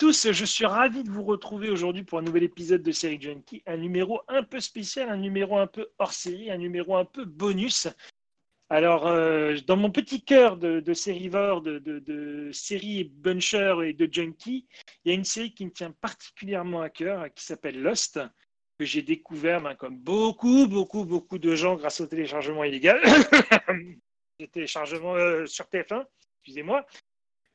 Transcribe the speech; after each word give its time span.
tous, 0.00 0.32
je 0.32 0.44
suis 0.46 0.64
ravi 0.64 1.04
de 1.04 1.10
vous 1.10 1.22
retrouver 1.22 1.68
aujourd'hui 1.68 2.04
pour 2.04 2.18
un 2.18 2.22
nouvel 2.22 2.42
épisode 2.42 2.82
de 2.82 2.90
Série 2.90 3.20
Junkie, 3.20 3.62
un 3.66 3.76
numéro 3.76 4.22
un 4.28 4.42
peu 4.42 4.58
spécial, 4.58 5.10
un 5.10 5.18
numéro 5.18 5.58
un 5.58 5.66
peu 5.66 5.90
hors 5.98 6.14
série, 6.14 6.50
un 6.50 6.56
numéro 6.56 6.96
un 6.96 7.04
peu 7.04 7.26
bonus. 7.26 7.86
Alors, 8.70 9.06
euh, 9.06 9.58
dans 9.66 9.76
mon 9.76 9.90
petit 9.90 10.24
cœur 10.24 10.56
de, 10.56 10.80
de 10.80 10.94
sérivore, 10.94 11.60
de, 11.60 11.78
de, 11.80 11.98
de 11.98 12.50
série 12.50 13.04
buncher 13.04 13.74
et 13.84 13.92
de 13.92 14.08
junkie, 14.10 14.66
il 15.04 15.10
y 15.10 15.12
a 15.12 15.14
une 15.14 15.24
série 15.24 15.52
qui 15.52 15.66
me 15.66 15.70
tient 15.70 15.90
particulièrement 15.90 16.80
à 16.80 16.88
cœur, 16.88 17.26
qui 17.34 17.44
s'appelle 17.44 17.82
Lost, 17.82 18.18
que 18.78 18.86
j'ai 18.86 19.02
découvert, 19.02 19.60
ben, 19.60 19.74
comme 19.74 19.98
beaucoup, 19.98 20.66
beaucoup, 20.66 21.04
beaucoup 21.04 21.38
de 21.38 21.54
gens, 21.54 21.76
grâce 21.76 22.00
au 22.00 22.06
téléchargement 22.06 22.64
illégal. 22.64 23.02
Le 24.40 24.46
téléchargement 24.46 25.14
euh, 25.16 25.44
sur 25.44 25.66
TF1, 25.66 26.06
excusez-moi. 26.38 26.86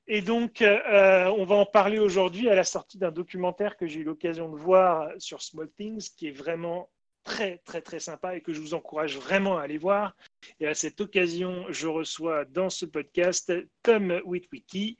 Et 0.08 0.22
donc, 0.22 0.62
euh, 0.62 1.26
on 1.38 1.46
va 1.46 1.56
en 1.56 1.66
parler 1.66 1.98
aujourd'hui 1.98 2.50
à 2.50 2.56
la 2.56 2.64
sortie 2.64 2.98
d'un 2.98 3.12
documentaire 3.12 3.76
que 3.76 3.88
j'ai 3.88 4.02
eu 4.02 4.04
l'occasion 4.04 4.50
de 4.50 4.56
voir 4.56 5.10
sur 5.18 5.42
Small 5.42 5.70
Things, 5.76 6.10
qui 6.16 6.28
est 6.28 6.32
vraiment 6.32 6.90
très, 7.24 7.58
très, 7.66 7.82
très 7.82 8.00
sympa 8.00 8.36
et 8.36 8.42
que 8.42 8.54
je 8.54 8.62
vous 8.62 8.76
encourage 8.76 9.18
vraiment 9.18 9.58
à 9.58 9.64
aller 9.64 9.80
voir. 9.80 10.16
Et 10.60 10.68
à 10.68 10.76
cette 10.76 11.02
occasion, 11.02 11.66
je 11.70 11.88
reçois 11.88 12.46
dans 12.46 12.70
ce 12.70 12.86
podcast 12.86 13.52
Tom 13.82 14.22
Witwicky 14.26 14.98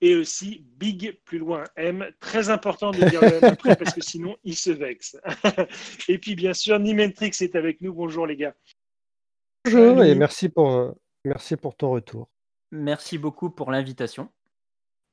et 0.00 0.14
aussi 0.14 0.64
Big 0.76 1.18
plus 1.24 1.38
loin 1.38 1.64
M. 1.74 2.06
Très 2.20 2.48
important 2.48 2.92
de 2.92 3.04
dire 3.08 3.22
le 3.22 3.34
M 3.34 3.44
après 3.44 3.74
parce 3.76 3.92
que 3.92 4.02
sinon, 4.02 4.36
il 4.44 4.54
se 4.54 4.70
vexe. 4.70 5.16
et 6.08 6.18
puis, 6.18 6.36
bien 6.36 6.54
sûr, 6.54 6.78
Nimentrix 6.78 7.32
est 7.40 7.56
avec 7.56 7.80
nous. 7.80 7.92
Bonjour, 7.92 8.26
les 8.26 8.36
gars. 8.36 8.54
Bonjour 9.64 10.04
et 10.04 10.14
merci 10.14 10.48
pour, 10.48 10.72
euh, 10.72 10.92
merci 11.24 11.56
pour 11.56 11.74
ton 11.74 11.90
retour. 11.90 12.28
Merci 12.70 13.18
beaucoup 13.18 13.50
pour 13.50 13.70
l'invitation. 13.70 14.28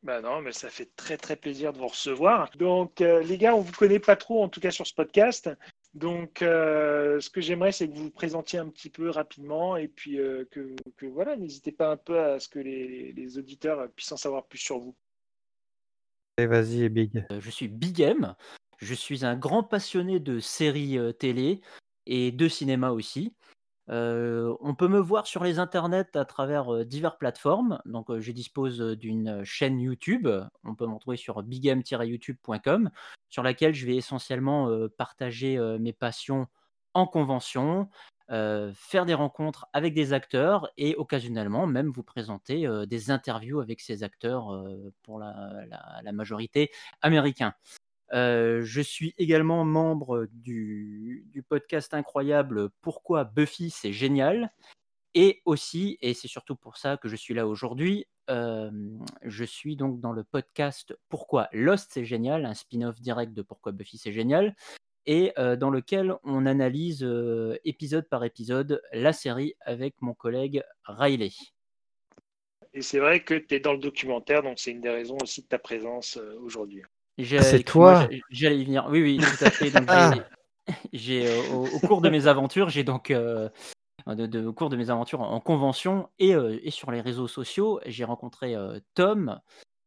Bah 0.04 0.20
non, 0.20 0.42
mais 0.42 0.52
ça 0.52 0.70
fait 0.70 0.90
très 0.96 1.16
très 1.16 1.36
plaisir 1.36 1.74
de 1.74 1.78
vous 1.78 1.88
recevoir. 1.88 2.50
Donc 2.58 3.02
euh, 3.02 3.22
les 3.22 3.38
gars, 3.38 3.56
on 3.56 3.62
vous 3.62 3.72
connaît 3.72 4.00
pas 4.00 4.16
trop 4.16 4.44
en 4.44 4.50
tout 4.50 4.60
cas 4.60 4.72
sur 4.72 4.88
ce 4.88 4.96
podcast. 4.96 5.50
Donc 5.94 6.42
euh, 6.42 7.20
ce 7.20 7.30
que 7.30 7.40
j'aimerais 7.40 7.72
c'est 7.72 7.88
que 7.88 7.94
vous 7.94 8.06
vous 8.06 8.12
présentiez 8.12 8.58
un 8.58 8.70
petit 8.70 8.90
peu 8.90 9.10
rapidement 9.10 9.78
et 9.78 9.88
puis 9.88 10.20
euh, 10.20 10.46
que, 10.50 10.76
que, 10.98 11.06
voilà, 11.06 11.36
n'hésitez 11.36 11.72
pas 11.72 11.92
un 11.92 11.98
peu 11.98 12.20
à 12.20 12.40
ce 12.40 12.48
que 12.48 12.60
les, 12.60 13.12
les, 13.12 13.38
auditeurs 13.38 13.90
puissent 13.96 14.12
en 14.12 14.18
savoir 14.18 14.46
plus 14.46 14.58
sur 14.58 14.80
vous. 14.80 14.96
Allez, 16.38 16.48
vas-y 16.48 16.90
Big. 16.90 17.24
Je 17.40 17.50
suis 17.52 17.68
Big 17.68 18.00
M. 18.02 18.34
Je 18.78 18.94
suis 18.96 19.24
un 19.24 19.36
grand 19.36 19.64
passionné 19.64 20.20
de 20.20 20.40
séries 20.40 20.98
télé 21.20 21.62
et 22.08 22.32
de 22.32 22.48
cinéma 22.48 22.90
aussi. 22.90 23.36
On 23.92 24.76
peut 24.78 24.88
me 24.88 25.00
voir 25.00 25.28
sur 25.28 25.44
les 25.44 25.60
internets 25.60 26.16
à 26.16 26.24
travers 26.24 26.86
diverses 26.86 27.18
plateformes. 27.18 27.82
Donc, 27.86 28.08
je 28.20 28.32
dispose 28.32 28.80
d'une 28.80 29.44
chaîne 29.44 29.80
YouTube. 29.80 30.30
On 30.64 30.76
peut 30.76 30.86
m'en 30.86 30.98
trouver 30.98 31.18
sur 31.18 31.44
bigm-youtube.com, 31.44 32.90
sur 33.30 33.44
laquelle 33.44 33.74
je 33.74 33.86
vais 33.86 33.98
essentiellement 33.98 34.70
partager 34.98 35.60
mes 35.80 35.94
passions 35.94 36.48
en 36.94 37.06
convention, 37.06 37.90
faire 38.30 39.06
des 39.06 39.14
rencontres 39.14 39.68
avec 39.74 39.94
des 39.94 40.14
acteurs 40.14 40.70
et 40.78 40.96
occasionnellement 40.96 41.68
même 41.68 41.90
vous 41.90 42.04
présenter 42.04 42.66
des 42.88 43.12
interviews 43.12 43.60
avec 43.60 43.82
ces 43.82 44.04
acteurs 44.04 44.66
pour 45.04 45.20
la, 45.20 45.66
la 46.02 46.12
majorité 46.14 46.72
américains. 47.02 47.54
Euh, 48.14 48.62
je 48.64 48.82
suis 48.82 49.14
également 49.18 49.64
membre 49.64 50.28
du, 50.34 51.26
podcast 51.48 51.94
incroyable 51.94 52.70
Pourquoi 52.82 53.24
Buffy 53.24 53.70
c'est 53.70 53.94
génial. 53.94 54.52
Et 55.14 55.42
aussi, 55.46 55.98
et 56.02 56.14
c'est 56.14 56.30
surtout 56.30 56.56
pour 56.56 56.78
ça 56.78 56.98
que 56.98 57.10
je 57.10 57.18
suis 57.18 57.34
là 57.34 57.46
aujourd'hui, 57.46 58.08
euh, 58.30 58.72
je 59.24 59.44
suis 59.44 59.76
donc 59.76 60.00
dans 60.00 60.14
le 60.14 60.24
podcast 60.24 60.98
Pourquoi 61.10 61.50
Lost 61.52 61.90
c'est 61.92 62.06
génial, 62.06 62.46
un 62.46 62.54
spin-off 62.54 63.02
direct 63.02 63.34
de 63.34 63.42
Pourquoi 63.42 63.74
Buffy 63.74 63.98
c'est 63.98 64.14
génial, 64.14 64.56
et 65.06 65.34
euh, 65.38 65.58
dans 65.58 65.70
lequel 65.70 66.16
on 66.24 66.46
analyse 66.46 67.06
épisode 67.66 68.08
par 68.08 68.24
épisode 68.24 68.82
la 68.94 69.12
série 69.12 69.56
avec 69.62 69.96
mon 70.02 70.14
collègue 70.14 70.64
Riley. 70.86 71.32
Et 72.74 72.82
c'est 72.82 73.00
vrai 73.00 73.22
que 73.22 73.34
tu 73.34 73.56
es 73.56 73.60
dans 73.60 73.74
le 73.74 73.80
documentaire, 73.80 74.44
donc 74.44 74.60
c'est 74.60 74.72
une 74.72 74.80
des 74.80 74.90
raisons 74.90 75.18
aussi 75.22 75.42
de 75.42 75.48
ta 75.48 75.60
présence 75.60 76.18
aujourd'hui. 76.40 76.84
Ah, 77.20 77.42
c'est 77.44 77.64
toi 77.64 78.08
J'allais 78.30 78.60
y 78.60 78.66
venir. 78.66 78.88
Oui, 78.90 79.02
oui, 79.02 79.18
tout 79.18 79.46
à 79.46 79.50
fait. 79.50 79.72
Ah. 79.88 80.14
j'ai, 80.94 81.28
euh, 81.28 81.68
au, 81.74 81.80
cours 81.80 82.02
de 82.02 82.10
mes 82.10 82.28
aventures, 82.28 82.70
j'ai 82.70 82.84
donc, 82.84 83.12
euh, 83.12 83.50
de, 84.08 84.46
au 84.46 84.54
cours 84.54 84.70
de 84.70 84.78
mes 84.78 84.90
aventures 84.90 85.22
en, 85.22 85.40
convention 85.40 86.10
et, 86.20 86.36
euh, 86.36 86.60
et, 86.64 86.72
sur 86.72 86.92
les 86.92 87.02
réseaux 87.02 87.28
sociaux, 87.28 87.80
j'ai 87.86 88.04
rencontré 88.04 88.56
Tom, 88.94 89.40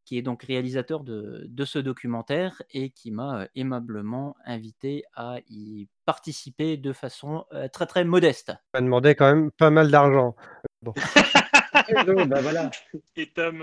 qui 0.04 0.18
est 0.18 0.22
donc 0.22 0.42
réalisateur 0.42 1.02
de, 1.02 1.46
de, 1.48 1.64
ce 1.64 1.78
documentaire 1.78 2.62
et 2.70 2.90
qui 2.90 3.10
m'a 3.10 3.46
aimablement 3.54 4.36
invité 4.44 5.04
à 5.14 5.38
y 5.48 5.88
participer 6.04 6.76
de 6.76 6.92
façon 6.92 7.46
très 7.72 7.86
très 7.86 8.04
modeste. 8.04 8.52
Ça 8.74 8.80
demandé 8.80 9.14
quand 9.14 9.32
même 9.32 9.50
pas 9.50 9.70
mal 9.70 9.90
d'argent. 9.90 10.36
Bon. 10.82 10.92
Bah, 12.28 12.40
voilà. 12.40 12.70
Et 13.16 13.26
Tom, 13.26 13.62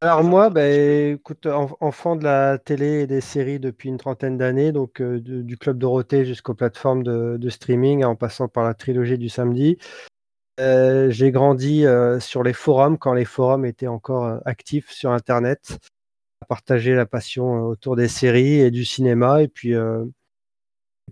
alors 0.00 0.24
moi, 0.24 0.48
bah, 0.48 0.66
écoute, 0.66 1.46
enfant 1.46 2.16
de 2.16 2.24
la 2.24 2.56
télé 2.58 3.02
et 3.02 3.06
des 3.06 3.20
séries 3.20 3.58
depuis 3.58 3.90
une 3.90 3.98
trentaine 3.98 4.38
d'années, 4.38 4.72
donc 4.72 5.00
euh, 5.02 5.20
du 5.20 5.58
Club 5.58 5.78
Dorothée 5.78 6.24
jusqu'aux 6.24 6.54
plateformes 6.54 7.02
de, 7.02 7.48
streaming, 7.50 8.02
en 8.02 8.16
passant 8.16 8.48
par 8.48 8.64
la 8.64 8.72
trilogie 8.72 9.18
du 9.18 9.28
samedi. 9.28 9.76
Euh, 10.60 11.10
j'ai 11.10 11.32
grandi 11.32 11.84
euh, 11.84 12.18
sur 12.18 12.42
les 12.42 12.52
forums 12.54 12.96
quand 12.96 13.12
les 13.12 13.24
forums 13.24 13.66
étaient 13.66 13.88
encore 13.88 14.40
actifs 14.46 14.90
sur 14.90 15.10
Internet, 15.10 15.78
à 16.40 16.46
partager 16.46 16.94
la 16.94 17.04
passion 17.04 17.64
autour 17.64 17.96
des 17.96 18.08
séries 18.08 18.60
et 18.60 18.70
du 18.70 18.86
cinéma. 18.86 19.42
Et 19.42 19.48
puis, 19.48 19.74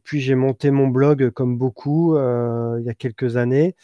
puis 0.03 0.21
j'ai 0.21 0.35
monté 0.35 0.71
mon 0.71 0.89
blog 0.89 1.31
comme 1.31 1.59
beaucoup 1.59 2.17
il 2.17 2.85
y 2.85 2.91
a 2.91 2.95
quelques 2.95 3.37
années 3.37 3.75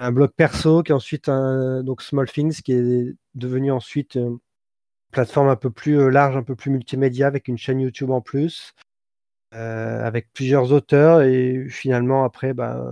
un 0.00 0.12
blog 0.12 0.30
perso 0.36 0.82
qui 0.82 0.92
est 0.92 0.94
ensuite 0.94 1.28
un, 1.28 1.82
donc 1.82 2.02
Small 2.02 2.30
Things 2.30 2.60
qui 2.62 2.72
est 2.72 3.14
devenu 3.34 3.70
ensuite 3.70 4.16
une 4.16 4.38
plateforme 5.12 5.48
un 5.48 5.56
peu 5.56 5.70
plus 5.70 5.98
euh, 5.98 6.10
large, 6.10 6.36
un 6.36 6.42
peu 6.42 6.56
plus 6.56 6.70
multimédia 6.70 7.26
avec 7.26 7.48
une 7.48 7.58
chaîne 7.58 7.80
YouTube 7.80 8.10
en 8.10 8.20
plus, 8.20 8.74
euh, 9.54 10.04
avec 10.04 10.32
plusieurs 10.32 10.72
auteurs. 10.72 11.22
Et 11.22 11.66
finalement 11.68 12.24
après 12.24 12.52
bah, 12.52 12.84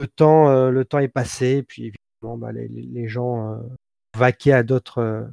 le 0.00 0.06
temps 0.06 0.48
euh, 0.48 1.00
est 1.00 1.08
passé. 1.08 1.62
Puis 1.62 1.92
évidemment 2.22 2.38
bah, 2.38 2.52
les, 2.52 3.08
gens 3.08 3.54
euh, 3.54 3.58
vaquaient 4.16 4.52
à 4.52 4.62
d'autres 4.62 5.28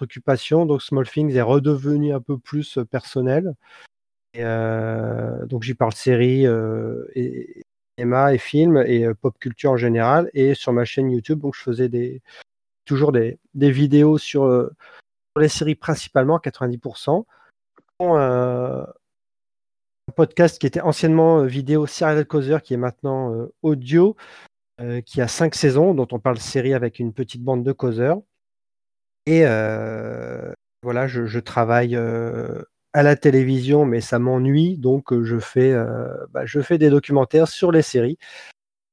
occupations. 0.00 0.66
Donc 0.66 0.82
Small 0.82 1.08
Things 1.08 1.34
est 1.34 1.42
redevenu 1.42 2.12
un 2.12 2.20
peu 2.20 2.38
plus 2.38 2.78
personnel. 2.90 3.54
Et, 4.34 4.42
donc 5.46 5.62
j'y 5.62 5.74
parle 5.74 5.94
série 5.94 6.44
et, 7.14 7.65
cinéma 7.96 8.34
et 8.34 8.38
films 8.38 8.82
et 8.86 9.04
euh, 9.04 9.14
pop 9.14 9.38
culture 9.38 9.72
en 9.72 9.76
général. 9.76 10.30
Et 10.34 10.54
sur 10.54 10.72
ma 10.72 10.84
chaîne 10.84 11.10
YouTube, 11.10 11.40
donc 11.40 11.54
je 11.54 11.62
faisais 11.62 11.88
des, 11.88 12.22
toujours 12.84 13.12
des, 13.12 13.38
vidéos 13.54 14.18
sur, 14.18 14.44
euh, 14.44 14.74
sur, 15.34 15.40
les 15.40 15.48
séries 15.48 15.74
principalement, 15.74 16.38
90%. 16.38 17.24
Euh, 18.02 18.86
un 20.08 20.12
podcast 20.14 20.60
qui 20.60 20.66
était 20.66 20.80
anciennement 20.80 21.42
vidéo 21.44 21.86
Serial 21.86 22.26
Causer, 22.26 22.58
qui 22.62 22.74
est 22.74 22.78
maintenant 22.78 23.48
audio, 23.62 24.16
qui 25.04 25.20
a 25.20 25.26
cinq 25.26 25.56
saisons, 25.56 25.94
dont 25.94 26.06
on 26.12 26.20
parle 26.20 26.38
série 26.38 26.74
avec 26.74 27.00
une 27.00 27.12
petite 27.12 27.42
bande 27.42 27.64
de 27.64 27.72
causeurs. 27.72 28.20
Et 29.26 29.40
voilà, 30.82 31.08
je 31.08 31.38
travaille 31.40 31.98
à 32.96 33.02
la 33.02 33.14
télévision, 33.14 33.84
mais 33.84 34.00
ça 34.00 34.18
m'ennuie, 34.18 34.78
donc 34.78 35.12
euh, 35.12 35.22
je 35.22 35.38
fais, 35.38 35.70
euh, 35.70 36.08
bah, 36.30 36.46
je 36.46 36.62
fais 36.62 36.78
des 36.78 36.88
documentaires 36.88 37.46
sur 37.46 37.70
les 37.70 37.82
séries, 37.82 38.16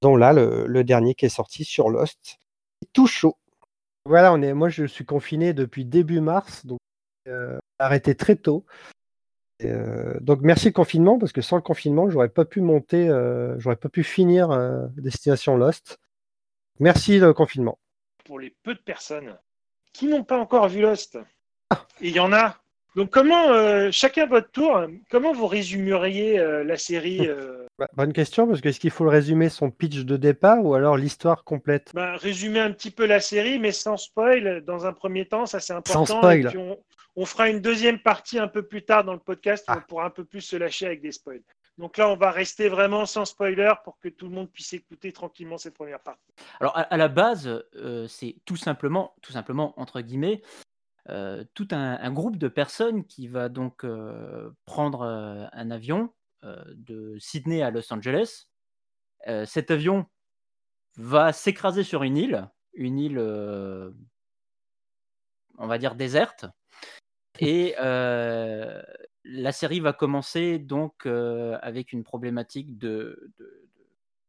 dont 0.02 0.18
là, 0.18 0.34
le, 0.34 0.84
dernier 0.84 1.16
qui 1.16 1.26
est 1.26 1.30
sorti 1.30 1.64
sur 1.64 1.90
Lost, 1.90 2.38
tout 2.92 3.08
chaud. 3.08 3.38
Voilà, 4.06 4.34
on 4.34 4.42
est, 4.42 4.54
moi 4.54 4.68
je 4.68 4.84
suis 4.84 5.06
confiné 5.06 5.54
depuis 5.54 5.86
début 5.86 6.20
mars, 6.20 6.66
donc 6.66 6.80
euh, 7.30 7.58
arrêté 7.80 8.14
très 8.14 8.36
tôt. 8.36 8.66
donc 9.62 10.42
merci 10.42 10.66
le 10.66 10.74
confinement, 10.74 11.18
parce 11.18 11.32
que 11.32 11.42
sans 11.42 11.56
le 11.56 11.62
confinement, 11.62 12.10
j'aurais 12.10 12.28
pas 12.28 12.44
pu 12.44 12.60
monter, 12.60 13.08
j'aurais 13.58 13.78
pas 13.78 13.88
pu 13.88 14.04
finir 14.04 14.50
Destination 14.98 15.56
Lost. 15.56 15.98
Merci 16.82 17.20
le 17.20 17.34
confinement. 17.34 17.80
Pour 18.26 18.38
les 18.38 18.54
peu 18.64 18.74
de 18.74 18.82
personnes 18.82 19.38
qui 19.94 20.08
n'ont 20.08 20.26
pas 20.26 20.38
encore 20.38 20.68
vu 20.68 20.82
Lost, 20.82 21.18
ah. 21.70 21.88
il 22.02 22.12
y 22.12 22.20
en 22.20 22.34
a 22.34 22.58
donc, 22.96 23.10
comment, 23.10 23.50
euh, 23.50 23.90
chacun 23.92 24.28
votre 24.28 24.52
tour, 24.52 24.80
comment 25.10 25.34
vous 25.34 25.48
résumeriez 25.48 26.40
euh, 26.40 26.64
la 26.64 26.78
série 26.78 27.28
euh? 27.28 27.60
Bah, 27.80 27.88
Bonne 27.96 28.14
question, 28.14 28.48
parce 28.48 28.62
que 28.62 28.70
est-ce 28.70 28.80
qu'il 28.80 28.92
faut 28.92 29.04
le 29.04 29.10
résumer 29.10 29.50
son 29.50 29.72
pitch 29.72 30.02
de 30.02 30.16
départ 30.16 30.64
ou 30.64 30.76
alors 30.76 30.96
l'histoire 30.96 31.44
complète? 31.44 31.90
Bah, 31.96 32.16
Résumer 32.18 32.60
un 32.60 32.72
petit 32.72 32.92
peu 32.92 33.08
la 33.08 33.20
série, 33.20 33.58
mais 33.58 33.72
sans 33.72 33.98
spoil, 33.98 34.62
dans 34.64 34.86
un 34.86 34.94
premier 34.94 35.26
temps, 35.26 35.48
ça 35.48 35.60
c'est 35.60 35.74
important. 35.74 36.06
Sans 36.06 36.18
spoil. 36.20 36.52
on, 37.16 37.26
fera 37.26 37.50
une 37.50 37.62
deuxième 37.62 37.98
partie 37.98 38.38
un 38.38 38.48
peu 38.48 38.62
plus 38.62 38.84
tard 38.84 39.04
dans 39.04 39.14
le 39.14 39.20
podcast, 39.20 39.66
où 39.68 39.72
ah. 39.72 39.80
on 39.80 39.88
pourra 39.88 40.06
un 40.06 40.12
peu 40.12 40.24
plus 40.24 40.42
se 40.42 40.56
lâcher 40.56 40.86
avec 40.86 41.02
des 41.02 41.12
spoils. 41.12 41.42
Donc 41.80 41.98
là, 41.98 42.08
on 42.10 42.16
va 42.16 42.30
rester 42.30 42.70
vraiment 42.70 43.08
sans 43.08 43.26
spoiler 43.26 43.74
pour 43.84 43.98
que 43.98 44.10
tout 44.10 44.28
le 44.28 44.36
monde 44.36 44.52
puisse 44.52 44.74
écouter 44.74 45.12
tranquillement 45.12 45.58
cette 45.58 45.74
première 45.74 46.00
partie. 46.00 46.22
Alors, 46.60 46.74
à, 46.76 46.96
la 46.96 47.08
base, 47.08 47.66
c'est 48.08 48.36
tout 48.46 48.58
simplement, 48.58 49.16
tout 49.24 49.32
simplement, 49.32 49.74
entre 49.78 50.02
guillemets, 50.02 50.44
tout 51.54 51.68
un, 51.72 52.12
groupe 52.12 52.38
de 52.38 52.48
personnes 52.48 53.06
qui 53.06 53.28
va 53.28 53.50
donc 53.50 53.86
prendre 54.66 55.04
un 55.52 55.72
avion 55.72 56.14
de 56.44 57.18
Sydney 57.20 57.62
à 57.62 57.72
Los 57.72 57.92
Angeles. 57.94 58.48
cet 59.46 59.72
avion 59.72 60.06
va 60.98 61.34
s'écraser 61.34 61.84
sur 61.84 62.04
une 62.04 62.18
île, 62.18 62.50
une 62.74 63.00
île, 63.00 63.20
on 65.58 65.68
va 65.68 65.78
dire, 65.78 65.96
déserte. 65.96 66.46
Et 67.40 67.76
la 67.78 69.52
série 69.52 69.80
va 69.80 69.94
commencer 69.94 70.60
donc 70.60 71.06
avec 71.06 71.94
une 71.94 72.04
problématique 72.04 72.78
de, 72.78 73.32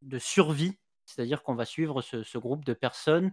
de, 0.03 0.19
survie, 0.19 0.79
c'est-à-dire 1.05 1.43
qu'on 1.43 1.55
va 1.55 1.65
suivre 1.65 2.03
ce, 2.03 2.39
groupe 2.39 2.65
de 2.65 2.75
personnes 2.75 3.33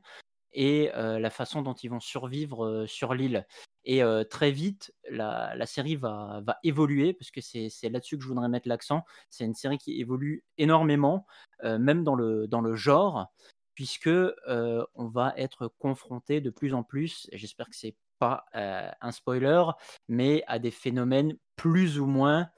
et 0.53 0.91
la 0.93 1.29
façon 1.29 1.61
dont 1.61 1.73
ils 1.73 1.89
vont 1.89 1.99
survivre 1.99 2.85
sur 2.87 3.13
l'île. 3.13 3.45
Et 3.85 4.01
très 4.29 4.51
vite, 4.51 4.93
la, 5.09 5.65
série 5.65 5.95
va, 5.95 6.43
évoluer, 6.63 7.13
parce 7.13 7.31
que 7.31 7.41
c'est 7.41 7.89
là-dessus 7.89 8.17
que 8.17 8.23
je 8.23 8.27
voudrais 8.27 8.49
mettre 8.49 8.67
l'accent. 8.67 9.03
C'est 9.29 9.45
une 9.45 9.55
série 9.55 9.77
qui 9.77 9.99
évolue 9.99 10.43
énormément, 10.57 11.25
même 11.63 12.03
dans 12.03 12.15
le, 12.15 12.47
dans 12.47 12.61
le 12.61 12.75
genre, 12.75 13.31
puisque 13.75 14.09
on 14.47 15.07
va 15.07 15.33
être 15.37 15.67
confronté 15.79 16.41
de 16.41 16.49
plus 16.49 16.73
en 16.73 16.83
plus, 16.83 17.29
j'espère 17.33 17.69
que 17.69 17.75
c'est 17.75 17.95
pas 18.19 18.45
un 18.53 19.11
spoiler, 19.11 19.63
mais 20.07 20.43
à 20.47 20.59
des 20.59 20.71
phénomènes 20.71 21.37
plus 21.55 21.99
ou 21.99 22.05
moins 22.05 22.49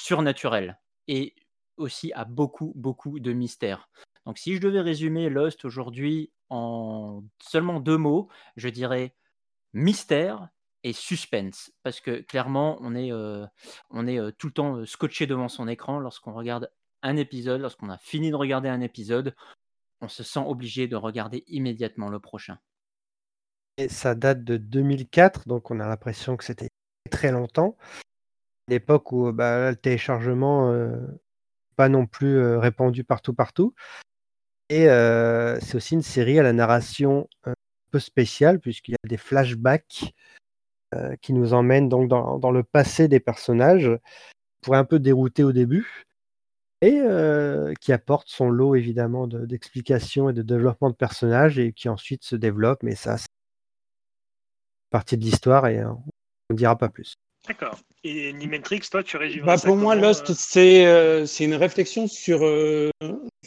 surnaturels 0.00 0.78
et 1.06 1.34
aussi 1.76 2.12
à 2.12 2.24
beaucoup, 2.24 2.72
beaucoup 2.76 3.20
de 3.20 3.32
mystères. 3.32 3.88
Donc 4.28 4.36
si 4.38 4.54
je 4.54 4.60
devais 4.60 4.82
résumer 4.82 5.30
Lost 5.30 5.64
aujourd'hui 5.64 6.30
en 6.50 7.24
seulement 7.40 7.80
deux 7.80 7.96
mots, 7.96 8.28
je 8.56 8.68
dirais 8.68 9.14
mystère 9.72 10.50
et 10.84 10.92
suspense, 10.92 11.72
parce 11.82 12.00
que 12.00 12.20
clairement, 12.20 12.76
on 12.82 12.94
est, 12.94 13.10
on 13.90 14.06
est 14.06 14.32
tout 14.36 14.48
le 14.48 14.52
temps 14.52 14.84
scotché 14.84 15.26
devant 15.26 15.48
son 15.48 15.66
écran 15.66 15.98
lorsqu'on 15.98 16.34
regarde 16.34 16.70
un 17.02 17.16
épisode, 17.16 17.62
lorsqu'on 17.62 17.88
a 17.88 17.96
fini 17.96 18.30
de 18.30 18.36
regarder 18.36 18.68
un 18.68 18.82
épisode, 18.82 19.34
on 20.02 20.08
se 20.08 20.22
sent 20.22 20.44
obligé 20.46 20.88
de 20.88 20.96
regarder 20.96 21.44
immédiatement 21.48 22.10
le 22.10 22.20
prochain 22.20 22.58
ça 23.86 24.16
date 24.16 24.42
de 24.42 24.56
2004, 24.56 25.46
donc 25.46 25.70
on 25.70 25.78
a 25.78 25.86
l'impression 25.86 26.36
que 26.36 26.42
c'était 26.42 26.70
très 27.10 27.30
longtemps. 27.30 27.76
L'époque 28.66 29.12
où 29.12 29.32
bah, 29.32 29.70
le 29.70 29.76
téléchargement 29.76 30.72
euh, 30.72 30.96
pas 31.76 31.88
non 31.88 32.06
plus 32.06 32.36
euh, 32.36 32.58
répandu 32.58 33.04
partout 33.04 33.34
partout. 33.34 33.74
Et 34.70 34.88
euh, 34.88 35.58
c'est 35.60 35.76
aussi 35.76 35.94
une 35.94 36.02
série 36.02 36.38
à 36.38 36.42
la 36.42 36.52
narration 36.52 37.28
un 37.44 37.54
peu 37.90 37.98
spéciale 37.98 38.60
puisqu'il 38.60 38.92
y 38.92 38.94
a 38.94 39.08
des 39.08 39.16
flashbacks 39.16 40.14
qui 41.20 41.34
nous 41.34 41.52
emmènent 41.52 41.90
donc 41.90 42.08
dans, 42.08 42.50
le 42.50 42.62
passé 42.62 43.08
des 43.08 43.20
personnages, 43.20 43.90
pour 44.62 44.74
un 44.74 44.84
peu 44.84 44.98
dérouter 44.98 45.44
au 45.44 45.52
début, 45.52 46.06
et 46.80 47.02
qui 47.78 47.92
apporte 47.92 48.28
son 48.28 48.48
lot 48.48 48.74
évidemment 48.74 49.26
d'explications 49.26 50.30
et 50.30 50.32
de 50.32 50.40
développement 50.40 50.88
de 50.88 50.94
personnages 50.94 51.58
et 51.58 51.74
qui 51.74 51.90
ensuite 51.90 52.24
se 52.24 52.36
développe. 52.36 52.82
Mais 52.82 52.94
ça, 52.94 53.18
partie 54.90 55.16
de 55.16 55.24
l'histoire 55.24 55.66
et 55.66 55.78
euh, 55.78 55.90
on 55.90 56.54
ne 56.54 56.56
dira 56.56 56.76
pas 56.76 56.88
plus. 56.88 57.14
D'accord. 57.46 57.78
Et 58.04 58.32
Nimentrix, 58.32 58.80
toi, 58.90 59.02
tu 59.02 59.16
résumes 59.16 59.44
bah, 59.44 59.56
Pour 59.62 59.76
moi, 59.76 59.94
Lost, 59.94 60.30
euh 60.30 60.60
euh, 60.86 61.26
c'est 61.26 61.44
une 61.44 61.54
réflexion 61.54 62.06
sur, 62.06 62.40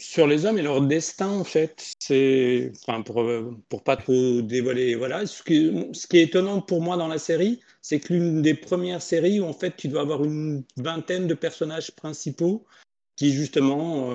sur 0.02 0.26
les 0.26 0.44
hommes 0.44 0.58
et 0.58 0.62
leur 0.62 0.80
destin, 0.82 1.28
en 1.28 1.44
fait. 1.44 1.94
C'est, 1.98 2.72
enfin, 2.82 3.02
pour 3.02 3.24
pour 3.68 3.82
pas 3.82 3.96
trop 3.96 4.42
dévoiler, 4.42 4.94
voilà. 4.94 5.26
Ce 5.26 5.42
qui, 5.42 5.72
ce 5.92 6.06
qui 6.06 6.18
est 6.18 6.24
étonnant 6.24 6.60
pour 6.60 6.82
moi 6.82 6.96
dans 6.96 7.08
la 7.08 7.18
série, 7.18 7.60
c'est 7.80 8.00
que 8.00 8.12
l'une 8.12 8.42
des 8.42 8.54
premières 8.54 9.02
séries 9.02 9.40
où, 9.40 9.44
en 9.44 9.52
fait, 9.52 9.76
tu 9.76 9.88
dois 9.88 10.02
avoir 10.02 10.24
une 10.24 10.64
vingtaine 10.76 11.26
de 11.26 11.34
personnages 11.34 11.92
principaux 11.92 12.64
qui, 13.16 13.32
justement, 13.32 14.10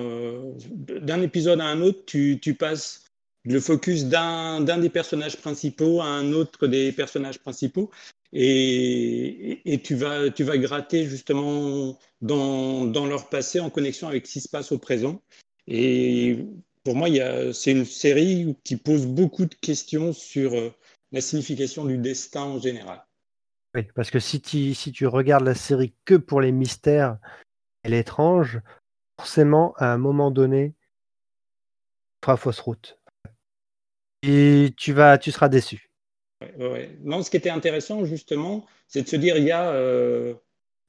d'un 0.78 1.22
épisode 1.22 1.60
à 1.60 1.66
un 1.66 1.80
autre, 1.80 2.04
tu, 2.06 2.38
tu 2.40 2.54
passes 2.54 3.04
le 3.44 3.60
focus 3.60 4.04
d'un 4.04 4.60
des 4.60 4.90
personnages 4.90 5.36
principaux 5.36 6.00
à 6.00 6.06
un 6.06 6.32
autre 6.32 6.66
des 6.66 6.92
personnages 6.92 7.38
principaux. 7.38 7.90
Et, 8.32 9.80
tu, 9.84 9.94
vas, 9.94 10.28
tu 10.30 10.44
vas 10.44 10.58
gratter 10.58 11.06
justement 11.06 11.98
dans, 12.20 12.84
dans, 12.84 13.06
leur 13.06 13.30
passé 13.30 13.58
en 13.58 13.70
connexion 13.70 14.06
avec 14.06 14.26
ce 14.26 14.34
qui 14.34 14.40
se 14.40 14.48
passe 14.48 14.70
au 14.70 14.78
présent. 14.78 15.22
Et 15.68 16.46
pour 16.82 16.96
moi, 16.96 17.08
c'est 17.52 17.72
une 17.72 17.84
série 17.84 18.56
qui 18.64 18.76
pose 18.76 19.06
beaucoup 19.06 19.46
de 19.46 19.54
questions 19.54 20.12
sur 20.12 20.54
euh, 20.54 20.74
la 21.12 21.20
signification 21.20 21.84
du 21.84 21.98
destin 21.98 22.42
en 22.42 22.58
général. 22.58 23.04
Oui, 23.74 23.82
parce 23.94 24.10
que 24.10 24.18
si 24.18 24.40
tu, 24.40 24.74
si 24.74 24.92
tu 24.92 25.06
regardes 25.06 25.44
la 25.44 25.54
série 25.54 25.92
que 26.06 26.14
pour 26.14 26.40
les 26.40 26.52
mystères 26.52 27.18
et 27.84 27.90
l'étrange, 27.90 28.60
forcément, 29.20 29.74
à 29.76 29.92
un 29.92 29.98
moment 29.98 30.30
donné, 30.30 30.74
tu 32.20 32.26
feras 32.26 32.36
fausse 32.38 32.60
route 32.60 32.98
et 34.22 34.72
tu 34.76 34.92
vas, 34.92 35.18
tu 35.18 35.30
seras 35.30 35.48
déçu. 35.48 35.90
Non, 37.02 37.22
ce 37.22 37.30
qui 37.30 37.36
était 37.36 37.50
intéressant 37.50 38.04
justement, 38.04 38.64
c'est 38.86 39.02
de 39.02 39.08
se 39.08 39.16
dire 39.16 39.36
il 39.36 39.44
y 39.44 39.50
a, 39.50 39.70
euh, 39.72 40.34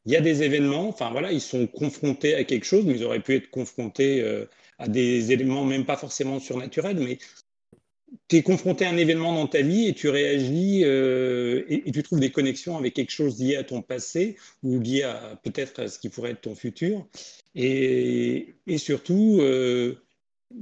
il 0.05 0.13
y 0.13 0.15
a 0.15 0.21
des 0.21 0.43
événements. 0.43 0.87
Enfin 0.87 1.11
voilà, 1.11 1.31
ils 1.31 1.41
sont 1.41 1.67
confrontés 1.67 2.35
à 2.35 2.43
quelque 2.43 2.65
chose, 2.65 2.85
mais 2.85 2.93
ils 2.93 3.03
auraient 3.03 3.19
pu 3.19 3.35
être 3.35 3.49
confrontés 3.49 4.21
euh, 4.21 4.45
à 4.79 4.87
des 4.87 5.31
éléments 5.31 5.65
même 5.65 5.85
pas 5.85 5.97
forcément 5.97 6.39
surnaturels, 6.39 6.99
mais 6.99 7.19
tu 8.27 8.37
es 8.37 8.41
confronté 8.41 8.85
à 8.85 8.89
un 8.89 8.97
événement 8.97 9.33
dans 9.33 9.47
ta 9.47 9.61
vie 9.61 9.87
et 9.87 9.93
tu 9.93 10.09
réagis 10.09 10.81
euh, 10.83 11.63
et, 11.67 11.91
tu 11.91 12.01
trouves 12.01 12.19
des 12.19 12.31
connexions 12.31 12.77
avec 12.77 12.95
quelque 12.95 13.11
chose 13.11 13.39
lié 13.39 13.55
à 13.55 13.63
ton 13.63 13.81
passé 13.81 14.35
ou 14.63 14.79
lié 14.79 15.03
à 15.03 15.39
peut-être 15.43 15.83
à 15.83 15.87
ce 15.87 15.99
qui 15.99 16.09
pourrait 16.09 16.31
être 16.31 16.41
ton 16.41 16.55
futur. 16.55 17.05
Et, 17.55 18.55
surtout, 18.77 19.41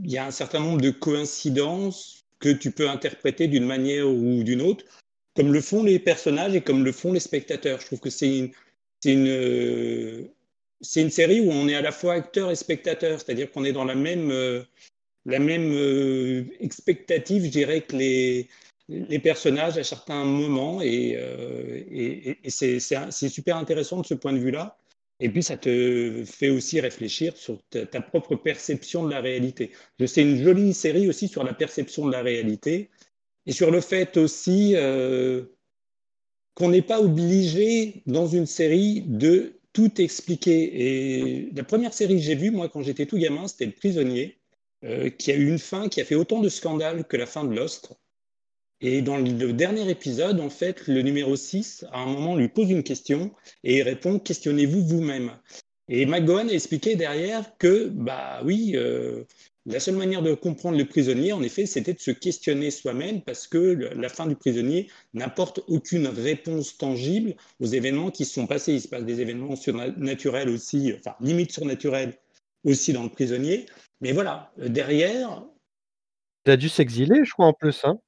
il 0.04 0.12
y 0.12 0.18
a 0.18 0.26
un 0.26 0.32
certain 0.32 0.60
nombre 0.60 0.82
de 0.82 0.90
coïncidences 0.90 2.26
que 2.40 2.50
tu 2.50 2.72
peux 2.72 2.90
interpréter 2.90 3.48
d'une 3.48 3.66
manière 3.66 4.08
ou 4.08 4.44
d'une 4.44 4.62
autre, 4.62 4.86
comme 5.36 5.54
le 5.54 5.62
font 5.62 5.84
les 5.84 6.00
personnages 6.00 6.56
et 6.56 6.62
comme 6.62 6.84
le 6.84 6.92
font 6.92 7.14
les 7.14 7.20
spectateurs. 7.20 7.80
Je 7.82 7.86
trouve 7.88 8.00
que 8.00 8.10
c'est 8.10 8.38
une, 8.38 8.52
une, 9.06 10.28
c'est 10.82 11.02
une 11.02 11.10
série 11.10 11.40
où 11.40 11.52
on 11.52 11.68
est 11.68 11.76
à 11.76 11.82
la 11.82 11.92
fois 11.92 12.14
acteur 12.14 12.52
et 12.52 12.56
spectateur, 12.56 13.20
c'est-à-dire 13.20 13.52
qu'on 13.52 13.66
est 13.66 13.74
dans 13.74 13.86
la 13.86 13.96
même, 13.96 14.32
la 15.28 15.40
même 15.40 15.72
euh, 15.74 16.46
expectative, 16.60 17.44
je 17.46 17.50
dirais, 17.50 17.82
que 17.82 17.96
les, 17.96 18.48
les 18.88 19.20
personnages 19.20 19.78
à 19.78 19.84
certains 19.84 20.24
moments. 20.24 20.82
Et, 20.82 21.16
euh, 21.18 21.84
et, 21.92 22.50
c'est, 22.50 22.80
super 23.12 23.58
intéressant 23.58 24.02
de 24.02 24.06
ce 24.06 24.14
point 24.14 24.34
de 24.34 24.40
vue-là. 24.40 24.78
Et 25.20 25.30
puis, 25.30 25.44
ça 25.44 25.58
te 25.58 26.24
fait 26.26 26.50
aussi 26.50 26.80
réfléchir 26.80 27.36
sur 27.36 27.60
ta, 27.70 28.02
propre 28.02 28.36
perception 28.36 29.06
de 29.06 29.12
la 29.12 29.20
réalité. 29.20 29.72
C'est 30.06 30.22
une 30.22 30.42
jolie 30.42 30.74
série 30.74 31.10
aussi 31.10 31.28
sur 31.28 31.44
la 31.44 31.54
perception 31.54 32.06
de 32.06 32.12
la 32.12 32.22
réalité 32.22 32.90
et 33.46 33.52
sur 33.52 33.72
le 33.72 33.82
fait 33.82 34.16
aussi 34.18 34.74
euh, 34.76 35.44
qu'on 36.54 36.70
n'est 36.70 36.82
pas 36.82 37.02
obligé 37.02 38.04
dans 38.06 38.28
une 38.28 38.46
série 38.46 39.02
de 39.02 39.57
tout 39.78 40.02
expliquer. 40.02 40.62
Et 40.74 41.52
la 41.56 41.64
première 41.64 41.94
série 41.94 42.16
que 42.16 42.22
j'ai 42.24 42.34
vue, 42.34 42.50
moi, 42.50 42.68
quand 42.68 42.82
j'étais 42.82 43.06
tout 43.06 43.20
gamin, 43.20 43.48
c'était 43.48 43.68
Le 43.68 43.74
Prisonnier, 43.74 44.40
euh, 44.84 45.12
qui 45.12 45.32
a 45.32 45.36
eu 45.36 45.48
une 45.48 45.60
fin 45.60 45.88
qui 45.88 46.02
a 46.02 46.06
fait 46.06 46.16
autant 46.16 46.42
de 46.42 46.50
scandales 46.50 47.04
que 47.04 47.16
la 47.16 47.28
fin 47.28 47.44
de 47.44 47.56
Lost. 47.56 47.92
Et 48.82 49.04
dans 49.04 49.18
le 49.18 49.54
dernier 49.54 49.88
épisode, 49.88 50.40
en 50.40 50.50
fait, 50.50 50.88
le 50.88 51.04
numéro 51.04 51.36
6, 51.36 51.86
à 51.92 52.00
un 52.00 52.08
moment, 52.08 52.36
lui 52.36 52.48
pose 52.48 52.72
une 52.72 52.82
question 52.82 53.32
et 53.64 53.78
il 53.78 53.82
répond 53.84 54.18
Questionnez-vous 54.18 54.82
vous-même? 54.82 55.38
Et 55.90 56.08
McGowan 56.08 56.50
a 56.50 56.54
expliqué 56.54 56.96
derrière 56.96 57.56
que, 57.60 57.88
bah 57.90 58.42
oui, 58.44 58.72
euh, 58.74 59.26
la 59.68 59.82
seule 59.82 59.96
manière 59.96 60.22
de 60.22 60.34
comprendre 60.34 60.78
le 60.78 60.86
prisonnier, 60.86 61.34
en 61.34 61.44
effet, 61.44 61.66
c'était 61.66 61.94
de 61.94 62.00
se 62.00 62.12
questionner 62.12 62.72
soi-même 62.72 63.22
parce 63.22 63.48
que 63.48 63.58
la 63.58 64.08
fin 64.08 64.26
du 64.26 64.36
prisonnier 64.36 64.88
n'apporte 65.14 65.60
aucune 65.68 66.08
réponse 66.08 66.78
tangible 66.78 67.36
aux 67.60 67.66
événements 67.66 68.10
qui 68.10 68.24
se 68.24 68.34
sont 68.34 68.48
passés. 68.48 68.74
Il 68.74 68.82
se 68.82 68.88
passe 68.88 69.04
des 69.04 69.20
événements 69.20 69.58
surnaturels 69.58 70.50
aussi, 70.50 70.94
enfin, 70.98 71.16
limite 71.20 71.52
surnaturels 71.52 72.14
aussi 72.64 72.94
dans 72.94 73.04
le 73.04 73.10
prisonnier. 73.10 73.66
Mais 74.00 74.14
voilà, 74.14 74.52
derrière. 74.58 75.44
Il 76.46 76.52
a 76.54 76.58
dû 76.58 76.70
s'exiler, 76.70 77.26
je 77.26 77.32
crois, 77.32 77.48
en 77.48 77.54
plus. 77.54 77.84
Hein 77.84 78.00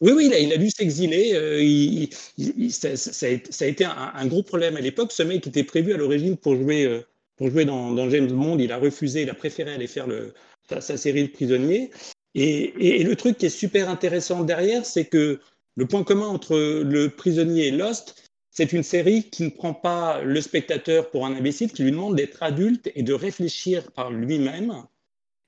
oui, 0.00 0.12
oui, 0.12 0.30
il 0.40 0.52
a, 0.52 0.56
dû 0.56 0.70
s'exiler. 0.70 1.32
Euh, 1.34 2.68
ça, 2.70 3.26
a, 3.26 3.68
été 3.68 3.84
un, 3.84 4.26
gros 4.26 4.42
problème 4.42 4.76
à 4.76 4.80
l'époque. 4.80 5.12
Ce 5.12 5.22
mec 5.22 5.46
était 5.46 5.64
prévu 5.64 5.92
à 5.92 5.98
l'origine 5.98 6.36
pour 6.38 6.54
jouer, 6.54 6.84
euh, 6.84 7.06
pour 7.36 7.50
jouer 7.50 7.64
dans, 7.64 8.10
James 8.10 8.30
Bond. 8.30 8.58
Il 8.58 8.72
a 8.72 8.78
refusé, 8.78 9.22
il 9.22 9.30
a 9.30 9.34
préféré 9.34 9.74
aller 9.74 9.86
faire 9.86 10.06
le, 10.06 10.34
sa, 10.68 10.96
série 10.96 11.24
de 11.24 11.32
prisonniers. 11.32 11.90
Et, 12.34 13.02
le 13.02 13.16
truc 13.16 13.38
qui 13.38 13.46
est 13.46 13.50
super 13.50 13.88
intéressant 13.88 14.44
derrière, 14.44 14.84
c'est 14.84 15.06
que 15.06 15.40
le 15.76 15.86
point 15.86 16.04
commun 16.04 16.26
entre 16.26 16.56
le 16.56 17.08
prisonnier 17.10 17.68
et 17.68 17.70
Lost, 17.70 18.30
c'est 18.50 18.72
une 18.72 18.82
série 18.82 19.24
qui 19.24 19.42
ne 19.44 19.50
prend 19.50 19.74
pas 19.74 20.22
le 20.22 20.40
spectateur 20.40 21.10
pour 21.10 21.26
un 21.26 21.34
imbécile, 21.34 21.70
qui 21.70 21.82
lui 21.82 21.90
demande 21.90 22.16
d'être 22.16 22.42
adulte 22.42 22.90
et 22.94 23.02
de 23.02 23.12
réfléchir 23.12 23.92
par 23.92 24.10
lui-même. 24.10 24.84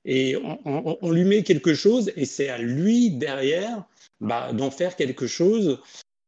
Et 0.05 0.35
on, 0.65 1.11
lui 1.11 1.23
met 1.23 1.43
quelque 1.43 1.73
chose, 1.73 2.11
et 2.15 2.25
c'est 2.25 2.49
à 2.49 2.57
lui 2.57 3.11
derrière 3.11 3.83
bah, 4.21 4.53
d'en 4.53 4.71
faire 4.71 4.95
quelque 4.95 5.27
chose 5.27 5.79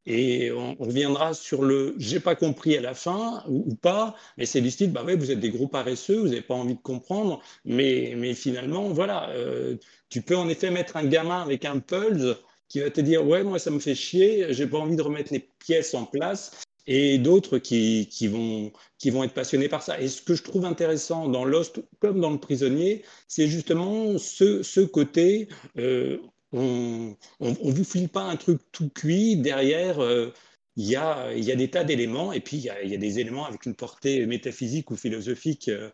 Et 0.05 0.51
on, 0.51 0.75
reviendra 0.75 1.33
sur 1.33 1.61
le 1.61 1.93
j'ai 1.97 2.19
pas 2.19 2.35
compris 2.35 2.75
à 2.75 2.81
la 2.81 2.93
fin 2.93 3.43
ou, 3.47 3.75
pas, 3.75 4.15
mais 4.37 4.45
c'est 4.45 4.61
du 4.61 4.71
style 4.71 4.91
bah 4.91 5.03
ouais, 5.03 5.15
vous 5.15 5.31
êtes 5.31 5.39
des 5.39 5.51
gros 5.51 5.67
paresseux, 5.67 6.17
vous 6.19 6.29
n'avez 6.29 6.41
pas 6.41 6.55
envie 6.55 6.75
de 6.75 6.81
comprendre, 6.81 7.41
mais, 7.65 8.15
mais 8.17 8.33
finalement, 8.33 8.89
voilà, 8.89 9.29
euh, 9.29 9.77
tu 10.09 10.21
peux 10.21 10.35
en 10.35 10.49
effet 10.49 10.71
mettre 10.71 10.97
un 10.97 11.05
gamin 11.05 11.41
avec 11.41 11.65
un 11.65 11.79
pulse 11.79 12.35
qui 12.67 12.79
va 12.79 12.89
te 12.89 13.01
dire 13.01 13.25
ouais, 13.25 13.43
moi 13.43 13.59
ça 13.59 13.69
me 13.69 13.79
fait 13.79 13.95
chier, 13.95 14.47
j'ai 14.49 14.67
pas 14.67 14.79
envie 14.79 14.95
de 14.95 15.01
remettre 15.01 15.31
les 15.33 15.47
pièces 15.59 15.93
en 15.93 16.05
place, 16.05 16.51
et 16.87 17.17
d'autres 17.17 17.57
qui, 17.57 18.07
qui, 18.11 18.27
vont, 18.27 18.71
qui 18.97 19.09
vont 19.09 19.23
être 19.23 19.33
passionnés 19.33 19.69
par 19.69 19.83
ça. 19.83 19.99
Et 20.01 20.07
ce 20.07 20.21
que 20.21 20.35
je 20.35 20.43
trouve 20.43 20.65
intéressant 20.65 21.27
dans 21.27 21.45
Lost, 21.45 21.81
comme 21.99 22.19
dans 22.19 22.31
Le 22.31 22.39
Prisonnier, 22.39 23.03
c'est 23.27 23.47
justement 23.47 24.17
ce, 24.17 24.63
ce 24.63 24.81
côté, 24.81 25.47
euh, 25.77 26.17
on 26.53 27.15
ne 27.39 27.71
vous 27.71 27.83
file 27.83 28.09
pas 28.09 28.23
un 28.23 28.35
truc 28.35 28.59
tout 28.71 28.89
cuit, 28.89 29.37
derrière, 29.37 29.99
euh, 29.99 30.33
il 30.77 30.85
y, 30.85 30.95
a, 30.95 31.55
des 31.55 31.69
tas 31.69 31.83
d'éléments, 31.83 32.33
et 32.33 32.39
puis 32.39 32.57
il 32.57 32.63
y, 32.63 32.69
a, 32.69 32.97
des 32.97 33.19
éléments 33.19 33.45
avec 33.45 33.65
une 33.65 33.75
portée 33.75 34.25
métaphysique 34.25 34.89
ou 34.91 34.95
philosophique. 34.95 35.67
Euh, 35.67 35.89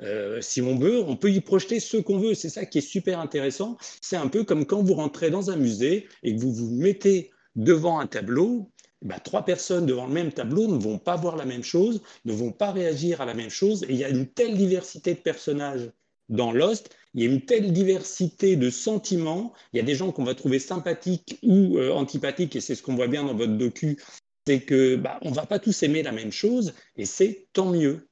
euh, 0.00 0.40
si 0.40 0.60
on 0.62 0.76
veut, 0.76 1.02
on 1.02 1.16
peut 1.16 1.30
y 1.30 1.40
projeter 1.40 1.78
ce 1.80 1.96
qu'on 1.96 2.18
veut. 2.18 2.34
C'est 2.34 2.48
ça 2.48 2.66
qui 2.66 2.78
est 2.78 2.80
super 2.80 3.20
intéressant. 3.20 3.76
C'est 4.00 4.16
un 4.16 4.28
peu 4.28 4.42
comme 4.42 4.66
quand 4.66 4.82
vous 4.82 4.94
rentrez 4.94 5.30
dans 5.30 5.50
un 5.50 5.56
musée 5.56 6.08
et 6.22 6.34
que 6.34 6.40
vous 6.40 6.52
vous 6.52 6.70
mettez 6.70 7.30
devant 7.54 8.00
un 8.00 8.06
tableau. 8.06 8.70
Bah, 9.02 9.18
trois 9.18 9.44
personnes 9.44 9.84
devant 9.84 10.06
le 10.06 10.12
même 10.12 10.32
tableau 10.32 10.68
ne 10.68 10.80
vont 10.80 10.98
pas 10.98 11.16
voir 11.16 11.36
la 11.36 11.44
même 11.44 11.64
chose, 11.64 12.02
ne 12.24 12.32
vont 12.32 12.52
pas 12.52 12.70
réagir 12.70 13.20
à 13.20 13.26
la 13.26 13.34
même 13.34 13.50
chose. 13.50 13.82
Et 13.84 13.90
il 13.92 13.96
y 13.96 14.04
a 14.04 14.08
une 14.08 14.26
telle 14.26 14.56
diversité 14.56 15.14
de 15.14 15.18
personnages 15.18 15.90
dans 16.28 16.52
Lost, 16.52 16.96
il 17.14 17.22
y 17.22 17.26
a 17.26 17.30
une 17.30 17.42
telle 17.42 17.72
diversité 17.72 18.56
de 18.56 18.70
sentiments. 18.70 19.52
Il 19.72 19.76
y 19.76 19.80
a 19.80 19.82
des 19.82 19.94
gens 19.94 20.12
qu'on 20.12 20.24
va 20.24 20.34
trouver 20.34 20.58
sympathiques 20.58 21.38
ou 21.42 21.78
euh, 21.78 21.92
antipathiques, 21.92 22.56
et 22.56 22.60
c'est 22.60 22.74
ce 22.74 22.82
qu'on 22.82 22.94
voit 22.94 23.08
bien 23.08 23.24
dans 23.24 23.34
votre 23.34 23.52
docu, 23.52 24.02
c'est 24.46 24.60
que 24.60 24.96
bah, 24.96 25.18
on 25.22 25.30
va 25.30 25.46
pas 25.46 25.58
tous 25.58 25.82
aimer 25.82 26.02
la 26.02 26.12
même 26.12 26.32
chose, 26.32 26.74
et 26.96 27.04
c'est 27.04 27.48
tant 27.52 27.70
mieux. 27.70 28.08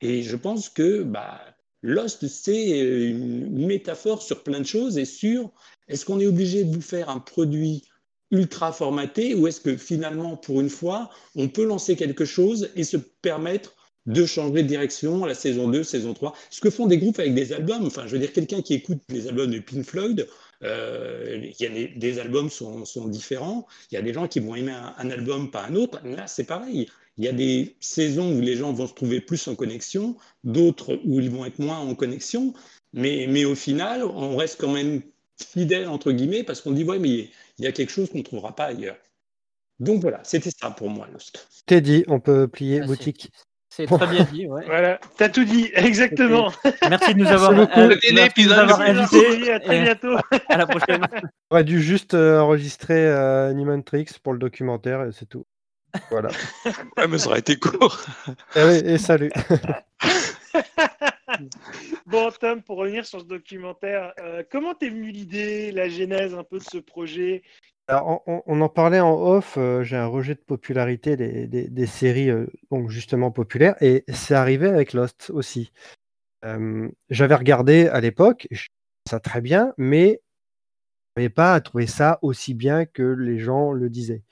Et 0.00 0.22
je 0.22 0.36
pense 0.36 0.68
que 0.68 1.02
bah, 1.02 1.40
Lost, 1.82 2.26
c'est 2.28 2.82
euh, 2.82 3.10
une 3.10 3.66
métaphore 3.66 4.22
sur 4.22 4.42
plein 4.42 4.60
de 4.60 4.66
choses 4.66 4.98
et 4.98 5.04
sur 5.04 5.50
est-ce 5.88 6.04
qu'on 6.04 6.20
est 6.20 6.26
obligé 6.26 6.64
de 6.64 6.74
vous 6.74 6.82
faire 6.82 7.08
un 7.08 7.20
produit 7.20 7.84
ultra 8.30 8.72
formaté 8.72 9.34
ou 9.34 9.46
est-ce 9.46 9.60
que 9.60 9.76
finalement, 9.76 10.36
pour 10.36 10.60
une 10.60 10.70
fois, 10.70 11.10
on 11.34 11.48
peut 11.48 11.64
lancer 11.64 11.96
quelque 11.96 12.24
chose 12.24 12.70
et 12.76 12.84
se 12.84 12.96
permettre 12.96 13.74
de 14.10 14.26
changer 14.26 14.62
de 14.62 14.68
direction 14.68 15.24
à 15.24 15.28
la 15.28 15.34
saison 15.34 15.68
2, 15.68 15.84
saison 15.84 16.14
3. 16.14 16.34
Ce 16.50 16.60
que 16.60 16.70
font 16.70 16.86
des 16.86 16.98
groupes 16.98 17.18
avec 17.18 17.34
des 17.34 17.52
albums, 17.52 17.86
enfin, 17.86 18.06
je 18.06 18.12
veux 18.12 18.18
dire, 18.18 18.32
quelqu'un 18.32 18.62
qui 18.62 18.74
écoute 18.74 18.98
les 19.08 19.28
albums 19.28 19.50
de 19.50 19.58
Pink 19.58 19.84
Floyd, 19.84 20.26
euh, 20.62 21.40
il 21.42 21.62
y 21.62 21.66
a 21.66 21.88
des, 21.96 22.18
albums 22.18 22.50
sont, 22.50 22.84
sont, 22.84 23.08
différents. 23.08 23.66
Il 23.90 23.94
y 23.94 23.98
a 23.98 24.02
des 24.02 24.12
gens 24.12 24.28
qui 24.28 24.40
vont 24.40 24.54
aimer 24.54 24.74
un, 24.98 25.10
album, 25.10 25.50
pas 25.50 25.64
un 25.64 25.74
autre. 25.74 26.00
Là, 26.04 26.26
c'est 26.26 26.44
pareil. 26.44 26.88
Il 27.16 27.24
y 27.24 27.28
a 27.28 27.32
des 27.32 27.76
saisons 27.80 28.36
où 28.36 28.40
les 28.40 28.56
gens 28.56 28.72
vont 28.72 28.86
se 28.86 28.94
trouver 28.94 29.20
plus 29.20 29.46
en 29.48 29.54
connexion, 29.54 30.16
d'autres 30.44 30.98
où 31.04 31.20
ils 31.20 31.30
vont 31.30 31.44
être 31.44 31.58
moins 31.58 31.78
en 31.78 31.94
connexion. 31.94 32.52
Mais, 32.92 33.26
mais 33.28 33.44
au 33.44 33.54
final, 33.54 34.02
on 34.04 34.36
reste 34.36 34.60
quand 34.60 34.72
même 34.72 35.02
fidèle, 35.36 35.88
entre 35.88 36.12
guillemets, 36.12 36.42
parce 36.42 36.60
qu'on 36.60 36.72
dit, 36.72 36.84
ouais, 36.84 36.98
mais 36.98 37.30
il 37.58 37.64
y 37.64 37.66
a 37.66 37.72
quelque 37.72 37.90
chose 37.90 38.10
qu'on 38.10 38.18
ne 38.18 38.22
trouvera 38.22 38.54
pas 38.54 38.64
ailleurs. 38.64 38.96
Donc 39.78 40.02
voilà, 40.02 40.20
c'était 40.24 40.50
ça 40.50 40.70
pour 40.70 40.90
moi, 40.90 41.08
Lost. 41.12 41.48
T'es 41.64 41.80
dit, 41.80 42.04
on 42.06 42.20
peut 42.20 42.48
plier 42.48 42.82
boutique. 42.82 43.30
C'est 43.72 43.86
très 43.86 44.06
bien 44.08 44.24
dit. 44.24 44.48
Ouais. 44.48 44.64
Voilà, 44.66 44.98
t'as 45.16 45.28
tout 45.28 45.44
dit, 45.44 45.70
exactement. 45.74 46.50
Merci 46.88 47.14
de 47.14 47.20
nous 47.20 47.28
avoir, 47.28 47.52
euh, 47.52 47.66
invités. 48.80 49.52
À 49.52 49.60
très 49.60 49.82
bientôt. 49.82 50.16
À 50.48 50.56
la 50.56 50.66
prochaine. 50.66 51.02
On 51.50 51.54
aurait 51.54 51.64
dû 51.64 51.80
juste 51.80 52.14
euh, 52.14 52.40
enregistrer 52.40 53.06
euh, 53.06 53.80
Trix 53.86 54.06
pour 54.22 54.32
le 54.32 54.40
documentaire 54.40 55.04
et 55.04 55.12
c'est 55.12 55.28
tout. 55.28 55.46
Voilà. 56.10 56.30
ouais, 56.96 57.06
mais 57.08 57.18
ça 57.18 57.28
aurait 57.28 57.38
été 57.38 57.56
court. 57.56 58.00
et, 58.56 58.80
eh 58.84 58.94
et 58.94 58.98
salut. 58.98 59.30
bon, 62.06 62.30
Tom, 62.40 62.62
pour 62.62 62.78
revenir 62.78 63.06
sur 63.06 63.20
ce 63.20 63.24
documentaire, 63.24 64.12
euh, 64.20 64.42
comment 64.50 64.74
t'es 64.74 64.88
venu 64.88 65.10
l'idée, 65.10 65.72
la 65.72 65.88
genèse 65.88 66.34
un 66.34 66.44
peu 66.44 66.58
de 66.58 66.64
ce 66.64 66.78
projet? 66.78 67.42
On, 67.90 68.60
en 68.60 68.68
parlait 68.68 69.00
en 69.00 69.14
off, 69.14 69.56
euh, 69.56 69.82
j'ai 69.82 69.96
un 69.96 70.06
rejet 70.06 70.34
de 70.34 70.40
popularité 70.40 71.16
des, 71.16 71.86
séries 71.86 72.30
euh, 72.30 72.46
donc 72.70 72.90
justement 72.90 73.30
populaires, 73.30 73.74
et 73.80 74.04
c'est 74.08 74.34
arrivé 74.34 74.68
avec 74.68 74.92
Lost 74.92 75.30
aussi. 75.30 75.72
J'avais 77.10 77.34
regardé 77.34 77.88
à 77.88 78.00
l'époque, 78.00 78.48
ça 79.08 79.20
très 79.20 79.40
bien, 79.40 79.74
mais 79.76 80.20
je 81.16 81.22
n'avais 81.22 81.30
pas 81.30 81.60
trouvé 81.60 81.86
ça 81.86 82.18
aussi 82.22 82.54
bien 82.54 82.86
que 82.86 83.02
les 83.02 83.38
gens 83.38 83.72
le 83.72 83.90
disaient. 83.90 84.22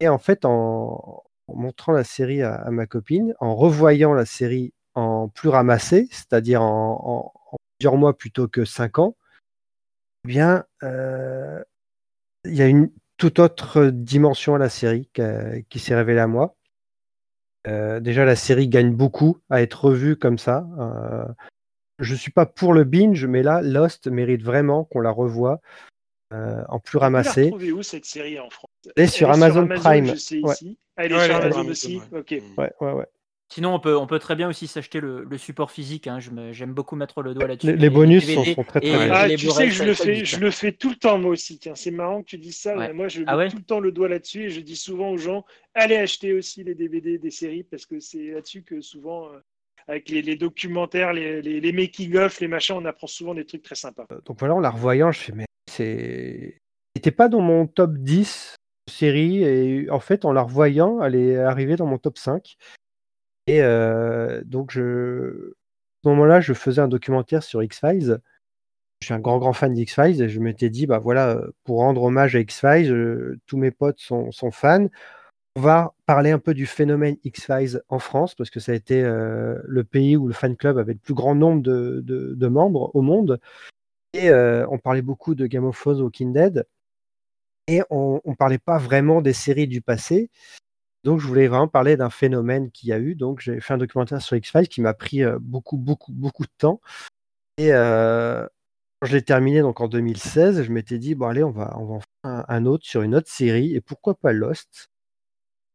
Et 0.00 0.08
en 0.08 0.18
fait, 0.18 0.44
en, 0.44 1.22
montrant 1.48 1.92
la 1.92 2.04
série 2.04 2.42
à, 2.42 2.70
ma 2.70 2.86
copine, 2.86 3.34
en 3.40 3.54
revoyant 3.54 4.14
la 4.14 4.26
série 4.26 4.74
en 4.94 5.28
plus 5.28 5.48
ramassé, 5.48 6.08
c'est-à-dire 6.10 6.62
en, 6.62 7.32
plusieurs 7.78 7.96
mois 7.96 8.16
plutôt 8.16 8.48
que 8.48 8.64
cinq 8.64 8.98
ans, 8.98 9.16
eh 10.24 10.28
bien, 10.28 10.64
euh, 10.82 11.62
il 12.44 12.54
y 12.54 12.62
a 12.62 12.66
une 12.66 12.90
toute 13.16 13.38
autre 13.38 13.86
dimension 13.86 14.54
à 14.54 14.58
la 14.58 14.68
série 14.68 15.08
qui, 15.68 15.78
s'est 15.78 15.94
révélée 15.94 16.20
à 16.20 16.26
moi. 16.26 16.56
Euh, 17.68 18.00
déjà, 18.00 18.24
la 18.24 18.34
série 18.34 18.68
gagne 18.68 18.92
beaucoup 18.92 19.38
à 19.48 19.62
être 19.62 19.84
revue 19.84 20.16
comme 20.16 20.38
ça. 20.38 20.66
Euh, 20.78 21.24
je 22.00 22.12
ne 22.12 22.18
suis 22.18 22.32
pas 22.32 22.46
pour 22.46 22.72
le 22.72 22.84
binge, 22.84 23.26
mais 23.26 23.42
là, 23.42 23.62
Lost 23.62 24.08
mérite 24.08 24.42
vraiment 24.42 24.84
qu'on 24.84 25.00
la 25.00 25.10
revoie 25.10 25.60
en 26.68 26.78
plus 26.78 26.96
ramassé. 26.96 27.50
Vous 27.50 27.58
la 27.58 27.72
où 27.72 27.82
cette 27.82 28.06
série 28.06 28.40
en 28.40 28.48
France? 28.48 28.70
Elle 28.96 29.04
est 29.04 29.06
sur 29.06 29.30
Amazon, 29.30 29.68
Prime. 29.68 30.06
Je 30.06 30.14
sais 30.14 30.40
ici. 30.40 30.78
Elle 30.96 31.12
est 31.12 31.26
sur 31.26 31.36
Amazon 31.36 31.68
aussi. 31.68 32.00
Ok. 32.10 32.34
Ouais, 32.56 32.72
ouais, 32.80 32.92
ouais. 32.92 33.06
Sinon, 33.54 33.74
on 33.74 33.80
peut, 33.80 33.98
on 33.98 34.06
peut 34.06 34.18
très 34.18 34.34
bien 34.34 34.48
aussi 34.48 34.66
s'acheter 34.66 34.98
le, 34.98 35.26
support 35.36 35.70
physique. 35.70 36.06
Hein. 36.06 36.20
J'aime 36.52 36.72
beaucoup 36.72 36.96
mettre 36.96 37.20
le 37.20 37.34
doigt 37.34 37.46
là-dessus. 37.46 37.76
Les, 37.76 37.90
bonus 37.90 38.24
sont, 38.32 38.44
très 38.64 38.80
très 38.80 38.80
bien. 38.80 39.10
Ah, 39.12 39.28
tu 39.28 39.50
sais 39.50 39.66
que 39.66 39.74
je 39.74 39.84
le, 39.84 39.92
fais, 39.92 40.24
je 40.24 40.40
le 40.40 40.50
fais 40.50 40.72
tout 40.72 40.88
le 40.88 40.96
temps 40.96 41.18
moi 41.18 41.32
aussi. 41.32 41.60
C'est 41.74 41.90
marrant 41.90 42.22
que 42.22 42.28
tu 42.28 42.38
dises 42.38 42.56
ça. 42.56 42.74
Moi, 42.94 43.08
je 43.08 43.22
ah 43.26 43.36
mets 43.36 43.50
tout 43.50 43.58
le 43.58 43.62
temps 43.62 43.80
le 43.80 43.92
doigt 43.92 44.08
là-dessus 44.08 44.44
et 44.44 44.48
je 44.48 44.62
dis 44.62 44.74
souvent 44.74 45.10
aux 45.10 45.18
gens 45.18 45.44
allez 45.74 45.96
acheter 45.96 46.32
aussi 46.32 46.64
les 46.64 46.74
DVD 46.74 47.18
des 47.18 47.30
séries 47.30 47.62
parce 47.62 47.84
que 47.84 48.00
c'est 48.00 48.28
là-dessus 48.28 48.62
que 48.62 48.80
souvent, 48.80 49.26
euh, 49.26 49.38
avec 49.86 50.08
les, 50.08 50.36
documentaires, 50.36 51.12
les, 51.12 51.42
les 51.42 51.72
making-of, 51.72 52.40
les 52.40 52.48
machins, 52.48 52.76
on 52.78 52.86
apprend 52.86 53.06
souvent 53.06 53.34
des 53.34 53.44
trucs 53.44 53.62
très 53.62 53.74
sympas. 53.74 54.06
Euh, 54.12 54.20
donc 54.24 54.38
voilà, 54.38 54.54
en 54.54 54.60
la 54.60 54.70
revoyant, 54.70 55.12
je 55.12 55.20
fais 55.20 55.32
mais 55.34 55.44
c'est. 55.70 56.56
C'était 56.96 57.10
pas 57.10 57.28
dans 57.28 57.42
mon 57.42 57.66
top 57.66 57.92
10 57.98 58.56
série 58.88 59.44
et 59.44 59.90
en 59.90 60.00
fait, 60.00 60.24
en 60.24 60.32
la 60.32 60.42
revoyant, 60.42 61.02
elle 61.02 61.16
est 61.16 61.36
arrivée 61.36 61.76
dans 61.76 61.86
mon 61.86 61.98
top 61.98 62.16
5. 62.16 62.56
Et 63.46 63.60
donc, 64.44 64.70
je... 64.70 65.50
à 65.50 66.04
ce 66.04 66.08
moment-là, 66.08 66.40
je 66.40 66.52
faisais 66.52 66.80
un 66.80 66.88
documentaire 66.88 67.42
sur 67.42 67.62
X-Files. 67.62 68.18
Je 69.00 69.06
suis 69.06 69.14
un 69.14 69.18
grand, 69.18 69.38
grand 69.38 69.52
fan 69.52 69.74
d'X-Files 69.74 70.22
et 70.22 70.28
je 70.28 70.38
m'étais 70.38 70.70
dit, 70.70 70.86
bah 70.86 70.98
voilà, 70.98 71.42
pour 71.64 71.78
rendre 71.78 72.04
hommage 72.04 72.36
à 72.36 72.40
X-Files, 72.40 73.36
tous 73.46 73.56
mes 73.56 73.72
potes 73.72 73.98
sont, 73.98 74.30
fans. 74.52 74.86
On 75.56 75.60
va 75.60 75.92
parler 76.06 76.30
un 76.30 76.38
peu 76.38 76.54
du 76.54 76.66
phénomène 76.66 77.16
X-Files 77.24 77.82
en 77.88 77.98
France, 77.98 78.34
parce 78.34 78.48
que 78.48 78.60
ça 78.60 78.72
a 78.72 78.74
été 78.76 79.02
le 79.02 79.82
pays 79.82 80.16
où 80.16 80.28
le 80.28 80.32
fan 80.32 80.56
club 80.56 80.78
avait 80.78 80.92
le 80.92 80.98
plus 80.98 81.14
grand 81.14 81.34
nombre 81.34 81.62
de, 81.62 82.46
membres 82.46 82.94
au 82.94 83.02
monde. 83.02 83.40
Et 84.14 84.32
on 84.32 84.78
parlait 84.78 85.02
beaucoup 85.02 85.34
de 85.34 85.46
Game 85.46 85.64
of 85.64 85.78
Thrones, 85.78 86.00
Walking 86.00 86.32
Dead. 86.32 86.64
Et 87.66 87.82
on 87.90 88.20
ne 88.24 88.34
parlait 88.34 88.58
pas 88.58 88.78
vraiment 88.78 89.20
des 89.20 89.32
séries 89.32 89.68
du 89.68 89.80
passé. 89.80 90.30
Donc, 91.04 91.18
je 91.18 91.26
voulais 91.26 91.48
vraiment 91.48 91.68
parler 91.68 91.96
d'un 91.96 92.10
phénomène 92.10 92.70
qu'il 92.70 92.88
y 92.90 92.92
a 92.92 92.98
eu. 92.98 93.14
Donc, 93.14 93.40
j'ai 93.40 93.60
fait 93.60 93.74
un 93.74 93.78
documentaire 93.78 94.22
sur 94.22 94.36
X-Files 94.36 94.68
qui 94.68 94.80
m'a 94.80 94.94
pris 94.94 95.24
euh, 95.24 95.38
beaucoup, 95.40 95.76
beaucoup, 95.76 96.12
beaucoup 96.12 96.44
de 96.44 96.52
temps. 96.58 96.80
Et 97.58 97.72
euh, 97.72 98.46
quand 99.00 99.08
je 99.08 99.16
l'ai 99.16 99.22
terminé 99.22 99.60
donc 99.62 99.80
en 99.80 99.88
2016, 99.88 100.62
je 100.62 100.72
m'étais 100.72 100.98
dit, 100.98 101.14
bon, 101.14 101.26
allez, 101.26 101.42
on 101.42 101.50
va, 101.50 101.76
on 101.78 101.86
va 101.86 101.94
en 101.94 102.00
faire 102.00 102.44
un, 102.48 102.66
autre 102.66 102.86
sur 102.86 103.02
une 103.02 103.16
autre 103.16 103.30
série. 103.30 103.74
Et 103.74 103.80
pourquoi 103.80 104.14
pas 104.14 104.32
Lost 104.32 104.90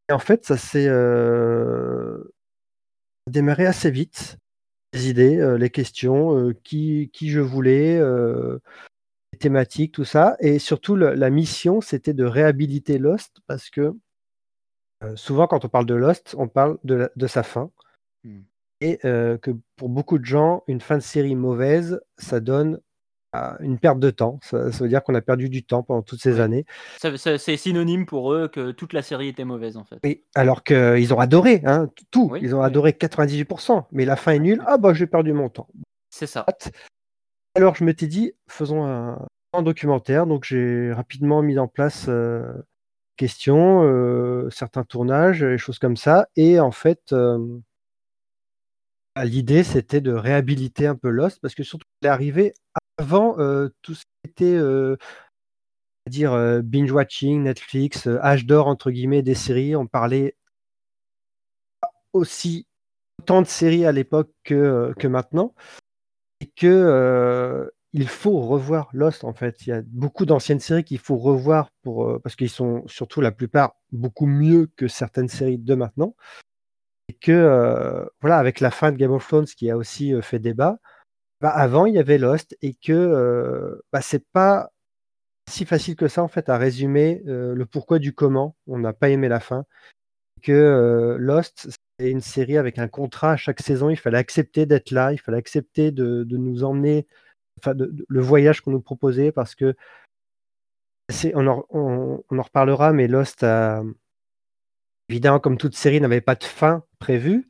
Et 0.10 0.14
en 0.14 0.20
fait, 0.20 0.46
ça 0.46 0.58
s'est 0.58 0.88
euh, 0.88 2.34
démarré 3.30 3.66
assez 3.66 3.92
vite. 3.92 4.38
Les 4.94 5.10
idées, 5.10 5.58
les 5.60 5.70
questions, 5.70 6.54
qui, 6.64 7.12
qui 7.14 7.30
je 7.30 7.42
voulais, 7.42 8.00
les 8.00 9.38
thématiques, 9.38 9.92
tout 9.92 10.06
ça. 10.06 10.38
Et 10.40 10.60
surtout, 10.60 10.96
la 10.96 11.30
mission, 11.30 11.82
c'était 11.82 12.14
de 12.14 12.24
réhabiliter 12.24 12.98
Lost 12.98 13.42
parce 13.46 13.70
que 13.70 13.94
euh, 15.04 15.16
souvent, 15.16 15.48
quand 15.48 15.66
on 15.66 15.70
parle 15.70 15.86
de 15.86 15.96
Lost, 15.96 16.36
on 16.38 16.48
parle 16.48 16.78
de, 16.84 17.10
sa 17.28 17.44
fin. 17.44 17.70
Hmm. 18.24 18.42
Et 18.82 19.00
euh, 19.06 19.38
que 19.38 19.52
pour 19.76 19.90
beaucoup 19.90 20.20
de 20.20 20.26
gens, 20.26 20.64
une 20.68 20.82
fin 20.82 20.96
de 20.96 21.04
série 21.04 21.36
mauvaise, 21.36 22.02
ça 22.18 22.40
donne 22.40 22.80
une 23.60 23.78
perte 23.78 24.00
de 24.00 24.10
temps. 24.10 24.40
Ça, 24.42 24.70
veut 24.70 24.88
dire 24.88 25.04
qu'on 25.04 25.16
a 25.16 25.22
perdu 25.22 25.50
du 25.50 25.64
temps 25.64 25.84
pendant 25.84 26.02
toutes 26.02 26.22
ces 26.22 26.40
années. 26.40 26.66
c'est 26.98 27.58
synonyme 27.58 28.06
pour 28.06 28.34
eux 28.34 28.48
que 28.48 28.72
toute 28.72 28.94
la 28.94 29.02
série 29.02 29.28
était 29.28 29.46
mauvaise, 29.46 29.78
en 29.78 29.84
fait. 29.84 30.00
Oui, 30.04 30.24
alors 30.36 30.64
qu'ils 30.64 31.14
ont 31.14 31.20
adoré 31.20 31.62
hein, 31.66 31.90
tout. 32.12 32.36
Ils 32.42 32.56
ont 32.56 32.62
adoré 32.62 32.92
98%. 32.92 33.86
Mais 33.92 34.06
la 34.06 34.16
fin 34.16 34.34
est 34.34 34.40
nulle. 34.40 34.64
Ah, 34.66 34.78
bah, 34.78 34.94
j'ai 34.94 35.08
perdu 35.08 35.34
mon 35.34 35.50
temps. 35.50 35.68
C'est 36.10 36.28
ça. 36.28 36.46
Alors, 37.56 37.76
je 37.76 37.84
m'étais 37.84 38.08
dit, 38.08 38.34
faisons 38.50 38.86
un, 38.86 39.28
documentaire. 39.62 40.28
Donc, 40.28 40.44
j'ai 40.44 40.92
rapidement 40.94 41.42
mis 41.42 41.58
en 41.58 41.68
place. 41.68 42.06
Euh, 42.10 42.44
questions, 43.18 43.84
euh, 43.84 44.50
certains 44.50 44.84
tournages, 44.84 45.42
des 45.42 45.58
choses 45.58 45.80
comme 45.80 45.98
ça. 45.98 46.30
Et 46.36 46.60
en 46.60 46.72
fait, 46.72 47.12
euh, 47.12 47.60
bah, 49.16 49.26
l'idée, 49.26 49.64
c'était 49.64 50.02
de 50.02 50.14
réhabiliter 50.14 50.88
un 50.88 50.96
peu 50.96 51.10
Lost, 51.10 51.40
parce 51.42 51.56
que 51.56 51.64
surtout, 51.64 51.88
il 52.02 52.08
est 52.08 52.10
arrivé 52.10 52.54
avant 52.98 53.36
tout 53.82 53.94
ce 53.94 54.04
qui 54.06 54.32
était 54.32 54.58
dire 56.08 56.32
binge-watching, 56.64 57.44
Netflix, 57.44 58.08
âge 58.08 58.46
d'or, 58.46 58.68
entre 58.68 58.92
guillemets, 58.92 59.22
des 59.22 59.36
séries. 59.36 59.76
On 59.76 59.88
parlait 59.88 60.36
aussi 62.14 62.66
autant 63.20 63.42
de 63.42 63.48
séries 63.48 63.86
à 63.86 63.92
l'époque 63.92 64.32
que, 64.44 64.94
que 64.98 65.08
maintenant. 65.08 65.54
Et 66.40 66.48
que 66.48 67.72
il 67.98 68.08
faut 68.08 68.40
revoir 68.42 68.90
Lost 68.94 69.24
en 69.24 69.34
fait. 69.34 69.66
Il 69.66 69.70
y 69.70 69.74
a 69.74 69.82
beaucoup 69.88 70.28
d'anciennes 70.28 70.60
séries 70.60 70.84
qu'il 70.84 71.00
faut 71.00 71.18
revoir 71.18 71.72
euh, 71.88 72.20
parce 72.20 72.36
qu'ils 72.36 72.50
sont 72.50 72.84
surtout 72.88 73.22
la 73.22 73.32
plupart 73.32 73.76
beaucoup 73.92 74.28
mieux 74.28 74.70
que 74.76 74.88
certaines 74.88 75.28
séries 75.28 75.58
de 75.58 75.74
maintenant. 75.74 76.16
Et 77.10 77.14
que 77.14 77.32
euh, 77.32 78.06
voilà, 78.22 78.38
avec 78.38 78.60
la 78.60 78.70
fin 78.70 78.92
de 78.92 78.98
Game 78.98 79.12
of 79.12 79.28
Thrones 79.28 79.46
qui 79.46 79.72
a 79.72 79.78
aussi 79.78 80.14
euh, 80.14 80.22
fait 80.22 80.38
débat, 80.38 80.78
bah, 81.42 81.50
avant 81.50 81.88
il 81.88 81.96
y 81.96 82.00
avait 82.00 82.20
Lost 82.20 82.56
et 82.62 82.76
que 82.76 83.80
bah, 83.92 84.02
c'est 84.02 84.26
pas 84.32 84.70
si 85.50 85.66
facile 85.66 85.96
que 85.96 86.08
ça 86.08 86.22
en 86.22 86.28
fait 86.28 86.50
à 86.50 86.58
résumer 86.58 87.22
le 87.26 87.66
pourquoi 87.66 88.00
du 88.00 88.14
comment. 88.14 88.56
On 88.68 88.78
n'a 88.78 88.94
pas 88.94 89.10
aimé 89.10 89.28
la 89.28 89.40
fin. 89.40 89.66
Que 90.44 91.16
Lost 91.20 91.70
c'est 92.00 92.12
une 92.12 92.22
série 92.22 92.58
avec 92.58 92.78
un 92.78 92.88
contrat 92.88 93.34
à 93.34 93.38
chaque 93.38 93.62
saison. 93.62 93.90
Il 93.90 93.98
fallait 93.98 94.20
accepter 94.20 94.68
d'être 94.68 94.92
là, 94.92 95.14
il 95.14 95.20
fallait 95.20 95.38
accepter 95.38 95.92
de 95.92 96.26
nous 96.30 96.64
emmener 96.64 97.08
le 97.66 98.22
voyage 98.22 98.62
qu'on 98.62 98.72
nous 98.72 98.82
proposait 98.82 99.32
parce 99.32 99.56
que 99.56 99.76
on 101.34 101.48
en, 101.48 101.66
on, 101.70 102.24
en, 102.30 102.42
reparlera, 102.42 102.92
mais 102.92 103.08
Lost, 103.08 103.46
évidemment, 105.10 105.40
comme 105.40 105.58
toute 105.58 105.76
série, 105.76 106.02
n'avait 106.02 106.22
pas 106.22 106.36
de 106.36 106.44
fin 106.44 106.84
prévue. 107.00 107.48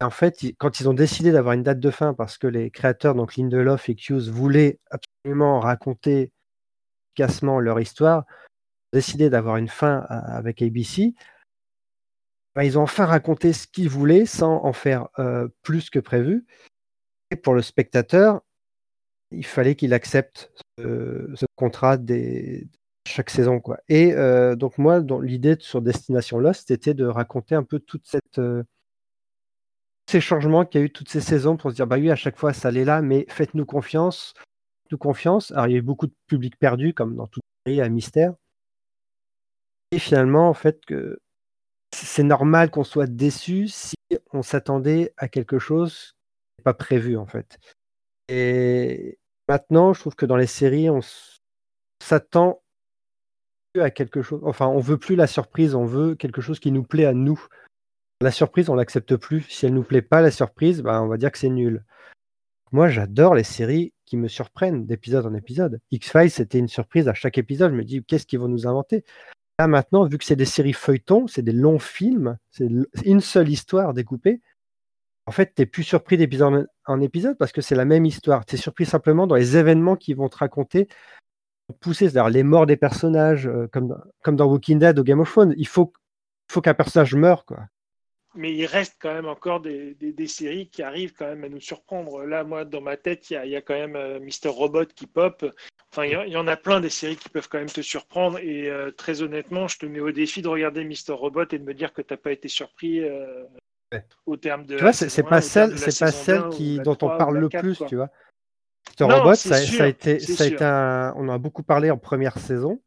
en 0.00 0.10
fait, 0.10 0.44
quand 0.58 0.80
ils 0.80 0.88
ont 0.88 0.94
décidé 0.94 1.32
d'avoir 1.32 1.54
une 1.54 1.64
date 1.64 1.80
de 1.80 1.90
fin, 1.90 2.14
parce 2.14 2.38
que 2.38 2.46
les 2.46 2.70
créateurs, 2.70 3.14
donc 3.14 3.36
Lindelof 3.36 3.88
et 3.88 3.96
Hughes, 3.96 4.28
voulaient 4.30 4.78
absolument 4.90 5.60
raconter 5.60 6.30
efficacement 7.12 7.60
leur 7.60 7.80
histoire, 7.80 8.24
décidé 8.92 9.30
d'avoir 9.30 9.56
une 9.56 9.68
fin 9.68 9.98
avec 10.08 10.62
ABC, 10.62 11.14
ben, 12.54 12.62
ils 12.62 12.78
ont 12.78 12.82
enfin 12.82 13.06
raconté 13.06 13.52
ce 13.52 13.66
qu'ils 13.66 13.88
voulaient 13.88 14.26
sans 14.26 14.62
en 14.64 14.72
faire 14.72 15.08
euh, 15.18 15.48
plus 15.62 15.88
que 15.90 15.98
prévu. 15.98 16.46
Et 17.30 17.36
pour 17.36 17.54
le 17.54 17.62
spectateur, 17.62 18.42
il 19.32 19.46
fallait 19.46 19.74
qu'il 19.74 19.94
accepte 19.94 20.52
ce, 20.78 21.46
contrat 21.56 21.96
des, 21.96 22.66
chaque 23.06 23.30
saison. 23.30 23.60
Quoi. 23.60 23.78
Et 23.88 24.12
euh, 24.14 24.56
donc 24.56 24.78
moi, 24.78 25.02
l'idée 25.22 25.56
sur 25.60 25.82
Destination 25.82 26.38
Lost, 26.38 26.68
c'était 26.68 26.94
de 26.94 27.04
raconter 27.04 27.54
un 27.54 27.64
peu 27.64 27.78
toute 27.78 28.06
cette, 28.06 28.38
euh, 28.38 28.62
ces 30.08 30.20
changements 30.20 30.64
qu'il 30.64 30.80
y 30.80 30.82
a 30.82 30.86
eu 30.86 30.92
toutes 30.92 31.08
ces 31.08 31.20
saisons 31.20 31.56
pour 31.56 31.70
se 31.70 31.76
dire, 31.76 31.86
bah 31.86 31.96
oui, 31.98 32.10
à 32.10 32.16
chaque 32.16 32.38
fois, 32.38 32.52
ça 32.52 32.68
allait 32.68 32.84
là, 32.84 33.02
mais 33.02 33.26
faites-nous 33.28 33.66
confiance. 33.66 34.34
Nous 34.90 34.98
confiance. 34.98 35.50
Alors, 35.52 35.68
il 35.68 35.74
y 35.74 35.78
a 35.78 35.82
beaucoup 35.82 36.06
de 36.06 36.14
public 36.26 36.58
perdu, 36.58 36.94
comme 36.94 37.16
dans 37.16 37.26
toute 37.26 37.42
série 37.66 37.80
à 37.80 37.88
mystère. 37.88 38.34
Et 39.90 39.98
finalement, 39.98 40.48
en 40.48 40.54
fait, 40.54 40.84
que 40.84 41.18
c'est 41.94 42.22
normal 42.22 42.70
qu'on 42.70 42.84
soit 42.84 43.06
déçu 43.06 43.68
si 43.68 43.94
on 44.32 44.42
s'attendait 44.42 45.12
à 45.16 45.28
quelque 45.28 45.58
chose 45.58 46.14
qui 46.56 46.62
pas 46.62 46.74
prévu, 46.74 47.16
en 47.16 47.26
fait. 47.26 47.58
Et, 48.28 49.18
Maintenant, 49.52 49.92
je 49.92 50.00
trouve 50.00 50.14
que 50.14 50.24
dans 50.24 50.38
les 50.38 50.46
séries, 50.46 50.88
on 50.88 51.00
s'attend 52.02 52.62
à 53.78 53.90
quelque 53.90 54.22
chose. 54.22 54.40
Enfin, 54.44 54.66
on 54.66 54.78
veut 54.78 54.96
plus 54.96 55.14
la 55.14 55.26
surprise, 55.26 55.74
on 55.74 55.84
veut 55.84 56.14
quelque 56.14 56.40
chose 56.40 56.58
qui 56.58 56.72
nous 56.72 56.84
plaît 56.84 57.04
à 57.04 57.12
nous. 57.12 57.38
La 58.22 58.30
surprise, 58.30 58.70
on 58.70 58.74
l'accepte 58.74 59.14
plus. 59.14 59.42
Si 59.50 59.66
elle 59.66 59.74
nous 59.74 59.82
plaît 59.82 60.00
pas, 60.00 60.22
la 60.22 60.30
surprise, 60.30 60.80
bah, 60.80 61.02
on 61.02 61.06
va 61.06 61.18
dire 61.18 61.30
que 61.30 61.36
c'est 61.36 61.50
nul. 61.50 61.84
Moi, 62.70 62.88
j'adore 62.88 63.34
les 63.34 63.44
séries 63.44 63.92
qui 64.06 64.16
me 64.16 64.26
surprennent 64.26 64.86
d'épisode 64.86 65.26
en 65.26 65.34
épisode. 65.34 65.82
X-Files, 65.90 66.30
c'était 66.30 66.58
une 66.58 66.68
surprise 66.68 67.06
à 67.06 67.12
chaque 67.12 67.36
épisode. 67.36 67.72
Je 67.72 67.76
me 67.76 67.84
dis, 67.84 68.02
qu'est-ce 68.02 68.24
qu'ils 68.24 68.38
vont 68.38 68.48
nous 68.48 68.66
inventer? 68.66 69.04
Là, 69.58 69.66
maintenant, 69.66 70.06
vu 70.06 70.16
que 70.16 70.24
c'est 70.24 70.34
des 70.34 70.46
séries 70.46 70.72
feuilletons, 70.72 71.26
c'est 71.26 71.42
des 71.42 71.52
longs 71.52 71.78
films, 71.78 72.38
c'est 72.52 72.70
une 73.04 73.20
seule 73.20 73.50
histoire 73.50 73.92
découpée, 73.92 74.40
en 75.26 75.30
fait, 75.32 75.54
tu 75.54 75.62
n'es 75.62 75.66
plus 75.66 75.84
surpris 75.84 76.16
d'épisode 76.16 76.68
en 76.86 77.00
épisode 77.00 77.38
parce 77.38 77.52
que 77.52 77.60
c'est 77.60 77.74
la 77.74 77.84
même 77.84 78.04
histoire. 78.04 78.44
Tu 78.44 78.56
es 78.56 78.58
surpris 78.58 78.86
simplement 78.86 79.26
dans 79.26 79.36
les 79.36 79.56
événements 79.56 79.96
qui 79.96 80.14
vont 80.14 80.28
te 80.28 80.38
raconter, 80.38 80.88
pousser, 81.80 82.08
c'est-à-dire 82.08 82.30
les 82.30 82.42
morts 82.42 82.66
des 82.66 82.76
personnages, 82.76 83.46
euh, 83.46 83.68
comme, 83.72 84.02
comme 84.22 84.36
dans 84.36 84.46
Walking 84.46 84.78
Dead 84.78 84.98
ou 84.98 85.04
Game 85.04 85.20
of 85.20 85.30
Thrones. 85.30 85.54
Il 85.56 85.68
faut, 85.68 85.92
faut 86.50 86.60
qu'un 86.60 86.74
personnage 86.74 87.14
meure. 87.14 87.44
Quoi. 87.44 87.60
Mais 88.34 88.52
il 88.52 88.66
reste 88.66 88.96
quand 89.00 89.14
même 89.14 89.26
encore 89.26 89.60
des, 89.60 89.94
des, 89.94 90.26
séries 90.26 90.68
qui 90.68 90.82
arrivent 90.82 91.12
quand 91.12 91.26
même 91.26 91.44
à 91.44 91.48
nous 91.48 91.60
surprendre. 91.60 92.24
Là, 92.24 92.42
moi, 92.42 92.64
dans 92.64 92.80
ma 92.80 92.96
tête, 92.96 93.30
il 93.30 93.34
y, 93.34 93.56
a, 93.56 93.60
quand 93.60 93.74
même 93.74 93.94
euh, 93.94 94.18
Mister 94.18 94.48
Robot 94.48 94.86
qui 94.86 95.06
pop. 95.06 95.44
Enfin, 95.92 96.06
il 96.06 96.32
y, 96.32 96.36
en 96.36 96.48
a 96.48 96.56
plein 96.56 96.80
des 96.80 96.88
séries 96.88 97.16
qui 97.16 97.28
peuvent 97.28 97.48
quand 97.48 97.58
même 97.58 97.68
te 97.68 97.82
surprendre. 97.82 98.38
Et 98.38 98.68
euh, 98.70 98.90
très 98.90 99.22
honnêtement, 99.22 99.68
je 99.68 99.78
te 99.78 99.86
mets 99.86 100.00
au 100.00 100.10
défi 100.10 100.42
de 100.42 100.48
regarder 100.48 100.82
Mister 100.82 101.12
Robot 101.12 101.44
et 101.52 101.58
de 101.58 101.64
me 101.64 101.74
dire 101.74 101.92
que 101.92 102.02
tu 102.02 102.12
n'as 102.12 102.18
pas 102.18 102.32
été 102.32 102.48
surpris 102.48 103.02
au 104.26 104.36
terme 104.36 104.66
de. 104.66 104.76
Tu 104.76 104.82
vois, 104.82 104.92
c'est 104.92 105.22
pas 105.22 105.40
celle, 105.40 105.78
c'est 105.78 105.98
pas 105.98 106.12
celle 106.12 106.48
qui, 106.50 106.78
dont 106.80 106.98
on 107.02 107.08
parle 107.16 107.38
le 107.38 107.48
plus, 107.48 107.82
tu 107.88 107.96
vois. 107.96 108.10
Ce 108.98 109.04
robot, 109.04 109.34
ça, 109.34 109.56
a 109.56 109.86
été, 109.86 110.18
ça 110.18 110.44
a 110.44 110.46
été 110.46 110.64
un... 110.64 111.14
on 111.16 111.28
en 111.28 111.34
a 111.34 111.38
beaucoup 111.38 111.62
parlé 111.62 111.90
en 111.90 111.98
première 111.98 112.38
saison. 112.38 112.80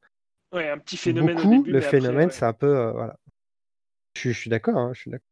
Ouais, 0.53 0.69
un 0.69 0.77
petit 0.77 0.97
phénomène. 0.97 1.35
Beaucoup, 1.35 1.63
le 1.63 1.81
phénomène, 1.81 2.31
c'est 2.31 2.45
un 2.45 2.53
peu, 2.53 2.67
euh, 2.67 2.91
voilà. 2.91 3.17
Je, 4.17 4.29
suis 4.29 4.49
d'accord, 4.49 4.77
hein, 4.77 4.91
je 4.93 5.01
suis 5.01 5.11
d'accord. 5.11 5.25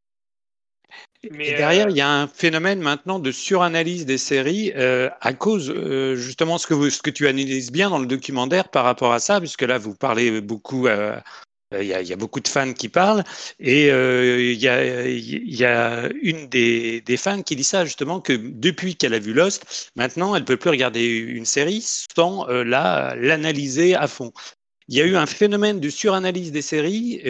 Mais 1.31 1.55
derrière, 1.55 1.87
euh, 1.87 1.91
il 1.91 1.95
y 1.95 2.01
a 2.01 2.09
un 2.09 2.27
phénomène 2.27 2.81
maintenant 2.81 3.19
de 3.19 3.31
suranalyse 3.31 4.05
des 4.05 4.17
séries 4.17 4.73
euh, 4.75 5.09
à 5.21 5.33
cause 5.33 5.69
euh, 5.69 6.15
justement 6.15 6.57
ce 6.57 6.67
que, 6.67 6.89
ce 6.89 7.01
que 7.01 7.09
tu 7.09 7.27
analyses 7.27 7.71
bien 7.71 7.89
dans 7.89 7.99
le 7.99 8.05
documentaire 8.05 8.67
par 8.69 8.83
rapport 8.83 9.13
à 9.13 9.19
ça, 9.19 9.39
puisque 9.39 9.61
là 9.61 9.77
vous 9.77 9.95
parlez 9.95 10.41
beaucoup 10.41 10.87
euh, 11.73 11.83
il 11.83 12.07
y, 12.07 12.13
a, 12.13 12.15
beaucoup 12.15 12.39
de 12.39 12.47
fans 12.47 12.73
qui 12.73 12.89
parlent 12.89 13.23
et 13.59 13.89
euh, 13.91 14.39
il 14.41 14.59
y, 14.59 14.67
a, 15.65 16.09
une 16.21 16.47
des, 16.47 17.17
fans 17.17 17.41
qui 17.41 17.55
dit 17.55 17.63
ça 17.63 17.85
justement 17.85 18.19
que 18.21 18.33
depuis 18.33 18.95
qu'elle 18.95 19.13
a 19.13 19.19
vu 19.19 19.33
Lost, 19.33 19.91
maintenant 19.95 20.35
elle 20.35 20.45
peut 20.45 20.57
plus 20.57 20.69
regarder 20.69 21.05
une 21.05 21.45
série 21.45 21.83
sans 22.15 22.47
euh, 22.49 22.63
l'analyser 22.63 23.95
à 23.95 24.07
fond. 24.07 24.31
Il 24.89 24.97
y 24.97 25.01
a 25.01 25.05
eu 25.05 25.15
un 25.15 25.25
phénomène 25.25 25.79
de 25.79 25.89
suranalyse 25.89 26.51
des 26.51 26.61
séries 26.61 27.21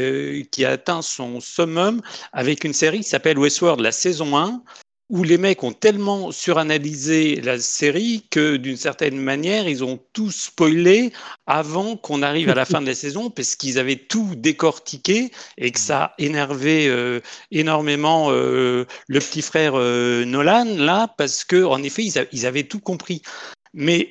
qui 0.52 0.66
a 0.66 0.72
atteint 0.72 1.04
son 1.04 1.40
summum 1.40 2.02
avec 2.32 2.64
une 2.64 2.74
série 2.74 3.02
qui 3.02 3.10
s'appelle 3.10 3.38
Westworld, 3.38 3.80
la 3.80 3.92
saison 3.92 4.36
1, 4.36 4.64
où 5.10 5.24
les 5.24 5.38
mecs 5.38 5.64
ont 5.64 5.74
tellement 5.74 6.32
suranalysé 6.32 7.36
la 7.42 7.60
série 7.60 8.26
que 8.32 8.56
d'une 8.56 8.78
certaine 8.78 9.18
manière, 9.18 9.68
ils 9.68 9.84
ont 9.84 10.00
tout 10.14 10.32
spoilé 10.32 11.12
avant 11.46 11.98
qu'on 11.98 12.22
arrive 12.22 12.50
à 12.50 12.56
la 12.56 12.66
fin 12.66 12.82
de 12.82 12.88
la 12.88 12.96
saison 12.96 13.30
parce 13.30 13.56
qu'ils 13.56 13.80
avaient 13.80 13.98
tout 13.98 14.36
décortiqué 14.36 15.32
et 15.58 15.72
que 15.72 15.80
ça 15.80 16.04
a 16.04 16.14
énervé 16.18 16.88
euh, 16.88 17.20
énormément 17.52 18.32
euh, 18.32 18.86
le 19.08 19.20
petit 19.20 19.42
frère 19.42 19.74
euh, 19.76 20.26
Nolan 20.26 20.66
là 20.78 21.14
parce 21.18 21.44
que 21.44 21.64
en 21.64 21.84
effet, 21.84 22.04
ils, 22.04 22.28
ils 22.32 22.46
avaient 22.46 22.64
tout 22.64 22.80
compris. 22.80 23.22
Mais 23.74 24.10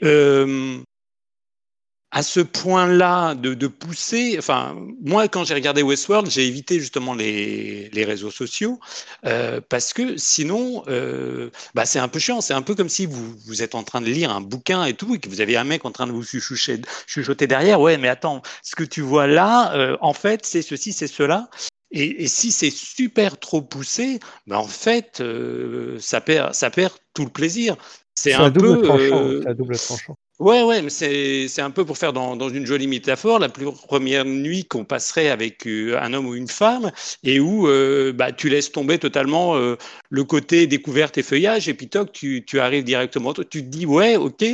à 2.13 2.23
ce 2.23 2.41
point-là 2.41 3.35
de, 3.35 3.55
de, 3.55 3.67
pousser. 3.67 4.37
Enfin, 4.39 4.77
moi, 5.01 5.29
quand 5.29 5.45
j'ai 5.45 5.55
regardé 5.55 5.83
Westworld, 5.83 6.31
j'ai 6.31 6.47
évité 6.47 6.79
justement 6.79 7.15
les, 7.15 7.89
les 7.91 8.05
réseaux 8.05 8.31
sociaux 8.31 8.79
euh, 9.25 9.63
parce 9.67 9.95
que 9.95 10.19
sinon, 10.19 10.85
euh, 10.89 11.49
bah, 11.75 11.87
c'est 11.87 11.99
un 11.99 12.09
peu 12.09 12.19
chiant. 12.19 12.43
C'est 12.43 12.53
un 12.53 12.61
peu 12.61 12.75
comme 12.75 12.91
si 12.91 13.07
vous, 13.07 13.35
vous 13.47 13.63
êtes 13.63 13.75
en 13.75 13.83
train 13.83 14.03
de 14.03 14.07
lire 14.07 14.31
un 14.31 14.43
bouquin 14.43 14.85
et 14.85 14.93
tout 14.93 15.15
et 15.15 15.19
que 15.19 15.29
vous 15.31 15.41
avez 15.41 15.57
un 15.57 15.65
mec 15.65 15.87
en 15.87 15.91
train 15.91 16.07
de 16.07 16.13
vous 16.13 16.23
chuchoter, 16.23 16.83
chuchoter 17.07 17.47
derrière. 17.47 17.81
Ouais, 17.81 17.97
mais 17.97 18.09
attends, 18.09 18.43
ce 18.63 18.77
que 18.77 18.85
tu 18.85 19.01
vois 19.01 19.27
là, 19.27 19.75
euh, 19.75 19.97
en 20.03 20.13
fait, 20.13 20.45
c'est 20.45 20.63
ceci, 20.63 20.93
c'est 20.93 21.07
cela. 21.07 21.49
Et, 21.93 22.25
et, 22.25 22.27
si 22.27 22.53
c'est 22.53 22.71
super 22.71 23.39
trop 23.39 23.61
poussé, 23.61 24.19
bah 24.47 24.59
en 24.59 24.67
fait, 24.67 25.21
euh, 25.21 25.99
ça, 25.99 26.21
perd, 26.21 26.55
ça 26.55 26.71
perd 26.71 26.93
tout 27.15 27.25
le 27.25 27.31
plaisir. 27.31 27.77
C'est 28.15 28.35
un, 28.35 28.51
peu. 28.51 28.83
C'est 28.83 29.49
un 29.49 29.55
double 29.55 29.79
tranchant. 29.79 30.17
Ouais, 30.43 30.65
ouais, 30.65 30.83
mais 30.83 30.91
c'est 30.91 31.63
un 31.63 31.71
peu 31.71 31.85
pour 31.85 31.97
faire 31.97 32.13
dans, 32.13 32.35
dans, 32.35 32.49
une 32.49 32.67
jolie 32.67 32.89
métaphore 32.89 33.39
la 33.39 33.49
première 33.49 34.25
nuit 34.25 34.65
qu'on 34.65 34.85
passerait 34.85 35.29
avec 35.29 35.69
euh, 35.69 35.97
un 36.03 36.13
homme 36.15 36.27
ou 36.27 36.35
une 36.35 36.49
femme 36.49 36.91
et 37.23 37.39
où 37.39 37.69
euh, 37.69 38.13
bah, 38.13 38.33
tu 38.33 38.49
laisses 38.49 38.73
tomber 38.73 38.99
totalement 38.99 39.55
euh, 39.55 39.77
le 40.11 40.25
côté 40.25 40.67
découverte 40.67 41.17
et 41.17 41.23
feuillage 41.23 41.69
et 41.69 41.75
puis 41.75 41.87
toc, 41.89 42.11
tu, 42.11 42.45
tu 42.45 42.59
arrives 42.59 42.83
directement. 42.83 43.33
Tu 43.35 43.45
te 43.45 43.59
dis, 43.59 43.87
ouais, 43.87 44.17
ok, 44.17 44.45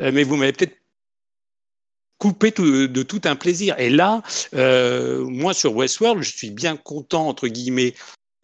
mais 0.00 0.24
vous 0.24 0.34
m'avez 0.34 0.52
peut-être 0.52 0.74
coupé 2.18 2.50
de 2.50 3.02
tout 3.04 3.20
un 3.22 3.36
plaisir. 3.36 3.78
Et 3.78 3.88
là, 3.88 4.22
moi 4.52 5.54
sur 5.54 5.76
Westworld, 5.76 6.24
je 6.24 6.36
suis 6.36 6.50
bien 6.50 6.76
content, 6.76 7.28
entre 7.28 7.46
guillemets, 7.46 7.94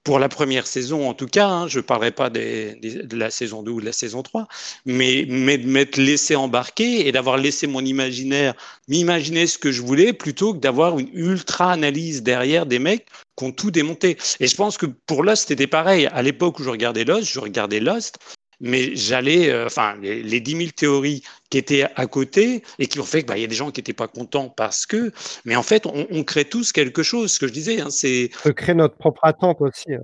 pour 0.05 0.19
la 0.19 0.29
première 0.29 0.67
saison 0.67 1.09
en 1.09 1.15
tout 1.15 1.27
cas, 1.27 1.47
hein, 1.47 1.69
je 1.69 1.79
ne 1.79 1.83
parlerai 1.83 2.11
pas 2.11 2.31
de 2.31 3.17
la 3.17 3.31
saison 3.31 3.63
2 3.63 3.71
ou 3.71 3.81
de 3.81 3.87
la 3.87 3.93
saison 3.93 4.23
3, 4.23 4.49
mais, 4.85 5.27
mais 5.29 5.59
de 5.59 5.67
m'être 5.67 5.97
laissé 5.97 6.37
embarquer 6.37 7.07
et 7.07 7.13
d'avoir 7.13 7.37
laissé 7.37 7.67
mon 7.67 7.85
imaginaire 7.85 8.55
m'imaginer 8.89 9.47
ce 9.47 9.59
que 9.59 9.71
je 9.71 9.83
voulais 9.83 10.13
plutôt 10.13 10.55
que 10.55 10.59
d'avoir 10.59 10.99
une 10.99 11.11
ultra 11.15 11.73
analyse 11.73 12.23
derrière 12.23 12.67
des 12.67 12.79
mecs 12.79 13.07
qui 13.37 13.45
ont 13.45 13.53
tout 13.53 13.71
démonté. 13.71 14.17
Et 14.41 14.47
je 14.47 14.57
pense 14.57 14.77
que 14.77 14.87
pour 14.87 15.23
Lost, 15.23 15.49
c'était 15.49 15.67
pareil. 15.67 16.07
À 16.13 16.23
l'époque 16.23 16.59
où 16.59 16.65
je 16.65 16.71
regardais 16.71 17.05
Lost, 17.05 17.31
je 17.31 17.41
regardais 17.41 17.81
Lost, 17.81 18.19
mais 18.63 18.95
j'allais, 18.95 19.51
euh, 19.51 19.67
enfin, 19.67 19.97
les, 20.01 20.23
les, 20.23 20.41
10 20.41 20.57
000 20.57 20.71
théories 20.75 21.23
qui 21.51 21.59
étaient 21.59 21.85
à 21.97 22.07
côté 22.07 22.63
et 22.79 22.87
qui 22.87 23.01
ont 23.01 23.05
fait 23.05 23.19
qu'il 23.19 23.29
bah, 23.29 23.37
y 23.37 23.45
a 23.45 23.49
des 23.49 23.55
gens 23.55 23.71
qui 23.71 23.81
n'étaient 23.81 23.93
pas 23.93 24.09
contents 24.09 24.49
parce 24.49 24.87
que, 24.87 25.13
mais 25.45 25.57
en 25.57 25.63
fait, 25.63 25.85
on, 25.85 26.07
on 26.11 26.25
crée 26.25 26.45
tous 26.45 26.73
quelque 26.73 27.03
chose. 27.03 27.33
Ce 27.33 27.39
que 27.39 27.49
je 27.49 27.53
disais, 27.53 27.81
hein, 27.81 27.91
c'est. 27.91 28.31
On 28.47 28.53
créer 28.53 28.75
notre 28.75 28.97
propre 28.97 29.25
attente 29.25 29.61
aussi. 29.61 29.93
Hein. 29.93 30.01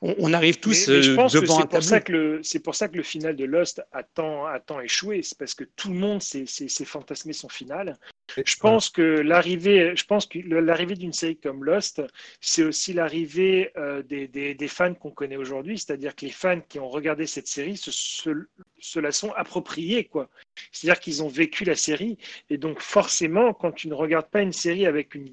On, 0.00 0.14
on, 0.18 0.32
arrive 0.32 0.58
tous 0.58 0.88
mais, 0.88 0.96
mais 0.96 1.02
je 1.02 1.12
euh, 1.12 1.16
pense 1.16 1.32
devant 1.32 1.58
que 1.58 1.62
un 1.62 1.66
pour 1.66 1.82
ça 1.82 2.00
que 2.00 2.12
le, 2.12 2.40
C'est 2.42 2.60
pour 2.60 2.74
ça 2.74 2.88
que 2.88 2.96
le 2.96 3.02
final 3.02 3.36
de 3.36 3.44
Lost 3.44 3.82
a 3.92 4.02
tant, 4.02 4.46
a 4.46 4.60
tant 4.60 4.80
échoué. 4.80 5.22
C'est 5.22 5.38
parce 5.38 5.54
que 5.54 5.64
tout 5.64 5.88
le 5.88 5.98
monde 5.98 6.22
s'est 6.22 6.46
fantasmé 6.84 7.32
son 7.32 7.48
final. 7.48 7.98
Je 8.44 8.56
pense 8.56 8.90
que 8.90 9.02
l'arrivée, 9.02 9.96
je 9.96 10.04
pense 10.04 10.26
que 10.26 10.38
l'arrivée 10.38 10.94
d'une 10.94 11.12
série 11.12 11.36
comme 11.36 11.64
Lost, 11.64 12.02
c'est 12.40 12.62
aussi 12.62 12.92
l'arrivée 12.92 13.70
euh, 13.76 14.02
des, 14.02 14.28
des, 14.28 14.54
des, 14.54 14.68
fans 14.68 14.94
qu'on 14.94 15.10
connaît 15.10 15.36
aujourd'hui, 15.36 15.78
c'est-à-dire 15.78 16.14
que 16.14 16.26
les 16.26 16.32
fans 16.32 16.60
qui 16.60 16.78
ont 16.78 16.88
regardé 16.88 17.26
cette 17.26 17.48
série 17.48 17.76
se, 17.76 17.90
se, 17.90 18.30
se 18.78 19.00
la 19.00 19.12
sont 19.12 19.32
appropriés, 19.32 20.04
quoi. 20.04 20.28
C'est-à-dire 20.72 21.00
qu'ils 21.00 21.22
ont 21.22 21.28
vécu 21.28 21.64
la 21.64 21.74
série, 21.74 22.18
et 22.50 22.58
donc 22.58 22.80
forcément, 22.80 23.54
quand 23.54 23.72
tu 23.72 23.88
ne 23.88 23.94
regardes 23.94 24.28
pas 24.28 24.42
une 24.42 24.52
série 24.52 24.86
avec 24.86 25.14
une, 25.14 25.32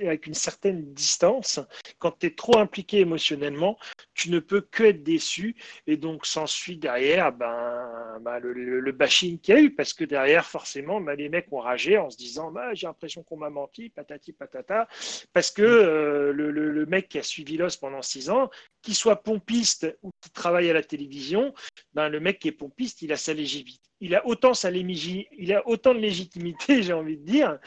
avec 0.00 0.26
une 0.26 0.34
certaine 0.34 0.92
distance, 0.92 1.60
quand 1.98 2.18
tu 2.18 2.26
es 2.26 2.30
trop 2.30 2.58
impliqué 2.58 3.00
émotionnellement, 3.00 3.78
tu 4.14 4.30
ne 4.30 4.38
peux 4.38 4.60
que 4.60 4.84
être 4.84 5.02
déçu, 5.02 5.56
et 5.86 5.96
donc 5.96 6.26
s'ensuit 6.26 6.76
derrière 6.76 7.32
ben, 7.32 8.18
ben 8.20 8.38
le, 8.38 8.52
le, 8.52 8.80
le, 8.80 8.92
bashing 8.92 9.38
qu'il 9.38 9.54
y 9.54 9.58
a 9.58 9.60
eu, 9.60 9.74
parce 9.74 9.92
que 9.92 10.04
derrière, 10.04 10.46
forcément, 10.46 11.00
ben, 11.00 11.14
les 11.14 11.28
mecs 11.28 11.52
ont 11.52 11.60
ragé 11.60 11.98
en 11.98 12.10
se 12.10 12.16
disant 12.16 12.50
bah, 12.50 12.74
j'ai 12.74 12.86
l'impression 12.86 13.22
qu'on 13.22 13.36
m'a 13.36 13.50
menti, 13.50 13.90
patati 13.90 14.32
patata, 14.32 14.88
parce 15.32 15.50
que 15.50 15.62
euh, 15.62 16.32
le, 16.32 16.50
le, 16.50 16.86
mec 16.86 17.08
qui 17.08 17.18
a 17.18 17.22
suivi 17.22 17.56
l'os 17.56 17.76
pendant 17.76 18.02
six 18.02 18.30
ans, 18.30 18.50
qu'il 18.82 18.94
soit 18.94 19.22
pompiste 19.22 19.86
ou 20.02 20.10
qu'il 20.20 20.32
travaille 20.32 20.70
à 20.70 20.74
la 20.74 20.82
télévision, 20.82 21.54
ben, 21.94 22.08
le 22.08 22.20
mec 22.20 22.38
qui 22.38 22.48
est 22.48 22.52
pompiste, 22.52 23.02
il 23.02 23.12
a 23.12 23.16
sa 23.16 23.32
légitimité. 23.32 23.80
Il 24.00 24.14
a 24.14 24.26
autant 24.26 24.54
sa 24.54 24.70
il 24.70 25.52
a 25.52 25.66
autant 25.66 25.94
de 25.94 26.00
légitimité, 26.00 26.82
j'ai 26.82 26.92
envie 26.92 27.16
de 27.16 27.24
dire, 27.24 27.58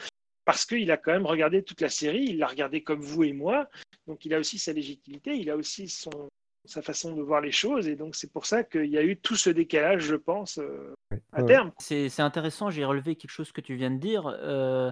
parce 0.48 0.64
qu'il 0.64 0.90
a 0.90 0.96
quand 0.96 1.12
même 1.12 1.26
regardé 1.26 1.62
toute 1.62 1.82
la 1.82 1.90
série, 1.90 2.24
il 2.24 2.38
l'a 2.38 2.46
regardé 2.46 2.82
comme 2.82 3.02
vous 3.02 3.22
et 3.22 3.34
moi, 3.34 3.68
donc 4.06 4.24
il 4.24 4.32
a 4.32 4.38
aussi 4.38 4.58
sa 4.58 4.72
légitimité, 4.72 5.36
il 5.36 5.50
a 5.50 5.56
aussi 5.56 5.90
son, 5.90 6.30
sa 6.64 6.80
façon 6.80 7.14
de 7.14 7.20
voir 7.20 7.42
les 7.42 7.52
choses. 7.52 7.86
Et 7.86 7.96
donc, 7.96 8.16
c'est 8.16 8.32
pour 8.32 8.46
ça 8.46 8.64
qu'il 8.64 8.86
y 8.86 8.96
a 8.96 9.02
eu 9.02 9.18
tout 9.18 9.36
ce 9.36 9.50
décalage, 9.50 10.04
je 10.04 10.14
pense, 10.14 10.56
euh, 10.56 10.94
à 11.34 11.42
ouais. 11.42 11.46
terme. 11.46 11.70
C'est 11.78 12.20
intéressant, 12.20 12.70
j'ai 12.70 12.86
relevé 12.86 13.14
quelque 13.14 13.30
chose 13.30 13.52
que 13.52 13.60
tu 13.60 13.74
viens 13.74 13.90
de 13.90 13.98
dire. 13.98 14.26
Euh, 14.26 14.90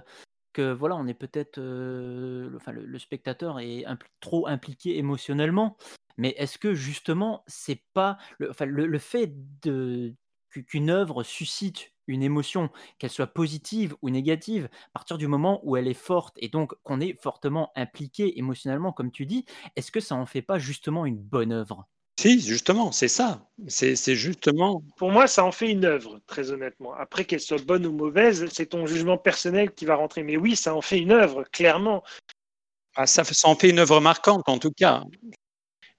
que 0.53 0.75
voilà, 0.75 0.95
on 0.97 1.07
est 1.07 1.15
peut-être. 1.15 1.57
Euh, 1.57 2.51
enfin, 2.57 2.73
le, 2.73 2.85
le, 2.85 2.99
spectateur 2.99 3.59
est 3.59 3.87
impl 3.87 4.09
trop 4.21 4.47
impliqué 4.47 4.99
émotionnellement. 4.99 5.79
Mais 6.19 6.35
est-ce 6.37 6.59
que 6.59 6.75
justement, 6.75 7.45
c'est 7.47 7.83
pas. 7.95 8.19
Le, 8.37 8.51
enfin, 8.51 8.67
le, 8.67 8.87
le 8.87 8.99
fait 8.99 9.33
qu'une 9.63 10.91
œuvre 10.91 11.23
suscite 11.23 11.95
une 12.07 12.23
émotion, 12.23 12.71
qu'elle 12.99 13.11
soit 13.11 13.27
positive 13.27 13.95
ou 14.03 14.11
négative, 14.11 14.69
à 14.89 14.91
partir 14.93 15.19
du 15.19 15.27
moment 15.27 15.61
où 15.65 15.77
elle 15.77 15.89
est 15.89 15.95
forte 15.95 16.37
et 16.39 16.49
donc 16.49 16.75
qu'on 16.83 17.01
est 17.01 17.21
fortement 17.21 17.73
impliqué 17.77 18.39
émotionnellement, 18.39 18.93
comme 18.93 19.11
tu 19.11 19.27
dis, 19.27 19.45
est-ce 19.77 19.91
que 19.91 20.01
ça 20.01 20.15
en 20.15 20.27
fait 20.27 20.43
pas 20.43 20.59
justement 20.59 21.07
une 21.07 21.19
bonne 21.19 21.53
œuvre? 21.53 21.87
Si, 22.19 22.41
justement, 22.41 22.93
c'est 22.93 23.09
ça. 23.09 23.47
C'est 23.69 24.15
justement. 24.15 24.83
Pour 24.97 25.11
moi, 25.11 25.27
ça 25.27 25.45
en 25.45 25.53
fait 25.53 25.71
une 25.71 25.85
œuvre, 25.85 26.19
très 26.27 26.51
honnêtement. 26.51 26.95
Après 26.95 27.27
qu'elle 27.27 27.41
soit 27.41 27.63
bonne 27.63 27.85
ou 27.85 27.93
mauvaise, 27.93 28.47
c'est 28.51 28.67
ton 28.67 28.87
jugement 28.87 29.19
personnel 29.19 29.73
qui 29.73 29.85
va 29.85 29.97
rentrer. 29.97 30.23
Mais 30.23 30.39
oui, 30.39 30.57
ça 30.57 30.75
en 30.75 30.81
fait 30.81 30.99
une 30.99 31.13
œuvre, 31.13 31.45
clairement. 31.53 32.03
Ah, 32.95 33.07
ça, 33.07 33.23
ça 33.23 33.49
en 33.49 33.55
fait 33.55 33.69
une 33.69 33.81
œuvre 33.81 34.01
marquante, 34.01 34.49
en 34.49 34.59
tout 34.59 34.73
cas. 34.73 35.05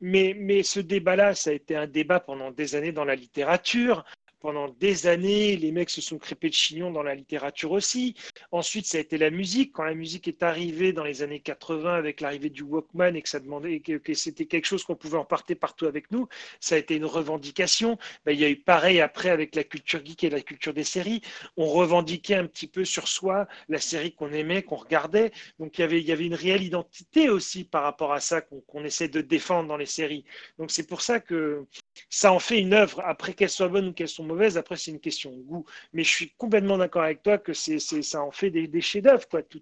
Mais, 0.02 0.36
mais 0.36 0.63
ce 0.63 0.80
débat-là, 0.80 1.36
ça 1.36 1.52
a 1.52 1.54
été 1.54 1.76
un 1.76 1.88
débat 1.88 2.20
pendant 2.20 2.50
des 2.52 2.74
années 2.74 2.91
dans 2.91 3.06
la 3.06 3.15
littérature 3.15 4.04
pendant 4.48 4.70
des 4.70 5.08
années, 5.08 5.58
les 5.58 5.74
mecs 5.74 5.90
se 5.90 6.00
sont 6.00 6.18
crépés 6.18 6.48
de 6.48 6.54
chignon 6.54 6.90
dans 6.90 7.04
la 7.04 7.16
littérature 7.16 7.74
aussi. 7.74 8.16
Ensuite, 8.54 8.86
ça 8.86 8.98
a 8.98 9.02
été 9.02 9.18
la 9.18 9.30
musique. 9.30 9.74
Quand 9.74 9.84
la 9.84 9.94
musique 9.94 10.30
est 10.30 10.42
arrivée 10.42 10.94
dans 10.94 11.04
les 11.04 11.22
années 11.22 11.42
80 11.42 11.94
avec 11.94 12.22
l'arrivée 12.22 12.50
du 12.50 12.64
Walkman 12.64 13.14
et 13.18 13.22
que 13.22 13.28
ça 13.28 13.42
demandait 13.42 13.82
que, 13.82 14.14
c'était 14.14 14.46
quelque 14.46 14.64
chose 14.64 14.86
qu'on 14.86 14.96
pouvait 14.96 15.18
emporter 15.18 15.54
partout 15.54 15.86
avec 15.86 16.12
nous, 16.12 16.30
ça 16.62 16.76
a 16.76 16.78
été 16.78 16.96
une 16.96 17.04
revendication. 17.04 17.98
Ben, 18.26 18.32
il 18.32 18.40
y 18.40 18.46
a 18.46 18.50
eu 18.50 18.56
pareil 18.56 19.02
après 19.02 19.32
avec 19.32 19.54
la 19.54 19.66
culture 19.66 20.00
geek 20.06 20.24
et 20.24 20.30
la 20.30 20.40
culture 20.40 20.74
des 20.74 20.86
séries. 20.86 21.20
On 21.58 21.68
revendiquait 21.68 22.36
un 22.36 22.48
petit 22.48 22.68
peu 22.68 22.86
sur 22.86 23.10
soi 23.10 23.50
la 23.68 23.82
série 23.82 24.14
qu'on 24.14 24.32
aimait, 24.32 24.64
qu'on 24.64 24.78
regardait. 24.78 25.34
Donc 25.60 25.78
il 25.78 25.82
y 25.82 25.84
avait, 25.84 26.00
il 26.00 26.08
y 26.08 26.14
avait 26.14 26.26
une 26.26 26.36
réelle 26.36 26.64
identité 26.64 27.30
aussi 27.30 27.66
par 27.66 27.84
rapport 27.84 28.14
à 28.14 28.22
ça 28.22 28.40
qu'on 28.40 28.62
qu 28.62 28.86
essaie 28.86 29.10
de 29.10 29.20
défendre 29.20 29.68
dans 29.68 29.76
les 29.76 29.86
séries. 29.86 30.24
Donc 30.58 30.72
c'est 30.72 30.88
pour 30.88 31.02
ça 31.02 31.20
que 31.20 31.66
ça 32.10 32.32
en 32.32 32.40
fait 32.40 32.60
une 32.60 32.74
œuvre. 32.74 33.02
Après 33.06 33.34
qu'elle 33.34 33.50
soit 33.50 33.68
bonne 33.68 33.90
ou 33.90 33.94
qu'elle 33.94 34.08
soit 34.08 34.26
mauvaise, 34.26 34.58
après 34.58 34.78
c'est 34.78 34.92
une 34.92 35.00
question 35.00 35.32
de 35.32 35.42
goût. 35.42 35.66
Mais 35.94 36.04
je 36.04 36.10
suis 36.10 36.34
complètement 36.38 36.78
d'accord 36.78 37.04
avec 37.04 37.24
toi 37.24 37.38
que 37.38 37.54
c'est, 37.54 37.80
ça 37.80 38.22
en 38.22 38.32
fait 38.32 38.50
des, 38.50 38.68
des 38.68 38.82
chefs-d'œuvre. 38.82 39.28
Quoi. 39.28 39.44
Tout... 39.44 39.62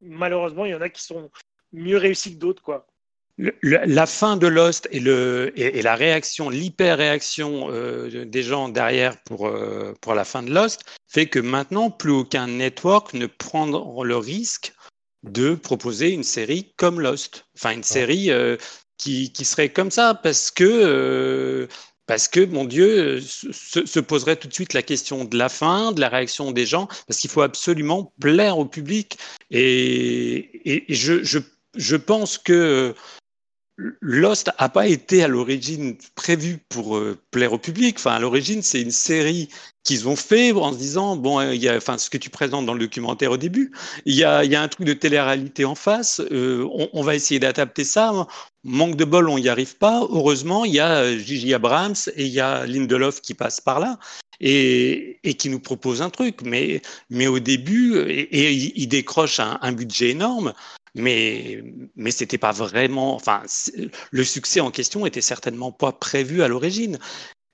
Malheureusement, 0.00 0.64
il 0.64 0.72
y 0.72 0.74
en 0.74 0.80
a 0.80 0.88
qui 0.88 1.02
sont 1.02 1.30
mieux 1.72 1.96
réussis 1.96 2.34
que 2.34 2.38
d'autres. 2.38 2.62
Quoi. 2.62 2.86
Le, 3.38 3.54
le, 3.60 3.78
la 3.86 4.06
fin 4.06 4.36
de 4.36 4.46
Lost 4.46 4.88
et, 4.90 5.00
le, 5.00 5.52
et, 5.56 5.78
et 5.78 5.82
la 5.82 5.94
réaction, 5.94 6.50
l'hyper-réaction 6.50 7.68
euh, 7.70 8.24
des 8.26 8.42
gens 8.42 8.68
derrière 8.68 9.16
pour, 9.22 9.48
euh, 9.48 9.94
pour 10.02 10.14
la 10.14 10.24
fin 10.24 10.42
de 10.42 10.52
Lost 10.52 10.84
fait 11.08 11.26
que 11.26 11.38
maintenant, 11.38 11.90
plus 11.90 12.10
aucun 12.12 12.46
network 12.46 13.14
ne 13.14 13.26
prend 13.26 13.66
le 13.66 14.16
risque 14.16 14.74
de 15.22 15.54
proposer 15.54 16.10
une 16.10 16.24
série 16.24 16.74
comme 16.76 17.00
Lost. 17.00 17.46
Enfin, 17.56 17.70
une 17.70 17.84
série 17.84 18.30
euh, 18.30 18.56
qui, 19.02 19.44
serait 19.44 19.70
comme 19.70 19.90
ça 19.90 20.14
parce 20.14 20.50
que 20.50 20.64
euh, 20.64 21.66
parce 22.06 22.28
que, 22.28 22.44
mon 22.44 22.64
Dieu, 22.64 23.20
se, 23.20 23.86
se, 23.86 24.00
poserait 24.00 24.36
tout 24.36 24.48
de 24.48 24.52
suite 24.52 24.74
la 24.74 24.82
question 24.82 25.24
de 25.24 25.38
la 25.38 25.48
fin, 25.48 25.92
de 25.92 26.00
la 26.00 26.08
réaction 26.08 26.50
des 26.50 26.66
gens, 26.66 26.88
parce 27.06 27.20
qu'il 27.20 27.30
faut 27.30 27.42
absolument 27.42 28.12
plaire 28.20 28.58
au 28.58 28.66
public. 28.66 29.18
Et, 29.50 30.60
et, 30.64 30.94
je, 30.94 31.22
je, 31.22 31.96
pense 31.96 32.38
que 32.38 32.94
Lost 33.76 34.50
n'a 34.60 34.68
pas 34.68 34.88
été 34.88 35.22
à 35.22 35.28
l'origine 35.28 35.96
prévu 36.16 36.58
pour 36.68 36.96
euh, 36.96 37.16
plaire 37.30 37.52
au 37.52 37.58
public. 37.58 37.96
Enfin, 37.98 38.12
à 38.12 38.18
l'origine, 38.18 38.62
c'est 38.62 38.82
une 38.82 38.90
série 38.90 39.48
qu'ils 39.84 40.08
ont 40.08 40.16
fait 40.16 40.52
en 40.52 40.72
se 40.72 40.78
disant 40.78 41.16
bon, 41.16 41.40
il 41.50 41.62
y 41.62 41.68
a, 41.68 41.76
enfin, 41.76 41.98
ce 41.98 42.10
que 42.10 42.18
tu 42.18 42.30
présentes 42.30 42.66
dans 42.66 42.74
le 42.74 42.80
documentaire 42.80 43.32
au 43.32 43.36
début, 43.36 43.72
il 44.06 44.14
y 44.14 44.24
a, 44.24 44.44
il 44.44 44.50
y 44.50 44.56
a 44.56 44.62
un 44.62 44.68
truc 44.68 44.86
de 44.86 44.92
télé-réalité 44.92 45.64
en 45.64 45.74
face. 45.74 46.20
Euh, 46.30 46.68
on, 46.72 46.88
on, 46.92 47.02
va 47.02 47.14
essayer 47.14 47.40
d'adapter 47.40 47.84
ça. 47.84 48.12
Manque 48.64 48.96
de 48.96 49.04
bol, 49.04 49.28
on 49.28 49.38
n'y 49.38 49.48
arrive 49.48 49.76
pas. 49.76 50.06
Heureusement, 50.10 50.64
il 50.64 50.74
y 50.74 50.80
a 50.80 51.16
Gigi 51.18 51.52
Abrams 51.52 51.96
et 52.16 52.24
il 52.24 52.32
y 52.32 52.40
a 52.40 52.64
Lindelof 52.66 53.20
qui 53.20 53.34
passe 53.34 53.60
par 53.60 53.80
là 53.80 53.98
et, 54.40 55.18
et 55.24 55.34
qui 55.34 55.48
nous 55.48 55.60
propose 55.60 56.00
un 56.00 56.10
truc. 56.10 56.42
Mais, 56.42 56.80
mais 57.10 57.26
au 57.26 57.40
début, 57.40 57.98
et, 57.98 58.20
et 58.20 58.52
il 58.52 58.86
décroche 58.86 59.40
un, 59.40 59.58
un 59.62 59.72
budget 59.72 60.10
énorme 60.10 60.52
mais 60.94 61.64
mais 61.96 62.10
c'était 62.10 62.38
pas 62.38 62.52
vraiment 62.52 63.14
enfin 63.14 63.42
le 64.10 64.24
succès 64.24 64.60
en 64.60 64.70
question 64.70 65.06
était 65.06 65.22
certainement 65.22 65.72
pas 65.72 65.92
prévu 65.92 66.42
à 66.42 66.48
l'origine 66.48 66.98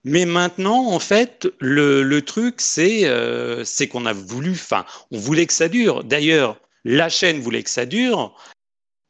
mais 0.05 0.25
maintenant 0.25 0.87
en 0.91 0.99
fait 0.99 1.49
le, 1.61 2.21
truc 2.21 2.57
c'est 2.59 3.07
euh, 3.07 3.65
c'est 3.65 3.89
qu'on 3.89 4.07
a 4.07 4.13
voulu 4.13 4.53
enfin 4.53 4.85
on 5.11 5.19
voulait 5.19 5.47
que 5.47 5.53
ça 5.53 5.69
dure. 5.69 6.05
D'ailleurs 6.05 6.61
la 6.85 7.09
chaîne 7.09 7.41
voulait 7.41 7.63
que 7.63 7.71
ça 7.71 7.87
dure. 7.87 8.35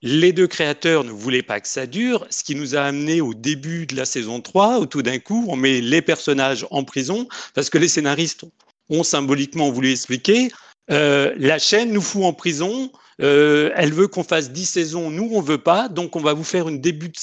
Les 0.01 0.33
deux 0.33 0.47
créateurs 0.47 1.03
ne 1.03 1.11
voulaient 1.11 1.43
pas 1.43 1.61
que 1.61 1.67
ça 1.67 1.87
dure, 1.87 2.25
ce 2.31 2.45
qui 2.45 2.55
nous 2.55 2.77
a 2.77 2.83
amené 2.83 3.21
au 3.21 3.35
début 3.35 3.85
de 3.85 3.97
la 3.97 4.05
saison 4.05 4.41
3, 4.41 4.79
où 4.79 4.87
tout 4.87 5.03
d'un 5.03 5.19
coup, 5.19 5.45
on 5.49 5.57
met 5.57 5.81
les 5.81 6.03
personnages 6.03 6.65
en 6.71 6.85
prison, 6.85 7.27
parce 7.53 7.69
que 7.69 7.79
les 7.79 7.89
scénaristes 7.89 8.45
ont 8.91 9.03
symboliquement 9.03 9.73
voulu 9.73 9.91
expliquer, 9.91 10.53
euh, 10.93 11.35
la 11.37 11.59
chaîne 11.59 11.93
nous 11.93 12.01
fout 12.01 12.23
en 12.23 12.33
prison, 12.33 12.93
euh, 13.21 13.71
elle 13.75 13.93
veut 13.93 14.07
qu'on 14.07 14.23
fasse 14.23 14.53
10 14.53 14.67
saisons, 14.67 15.11
nous 15.11 15.31
on 15.33 15.41
veut 15.41 15.59
pas, 15.59 15.89
donc 15.89 16.15
on 16.15 16.21
va 16.21 16.33
vous 16.33 16.45
faire 16.45 16.69
une 16.69 16.81
début 16.81 17.09
de, 17.09 17.19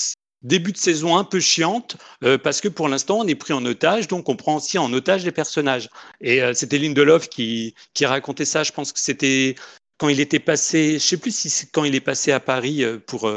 début 0.45 0.71
de 0.71 0.77
saison 0.77 1.17
un 1.17 1.23
peu 1.23 1.39
chiante 1.39 1.97
euh, 2.23 2.37
parce 2.37 2.61
que 2.61 2.67
pour 2.69 2.87
l'instant 2.87 3.19
on 3.19 3.27
est 3.27 3.35
pris 3.35 3.53
en 3.53 3.65
otage, 3.65 4.07
donc 4.07 4.29
on 4.29 4.35
prend 4.35 4.55
aussi 4.55 4.77
en 4.77 4.91
otage 4.93 5.25
les 5.25 5.31
personnages. 5.31 5.89
Et 6.21 6.41
euh, 6.41 6.53
c'était 6.53 6.77
Lindelof 6.77 7.27
qui, 7.29 7.75
qui 7.93 8.05
racontait 8.05 8.45
ça, 8.45 8.63
je 8.63 8.71
pense 8.71 8.91
que 8.93 8.99
c'était 8.99 9.55
quand 9.97 10.09
il 10.09 10.19
était 10.19 10.39
passé, 10.39 10.93
je 10.93 10.99
sais 10.99 11.17
plus 11.17 11.33
si 11.33 11.49
c'est 11.49 11.71
quand 11.71 11.85
il 11.85 11.95
est 11.95 12.01
passé 12.01 12.31
à 12.31 12.39
Paris 12.39 12.83
euh, 12.83 12.97
pour 13.05 13.29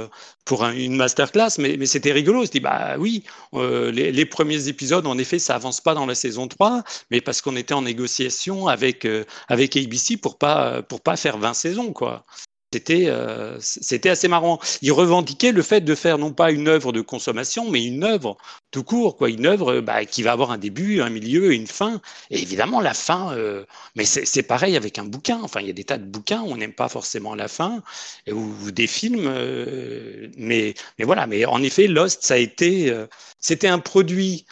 pour 0.45 0.65
un, 0.65 0.73
une 0.73 0.97
masterclass, 0.97 1.51
mais, 1.59 1.77
mais 1.79 1.87
c'était 1.87 2.11
rigolo. 2.11 2.43
Il 2.43 2.49
dit 2.51 2.61
bah 2.61 2.97
oui, 2.99 3.23
euh, 3.55 3.93
les, 3.93 4.11
les, 4.11 4.27
premiers 4.27 4.69
épisodes, 4.69 5.07
en 5.07 5.19
effet, 5.19 5.39
ça 5.39 5.55
avance 5.55 5.81
pas 5.81 5.95
dans 5.95 6.07
la 6.07 6.15
saison 6.15 6.49
3, 6.49 6.83
mais 7.11 7.21
parce 7.21 7.43
qu'on 7.43 7.55
était 7.55 7.75
en 7.75 7.83
négociation 7.83 8.67
avec 8.67 9.05
euh, 9.05 9.25
avec 9.49 9.77
ABC 9.77 10.17
pour 10.17 10.39
pas 10.39 10.83
pour 10.83 11.01
pas 11.03 11.17
faire 11.17 11.39
20 11.39 11.55
saisons 11.55 11.93
quoi. 11.93 12.25
C'était 12.73 13.07
euh, 13.09 13.57
c'était 13.61 14.11
assez 14.11 14.29
marrant. 14.29 14.59
Il 14.83 14.93
revendiquait 14.93 15.53
le 15.53 15.63
fait 15.63 15.81
de 15.81 15.95
faire 15.95 16.19
non 16.19 16.33
pas 16.33 16.51
une 16.51 16.69
œuvre 16.69 16.93
de 16.93 17.01
consommation, 17.01 17.71
mais 17.71 17.85
une 17.85 18.05
œuvre 18.05 18.37
tout 18.71 18.85
court, 18.85 19.17
quoi, 19.17 19.31
une 19.31 19.47
œuvre 19.47 19.81
bah, 19.81 20.05
qui 20.05 20.23
va 20.23 20.33
avoir 20.33 20.51
un 20.51 20.59
début, 20.59 21.01
un 21.01 21.09
milieu 21.09 21.53
une 21.53 21.67
fin. 21.67 22.01
Et 22.31 22.41
évidemment, 22.43 22.81
la 22.81 22.93
fin, 22.93 23.33
euh, 23.33 23.65
mais 23.97 24.05
c'est 24.05 24.43
pareil 24.43 24.77
avec 24.77 24.99
un 24.99 25.05
bouquin. 25.05 25.41
Enfin, 25.43 25.61
il 25.61 25.67
y 25.67 25.71
a 25.71 25.73
des 25.73 25.85
tas 25.85 25.99
de 25.99 26.05
bouquins 26.05 26.43
on 26.43 26.57
n'aime 26.57 26.75
pas 26.75 26.89
forcément 26.89 27.35
la 27.35 27.49
fin, 27.49 27.83
ou, 28.31 28.71
des 28.71 28.87
films. 28.87 29.27
euh, 29.27 30.29
mais, 30.37 30.75
mais 30.99 31.05
voilà, 31.05 31.27
mais 31.27 31.45
en 31.47 31.63
effet, 31.63 31.87
Lost, 31.87 32.23
ça 32.25 32.35
a 32.35 32.37
été, 32.39 32.91
euh, 32.91 33.07
c'était 33.41 33.69
un 33.69 33.79
produit 33.79 34.45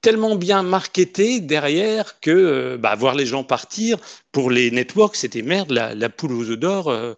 tellement 0.00 0.36
bien 0.36 0.62
marketé 0.62 1.40
derrière 1.40 2.20
que 2.20 2.30
euh, 2.30 2.78
bah, 2.78 2.94
voir 2.94 3.14
les 3.14 3.26
gens 3.26 3.44
partir 3.44 3.98
pour 4.32 4.50
les 4.50 4.70
networks, 4.70 5.16
c'était 5.16 5.42
merde, 5.42 5.70
la, 5.70 5.94
la 5.94 6.08
poule 6.08 6.32
aux 6.32 6.50
œufs 6.50 6.58
d'or. 6.58 6.88
euh, 6.88 7.14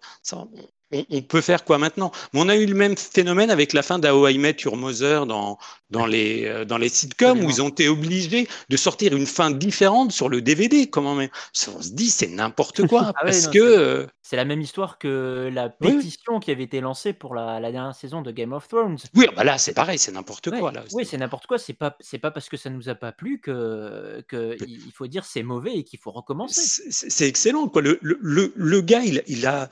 on, 0.93 1.05
on 1.09 1.21
peut 1.21 1.41
faire 1.41 1.63
quoi 1.65 1.77
maintenant? 1.77 2.11
Mais 2.33 2.39
on 2.41 2.49
a 2.49 2.55
eu 2.55 2.65
le 2.65 2.75
même 2.75 2.95
phénomène 2.97 3.49
avec 3.49 3.73
la 3.73 3.81
fin 3.83 3.99
d'How 3.99 4.27
I 4.27 4.37
Met 4.37 4.57
Your 4.63 4.77
Mother 4.77 5.25
dans, 5.25 5.57
dans, 5.89 6.05
les, 6.05 6.45
euh, 6.45 6.65
dans 6.65 6.77
les 6.77 6.89
sitcoms 6.89 7.29
Absolument. 7.31 7.47
où 7.47 7.51
ils 7.51 7.61
ont 7.61 7.69
été 7.69 7.87
obligés 7.89 8.47
de 8.69 8.77
sortir 8.77 9.15
une 9.15 9.25
fin 9.25 9.51
différente 9.51 10.11
sur 10.11 10.29
le 10.29 10.41
DVD. 10.41 10.87
Comment 10.89 11.15
même 11.15 11.29
On 11.75 11.81
se 11.81 11.89
dit 11.91 12.09
c'est 12.09 12.27
n'importe 12.27 12.87
quoi 12.87 13.01
Ah 13.15 13.25
ouais, 13.25 13.31
parce 13.31 13.45
non, 13.45 13.51
que 13.51 13.59
c'est- 13.59 13.77
euh, 13.77 14.05
C'est 14.21 14.35
la 14.37 14.45
même 14.45 14.61
histoire 14.61 14.97
que 14.97 15.49
la 15.53 15.73
oui. 15.81 15.93
pétition 15.97 16.39
qui 16.39 16.51
avait 16.51 16.63
été 16.63 16.79
lancée 16.81 17.13
pour 17.13 17.35
la, 17.35 17.59
la 17.59 17.71
dernière 17.71 17.95
saison 17.95 18.21
de 18.21 18.31
Game 18.31 18.53
of 18.53 18.67
Thrones. 18.67 18.97
oui, 19.15 19.27
bah 19.35 19.43
là 19.43 19.57
c'est 19.57 19.73
pareil, 19.73 19.97
c'est 19.99 20.11
n'importe 20.11 20.47
Ouais, 20.47 20.59
quoi 20.59 20.71
là. 20.71 20.83
oui, 20.93 21.05
c'est 21.05 21.17
n'importe 21.17 21.45
quoi. 21.47 21.57
C'est 21.57 21.73
pas, 21.73 21.95
c'est 21.99 22.17
pas 22.19 22.31
parce 22.31 22.49
que 22.49 22.57
ça 22.57 22.69
nous 22.69 22.89
a 22.89 22.95
pas 22.95 23.11
plu 23.11 23.39
que, 23.41 24.23
que 24.27 24.55
il 24.67 24.91
faut 24.93 25.07
dire 25.07 25.25
c'est 25.25 25.43
mauvais 25.43 25.75
et 25.75 25.83
qu'il 25.83 25.99
faut 25.99 26.11
recommencer. 26.11 26.61
C'est 26.89 27.27
excellent 27.27 27.67
quoi. 27.67 27.81
Le, 27.81 27.99
le, 28.01 28.17
le, 28.21 28.53
le 28.55 28.81
gars 28.81 29.01
il, 29.03 29.23
il 29.27 29.45
a 29.45 29.69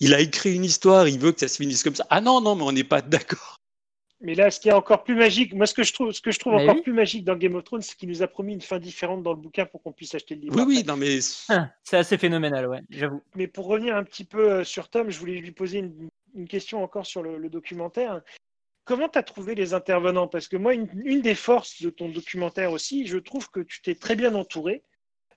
il 0.00 0.14
a 0.14 0.20
écrit 0.20 0.54
une 0.54 0.64
histoire, 0.64 1.08
il 1.08 1.18
veut 1.18 1.32
que 1.32 1.40
ça 1.40 1.48
se 1.48 1.56
finisse 1.56 1.82
comme 1.82 1.94
ça. 1.94 2.06
Ah 2.10 2.20
non 2.20 2.40
non 2.40 2.54
mais 2.54 2.62
on 2.64 2.72
n'est 2.72 2.84
pas 2.84 3.02
d'accord. 3.02 3.56
Mais 4.20 4.34
là, 4.34 4.50
ce 4.50 4.58
qui 4.58 4.68
est 4.68 4.72
encore 4.72 5.04
plus 5.04 5.14
magique, 5.14 5.54
moi, 5.54 5.64
ce 5.64 5.74
que 5.74 5.84
je 5.84 5.92
trouve, 5.92 6.10
ce 6.10 6.20
que 6.20 6.32
je 6.32 6.40
trouve 6.40 6.54
Mais 6.54 6.64
encore 6.64 6.74
oui. 6.74 6.82
plus 6.82 6.92
magique 6.92 7.24
dans 7.24 7.36
Game 7.36 7.54
of 7.54 7.62
Thrones, 7.62 7.82
c'est 7.82 7.96
qu'il 7.96 8.08
nous 8.08 8.20
a 8.20 8.26
promis 8.26 8.52
une 8.52 8.60
fin 8.60 8.80
différente 8.80 9.22
dans 9.22 9.30
le 9.32 9.38
bouquin 9.38 9.64
pour 9.64 9.80
qu'on 9.80 9.92
puisse 9.92 10.12
acheter 10.12 10.34
le 10.34 10.40
livre. 10.40 10.56
Oui 10.56 10.62
après. 10.62 10.74
oui 10.74 10.84
non 10.84 10.96
mais 10.96 11.20
Ah, 11.48 11.70
C'est 11.84 11.98
assez 11.98 12.18
phénoménal, 12.18 12.66
ouais, 12.66 12.80
j'avoue. 12.90 13.22
Mais 13.36 13.46
pour 13.46 13.66
revenir 13.66 13.94
un 13.94 14.02
petit 14.02 14.24
peu 14.24 14.50
euh, 14.50 14.64
sur 14.64 14.88
Tom, 14.88 15.08
je 15.08 15.20
voulais 15.20 15.34
lui 15.36 15.52
poser 15.52 15.78
une, 15.78 16.08
une 16.34 16.48
question 16.48 16.82
encore 16.82 17.06
sur 17.06 17.22
le, 17.22 17.38
le 17.38 17.48
documentaire. 17.48 18.20
Comment 18.84 19.08
tu 19.08 19.18
as 19.20 19.22
trouvé 19.22 19.54
les 19.54 19.72
intervenants? 19.72 20.26
Parce 20.26 20.48
que 20.48 20.56
moi, 20.56 20.74
une, 20.74 20.88
une 21.04 21.20
des 21.22 21.36
forces 21.36 21.80
de 21.80 21.90
ton 21.90 22.08
documentaire 22.08 22.72
aussi, 22.72 23.06
je 23.06 23.18
trouve 23.18 23.48
que 23.50 23.60
tu 23.60 23.82
t'es 23.82 23.94
très 23.94 24.16
bien 24.16 24.34
entouré. 24.34 24.82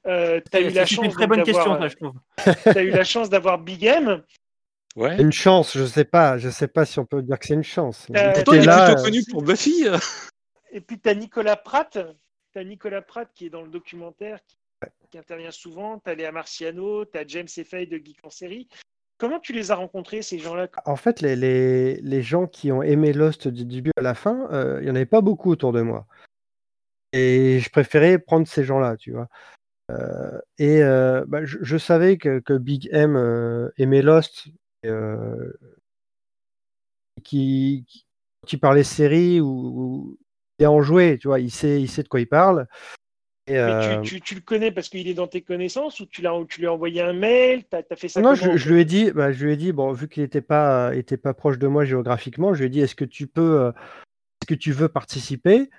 Euh, 0.08 0.42
tu 0.52 0.58
as 0.58 0.62
eu 0.62 0.70
C'est 0.70 0.72
la 0.72 0.86
chance 0.86 1.06
une 1.06 1.12
très 1.12 1.28
bonne 1.28 1.44
question, 1.44 1.74
d'avoir, 1.74 1.82
ça, 1.82 1.88
je 1.88 1.96
trouve. 1.96 2.16
euh, 2.48 2.54
t'as 2.74 2.84
eu 2.84 2.90
la 2.90 3.04
chance 3.04 3.30
d'avoir 3.30 3.60
Big 3.60 3.84
M. 3.84 4.24
ouais. 4.96 5.22
Une 5.22 5.32
chance, 5.32 5.78
je 5.78 5.86
sais 5.86 6.06
pas, 6.06 6.38
je 6.40 6.50
sais 6.50 6.68
pas 6.68 6.86
si 6.86 6.98
on 7.00 7.06
peut 7.06 7.22
dire 7.22 7.38
que 7.38 7.46
c'est 7.46 7.54
une 7.54 7.64
chance. 7.64 8.08
Euh, 8.16 8.34
Il 8.38 8.44
Toi 8.44 8.56
il 8.56 8.64
est 8.64 8.66
là, 8.66 8.86
plutôt 8.86 9.00
euh, 9.00 9.04
connu 9.04 9.24
pour 9.30 9.44
Buffy. 9.44 9.88
euh. 9.88 9.98
Et 10.72 10.82
puis 10.82 11.00
tu 11.00 11.08
as 11.10 11.14
Nicolas 11.14 11.56
Pratt. 11.56 12.00
Tu 12.54 12.60
as 12.60 12.64
Nicolas 12.64 13.02
Pratt 13.02 13.30
qui 13.34 13.46
est 13.46 13.50
dans 13.50 13.62
le 13.62 13.70
documentaire, 13.70 14.40
qui, 14.48 14.56
qui 15.12 15.18
intervient 15.18 15.52
souvent. 15.52 16.00
Tu 16.04 16.10
as 16.10 16.16
Léa 16.16 16.32
Marciano, 16.32 17.06
tu 17.06 17.18
as 17.18 17.28
James 17.28 17.48
Effay 17.56 17.86
de 17.86 17.98
Geek 17.98 18.18
en 18.24 18.30
série. 18.30 18.68
Comment 19.20 19.40
tu 19.40 19.54
les 19.54 19.70
as 19.70 19.76
rencontrés, 19.76 20.24
ces 20.24 20.40
gens-là? 20.40 20.68
En 20.86 20.96
fait, 20.96 21.22
les, 21.22 21.36
les, 21.36 21.98
les 22.02 22.22
gens 22.24 22.48
qui 22.48 22.72
ont 22.72 22.82
aimé 22.82 23.14
Lost 23.14 23.48
du 23.48 23.66
début 23.66 23.92
à 23.96 24.02
la 24.02 24.16
fin, 24.16 24.50
euh, 24.52 24.80
il 24.82 24.86
n'y 24.86 24.92
en 24.92 24.96
avait 24.96 25.06
pas 25.06 25.22
beaucoup 25.22 25.52
autour 25.52 25.74
de 25.74 25.82
moi. 25.82 26.08
Et 27.14 27.60
je 27.60 27.70
préférais 27.70 28.18
prendre 28.18 28.48
ces 28.48 28.64
gens-là, 28.64 28.98
tu 28.98 29.12
vois. 29.12 29.28
Euh, 29.92 30.40
et 30.58 30.82
euh, 30.84 31.26
bah, 31.28 31.44
je, 31.46 31.58
je 31.62 31.78
savais 31.78 32.18
que, 32.18 32.40
que 32.40 32.58
Big 32.58 32.88
M 32.92 33.16
euh, 33.16 33.70
aimait 33.78 34.02
Lost, 34.02 34.48
qui, 37.24 37.86
qui, 37.88 38.06
qui 38.48 38.58
parlait 38.58 38.84
série 38.84 39.42
ou, 39.42 40.18
il 40.60 40.68
en 40.68 40.82
joué, 40.82 41.18
tu 41.20 41.28
vois, 41.28 41.40
il 41.40 41.52
sait, 41.52 41.82
il 41.82 41.88
sait 41.90 42.04
de 42.04 42.08
quoi 42.08 42.20
il 42.20 42.28
parle. 42.28 42.68
Et, 43.48 43.54
Mais 43.54 43.60
euh, 43.60 44.02
tu, 44.02 44.16
tu- 44.16 44.22
tu 44.22 44.36
le 44.36 44.42
connais 44.42 44.72
parce 44.72 44.90
qu'il 44.90 45.08
est 45.08 45.16
dans 45.16 45.28
tes 45.28 45.42
connaissances 45.42 46.00
ou 46.00 46.06
tu, 46.06 46.22
l'as, 46.22 46.38
ou 46.38 46.46
tu 46.46 46.60
lui 46.60 46.68
as 46.68 46.74
envoyé 46.74 47.02
un 47.02 47.14
mail? 47.14 47.64
As, 47.72 47.96
fait 47.96 48.08
ça 48.08 48.22
Non, 48.22 48.36
comment, 48.36 48.56
je, 48.56 48.72
lui 48.72 48.82
ai 48.82 48.86
dit, 48.86 49.12
bah, 49.12 49.32
je 49.32 49.44
lui 49.44 49.54
ai 49.54 49.58
dit, 49.58 49.72
bon, 49.72 49.92
vu 49.92 50.08
qu'il 50.08 50.22
n'était 50.22 50.42
pas, 50.42 50.96
était 50.96 51.18
pas 51.18 51.34
proche 51.34 51.58
de 51.58 51.68
moi 51.68 51.84
géographiquement, 51.84 52.54
je 52.54 52.60
lui 52.60 52.68
ai 52.68 52.70
dit, 52.70 52.80
est-ce 52.80 52.96
que 52.96 53.06
tu 53.06 53.26
peux, 53.26 53.60
euh, 53.60 53.72
est-ce 53.72 54.48
que 54.48 54.54
tu 54.54 54.72
veux 54.72 54.90
participer? 54.90 55.62
Et 55.62 55.70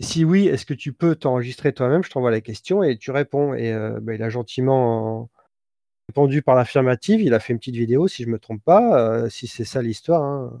Si 0.00 0.24
oui, 0.24 0.48
est-ce 0.48 0.64
que 0.66 0.74
tu 0.74 0.92
peux 0.92 1.14
t'enregistrer 1.16 1.72
toi-même? 1.72 2.02
Je 2.04 2.10
t'envoie 2.10 2.30
la 2.30 2.40
question 2.40 2.82
et 2.82 2.96
tu 2.96 3.10
réponds. 3.10 3.54
Et 3.54 3.72
euh, 3.72 3.98
bah, 4.00 4.14
il 4.14 4.22
a 4.22 4.30
gentiment 4.30 5.22
euh, 5.24 5.26
répondu 6.08 6.42
par 6.42 6.54
l'affirmative. 6.56 7.20
Il 7.22 7.34
a 7.34 7.40
fait 7.40 7.52
une 7.52 7.58
petite 7.60 7.76
vidéo, 7.76 8.08
si 8.08 8.24
je 8.24 8.28
me 8.30 8.38
trompe 8.38 8.62
pas, 8.64 9.00
euh, 9.24 9.30
si 9.30 9.46
c'est 9.48 9.64
ça 9.64 9.82
l'histoire. 9.82 10.22
hein. 10.22 10.60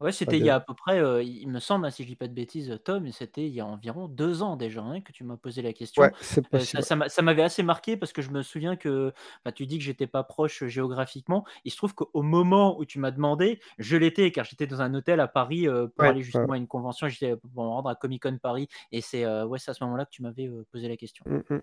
Ouais, 0.00 0.12
c'était 0.12 0.38
il 0.38 0.44
y 0.44 0.48
a 0.48 0.54
à 0.54 0.60
peu 0.60 0.72
près, 0.72 0.98
euh, 0.98 1.22
il 1.22 1.46
me 1.48 1.58
semble, 1.60 1.84
hein, 1.84 1.90
si 1.90 2.04
je 2.04 2.08
dis 2.08 2.16
pas 2.16 2.26
de 2.26 2.32
bêtises, 2.32 2.78
Tom, 2.84 3.12
c'était 3.12 3.46
il 3.46 3.52
y 3.52 3.60
a 3.60 3.66
environ 3.66 4.08
deux 4.08 4.42
ans 4.42 4.56
déjà 4.56 4.80
hein, 4.82 5.02
que 5.02 5.12
tu 5.12 5.24
m'as 5.24 5.36
posé 5.36 5.60
la 5.60 5.74
question. 5.74 6.02
Ouais, 6.02 6.10
c'est 6.22 6.42
Euh, 6.54 6.58
ça 6.60 6.80
ça 6.80 6.96
m'a- 6.96 7.10
ça 7.10 7.20
m'avait 7.20 7.42
assez 7.42 7.62
marqué 7.62 7.98
parce 7.98 8.14
que 8.14 8.22
je 8.22 8.30
me 8.30 8.42
souviens 8.42 8.76
que 8.76 9.12
bah, 9.44 9.52
tu 9.52 9.66
dis 9.66 9.76
que 9.76 9.84
j'étais 9.84 10.06
pas 10.06 10.22
proche 10.24 10.64
géographiquement. 10.64 11.44
Il 11.66 11.70
se 11.70 11.76
trouve 11.76 11.94
qu'au 11.94 12.22
moment 12.22 12.78
où 12.80 12.86
tu 12.86 12.98
m'as 12.98 13.10
demandé, 13.10 13.60
je 13.78 13.98
l'étais 13.98 14.32
car 14.32 14.46
j'étais 14.46 14.66
dans 14.66 14.80
un 14.80 14.94
hôtel 14.94 15.20
à 15.20 15.28
Paris 15.28 15.68
euh, 15.68 15.86
pour 15.86 16.04
Ouais, 16.04 16.08
aller 16.08 16.20
ouais. 16.20 16.24
justement 16.24 16.54
à 16.54 16.56
une 16.56 16.66
convention. 16.66 17.06
J'étais 17.08 17.36
pour 17.36 17.62
me 17.62 17.68
rendre 17.68 17.90
à 17.90 17.94
Comic 17.94 18.22
Con 18.22 18.38
Paris 18.42 18.68
et 18.92 19.02
c'est 19.02 19.26
ouais, 19.26 19.58
à 19.66 19.74
ce 19.74 19.84
moment-là 19.84 20.06
que 20.06 20.10
tu 20.10 20.22
m'avais 20.22 20.48
posé 20.72 20.88
la 20.88 20.96
question. 20.96 21.26
Mm, 21.28 21.40
mm. 21.50 21.60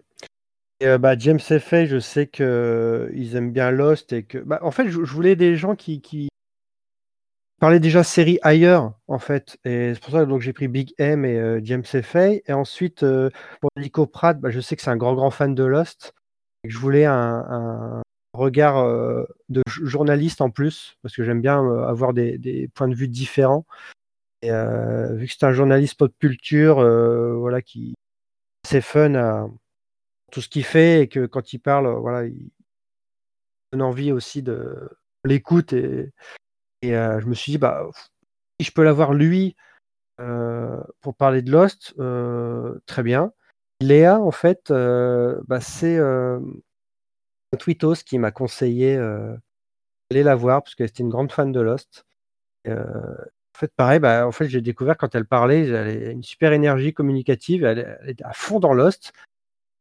Et, 0.80 0.98
bah, 1.00 1.18
James 1.18 1.40
Effay, 1.50 1.88
je 1.88 2.00
sais 2.00 2.28
que 2.28 2.44
euh, 2.44 3.10
ils 3.16 3.36
aiment 3.36 3.52
bien 3.52 3.72
Lost 3.72 4.14
et 4.14 4.24
que, 4.24 4.38
bah, 4.38 4.60
en 4.62 4.70
fait, 4.72 4.90
je, 4.90 5.04
je 5.04 5.12
voulais 5.14 5.36
des 5.36 5.56
gens 5.56 5.76
qui, 5.76 6.02
qui 6.02 6.30
parlaient 7.60 7.80
déjà 7.80 8.04
série 8.04 8.40
ailleurs, 8.42 8.94
en 9.08 9.20
fait. 9.20 9.58
Et 9.66 9.94
c'est 9.94 10.00
pour 10.02 10.12
ça 10.12 10.26
que 10.26 10.40
j'ai 10.40 10.54
pris 10.54 10.68
Big 10.68 10.94
M 10.98 11.26
et 11.26 11.38
euh, 11.38 11.60
James 11.64 11.84
Effay. 11.94 12.44
Et 12.48 12.54
ensuite, 12.54 13.04
euh, 13.04 13.30
pour 13.62 13.70
Nico 13.78 14.06
Pratt, 14.06 14.40
bah, 14.40 14.50
je 14.52 14.60
sais 14.60 14.76
que 14.76 14.82
c'est 14.82 14.90
un 14.90 14.98
grand, 14.98 15.32
fan 15.32 15.56
de 15.56 15.64
Lost. 15.64 16.14
Et 16.64 16.68
que 16.68 16.74
je 16.74 16.80
voulais 16.80 17.06
un, 17.06 18.02
regard 18.34 18.78
euh, 18.78 19.26
de 19.50 19.64
journaliste 19.68 20.42
en 20.42 20.52
plus, 20.52 20.98
parce 21.02 21.16
que 21.16 21.24
j'aime 21.24 21.42
bien 21.42 21.58
avoir 21.84 22.14
des, 22.14 22.70
points 22.76 22.88
de 22.88 22.96
vue 22.96 23.08
différents. 23.08 23.66
Vu 24.44 24.50
que 24.50 25.34
c'est 25.34 25.46
un 25.46 25.52
journaliste 25.52 25.98
pop 25.98 26.14
culture, 26.20 26.76
voilà, 27.40 27.62
qui 27.62 27.96
c'est 28.64 28.82
fun 28.82 29.16
à 29.16 29.48
tout 30.32 30.42
ce 30.42 30.50
qu'il 30.50 30.64
fait 30.64 31.02
et 31.02 31.08
que 31.08 31.26
quand 31.26 31.54
il 31.54 31.60
parle, 31.60 31.88
voilà, 32.00 32.28
il 32.28 32.52
donne 33.72 33.82
envie 33.82 34.12
aussi 34.12 34.44
de 34.44 34.90
l'écoute 35.26 35.74
et 36.82 36.96
euh, 36.96 37.20
je 37.20 37.26
me 37.28 37.34
suis 37.34 37.52
dit 37.52 37.58
bah 37.58 37.88
si 38.60 38.66
je 38.66 38.72
peux 38.72 38.84
l'avoir 38.84 39.14
lui 39.14 39.56
euh, 40.20 40.82
pour 41.02 41.16
parler 41.16 41.42
de 41.42 41.52
Lost, 41.52 41.94
euh, 42.00 42.80
très 42.86 43.04
bien. 43.04 43.32
Léa 43.80 44.20
en 44.20 44.32
fait, 44.32 44.72
bah, 44.72 45.62
c'est 45.62 46.00
Twitos 47.60 48.04
qui 48.04 48.18
m'a 48.18 48.32
conseillé 48.32 48.98
d'aller 48.98 50.24
la 50.24 50.36
voir 50.36 50.64
parce 50.64 50.74
qu'elle 50.74 50.88
était 50.88 51.04
une 51.04 51.10
grande 51.10 51.32
fan 51.32 51.52
de 51.52 51.60
Lost. 51.60 52.06
En 52.68 53.60
fait, 53.60 53.72
pareil, 53.76 54.00
bah, 54.00 54.28
en 54.28 54.32
fait, 54.32 54.48
j'ai 54.50 54.62
découvert 54.62 54.98
quand 54.98 55.14
elle 55.14 55.26
parlait, 55.26 55.68
elle 55.68 55.76
a 55.76 56.12
une 56.12 56.24
super 56.24 56.54
énergie 56.54 56.94
communicative, 56.94 57.64
elle, 57.64 58.00
était 58.08 58.24
à 58.24 58.34
fond 58.34 58.60
dans 58.60 58.74
Lost. 58.74 59.14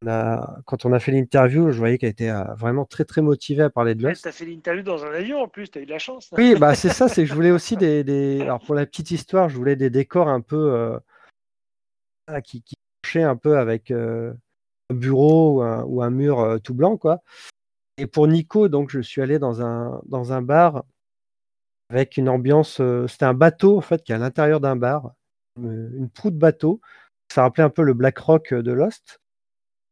A- 0.07 0.59
quand 0.67 0.85
on 0.85 0.93
a 0.93 1.01
fait 1.01 1.13
l'interview, 1.13 1.71
je 1.71 1.79
voyais 1.79 1.97
qu'elle 1.97 2.11
était 2.11 2.29
euh, 2.29 2.45
vraiment 2.55 2.85
très 2.85 3.05
très 3.05 3.23
motivée 3.23 3.63
à 3.63 3.71
parler 3.71 3.95
de 3.95 4.01
Tu 4.01 4.07
Lost. 4.07 4.27
as 4.27 4.33
fait 4.33 4.45
l'interview 4.45 4.83
dans 4.83 5.05
un 5.05 5.13
avion 5.13 5.39
en 5.41 5.49
plus, 5.49 5.71
tu 5.71 5.79
as 5.79 5.83
eu 5.83 5.87
de 5.87 5.91
la 5.91 5.99
chance. 5.99 6.29
Oui, 6.37 6.55
bah 6.55 6.75
c'est 6.75 6.91
ça, 6.91 7.09
c'est 7.09 7.23
que 7.23 7.29
je 7.29 7.35
voulais 7.35 7.51
aussi 7.51 7.77
des, 7.77 8.05
des- 8.05 8.43
Alors 8.43 8.61
pour 8.61 8.75
la 8.75 8.85
petite 8.85 9.11
histoire, 9.11 9.49
je 9.49 9.57
voulais 9.57 9.77
des 9.77 9.89
décors 9.89 10.29
un 10.29 10.43
peu 10.43 10.73
euh, 10.75 10.99
ah, 12.27 12.43
qui, 12.43 12.63
qui 12.63 12.77
un 13.19 13.37
peu 13.37 13.57
avec 13.57 13.91
euh, 13.91 14.35
un 14.91 14.95
bureau 14.95 15.59
ou 15.59 15.63
un, 15.63 15.83
ou 15.85 16.03
un 16.03 16.11
mur 16.11 16.41
euh, 16.41 16.59
tout 16.59 16.75
blanc, 16.75 16.97
quoi. 16.99 17.23
Et 17.97 18.07
pour 18.07 18.29
Nico, 18.29 18.69
donc 18.69 18.91
je 18.91 19.01
suis 19.01 19.23
allé 19.23 19.39
dans 19.39 19.63
un, 19.63 20.03
dans 20.05 20.33
un 20.33 20.43
bar 20.43 20.85
avec 21.89 22.19
une 22.19 22.29
ambiance. 22.29 22.83
C'était 23.09 23.25
un 23.25 23.33
bateau 23.33 23.79
en 23.79 23.81
fait 23.81 24.03
qui 24.03 24.13
est 24.13 24.17
à 24.17 24.19
l'intérieur 24.19 24.61
d'un 24.61 24.77
bar, 24.77 25.13
une, 25.59 25.93
une 25.97 26.11
proue 26.11 26.31
de 26.31 26.37
bateau. 26.39 26.81
Ça 27.33 27.43
rappelait 27.43 27.65
un 27.65 27.71
peu 27.71 27.83
le 27.83 27.95
Black 27.95 28.19
Rock 28.19 28.53
de 28.53 28.73
Lost. 28.73 29.21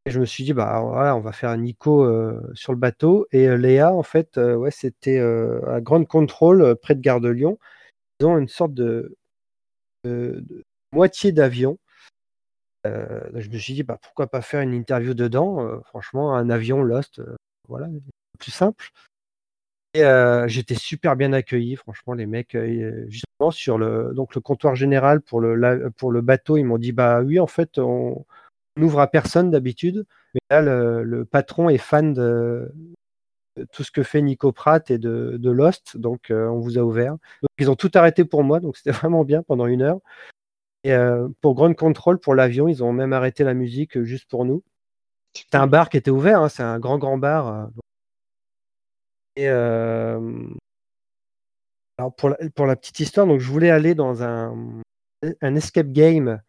Et 0.06 0.10
je 0.10 0.20
me 0.20 0.26
suis 0.26 0.44
dit, 0.44 0.52
bah 0.52 0.80
voilà, 0.82 1.16
on 1.16 1.20
va 1.20 1.32
faire 1.32 1.48
un 1.48 1.56
Nico 1.56 2.04
euh, 2.04 2.38
sur 2.52 2.72
le 2.72 2.78
bateau. 2.78 3.26
Et 3.32 3.48
euh, 3.48 3.56
Léa, 3.56 3.94
en 3.94 4.02
fait, 4.02 4.36
euh, 4.36 4.54
ouais, 4.54 4.70
c'était 4.70 5.18
à 5.18 5.80
Grande 5.80 6.06
Contrôle, 6.06 6.76
près 6.76 6.94
de 6.94 7.00
Gare 7.00 7.20
de 7.20 7.30
Lyon. 7.30 7.58
Ils 8.20 8.26
ont 8.26 8.36
une 8.38 8.48
sorte 8.48 8.74
de, 8.74 9.16
moitié 10.92 11.32
d'avion. 11.32 11.78
Je 12.84 13.48
me 13.48 13.58
suis 13.58 13.72
dit, 13.72 13.82
bah, 13.82 13.98
pourquoi 14.02 14.26
pas 14.26 14.42
faire 14.42 14.60
une 14.60 14.74
interview 14.74 15.14
dedans? 15.14 15.80
Franchement, 15.84 16.34
un 16.34 16.50
avion 16.50 16.82
Lost, 16.82 17.22
voilà, 17.68 17.88
plus 18.38 18.50
simple. 18.50 18.90
Et 19.94 20.02
j'étais 20.48 20.74
super 20.74 21.16
bien 21.16 21.32
accueilli, 21.32 21.76
franchement, 21.76 22.12
les 22.12 22.26
mecs, 22.26 22.56
justement, 23.08 23.50
sur 23.50 23.78
le, 23.78 24.12
donc, 24.14 24.34
le 24.34 24.42
comptoir 24.42 24.76
général 24.76 25.22
pour 25.22 25.40
le, 25.40 25.90
pour 25.96 26.12
le 26.12 26.20
bateau, 26.20 26.58
ils 26.58 26.64
m'ont 26.64 26.78
dit, 26.78 26.92
bah 26.92 27.22
oui, 27.22 27.40
en 27.40 27.46
fait, 27.46 27.78
on 27.78 28.26
n'ouvre 28.76 29.00
à 29.00 29.06
personne 29.06 29.50
d'habitude, 29.50 30.06
mais 30.34 30.40
là, 30.50 30.60
le, 30.60 31.24
patron 31.24 31.68
est 31.68 31.78
fan 31.78 32.12
de, 32.12 32.72
tout 33.72 33.84
ce 33.84 33.90
que 33.90 34.02
fait 34.02 34.22
Nico 34.22 34.52
Pratt 34.52 34.90
et 34.90 34.98
de, 34.98 35.50
Lost, 35.50 35.96
donc 35.96 36.26
on 36.30 36.58
vous 36.58 36.78
a 36.78 36.82
ouvert. 36.82 37.12
Donc, 37.12 37.50
ils 37.58 37.70
ont 37.70 37.76
tout 37.76 37.90
arrêté 37.94 38.24
pour 38.24 38.44
moi, 38.44 38.60
donc 38.60 38.76
c'était 38.76 38.90
vraiment 38.92 39.24
bien 39.24 39.42
pendant 39.42 39.66
une 39.66 39.82
heure. 39.82 40.00
Et 40.84 40.94
pour 41.40 41.54
Ground 41.54 41.76
Control, 41.76 42.18
pour 42.18 42.34
l'avion, 42.34 42.68
ils 42.68 42.84
ont 42.84 42.92
même 42.92 43.14
arrêté 43.14 43.44
la 43.44 43.54
musique 43.54 44.02
juste 44.02 44.28
pour 44.28 44.44
nous. 44.44 44.62
C'était 45.32 45.56
un 45.56 45.66
bar 45.66 45.88
qui 45.88 45.96
était 45.96 46.10
ouvert, 46.10 46.42
hein, 46.42 46.48
c'est 46.48 46.62
un 46.62 46.78
grand 46.78 46.98
grand 46.98 47.16
bar. 47.16 47.70
Et 49.36 49.48
alors 49.48 50.20
pour 52.16 52.66
la, 52.66 52.76
petite 52.76 53.00
histoire, 53.00 53.26
donc 53.26 53.40
je 53.40 53.50
voulais 53.50 53.70
aller 53.70 53.94
dans 53.94 54.22
un 54.22 54.82
escape 55.40 55.88
game. 55.88 56.42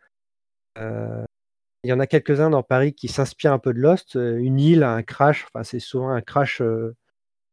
Il 1.86 1.90
y 1.90 1.94
en 1.94 2.00
a 2.00 2.08
quelques-uns 2.08 2.50
dans 2.50 2.64
Paris 2.64 2.94
qui 2.94 3.08
s'inspirent 3.08 3.54
un 3.54 3.60
peu 3.60 3.74
de 3.74 3.80
Lost. 3.80 4.16
Une 4.16 4.60
île, 4.60 4.84
un 4.84 5.04
crash, 5.04 5.46
enfin 5.46 5.64
c'est 5.64 5.80
souvent 5.80 6.10
un 6.10 6.22
crash 6.22 6.62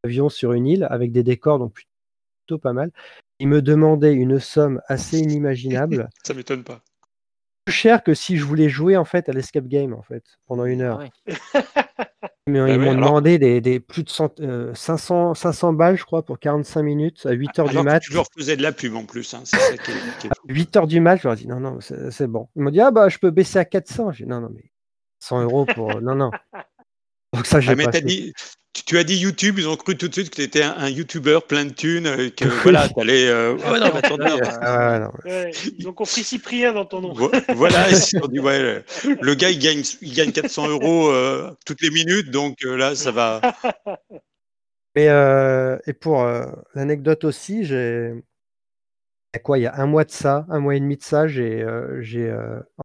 avion 0.03 0.29
sur 0.29 0.53
une 0.53 0.67
île 0.67 0.87
avec 0.89 1.11
des 1.11 1.23
décors 1.23 1.59
donc 1.59 1.73
plutôt 1.73 2.57
pas 2.57 2.73
mal. 2.73 2.91
Il 3.39 3.47
me 3.47 3.61
demandait 3.61 4.13
une 4.13 4.39
somme 4.39 4.81
assez 4.87 5.19
inimaginable. 5.19 6.09
Ça 6.23 6.33
m'étonne 6.33 6.63
pas 6.63 6.81
cher 7.71 8.03
que 8.03 8.13
si 8.13 8.37
je 8.37 8.43
voulais 8.43 8.69
jouer 8.69 8.97
en 8.97 9.05
fait 9.05 9.29
à 9.29 9.31
l'escape 9.31 9.67
game 9.67 9.93
en 9.93 10.01
fait 10.01 10.23
pendant 10.47 10.65
une 10.65 10.81
heure. 10.81 11.03
Mais 12.45 12.59
ils 12.73 12.77
bah 12.77 12.85
m'ont 12.85 12.95
demandé 12.95 13.39
des, 13.39 13.79
plus 13.79 14.03
de 14.03 14.09
500, 14.73 15.33
500 15.33 15.69
euh, 15.69 15.75
balles, 15.75 15.95
je 15.95 16.03
crois, 16.03 16.25
pour 16.25 16.39
45 16.39 16.83
minutes 16.83 17.25
à 17.25 17.31
8 17.31 17.59
heures 17.59 17.69
du 17.69 17.81
mat. 17.81 18.01
Tu 18.01 18.13
leur 18.13 18.25
faisais 18.37 18.57
de 18.57 18.61
la 18.61 18.73
pub 18.73 18.95
en 18.95 19.05
plus. 19.05 19.33
Hein, 19.33 19.43
8 20.49 20.75
heures 20.75 20.87
du 20.87 20.99
mat, 20.99 21.15
je 21.15 21.23
leur 21.23 21.33
ai 21.33 21.37
dit 21.37 21.47
non, 21.47 21.61
non, 21.61 21.79
c'est 21.79 22.27
bon. 22.27 22.49
Ils 22.57 22.63
m'ont 22.63 22.69
dit 22.69 22.81
ah 22.81 22.91
bah 22.91 23.07
je 23.07 23.17
peux 23.17 23.31
baisser 23.31 23.59
à 23.59 23.65
400. 23.65 24.11
J'ai 24.11 24.25
dit 24.25 24.29
non, 24.29 24.41
non, 24.41 24.49
mais 24.53 24.71
100 25.19 25.43
euros 25.43 25.65
pour. 25.65 26.01
non, 26.01 26.15
non. 26.15 26.31
Donc 27.33 27.45
ça, 27.47 27.61
j'ai 27.61 27.71
ah, 27.71 27.91
pas 27.91 28.01
dit, 28.01 28.33
tu, 28.73 28.97
as 28.97 29.03
dit 29.03 29.17
YouTube, 29.17 29.59
ils 29.59 29.67
ont 29.67 29.75
cru 29.75 29.95
tout 29.95 30.07
de 30.07 30.13
suite 30.13 30.31
que 30.31 30.35
tu 30.35 30.41
étais 30.41 30.63
un, 30.63 30.89
YouTuber 30.89 31.39
plein 31.47 31.65
de 31.65 31.73
thunes, 31.73 32.07
euh, 32.07 32.29
que 32.29 32.45
voilà, 32.63 32.89
tu 32.89 32.99
allais. 32.99 33.27
Euh, 33.27 33.55
ils 35.77 35.87
ont 35.87 35.93
compris 35.93 36.23
Cyprien 36.23 36.73
dans 36.73 36.85
ton 36.85 37.01
nom. 37.01 37.13
voilà, 37.55 37.89
ils 37.91 38.23
ont 38.23 38.27
dit, 38.27 38.39
ouais, 38.39 38.83
le 39.21 39.35
gars, 39.35 39.51
il 39.51 39.59
gagne, 39.59 39.83
il 40.01 40.13
gagne 40.13 40.31
400 40.31 40.69
euros 40.69 41.09
euh, 41.09 41.51
toutes 41.65 41.81
les 41.81 41.91
minutes, 41.91 42.31
donc 42.31 42.63
là, 42.63 42.95
ça 42.95 43.11
va. 43.11 43.41
Mais, 44.95 45.07
et 45.87 45.93
pour 45.93 46.27
l'anecdote 46.73 47.23
aussi, 47.23 47.65
j'ai. 47.65 48.13
Quoi, 49.43 49.57
il 49.57 49.61
y 49.61 49.67
a 49.67 49.75
un 49.75 49.87
mois 49.87 50.03
de 50.03 50.11
ça, 50.11 50.45
un 50.49 50.59
mois 50.59 50.75
et 50.75 50.79
demi 50.79 50.97
de 50.97 51.03
ça, 51.03 51.27
j'ai 51.27 51.65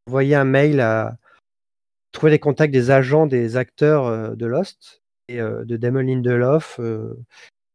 envoyé 0.07 0.35
un 0.35 0.45
mail 0.45 0.81
à 0.81 1.17
trouver 2.13 2.33
les 2.33 2.39
contacts 2.39 2.73
des 2.73 2.91
agents 2.91 3.27
des 3.27 3.57
acteurs 3.57 4.35
de 4.35 4.47
Lost 4.47 4.99
et 4.99 5.08
de 5.29 5.77
Damon 5.77 6.01
Lindelof, 6.01 6.81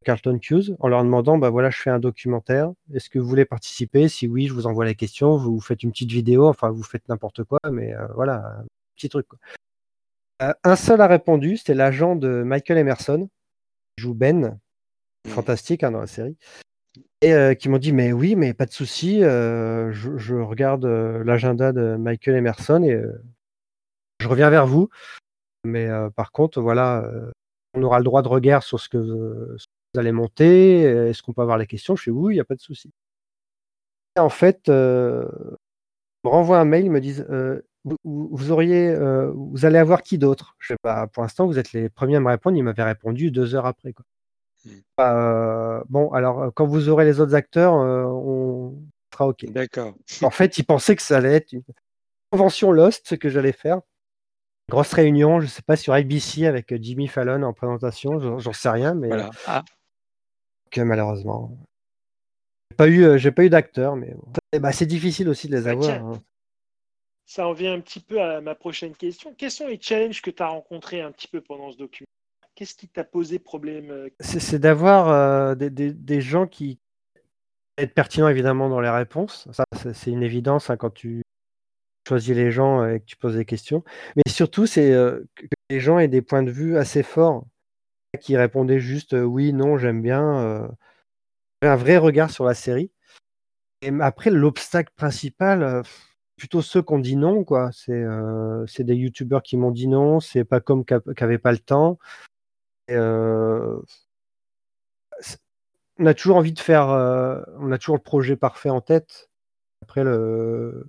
Carlton 0.04 0.40
Hughes, 0.50 0.76
en 0.80 0.88
leur 0.88 1.04
demandant 1.04 1.38
bah 1.38 1.50
voilà, 1.50 1.70
je 1.70 1.82
fais 1.82 1.90
un 1.90 2.00
documentaire, 2.00 2.72
est-ce 2.94 3.10
que 3.10 3.20
vous 3.20 3.28
voulez 3.28 3.46
participer? 3.46 4.08
Si 4.08 4.28
oui, 4.28 4.48
je 4.48 4.54
vous 4.54 4.68
envoie 4.68 4.86
la 4.86 4.94
question, 4.94 5.38
vous 5.38 5.60
faites 5.60 5.84
une 5.84 5.92
petite 5.92 6.12
vidéo, 6.12 6.48
enfin 6.48 6.70
vous 6.70 6.84
faites 6.84 7.08
n'importe 7.10 7.44
quoi, 7.44 7.60
mais 7.72 7.94
voilà, 8.16 8.60
un 8.60 8.66
petit 8.96 9.10
truc. 9.10 9.28
un 10.40 10.76
seul 10.76 11.02
a 11.02 11.08
répondu, 11.08 11.58
c'était 11.58 11.74
l'agent 11.74 12.16
de 12.16 12.44
Michael 12.44 12.78
Emerson, 12.80 13.30
qui 13.96 14.04
joue 14.04 14.14
Ben, 14.14 14.60
mmh. 15.26 15.30
fantastique 15.30 15.84
hein, 15.84 15.92
dans 15.92 16.02
la 16.02 16.08
série, 16.08 16.38
et 17.22 17.56
qui 17.58 17.70
m'ont 17.70 17.78
dit 17.78 17.94
mais 17.94 18.12
oui, 18.12 18.36
mais 18.36 18.54
pas 18.54 18.66
de 18.66 18.74
souci, 18.74 19.22
je, 19.22 20.36
regarde 20.42 20.86
l'agenda 20.86 21.72
de 21.72 21.96
Michael 21.96 22.36
Emerson 22.36 22.84
et 22.84 23.02
je 24.20 24.28
reviens 24.28 24.50
vers 24.50 24.68
vous. 24.68 24.90
Mais 25.66 25.88
par 26.18 26.34
contre, 26.34 26.60
voilà, 26.60 27.10
on 27.74 27.84
aura 27.84 28.00
le 28.00 28.04
droit 28.04 28.22
de 28.22 28.28
regard 28.28 28.64
sur 28.64 28.80
ce 28.80 28.90
que, 28.90 28.98
vous 28.98 30.00
allez 30.00 30.12
monter. 30.12 30.82
Est-ce 30.82 31.22
qu'on 31.22 31.34
peut 31.34 31.42
avoir 31.42 31.58
les 31.58 31.68
questions? 31.68 31.96
Je 31.96 32.04
fais 32.04 32.12
oui, 32.12 32.34
il 32.34 32.38
n'y 32.38 32.42
a 32.42 32.46
pas 32.46 32.56
de 32.56 32.62
souci. 32.62 32.92
en 34.18 34.30
fait, 34.30 34.70
euh, 34.70 35.28
me 36.24 36.30
renvoie 36.30 36.60
un 36.60 36.66
mail, 36.66 36.86
ils 36.86 36.92
me 36.92 37.02
disent 37.02 37.26
vous, 37.84 38.52
auriez, 38.52 38.96
vous 39.34 39.66
allez 39.66 39.78
avoir 39.78 40.02
qui 40.04 40.18
d'autre? 40.18 40.56
Je 40.60 40.68
fais 40.68 40.78
bah, 40.84 41.08
pour 41.12 41.24
l'instant, 41.24 41.46
vous 41.46 41.60
êtes 41.60 41.74
les 41.74 41.90
premiers 41.90 42.16
à 42.16 42.20
me 42.20 42.30
répondre. 42.30 42.58
Ils 42.58 42.64
m'avaient 42.64 42.84
répondu 42.84 43.30
deux 43.30 43.56
heures 43.56 43.66
après. 43.66 43.94
Quoi. 43.94 44.06
Mmh. 44.66 44.70
Bah, 44.98 45.84
bon, 45.90 46.12
alors 46.12 46.52
quand 46.54 46.66
vous 46.66 46.90
aurez 46.90 47.06
les 47.06 47.20
autres 47.20 47.36
acteurs, 47.36 47.74
on 47.74 48.76
sera 49.12 49.28
OK. 49.28 49.46
D'accord. 49.52 49.94
En 50.22 50.30
fait, 50.30 50.58
ils 50.58 50.64
pensaient 50.64 50.96
que 50.96 51.02
ça 51.02 51.18
allait 51.18 51.36
être 51.36 51.52
une 51.52 51.64
convention 52.32 52.72
Lost, 52.72 53.18
que 53.18 53.30
j'allais 53.30 53.52
faire. 53.52 53.82
Grosse 54.70 54.94
réunion, 54.94 55.42
je 55.42 55.48
sais 55.48 55.62
pas, 55.62 55.76
sur 55.76 55.94
ABC 55.94 56.46
avec 56.46 56.72
euh, 56.72 56.78
Jimmy 56.82 57.08
Fallon 57.08 57.44
en 57.44 57.54
présentation, 57.54 58.40
j'en 58.40 58.54
sais 58.54 58.70
rien, 58.70 58.94
mais 58.94 59.08
voilà. 59.08 59.26
Euh, 59.26 59.32
ah. 59.48 59.64
que 60.72 60.82
malheureusement. 60.82 61.58
J'ai 62.72 62.78
pas 62.78 62.88
eu, 62.88 63.04
euh, 63.04 63.18
j'ai 63.18 63.32
pas 63.32 63.44
eu 63.44 63.50
d'acteur, 63.50 63.96
mais 63.96 64.16
bah, 64.60 64.72
c'est 64.72 64.86
difficile 64.86 65.28
aussi 65.28 65.48
de 65.48 65.56
les 65.56 65.68
avoir. 65.68 65.92
Hein. 65.92 66.22
Ça 67.26 67.48
en 67.48 67.54
vient 67.54 67.74
un 67.74 67.82
petit 67.82 68.00
peu 68.00 68.22
à 68.22 68.42
ma 68.42 68.56
prochaine 68.56 68.96
question. 68.96 69.34
Quels 69.38 69.52
sont 69.52 69.68
les 69.68 69.80
challenges 69.80 70.22
que 70.22 70.32
tu 70.32 70.42
as 70.42 70.48
rencontrés 70.48 71.02
un 71.02 71.12
petit 71.12 71.28
peu 71.28 71.42
pendant 71.42 71.72
ce 71.72 71.78
document? 71.78 72.08
Qu'est-ce 72.56 72.76
qui 72.76 72.88
t'a 72.88 73.04
posé 73.04 73.40
problème 73.40 74.10
C'est 74.20 74.60
d'avoir 74.60 75.56
des, 75.56 76.22
gens 76.22 76.48
qui 76.48 76.80
être 77.78 77.94
pertinents 77.94 78.28
évidemment 78.30 78.70
dans 78.70 78.80
les 78.80 78.90
réponses. 78.90 79.48
Ça, 79.52 79.64
c'est 79.94 80.12
une 80.12 80.22
évidence 80.22 80.70
hein, 80.70 80.78
quand 80.78 80.94
tu 80.94 81.23
choisis 82.08 82.36
les 82.36 82.52
gens 82.52 82.86
et 82.86 83.00
que 83.00 83.06
tu 83.06 83.18
poses 83.18 83.36
des 83.36 83.46
questions. 83.46 83.84
Mais 84.16 84.24
surtout, 84.28 84.66
c'est 84.66 84.92
que 84.92 85.26
les 85.70 85.80
gens 85.80 86.00
aient 86.00 86.08
des 86.08 86.22
points 86.22 86.44
de 86.44 86.52
vue 86.52 86.78
assez 86.78 87.04
forts, 87.04 87.46
qui 88.22 88.38
répondaient 88.38 88.80
juste 88.80 89.14
oui, 89.14 89.54
non, 89.54 89.78
j'aime 89.78 90.02
bien, 90.02 90.70
un 91.62 91.76
vrai 91.76 91.98
regard 91.98 92.30
sur 92.30 92.46
la 92.46 92.54
série. 92.54 92.92
Et 93.82 93.92
après, 94.02 94.30
l'obstacle 94.30 94.92
principal, 94.96 95.84
plutôt 96.38 96.62
ceux 96.62 96.82
qui 96.82 96.94
ont 96.94 97.00
dit 97.00 97.16
non, 97.16 97.44
quoi. 97.44 97.72
C'est 97.72 98.84
des 98.84 98.96
youtubeurs 98.96 99.44
qui 99.44 99.58
m'ont 99.58 99.72
dit 99.72 99.88
non, 99.88 100.20
c'est 100.20 100.44
pas 100.44 100.60
comme 100.60 100.86
qui 100.86 100.94
n'avaient 101.22 101.38
pas 101.38 101.52
le 101.52 101.60
temps. 101.60 102.00
on 102.90 103.84
a 106.06 106.14
toujours 106.14 106.38
envie 106.38 106.54
de 106.54 106.60
faire, 106.60 106.88
on 107.60 107.72
a 107.72 107.78
toujours 107.78 107.96
le 107.96 108.02
projet 108.02 108.36
parfait 108.36 108.70
en 108.70 108.82
tête. 108.82 109.30
Après, 109.82 110.04
le, 110.04 110.88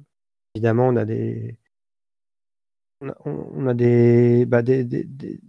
évidemment, 0.54 0.88
on 0.88 0.96
a 0.96 1.04
des, 1.04 1.56
on 3.00 3.66
a, 3.66 3.74
bah, 4.46 4.62
des, 4.62 4.84
des, 4.84 5.40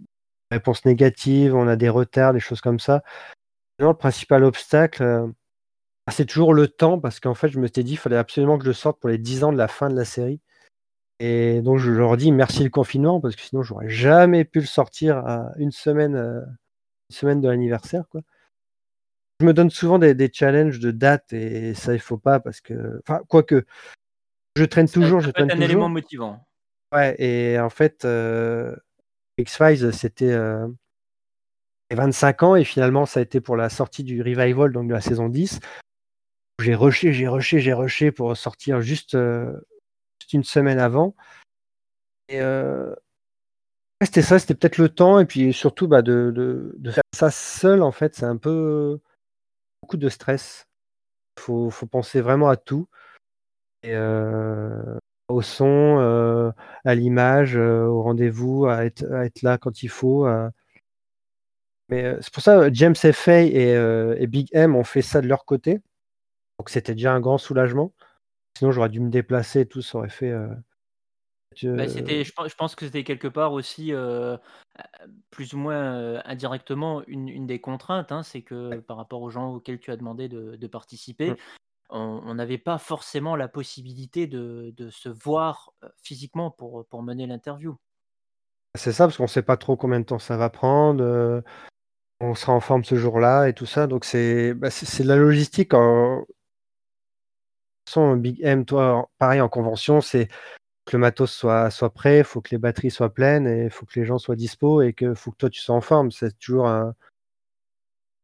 réponses 0.50 0.84
négatives, 0.84 1.54
on 1.54 1.68
a 1.68 1.76
des 1.76 1.88
retards, 1.88 2.32
des 2.32 2.40
choses 2.40 2.60
comme 2.60 2.80
ça. 2.80 3.02
le 3.78 3.92
principal 3.94 4.44
obstacle, 4.44 5.02
euh, 5.02 5.26
c'est 6.10 6.26
toujours 6.26 6.54
le 6.54 6.68
temps, 6.68 7.00
parce 7.00 7.20
qu'en 7.20 7.34
fait, 7.34 7.48
je 7.48 7.58
me 7.58 7.66
suis 7.66 7.84
dit, 7.84 7.92
il 7.92 7.98
fallait 7.98 8.16
absolument 8.16 8.58
que 8.58 8.64
je 8.64 8.72
sorte 8.72 9.00
pour 9.00 9.10
les 9.10 9.18
10 9.18 9.44
ans 9.44 9.52
de 9.52 9.58
la 9.58 9.68
fin 9.68 9.90
de 9.90 9.96
la 9.96 10.04
série. 10.04 10.40
Et 11.18 11.62
donc, 11.62 11.78
je 11.78 11.90
leur 11.90 12.16
dis 12.16 12.30
merci 12.32 12.62
le 12.62 12.70
confinement, 12.70 13.20
parce 13.20 13.36
que 13.36 13.42
sinon, 13.42 13.62
j'aurais 13.62 13.88
jamais 13.88 14.44
pu 14.44 14.60
le 14.60 14.66
sortir 14.66 15.18
à 15.18 15.52
une 15.56 15.72
semaine, 15.72 16.14
euh, 16.14 16.42
semaine 17.10 17.40
de 17.40 17.48
l'anniversaire. 17.48 18.04
Quoi. 18.10 18.22
Je 19.40 19.46
me 19.46 19.52
donne 19.52 19.70
souvent 19.70 19.98
des, 19.98 20.14
des, 20.14 20.30
challenges 20.32 20.78
de 20.78 20.90
date, 20.90 21.32
et 21.32 21.74
ça, 21.74 21.94
il 21.94 22.00
faut 22.00 22.18
pas, 22.18 22.40
parce 22.40 22.60
que. 22.60 23.00
Enfin, 23.02 23.22
quoique, 23.28 23.64
je 24.56 24.64
traîne 24.64 24.88
toujours, 24.88 25.20
je 25.20 25.30
traîne 25.30 25.50
un 25.50 25.60
élément 25.60 25.88
motivant. 25.88 26.46
Ouais, 26.92 27.14
et 27.22 27.58
en 27.58 27.68
fait, 27.68 28.04
euh, 28.04 28.74
X-Files, 29.38 29.92
c'était 29.92 30.34
25 31.90 32.42
euh, 32.42 32.46
ans, 32.46 32.56
et 32.56 32.64
finalement, 32.64 33.06
ça 33.06 33.20
a 33.20 33.22
été 33.22 33.40
pour 33.40 33.56
la 33.56 33.68
sortie 33.68 34.02
du 34.02 34.22
revival, 34.22 34.72
donc 34.72 34.88
de 34.88 34.94
la 34.94 35.00
saison 35.00 35.28
10. 35.28 35.60
J'ai 36.62 36.74
rushé, 36.74 37.12
j'ai 37.12 37.28
rushé, 37.28 37.60
j'ai 37.60 37.74
rushé 37.74 38.12
pour 38.12 38.34
sortir 38.36 38.80
juste, 38.80 39.14
euh, 39.14 39.52
une 40.32 40.44
semaine 40.44 40.78
avant. 40.78 41.14
Et 42.28 42.40
c'était 44.02 44.22
ça, 44.22 44.38
c'était 44.38 44.54
peut-être 44.54 44.78
le 44.78 44.88
temps, 44.88 45.20
et 45.20 45.26
puis 45.26 45.52
surtout 45.52 45.88
bah, 45.88 46.02
de, 46.02 46.32
de, 46.34 46.90
faire 46.90 47.02
ça 47.14 47.30
seul, 47.30 47.82
en 47.82 47.92
fait, 47.92 48.14
c'est 48.14 48.24
un 48.24 48.36
peu 48.36 48.98
beaucoup 49.82 49.96
de 49.96 50.08
stress. 50.08 50.66
Il 51.36 51.42
faut, 51.42 51.70
faut 51.70 51.86
penser 51.86 52.20
vraiment 52.20 52.48
à 52.48 52.56
tout. 52.56 52.88
Euh, 53.88 54.98
au 55.28 55.42
son, 55.42 55.98
euh, 55.98 56.52
à 56.84 56.94
l'image, 56.94 57.56
euh, 57.56 57.86
au 57.86 58.02
rendez-vous, 58.02 58.66
à 58.66 58.84
être, 58.84 59.04
là 59.42 59.58
quand 59.58 59.82
il 59.82 59.88
faut. 59.88 60.26
Mais 61.88 62.16
c'est 62.20 62.32
pour 62.32 62.42
ça 62.42 62.72
James 62.72 62.94
FA 62.96 63.42
et, 63.42 63.70
et, 64.18 64.26
Big 64.26 64.48
M 64.52 64.74
ont 64.76 64.84
fait 64.84 65.02
ça 65.02 65.20
de 65.20 65.28
leur 65.28 65.44
côté. 65.44 65.80
Donc 66.58 66.70
c'était 66.70 66.94
déjà 66.94 67.12
un 67.12 67.20
grand 67.20 67.38
soulagement. 67.38 67.92
Sinon 68.58 68.72
j'aurais 68.72 68.88
dû 68.88 69.00
me 69.00 69.10
déplacer 69.10 69.60
et 69.60 69.66
tout, 69.66 69.82
ça 69.82 69.98
aurait 69.98 70.08
fait. 70.08 70.32
Bah, 70.32 71.86
je, 71.86 72.54
pense 72.56 72.74
que 72.74 72.86
c'était 72.86 73.04
quelque 73.04 73.28
part 73.28 73.52
aussi, 73.52 73.92
plus 75.30 75.54
ou 75.54 75.58
moins 75.58 76.20
indirectement, 76.24 77.02
une, 77.06 77.46
des 77.46 77.60
contraintes. 77.60 78.12
Hein, 78.12 78.22
c'est 78.22 78.42
que 78.42 78.76
par 78.76 78.96
rapport 78.96 79.22
aux 79.22 79.30
gens 79.30 79.54
auxquels 79.54 79.80
tu 79.80 79.90
as 79.90 79.96
demandé 79.96 80.28
de, 80.28 80.66
participer, 80.66 81.32
mmh 81.32 81.36
on 81.88 82.34
n'avait 82.34 82.58
pas 82.58 82.78
forcément 82.78 83.36
la 83.36 83.48
possibilité 83.48 84.26
de, 84.26 84.72
se 84.90 85.08
voir 85.08 85.72
physiquement 85.98 86.50
pour, 86.50 86.86
pour 86.86 87.02
mener 87.02 87.26
l'interview. 87.26 87.76
C'est 88.74 88.92
ça, 88.92 89.04
parce 89.04 89.16
qu'on 89.16 89.24
ne 89.24 89.28
sait 89.28 89.42
pas 89.42 89.56
trop 89.56 89.76
combien 89.76 90.00
de 90.00 90.04
temps 90.04 90.18
ça 90.18 90.36
va 90.36 90.50
prendre. 90.50 91.42
on 92.20 92.34
sera 92.34 92.52
en 92.52 92.60
forme 92.60 92.84
ce 92.84 92.96
jour-là 92.96 93.46
et 93.46 93.54
tout 93.54 93.66
ça. 93.66 93.86
Donc 93.86 94.04
c'est 94.04 94.54
bah, 94.54 94.68
de 94.68 95.08
la 95.08 95.16
logistique. 95.16 95.74
En... 95.74 96.24
Big 98.16 98.40
M, 98.42 98.64
toi, 98.64 99.08
pareil 99.18 99.40
en 99.40 99.48
convention, 99.48 100.00
c'est 100.00 100.28
que 100.86 100.96
le 100.96 100.98
matos 100.98 101.32
soit, 101.32 101.70
soit 101.70 101.90
prêt, 101.90 102.18
il 102.18 102.24
faut 102.24 102.40
que 102.40 102.50
les 102.50 102.58
batteries 102.58 102.90
soient 102.90 103.12
pleines 103.12 103.46
et 103.46 103.64
il 103.64 103.70
faut 103.70 103.86
que 103.86 103.98
les 103.98 104.06
gens 104.06 104.18
soient 104.18 104.36
dispo 104.36 104.82
et 104.82 104.92
que 104.92 105.14
faut 105.14 105.30
que 105.30 105.36
toi 105.36 105.50
tu 105.50 105.60
sois 105.60 105.74
en 105.74 105.80
forme. 105.80 106.10
C'est 106.10 106.36
toujours 106.38 106.66
une 106.66 106.94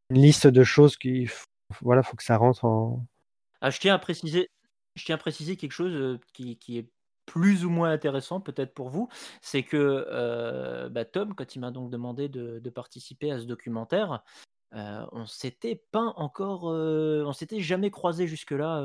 liste 0.09 0.47
de 0.47 0.63
choses 0.63 0.97
qui 0.97 1.29
voilà, 1.81 2.03
faut 2.03 2.15
que 2.15 2.23
ça 2.23 2.37
rentre 2.37 2.65
en. 2.65 3.05
Ah, 3.63 3.69
je 3.69 3.79
tiens 3.79 3.95
à 3.95 3.97
préciser, 3.97 4.49
je 4.95 5.05
tiens 5.05 5.15
à 5.15 5.17
préciser 5.17 5.55
quelque 5.55 5.71
chose 5.71 6.19
qui, 6.33 6.57
qui 6.57 6.77
est 6.77 6.89
plus 7.25 7.63
ou 7.63 7.69
moins 7.69 7.91
intéressant 7.91 8.41
peut-être 8.41 8.73
pour 8.73 8.89
vous, 8.89 9.07
c'est 9.41 9.63
que 9.63 10.05
euh, 10.09 10.89
bah, 10.89 11.05
Tom, 11.05 11.33
quand 11.33 11.55
il 11.55 11.59
m'a 11.59 11.71
donc 11.71 11.89
demandé 11.89 12.27
de, 12.27 12.69
participer 12.69 13.31
à 13.31 13.39
ce 13.39 13.45
documentaire, 13.45 14.21
euh, 14.75 15.05
on 15.13 15.25
s'était 15.25 15.81
pas 15.93 16.13
encore, 16.17 16.69
euh, 16.69 17.23
on 17.25 17.31
s'était 17.31 17.61
jamais 17.61 17.89
croisé 17.89 18.27
jusque-là 18.27 18.81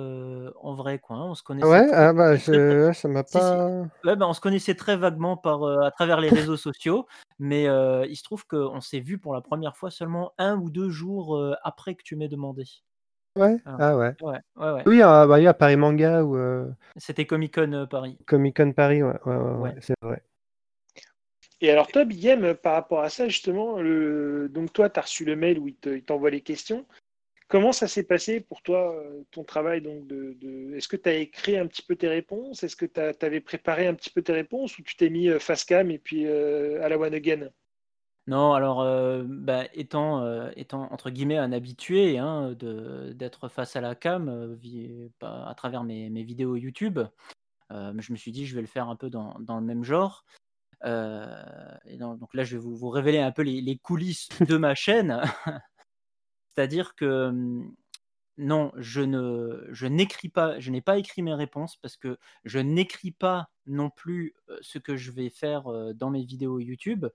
en 0.61 0.75
vrai 0.75 1.01
quoi. 1.01 1.17
Hein. 1.17 1.25
On 1.25 1.35
se 1.35 1.43
connaissait. 1.43 1.69
Ouais, 1.69 1.89
ah 1.93 2.13
bah, 2.13 2.39
ça 2.39 3.09
m'a 3.09 3.25
pas. 3.25 3.69
Ouais, 4.05 4.15
bah, 4.15 4.29
on 4.29 4.33
se 4.33 4.41
connaissait 4.41 4.77
très 4.77 4.97
vaguement 4.97 5.37
par 5.37 5.65
à 5.65 5.91
travers 5.91 6.21
les 6.21 6.29
réseaux 6.29 6.57
sociaux, 6.57 7.09
mais 7.41 7.65
il 7.65 8.17
se 8.17 8.23
trouve 8.23 8.47
qu'on 8.47 8.81
s'est 8.81 9.01
vu 9.01 9.19
pour 9.19 9.35
la 9.35 9.41
première 9.41 9.77
fois 9.77 9.91
seulement 9.91 10.35
un 10.39 10.57
ou 10.57 10.71
deux 10.71 10.91
jours 10.91 11.37
après 11.65 11.97
que 11.97 12.05
tu 12.05 12.15
m'aies 12.15 12.29
demandé. 12.29 12.65
Ouais, 13.39 13.57
ah 13.65 13.97
ouais. 13.97 14.17
Ouais, 14.21 14.39
ouais, 14.57 14.73
ouais. 14.73 14.83
Oui, 14.87 15.01
à, 15.01 15.25
bah, 15.25 15.55
Paris 15.55 15.77
Manga 15.77 16.25
ou 16.25 16.37
C'était 16.97 17.25
Comic 17.25 17.55
Con 17.55 17.87
Paris. 17.89 18.19
Comic 18.27 18.57
Con 18.57 18.73
Paris, 18.73 19.03
ouais, 19.03 19.15
ouais, 19.27 19.37
ouais, 19.37 19.75
c'est 19.81 19.95
vrai. 20.03 20.23
Et 21.61 21.71
alors 21.71 21.87
toi, 21.87 22.05
Bigem, 22.05 22.55
par 22.55 22.75
rapport 22.75 23.01
à 23.01 23.11
ça, 23.11 23.29
justement, 23.29 23.81
le... 23.81 24.49
donc 24.49 24.73
toi, 24.73 24.91
tu 24.91 24.99
as 24.99 25.03
reçu 25.03 25.25
le 25.25 25.37
mail 25.37 25.59
où 25.61 25.69
il 25.69 26.03
t'envoie 26.03 26.31
les 26.31 26.41
questions. 26.41 26.85
Comment 27.47 27.73
ça 27.73 27.89
s'est 27.89 28.03
passé 28.03 28.41
pour 28.41 28.61
toi, 28.61 28.95
ton 29.31 29.45
travail 29.45 29.81
donc 29.81 30.07
de, 30.07 30.37
de... 30.41 30.75
Est-ce 30.75 30.89
que 30.89 30.97
tu 30.97 31.09
as 31.09 31.15
écrit 31.15 31.57
un 31.57 31.67
petit 31.67 31.83
peu 31.83 31.97
tes 31.97 32.09
réponses? 32.09 32.63
Est-ce 32.63 32.77
que 32.77 32.87
tu 32.87 33.01
avais 33.25 33.41
préparé 33.41 33.87
un 33.87 33.95
petit 33.95 34.11
peu 34.11 34.21
tes 34.21 34.33
réponses 34.33 34.79
ou 34.79 34.83
tu 34.83 34.97
t'es 34.97 35.11
mis 35.11 35.31
face 35.39 35.65
cam 35.65 35.91
et 35.91 35.99
puis 35.99 36.29
à 36.29 36.89
la 36.89 36.99
one 36.99 37.15
again? 37.15 37.49
Non, 38.29 38.53
alors, 38.53 38.85
bah, 39.25 39.65
étant, 39.73 40.51
étant 40.51 40.93
entre 40.93 41.09
guillemets 41.09 41.39
un 41.39 41.51
habitué 41.51 42.19
hein, 42.19 42.53
d'être 42.53 43.49
face 43.49 43.75
à 43.75 43.81
la 43.81 43.95
cam 43.95 44.59
à 45.23 45.55
travers 45.57 45.83
mes, 45.83 46.23
vidéos 46.23 46.57
YouTube, 46.57 47.01
je 47.71 48.13
me 48.13 48.17
suis 48.17 48.31
dit 48.31 48.47
je 48.47 48.55
vais 48.55 48.61
le 48.61 48.67
faire 48.67 48.91
un 48.91 48.97
peu 48.97 49.09
dans, 49.09 49.35
le 49.39 49.63
même 49.63 49.83
genre. 49.83 50.27
donc, 50.85 52.35
là, 52.35 52.45
je 52.45 52.59
vais 52.59 52.63
vous, 52.63 52.91
révéler 52.91 53.21
un 53.21 53.33
peu 53.33 53.41
les, 53.41 53.79
coulisses 53.79 54.29
de 54.41 54.59
ma 54.59 54.75
chaîne. 54.75 55.23
C'est-à-dire 56.55 56.95
que 56.97 57.31
mmh, 57.31 57.75
non, 58.37 58.73
je 58.77 59.01
ne, 59.01 59.67
je 59.71 59.87
n'écris 59.87 60.29
pas, 60.29 60.61
je 60.61 60.71
n'ai 60.71 60.83
pas 60.83 60.99
écrit 60.99 61.23
mes 61.23 61.33
réponses 61.33 61.77
parce 61.77 61.97
que 61.97 62.19
je 62.45 62.59
n'écris 62.59 63.13
pas 63.13 63.49
non 63.67 63.89
plus 63.89 64.35
ce 64.61 64.79
que 64.79 64.99
je 64.99 65.13
vais 65.13 65.31
faire 65.31 65.65
dans 65.95 66.11
mes 66.11 66.27
vidéos 66.27 66.59
YouTube. 66.61 67.07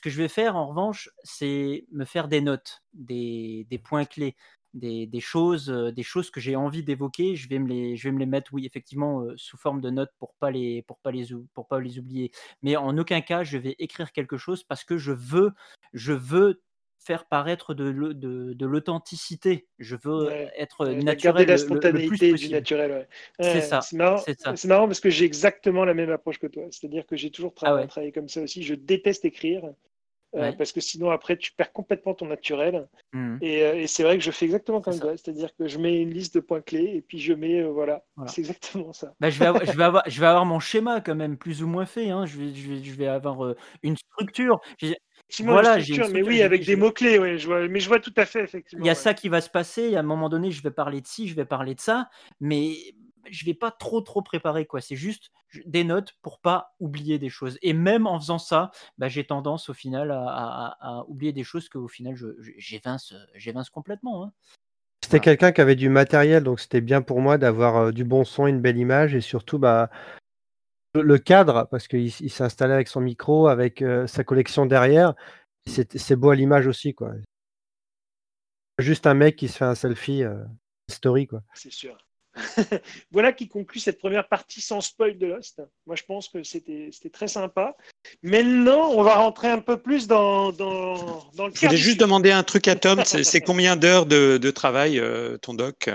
Ce 0.00 0.02
que 0.02 0.08
je 0.08 0.16
vais 0.16 0.28
faire, 0.28 0.56
en 0.56 0.66
revanche, 0.66 1.10
c'est 1.24 1.84
me 1.92 2.06
faire 2.06 2.26
des 2.26 2.40
notes, 2.40 2.82
des, 2.94 3.66
points 3.84 4.06
clés, 4.06 4.34
des, 4.72 5.20
choses, 5.20 5.68
euh, 5.68 5.92
des 5.92 6.02
choses 6.02 6.30
que 6.30 6.40
j'ai 6.40 6.56
envie 6.56 6.82
d'évoquer. 6.82 7.36
Je 7.36 7.50
vais 7.50 7.58
me 7.58 7.68
les, 7.68 7.96
je 7.98 8.08
vais 8.08 8.12
me 8.12 8.18
les 8.18 8.24
mettre, 8.24 8.54
oui, 8.54 8.64
effectivement, 8.64 9.20
euh, 9.20 9.34
sous 9.36 9.58
forme 9.58 9.82
de 9.82 9.90
notes 9.90 10.12
pour 10.18 10.32
pas 10.36 10.50
les, 10.50 10.80
pour 10.80 11.00
pas 11.00 11.10
les, 11.10 11.26
pour 11.52 11.68
pas 11.68 11.80
les 11.80 11.98
oublier. 11.98 12.32
Mais 12.62 12.76
en 12.76 12.96
aucun 12.96 13.20
cas, 13.20 13.44
je 13.44 13.58
vais 13.58 13.76
écrire 13.78 14.10
quelque 14.12 14.38
chose 14.38 14.64
parce 14.64 14.84
que 14.84 14.96
je 14.96 15.12
veux, 15.12 15.52
je 15.92 16.14
veux 16.14 16.62
faire 16.98 17.26
paraître 17.26 17.74
de, 17.74 17.92
de, 17.92 18.66
l'authenticité. 18.66 19.66
Je 19.78 19.96
veux 20.02 20.30
être 20.56 20.86
naturel. 20.86 21.46
la 21.46 21.58
spontanéité 21.58 22.32
du 22.32 22.48
naturel. 22.48 23.06
c'est 23.38 23.60
ça. 23.60 23.82
C'est 23.82 23.98
marrant, 24.64 24.86
parce 24.86 25.00
que 25.00 25.10
j'ai 25.10 25.26
exactement 25.26 25.84
la 25.84 25.92
même 25.92 26.10
approche 26.10 26.38
que 26.38 26.46
toi. 26.46 26.64
C'est-à-dire 26.70 27.06
que 27.06 27.16
j'ai 27.16 27.30
toujours 27.30 27.52
ah 27.60 27.86
travaillé 27.86 28.12
comme 28.12 28.30
ça 28.30 28.40
aussi. 28.40 28.62
Je 28.62 28.74
déteste 28.74 29.26
écrire. 29.26 29.70
Euh, 30.36 30.52
parce 30.52 30.70
que 30.70 30.80
sinon 30.80 31.10
après 31.10 31.36
tu 31.36 31.52
perds 31.52 31.72
complètement 31.72 32.14
ton 32.14 32.26
naturel. 32.26 32.86
Mmh. 33.12 33.38
Euh, 33.42 33.74
et, 33.74 33.86
c'est 33.88 34.04
vrai 34.04 34.16
que 34.16 34.22
je 34.22 34.30
fais 34.30 34.44
exactement 34.44 34.80
comme 34.80 34.98
toi, 34.98 35.16
c'est-à-dire 35.16 35.50
que 35.56 35.66
je 35.66 35.78
mets 35.78 36.00
une 36.00 36.10
liste 36.10 36.34
de 36.34 36.40
points 36.40 36.60
clés 36.60 36.92
et 36.94 37.00
puis 37.00 37.18
je 37.18 37.32
mets, 37.32 37.62
euh, 37.62 37.68
voilà, 37.68 38.04
c'est 38.26 38.42
exactement 38.42 38.92
ça. 38.92 39.12
Bah, 39.18 39.28
je, 39.28 39.38
vais 39.40 39.46
avoir, 39.46 39.64
je, 39.64 39.72
vais 39.72 39.84
avoir, 39.84 40.04
je 40.06 40.20
vais 40.20 40.26
avoir 40.26 40.46
mon 40.46 40.60
schéma 40.60 41.00
quand 41.00 41.16
même 41.16 41.36
plus 41.36 41.64
ou 41.64 41.66
moins 41.66 41.84
fait, 41.84 42.10
hein. 42.10 42.26
je, 42.26 42.38
vais, 42.38 42.54
je, 42.54 42.68
vais, 42.68 42.84
je 42.84 42.94
vais 42.94 43.08
avoir 43.08 43.54
une 43.82 43.96
structure. 43.96 44.60
Voilà, 45.40 45.78
une 45.78 45.82
structure, 45.82 46.08
mais 46.12 46.22
oui, 46.22 46.42
avec 46.42 46.64
des 46.64 46.76
mots-clés, 46.76 47.18
ouais, 47.18 47.38
je 47.38 47.46
vois, 47.46 47.66
mais 47.66 47.80
je 47.80 47.88
vois 47.88 48.00
tout 48.00 48.14
à 48.16 48.24
fait, 48.24 48.44
effectivement. 48.44 48.84
Il 48.84 48.86
y 48.86 48.90
a 48.90 48.94
ça 48.94 49.14
qui 49.14 49.28
va 49.28 49.40
se 49.40 49.50
passer, 49.50 49.96
à 49.96 50.00
un 50.00 50.04
moment 50.04 50.28
donné, 50.28 50.52
je 50.52 50.62
vais 50.62 50.70
parler 50.70 51.00
de 51.00 51.06
ci, 51.08 51.26
je 51.26 51.34
vais 51.34 51.44
parler 51.44 51.74
de 51.74 51.80
ça, 51.80 52.08
mais 52.40 52.76
je 53.30 53.44
vais 53.44 53.54
pas 53.54 53.70
trop 53.70 54.00
trop 54.00 54.22
préparer 54.22 54.66
quoi. 54.66 54.80
C'est 54.80 54.96
juste 54.96 55.30
des 55.66 55.84
notes 55.84 56.14
pour 56.22 56.40
pas 56.40 56.74
oublier 56.80 57.18
des 57.18 57.28
choses. 57.28 57.58
Et 57.62 57.72
même 57.72 58.06
en 58.06 58.18
faisant 58.18 58.38
ça, 58.38 58.70
bah, 58.98 59.08
j'ai 59.08 59.24
tendance 59.24 59.68
au 59.68 59.74
final 59.74 60.10
à, 60.12 61.04
oublier 61.08 61.32
des 61.32 61.44
choses 61.44 61.68
qu'au 61.68 61.88
final 61.88 62.16
j'évince, 62.56 63.14
j'évince 63.34 63.70
complètement. 63.70 64.24
Hein. 64.24 64.32
C'était 65.02 65.20
quelqu'un 65.20 65.52
qui 65.52 65.60
avait 65.60 65.76
du 65.76 65.88
matériel, 65.88 66.44
donc 66.44 66.60
c'était 66.60 66.80
bien 66.80 67.02
pour 67.02 67.20
moi 67.20 67.38
d'avoir 67.38 67.76
euh, 67.76 67.90
du 67.92 68.04
bon 68.04 68.24
son, 68.24 68.46
une 68.46 68.60
belle 68.60 68.76
image 68.76 69.14
et 69.14 69.20
surtout 69.20 69.58
bah, 69.58 69.90
le 70.94 71.18
cadre, 71.18 71.66
parce 71.70 71.88
qu'il 71.88 72.12
s'est 72.12 72.44
installé 72.44 72.74
avec 72.74 72.88
son 72.88 73.00
micro, 73.00 73.48
avec 73.48 73.82
euh, 73.82 74.06
sa 74.06 74.24
collection 74.24 74.66
derrière. 74.66 75.14
C'est 75.66 76.16
beau 76.16 76.30
à 76.30 76.34
l'image 76.34 76.66
aussi. 76.66 76.94
quoi. 76.94 77.12
Juste 78.78 79.06
un 79.06 79.14
mec 79.14 79.36
qui 79.36 79.48
se 79.48 79.58
fait 79.58 79.64
un 79.64 79.74
selfie 79.74 80.24
euh, 80.24 80.42
story. 80.90 81.26
quoi. 81.26 81.42
C'est 81.54 81.72
sûr. 81.72 81.96
voilà 83.12 83.32
qui 83.32 83.48
conclut 83.48 83.80
cette 83.80 83.98
première 83.98 84.28
partie 84.28 84.60
sans 84.60 84.80
spoil 84.80 85.18
de 85.18 85.26
Lost. 85.26 85.62
Moi, 85.86 85.96
je 85.96 86.02
pense 86.04 86.28
que 86.28 86.42
c'était 86.42 86.90
très 87.12 87.28
sympa. 87.28 87.76
Maintenant, 88.22 88.90
on 88.90 89.02
va 89.02 89.16
rentrer 89.16 89.48
un 89.48 89.60
peu 89.60 89.76
plus 89.76 90.06
dans, 90.06 90.52
dans, 90.52 91.24
dans 91.34 91.46
le 91.46 91.52
Je 91.54 91.66
voulais 91.66 91.76
juste 91.76 92.00
demander 92.00 92.32
un 92.32 92.42
truc 92.42 92.68
à 92.68 92.76
Tom. 92.76 93.02
C'est 93.04 93.40
combien 93.40 93.76
d'heures 93.76 94.06
de, 94.06 94.38
de, 94.38 94.50
travail, 94.50 94.98
euh, 94.98 95.36
ton 95.38 95.54
doc 95.54 95.88
euh, 95.88 95.94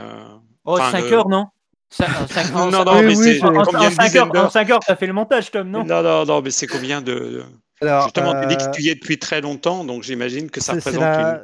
Oh, 0.66 0.78
5 0.78 1.12
heures, 1.12 1.30
non? 1.30 1.48
5, 1.90 2.52
non, 2.54 2.84
non, 2.84 3.02
mais 3.04 3.16
c'est 3.16 3.40
combien 3.40 3.92
5 3.92 4.16
heures, 4.16 4.36
en 4.36 4.50
5 4.50 4.70
heures, 4.72 4.84
ça 4.84 4.96
fait 4.96 5.06
le 5.06 5.14
montage, 5.14 5.52
Tom, 5.52 5.70
non? 5.70 5.86
Non, 5.86 6.02
non, 6.02 6.26
non, 6.26 6.42
mais 6.42 6.52
c'est 6.52 6.68
combien 6.68 7.02
de. 7.02 7.44
Alors, 7.82 8.04
Justement, 8.04 8.42
tu 8.42 8.48
dis 8.48 8.58
que 8.58 8.72
tu 8.72 8.82
y 8.82 8.90
es 8.90 8.96
depuis 8.96 9.20
très 9.20 9.42
longtemps, 9.42 9.84
donc 9.84 10.04
j'imagine 10.04 10.50
que 10.50 10.60
ça 10.60 10.74
représente 10.74 11.04
une. 11.04 11.42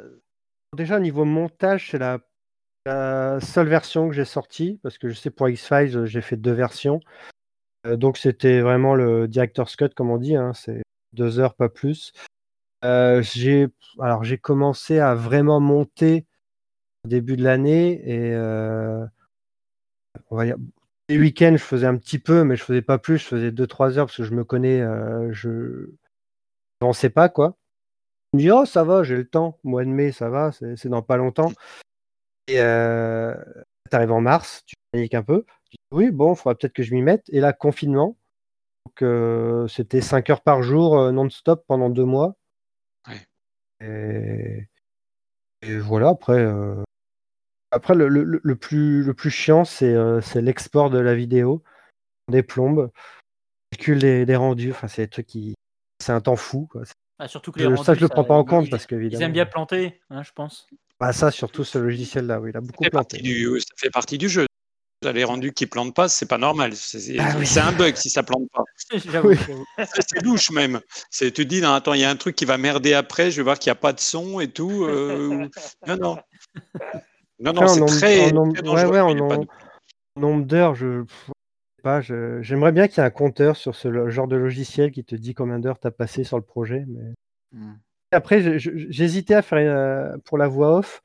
Déjà, 0.76 0.96
au 0.96 1.00
niveau 1.00 1.24
montage, 1.24 1.88
c'est 1.90 1.98
la 1.98 2.18
la 2.86 3.40
seule 3.40 3.68
version 3.68 4.08
que 4.08 4.14
j'ai 4.14 4.24
sortie, 4.24 4.80
parce 4.82 4.98
que 4.98 5.08
je 5.08 5.14
sais 5.14 5.30
pour 5.30 5.48
X-Files, 5.48 6.04
j'ai 6.06 6.20
fait 6.20 6.36
deux 6.36 6.52
versions. 6.52 7.00
Euh, 7.86 7.96
donc 7.96 8.18
c'était 8.18 8.60
vraiment 8.60 8.94
le 8.94 9.28
director's 9.28 9.76
cut, 9.76 9.90
comme 9.90 10.10
on 10.10 10.18
dit, 10.18 10.36
hein, 10.36 10.52
c'est 10.54 10.82
deux 11.12 11.38
heures, 11.38 11.54
pas 11.54 11.68
plus. 11.68 12.12
Euh, 12.84 13.22
j'ai 13.22 13.68
alors 14.00 14.24
j'ai 14.24 14.38
commencé 14.38 14.98
à 14.98 15.14
vraiment 15.14 15.60
monter 15.60 16.26
au 17.04 17.08
début 17.08 17.36
de 17.36 17.44
l'année 17.44 18.02
et 18.04 18.34
euh, 18.34 19.06
les 21.08 21.18
week-ends 21.18 21.52
je 21.52 21.62
faisais 21.62 21.86
un 21.86 21.96
petit 21.96 22.18
peu 22.18 22.42
mais 22.42 22.56
je 22.56 22.64
faisais 22.64 22.82
pas 22.82 22.98
plus 22.98 23.18
je 23.18 23.24
faisais 23.24 23.50
2-3 23.52 23.98
heures 23.98 24.06
parce 24.06 24.16
que 24.16 24.24
je 24.24 24.34
me 24.34 24.42
connais 24.42 24.80
je 25.30 25.90
n'avançais 26.80 27.10
pas 27.10 27.28
quoi 27.28 27.56
je 28.32 28.38
me 28.38 28.42
dis 28.42 28.50
oh 28.50 28.64
ça 28.64 28.82
va 28.82 29.04
j'ai 29.04 29.16
le 29.16 29.28
temps 29.28 29.60
mois 29.62 29.84
de 29.84 29.90
mai 29.90 30.10
ça 30.10 30.28
va 30.28 30.50
c'est 30.50 30.88
dans 30.88 31.02
pas 31.02 31.16
longtemps 31.16 31.52
et 32.48 32.60
euh, 32.60 33.34
tu 33.90 33.96
arrives 33.96 34.12
en 34.12 34.20
mars, 34.20 34.62
tu 34.66 34.74
paniques 34.90 35.14
un 35.14 35.22
peu. 35.22 35.44
Tu 35.70 35.76
dis, 35.76 35.78
oui, 35.92 36.10
bon, 36.10 36.34
il 36.34 36.36
faudra 36.36 36.54
peut-être 36.54 36.72
que 36.72 36.82
je 36.82 36.94
m'y 36.94 37.02
mette. 37.02 37.28
Et 37.30 37.40
là, 37.40 37.52
confinement. 37.52 38.16
Donc, 38.86 39.02
euh, 39.02 39.68
c'était 39.68 40.00
5 40.00 40.30
heures 40.30 40.42
par 40.42 40.62
jour 40.62 40.98
euh, 40.98 41.12
non-stop 41.12 41.64
pendant 41.66 41.90
deux 41.90 42.04
mois. 42.04 42.36
Et... 43.80 44.68
voilà, 45.80 46.10
après, 46.10 46.46
après 47.72 47.94
le, 47.96 48.08
le, 48.08 48.56
plus, 48.56 49.02
le 49.02 49.14
plus 49.14 49.30
chiant, 49.30 49.64
c'est 49.64 49.96
l'export 50.36 50.90
de 50.90 50.98
la 50.98 51.14
vidéo. 51.14 51.62
Des 52.30 52.44
plombes, 52.44 52.90
calcul 53.72 53.98
des, 53.98 54.24
des 54.24 54.36
rendus. 54.36 54.70
Enfin, 54.70 54.86
c'est 54.86 55.02
des 55.02 55.08
trucs 55.08 55.26
qui. 55.26 55.54
C'est 56.00 56.12
un 56.12 56.20
temps 56.20 56.36
fou. 56.36 56.68
Quoi. 56.70 56.82
Ah, 57.18 57.28
surtout 57.28 57.50
que 57.52 57.58
les 57.58 57.66
rendus, 57.66 57.84
ça, 57.84 57.94
je 57.94 58.00
le 58.00 58.08
prends 58.08 58.24
pas 58.24 58.34
en 58.34 58.44
compte 58.44 58.70
parce 58.70 58.86
que 58.86 58.94
Ils 58.94 59.20
aiment 59.22 59.32
bien 59.32 59.46
planter, 59.46 60.00
hein, 60.10 60.22
je 60.22 60.32
pense. 60.32 60.68
Bah 61.02 61.12
ça, 61.12 61.32
surtout 61.32 61.64
ce 61.64 61.78
logiciel-là, 61.78 62.38
oui, 62.38 62.50
il 62.50 62.56
a 62.56 62.60
beaucoup 62.60 62.84
planté. 62.84 63.18
ça 63.18 63.74
fait 63.76 63.90
partie 63.90 64.18
du 64.18 64.28
jeu. 64.28 64.46
Les 65.02 65.24
rendus 65.24 65.52
qui 65.52 65.66
plantent 65.66 65.96
pas, 65.96 66.08
c'est 66.08 66.26
pas 66.26 66.38
normal. 66.38 66.76
C'est 66.76 67.18
ah 67.18 67.34
un 67.66 67.72
bug 67.72 67.96
si 67.96 68.08
ça 68.08 68.22
plante 68.22 68.48
pas. 68.52 68.62
C'est 68.88 70.22
louche 70.22 70.52
même. 70.52 70.80
Tu 71.10 71.32
te 71.32 71.42
dis, 71.42 71.60
non, 71.60 71.72
attends, 71.72 71.94
il 71.94 72.02
y 72.02 72.04
a 72.04 72.10
un 72.10 72.14
truc 72.14 72.36
qui 72.36 72.44
va 72.44 72.56
merder 72.56 72.94
après, 72.94 73.32
je 73.32 73.38
vais 73.38 73.42
voir 73.42 73.58
qu'il 73.58 73.70
n'y 73.70 73.72
a 73.72 73.80
pas 73.80 73.92
de 73.92 73.98
son 73.98 74.38
et 74.38 74.46
tout. 74.46 74.84
Euh, 74.84 75.48
non, 75.88 75.96
non. 75.96 76.18
Non, 77.40 77.52
non, 77.52 77.66
c'est 77.66 77.84
très, 77.86 78.30
nombre, 78.30 78.54
nombre 80.14 80.46
d'heures, 80.46 80.76
je 80.76 81.02
pas, 81.82 82.00
j'aimerais 82.00 82.70
bien 82.70 82.86
qu'il 82.86 82.98
y 82.98 83.00
ait 83.00 83.06
un 83.06 83.10
compteur 83.10 83.56
sur 83.56 83.74
ce 83.74 84.08
genre 84.08 84.28
de 84.28 84.36
logiciel 84.36 84.92
qui 84.92 85.02
te 85.02 85.16
dit 85.16 85.34
combien 85.34 85.58
d'heures 85.58 85.80
tu 85.80 85.88
as 85.88 85.90
passé 85.90 86.22
sur 86.22 86.36
le 86.36 86.44
projet. 86.44 86.84
Mais... 86.86 87.12
Hmm. 87.50 87.74
Après, 88.12 88.58
j'hésitais 88.58 89.34
à 89.34 89.42
faire 89.42 90.18
pour 90.24 90.38
la 90.38 90.48
voix 90.48 90.76
off. 90.78 91.02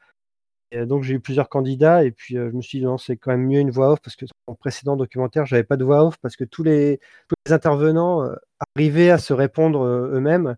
donc 0.74 1.04
j'ai 1.04 1.16
eu 1.16 1.20
plusieurs 1.20 1.50
candidats 1.50 2.04
et 2.04 2.12
puis 2.12 2.36
je 2.36 2.42
me 2.42 2.62
suis 2.62 2.80
dit 2.80 2.86
non, 2.86 2.98
c'est 2.98 3.18
quand 3.18 3.32
même 3.32 3.48
mieux 3.48 3.60
une 3.60 3.72
voix 3.72 3.94
off 3.94 4.00
parce 4.02 4.16
que 4.16 4.26
dans 4.26 4.54
le 4.54 4.58
précédent 4.58 4.98
documentaire, 4.98 5.46
j'avais 5.46 5.64
pas 5.64 5.78
de 5.78 5.86
voix 5.86 6.06
off 6.06 6.18
parce 6.22 6.36
que 6.36 6.44
tous 6.44 6.64
les, 6.64 7.00
tous 7.28 7.36
les 7.46 7.54
intervenants 7.54 8.30
arrivaient 8.76 9.10
à 9.10 9.18
se 9.18 9.34
répondre 9.34 9.84
eux-mêmes 9.84 10.56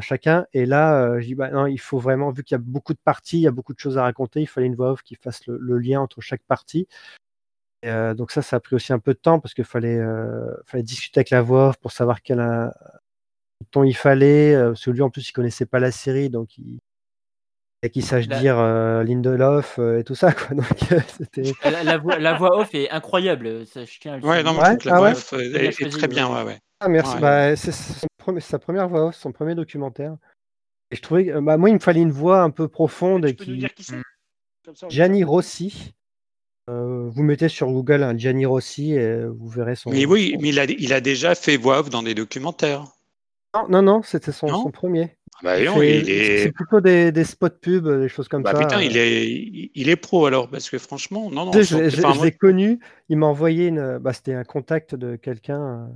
chacun. 0.00 0.46
Et 0.52 0.66
là, 0.66 1.20
je 1.20 1.26
dis 1.26 1.34
bah 1.34 1.50
non, 1.50 1.66
il 1.66 1.78
faut 1.78 1.98
vraiment, 1.98 2.30
vu 2.30 2.42
qu'il 2.42 2.54
y 2.54 2.60
a 2.60 2.62
beaucoup 2.64 2.94
de 2.94 2.98
parties, 3.04 3.38
il 3.38 3.42
y 3.42 3.46
a 3.46 3.52
beaucoup 3.52 3.74
de 3.74 3.78
choses 3.78 3.98
à 3.98 4.02
raconter, 4.02 4.40
il 4.40 4.46
fallait 4.46 4.66
une 4.66 4.74
voix 4.74 4.92
off 4.92 5.02
qui 5.02 5.14
fasse 5.14 5.46
le, 5.46 5.78
lien 5.78 6.00
entre 6.00 6.20
chaque 6.20 6.42
partie. 6.42 6.88
donc 7.84 8.30
ça, 8.32 8.42
ça 8.42 8.56
a 8.56 8.60
pris 8.60 8.76
aussi 8.76 8.92
un 8.92 8.98
peu 8.98 9.14
de 9.14 9.18
temps 9.18 9.40
parce 9.40 9.54
qu'il 9.54 9.64
fallait, 9.64 10.00
fallait 10.66 10.82
discuter 10.82 11.20
avec 11.20 11.30
la 11.30 11.42
voix 11.42 11.68
off 11.68 11.76
pour 11.78 11.92
savoir 11.92 12.22
quel, 12.22 12.40
ton 13.70 13.84
il 13.84 13.94
fallait. 13.94 14.54
Euh, 14.54 14.74
celui 14.74 15.02
en 15.02 15.10
plus, 15.10 15.28
il 15.28 15.32
connaissait 15.32 15.66
pas 15.66 15.78
la 15.78 15.90
série, 15.90 16.30
donc 16.30 16.58
il 16.58 16.78
qu'il 17.92 18.04
sache 18.04 18.26
dire 18.26 18.58
euh, 18.58 19.04
Lindelof 19.04 19.78
euh, 19.78 20.00
et 20.00 20.04
tout 20.04 20.16
ça. 20.16 20.32
Quoi. 20.32 20.56
Donc, 20.56 20.66
la, 21.64 21.96
voix, 21.96 22.18
la, 22.18 22.34
voix, 22.34 22.58
off 22.58 22.74
est 22.74 22.90
incroyable. 22.90 23.66
Ça, 23.66 23.84
je 23.84 24.00
tiens 24.00 24.20
ouais, 24.20 24.42
non, 24.42 24.54
la 24.54 24.76
ah 24.90 24.98
voix 24.98 25.10
off 25.10 25.32
est, 25.34 25.90
très 25.90 26.08
bien. 26.08 26.28
Ouais, 26.28 26.42
ouais. 26.42 26.58
Ah, 26.80 26.88
merci. 26.88 27.16
Bah, 27.20 27.54
c'est 27.54 27.72
sa 28.40 28.58
première 28.58 28.88
voix 28.88 29.06
off, 29.06 29.14
son 29.14 29.30
premier 29.30 29.54
documentaire. 29.54 30.16
Et 30.90 30.96
je 30.96 31.02
trouvais 31.02 31.26
que 31.26 31.38
bah, 31.38 31.56
moi, 31.56 31.68
il 31.70 31.74
me 31.74 31.78
fallait 31.78 32.00
une 32.00 32.10
voix 32.10 32.42
un 32.42 32.50
peu 32.50 32.66
profonde. 32.66 33.24
Tu 33.24 33.30
et 33.30 33.34
peux 33.34 33.44
qui... 33.44 33.50
nous 33.50 33.56
dire 33.58 33.74
qui 33.74 33.84
c'est? 33.84 34.02
Gianni 34.88 35.22
Rossi. 35.22 35.94
vous 36.66 37.22
mettez 37.22 37.48
sur 37.48 37.68
Google 37.68 38.02
un 38.02 38.18
Gianni 38.18 38.44
Rossi 38.44 38.94
et 38.94 39.24
vous 39.24 39.48
verrez 39.48 39.76
son. 39.76 39.90
Mais 39.90 40.04
oui, 40.04 40.36
mais 40.40 40.48
il 40.48 40.58
a, 40.58 40.64
il 40.64 40.92
a 40.92 41.00
déjà 41.00 41.36
fait 41.36 41.56
voix 41.56 41.78
off 41.78 41.90
dans 41.90 42.02
des 42.02 42.14
documentaires. 42.14 42.84
Non, 43.68 43.82
non, 43.82 44.02
c'était 44.02 44.32
son, 44.32 44.70
premier. 44.70 45.16
Ah 45.36 45.40
bah 45.42 45.56
C'est 45.56 46.52
plutôt 46.52 46.80
des, 46.80 47.12
des 47.12 47.24
spots 47.24 47.48
pubs, 47.48 48.00
des 48.00 48.08
choses 48.08 48.28
comme 48.28 48.42
bah 48.42 48.52
ça. 48.52 48.58
Putain, 48.58 48.82
il 48.82 48.96
est, 48.96 49.70
il 49.74 49.88
est 49.88 49.96
pro 49.96 50.26
alors, 50.26 50.50
parce 50.50 50.68
que 50.68 50.78
franchement, 50.78 51.30
non, 51.30 51.46
non. 51.46 51.52
je, 51.52 52.22
l'ai 52.22 52.32
connu, 52.32 52.80
il 53.08 53.16
m'a 53.16 53.26
envoyé 53.26 53.68
une. 53.68 53.98
Bah, 53.98 54.12
c'était 54.12 54.34
un 54.34 54.44
contact 54.44 54.94
de 54.94 55.16
quelqu'un. 55.16 55.62
Euh, 55.62 55.86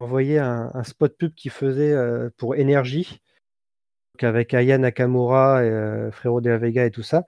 envoyé 0.00 0.38
un, 0.38 0.70
un, 0.74 0.84
spot 0.84 1.16
pub 1.16 1.34
qu'il 1.34 1.50
faisait 1.50 1.92
euh, 1.92 2.28
pour 2.36 2.56
Énergie, 2.56 3.20
avec 4.20 4.52
Aya 4.52 4.76
Nakamura 4.76 5.64
et 5.64 5.68
euh, 5.68 6.10
Frérot 6.10 6.40
de 6.40 6.50
la 6.50 6.58
Vega 6.58 6.84
et 6.84 6.90
tout 6.90 7.02
ça. 7.02 7.24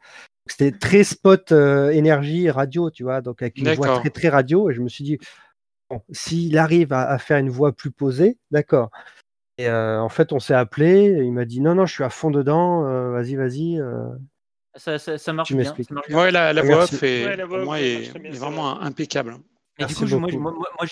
C'était 0.48 0.72
très 0.72 1.02
spot 1.02 1.50
énergie 1.50 2.50
radio, 2.50 2.90
tu 2.90 3.02
vois, 3.02 3.20
donc 3.20 3.42
avec 3.42 3.58
une 3.58 3.72
voix 3.74 3.98
très 3.98 4.10
très 4.10 4.28
radio. 4.28 4.70
Et 4.70 4.74
je 4.74 4.80
me 4.80 4.88
suis 4.88 5.02
dit, 5.02 5.18
bon, 5.90 6.02
s'il 6.12 6.56
arrive 6.56 6.92
à, 6.92 7.18
faire 7.18 7.38
une 7.38 7.50
voix 7.50 7.72
plus 7.72 7.90
posée, 7.90 8.38
d'accord. 8.52 8.90
Et 9.58 9.68
euh, 9.68 10.00
en 10.02 10.08
fait, 10.08 10.32
on 10.32 10.38
s'est 10.38 10.54
appelé. 10.54 11.04
Il 11.22 11.32
m'a 11.32 11.44
dit 11.44 11.60
non, 11.60 11.74
non, 11.74 11.86
je 11.86 11.94
suis 11.94 12.04
à 12.04 12.10
fond 12.10 12.30
dedans. 12.30 12.86
Euh, 12.86 13.10
vas-y, 13.10 13.36
vas-y. 13.36 13.80
Euh. 13.80 14.08
Ça, 14.74 14.98
ça, 14.98 15.32
marche 15.32 15.54
bien. 15.54 15.74
Ouais, 16.10 16.30
la, 16.30 16.52
la 16.52 16.62
voix 16.62 16.82
off 16.82 17.02
est, 17.02 17.46
pour 17.46 17.58
moi 17.60 17.80
est, 17.80 18.12
vraiment 18.38 18.78
impeccable. 18.78 19.38
Et 19.78 19.86
du 19.86 19.94
coup, 19.94 20.06
moi, 20.18 20.30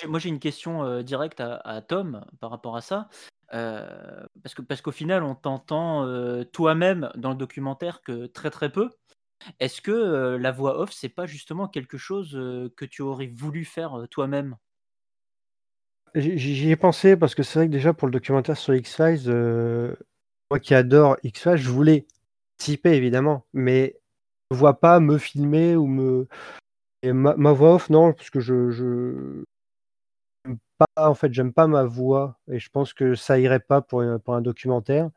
moi, 0.09 0.19
j'ai 0.19 0.29
une 0.31 0.39
question 0.39 1.03
directe 1.03 1.41
à, 1.41 1.83
Tom 1.87 2.25
par 2.41 2.51
rapport 2.51 2.77
à 2.77 2.81
ça. 2.81 3.09
parce 3.51 4.55
que 4.55 4.63
parce 4.63 4.81
qu'au 4.81 4.91
final, 4.91 5.23
on 5.23 5.35
t'entend 5.35 6.09
toi-même 6.53 7.11
dans 7.17 7.31
le 7.31 7.37
documentaire 7.37 8.01
que 8.01 8.25
très 8.25 8.51
très 8.51 8.73
peu. 8.73 8.89
Est-ce 9.61 9.83
que 9.83 10.37
la 10.37 10.51
voix 10.51 10.81
off, 10.81 10.91
c'est 10.91 11.11
pas 11.11 11.27
justement 11.27 11.69
quelque 11.69 11.99
chose 11.99 12.33
que 12.79 12.87
tu 12.87 13.03
aurais 13.03 13.27
voulu 13.27 13.67
faire 13.67 14.07
toi-même? 14.11 14.57
J'y 16.15 16.71
ai 16.71 16.77
pensé 16.77 17.17
parce 17.17 17.35
que 17.35 17.43
c'est 17.43 17.59
vrai 17.59 17.67
que 17.67 17.73
déjà 17.73 17.93
pour 17.93 18.07
le 18.07 18.13
documentaire 18.13 18.57
sur 18.57 18.75
X-Files, 18.75 19.25
euh, 19.27 19.95
moi 20.51 20.61
qui 20.61 20.75
adore 20.75 21.17
X-Files, 21.25 21.57
je 21.57 21.71
voulais 21.71 22.07
participer 22.57 22.91
évidemment, 22.91 23.45
mais 23.53 23.97
je 24.51 24.55
ne 24.55 24.61
vois 24.61 24.79
pas 24.79 25.01
me 25.01 25.19
filmer 25.19 25.75
ou 25.75 25.87
me. 25.87 26.29
ma, 27.05 27.53
voix 27.53 27.75
off, 27.75 27.91
non, 27.91 28.13
parce 28.13 28.31
que 28.31 28.41
je. 28.41 28.71
je... 28.71 29.45
Pas, 30.77 31.09
en 31.09 31.15
fait, 31.15 31.33
j'aime 31.33 31.53
pas 31.53 31.69
ma 31.69 31.85
voix 31.85 32.37
et 32.51 32.59
je 32.59 32.69
pense 32.69 32.93
que 32.93 33.15
ça 33.15 33.39
irait 33.39 33.61
pas 33.61 33.81
pour, 33.81 34.05
pour 34.25 34.35
un 34.35 34.41
documentaire. 34.41 35.11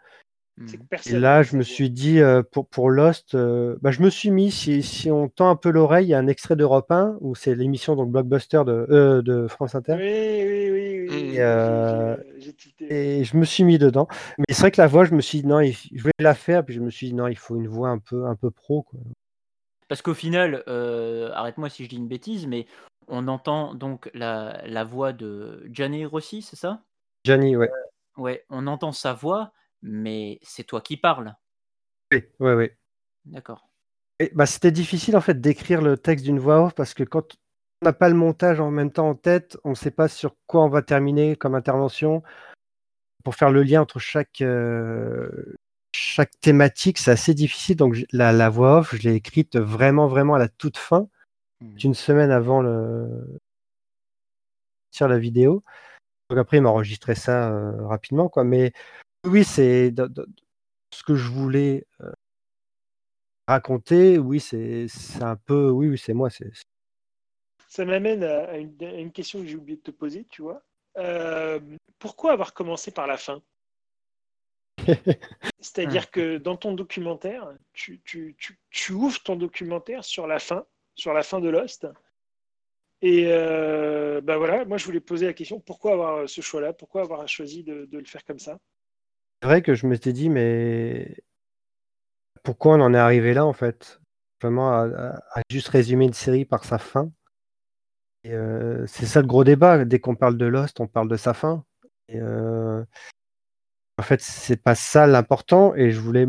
Mmh. 0.57 0.67
Et 1.05 1.19
là, 1.19 1.43
je 1.43 1.55
me 1.55 1.61
suis 1.61 1.91
dit, 1.91 2.19
euh, 2.19 2.41
pour, 2.41 2.67
pour 2.67 2.89
Lost, 2.89 3.35
euh, 3.35 3.77
bah, 3.81 3.91
je 3.91 4.01
me 4.01 4.09
suis 4.09 4.31
mis, 4.31 4.49
si, 4.49 4.81
si 4.81 5.11
on 5.11 5.29
tend 5.29 5.51
un 5.51 5.55
peu 5.55 5.69
l'oreille, 5.69 6.07
il 6.07 6.09
y 6.09 6.13
a 6.15 6.17
un 6.17 6.27
extrait 6.27 6.55
d'Europe 6.55 6.91
1, 6.91 7.17
où 7.21 7.35
c'est 7.35 7.53
l'émission 7.53 7.95
donc 7.95 8.11
Blockbuster 8.11 8.63
de, 8.65 8.87
euh, 8.89 9.21
de 9.21 9.47
France 9.47 9.75
Inter. 9.75 9.97
Oui, 9.97 10.43
oui, 10.47 10.71
oui. 10.71 10.86
Oui, 11.09 11.37
et, 12.89 13.23
je 13.23 13.37
me 13.37 13.45
suis 13.45 13.63
mis 13.63 13.77
dedans. 13.77 14.07
Mais 14.37 14.45
c'est 14.49 14.61
vrai 14.61 14.71
que 14.71 14.81
la 14.81 14.87
voix, 14.87 15.05
je 15.05 15.13
me 15.13 15.21
suis 15.21 15.41
dit, 15.41 15.47
non, 15.47 15.61
je 15.61 16.01
voulais 16.01 16.11
la 16.19 16.35
faire, 16.35 16.65
puis 16.65 16.75
je 16.75 16.81
me 16.81 16.89
suis 16.89 17.07
dit, 17.07 17.13
non, 17.13 17.27
il 17.27 17.37
faut 17.37 17.55
une 17.55 17.67
voix 17.67 17.89
un 17.89 17.99
peu, 17.99 18.25
un 18.25 18.35
peu 18.35 18.51
pro. 18.51 18.83
Quoi. 18.83 18.99
Parce 19.87 20.01
qu'au 20.01 20.13
final, 20.13 20.63
arrête-moi 21.33 21.69
si 21.69 21.83
je 21.83 21.89
dis 21.89 21.97
une 21.97 22.07
bêtise, 22.07 22.47
mais 22.47 22.67
on 23.07 23.27
entend 23.27 23.73
donc 23.73 24.09
la, 24.13 24.61
la 24.65 24.83
voix 24.83 25.13
de 25.13 25.63
Gianni 25.71 26.05
Rossi, 26.05 26.41
c'est 26.41 26.55
ça? 26.55 26.83
Gianni, 27.23 27.55
ouais. 27.55 27.69
ouais, 28.17 28.45
on 28.49 28.67
entend 28.67 28.91
sa 28.91 29.13
voix, 29.13 29.53
mais 29.81 30.39
c'est 30.41 30.63
toi 30.63 30.81
qui 30.81 30.97
parles. 30.97 31.35
Oui, 32.11 32.23
oui, 32.39 32.53
oui. 32.53 32.69
D'accord. 33.25 33.67
Bah, 34.33 34.45
c'était 34.45 34.71
difficile 34.71 35.15
en 35.15 35.21
fait 35.21 35.39
d'écrire 35.39 35.81
le 35.81 35.97
texte 35.97 36.25
d'une 36.25 36.39
voix 36.39 36.63
off 36.63 36.73
parce 36.73 36.93
que 36.93 37.03
quand 37.03 37.37
on 37.82 37.86
n'a 37.86 37.93
pas 37.93 38.09
le 38.09 38.15
montage 38.15 38.59
en 38.59 38.71
même 38.71 38.91
temps 38.91 39.09
en 39.09 39.15
tête, 39.15 39.57
on 39.63 39.71
ne 39.71 39.75
sait 39.75 39.91
pas 39.91 40.07
sur 40.07 40.36
quoi 40.47 40.63
on 40.63 40.69
va 40.69 40.82
terminer 40.82 41.36
comme 41.36 41.55
intervention. 41.55 42.23
Pour 43.23 43.36
faire 43.36 43.51
le 43.51 43.63
lien 43.63 43.82
entre 43.82 43.99
chaque, 43.99 44.41
euh, 44.41 45.55
chaque 45.93 46.39
thématique, 46.39 46.97
c'est 46.97 47.11
assez 47.11 47.34
difficile. 47.34 47.75
Donc 47.75 47.97
la, 48.11 48.32
la 48.32 48.49
voix 48.49 48.80
off, 48.80 48.95
je 48.95 49.07
l'ai 49.07 49.15
écrite 49.15 49.57
vraiment, 49.57 50.07
vraiment 50.07 50.36
à 50.36 50.39
la 50.39 50.47
toute 50.47 50.78
fin, 50.78 51.07
mmh. 51.61 51.78
une 51.84 51.93
semaine 51.93 52.32
avant 52.32 52.61
le 52.61 53.39
sur 54.91 55.07
la 55.07 55.19
vidéo. 55.19 55.63
Donc 56.30 56.39
après, 56.39 56.57
il 56.57 56.61
m'a 56.61 56.69
enregistré 56.69 57.15
ça 57.15 57.51
euh, 57.51 57.86
rapidement, 57.88 58.30
quoi. 58.30 58.43
Mais 58.43 58.73
oui, 59.25 59.43
c'est 59.43 59.93
ce 60.93 61.03
que 61.03 61.15
je 61.15 61.30
voulais 61.30 61.86
euh, 62.01 62.11
raconter. 63.47 64.17
Oui, 64.17 64.39
c'est 64.39 64.88
un 65.21 65.36
peu. 65.36 65.69
Oui, 65.69 65.88
oui, 65.89 65.97
c'est 65.97 66.13
moi. 66.13 66.30
C'est 66.30 66.51
Ça 67.68 67.86
m'amène 67.86 68.24
à, 68.24 68.57
une, 68.57 69.11
question 69.11 69.39
que 69.39 69.45
j'ai 69.45 69.55
oublié 69.55 69.78
de 69.78 69.84
te 69.84 69.91
poser, 69.91 70.26
tu 70.30 70.41
vois. 70.41 70.63
Euh, 70.97 71.59
pourquoi 71.99 72.32
avoir 72.32 72.53
commencé 72.53 72.91
par 72.91 73.07
la 73.07 73.18
fin? 73.18 73.41
C'est-à-dire 75.59 76.11
que 76.11 76.38
dans 76.38 76.55
ton 76.55 76.74
documentaire, 76.74 77.53
tu, 77.74 78.01
ouvres 78.91 79.22
ton 79.22 79.36
documentaire 79.36 80.03
sur 80.03 80.28
la 80.28 80.39
fin, 80.39 80.65
sur 80.95 81.13
la 81.13 81.24
fin 81.24 81.39
de 81.39 81.49
Lost. 81.49 81.88
Et 83.01 83.26
euh, 83.28 84.22
ben 84.22 84.38
voilà, 84.38 84.65
moi 84.65 84.78
je 84.78 84.86
voulais 84.86 84.99
poser 84.99 85.28
la 85.28 85.34
question 85.34 85.59
pourquoi 85.59 85.93
avoir 85.93 86.28
ce 86.28 86.41
choix-là? 86.41 86.74
Pourquoi 86.74 87.01
avoir 87.01 87.28
choisi 87.28 87.63
de 87.63 87.88
le 87.91 88.05
faire 88.05 88.24
comme 88.26 88.39
ça? 88.39 88.57
C'est 89.41 89.47
vrai 89.47 89.61
que 89.61 89.76
je 89.76 89.86
m'étais 89.86 90.13
dit, 90.13 90.30
mais 90.30 91.15
pourquoi 92.43 92.76
on 92.76 92.82
en 92.82 92.93
est 92.93 92.97
arrivé 92.97 93.34
là, 93.34 93.45
en 93.45 93.53
fait? 93.53 93.99
Vraiment 94.41 94.72
à, 94.72 95.20
juste 95.49 95.68
résumer 95.68 96.05
une 96.05 96.13
série 96.13 96.45
par 96.45 96.63
sa 96.63 96.78
fin? 96.78 97.11
Euh, 98.34 98.86
c'est 98.88 99.05
ça 99.05 99.21
le 99.21 99.28
gros 99.28 99.43
débat. 99.43 99.86
Dès 99.86 99.99
qu'on 99.99 100.15
parle 100.15 100.38
de 100.38 100.45
Lost, 100.45 100.80
on 100.80 100.88
parle 100.88 101.09
de 101.09 101.17
sa 101.17 101.34
fin. 101.34 101.63
Et 102.09 102.19
euh, 102.19 102.84
en 103.97 104.03
fait, 104.03 104.21
c'est 104.21 104.61
pas 104.61 104.75
ça 104.75 105.07
l'important. 105.07 105.75
Et 105.75 105.91
je 105.91 105.99
voulais 105.99 106.28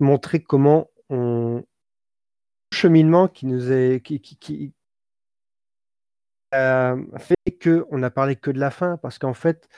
montrer 0.00 0.42
comment 0.42 0.90
on 1.10 1.64
cheminement 2.72 3.28
qui 3.28 3.46
nous 3.46 3.72
est 3.72 4.02
qui, 4.04 4.20
qui, 4.20 4.74
fait 6.50 7.36
qu'on 7.62 7.98
n'a 7.98 8.10
parlé 8.10 8.36
que 8.36 8.50
de 8.50 8.58
la 8.58 8.70
fin 8.70 8.96
parce 8.98 9.18
qu'en 9.18 9.34
fait 9.34 9.68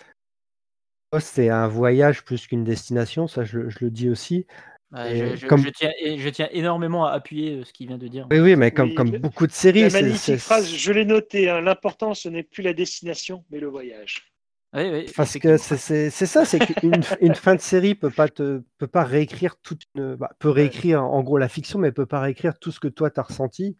c'est 1.20 1.48
un 1.48 1.68
voyage 1.68 2.24
plus 2.24 2.46
qu'une 2.46 2.64
destination, 2.64 3.28
ça 3.28 3.44
je, 3.44 3.60
le 3.60 3.90
dis 3.90 4.10
aussi. 4.10 4.46
Je, 4.92 6.28
tiens, 6.28 6.48
énormément 6.52 7.04
à 7.06 7.12
appuyer 7.12 7.56
euh, 7.56 7.64
ce 7.64 7.72
qu'il 7.72 7.88
vient 7.88 7.98
de 7.98 8.08
dire. 8.08 8.26
Oui, 8.30 8.40
oui, 8.40 8.56
mais 8.56 8.70
comme, 8.70 8.94
comme 8.94 9.10
beaucoup 9.18 9.46
de 9.46 9.52
séries. 9.52 9.82
La 9.82 9.90
magnifique 9.90 10.38
phrase, 10.38 10.72
je 10.72 10.92
l'ai 10.92 11.04
noté, 11.04 11.48
hein, 11.50 11.60
l'important 11.60 12.14
ce 12.14 12.28
n'est 12.28 12.42
plus 12.42 12.62
la 12.62 12.72
destination, 12.72 13.44
mais 13.50 13.60
le 13.60 13.66
voyage. 13.66 14.32
Oui, 14.74 14.90
oui, 14.92 15.12
Parce 15.16 15.38
que 15.38 15.56
c'est 15.56 16.10
ça, 16.10 16.44
c'est 16.44 16.58
qu'une 16.58 17.02
une 17.22 17.34
fin 17.34 17.54
de 17.54 17.60
série 17.60 17.94
peut 17.94 18.10
pas 18.10 18.28
te 18.28 18.62
peut 18.76 18.86
pas 18.86 19.02
réécrire 19.04 19.56
toute 19.62 19.82
une, 19.94 20.14
bah, 20.14 20.30
peut 20.38 20.50
réécrire 20.50 21.02
en 21.02 21.22
gros 21.22 21.38
la 21.38 21.48
fiction, 21.48 21.78
mais 21.78 21.90
peut 21.90 22.04
pas 22.04 22.20
réécrire 22.20 22.58
tout 22.58 22.70
ce 22.70 22.78
que 22.78 22.88
toi 22.88 23.10
tu 23.10 23.18
as 23.18 23.22
ressenti. 23.22 23.76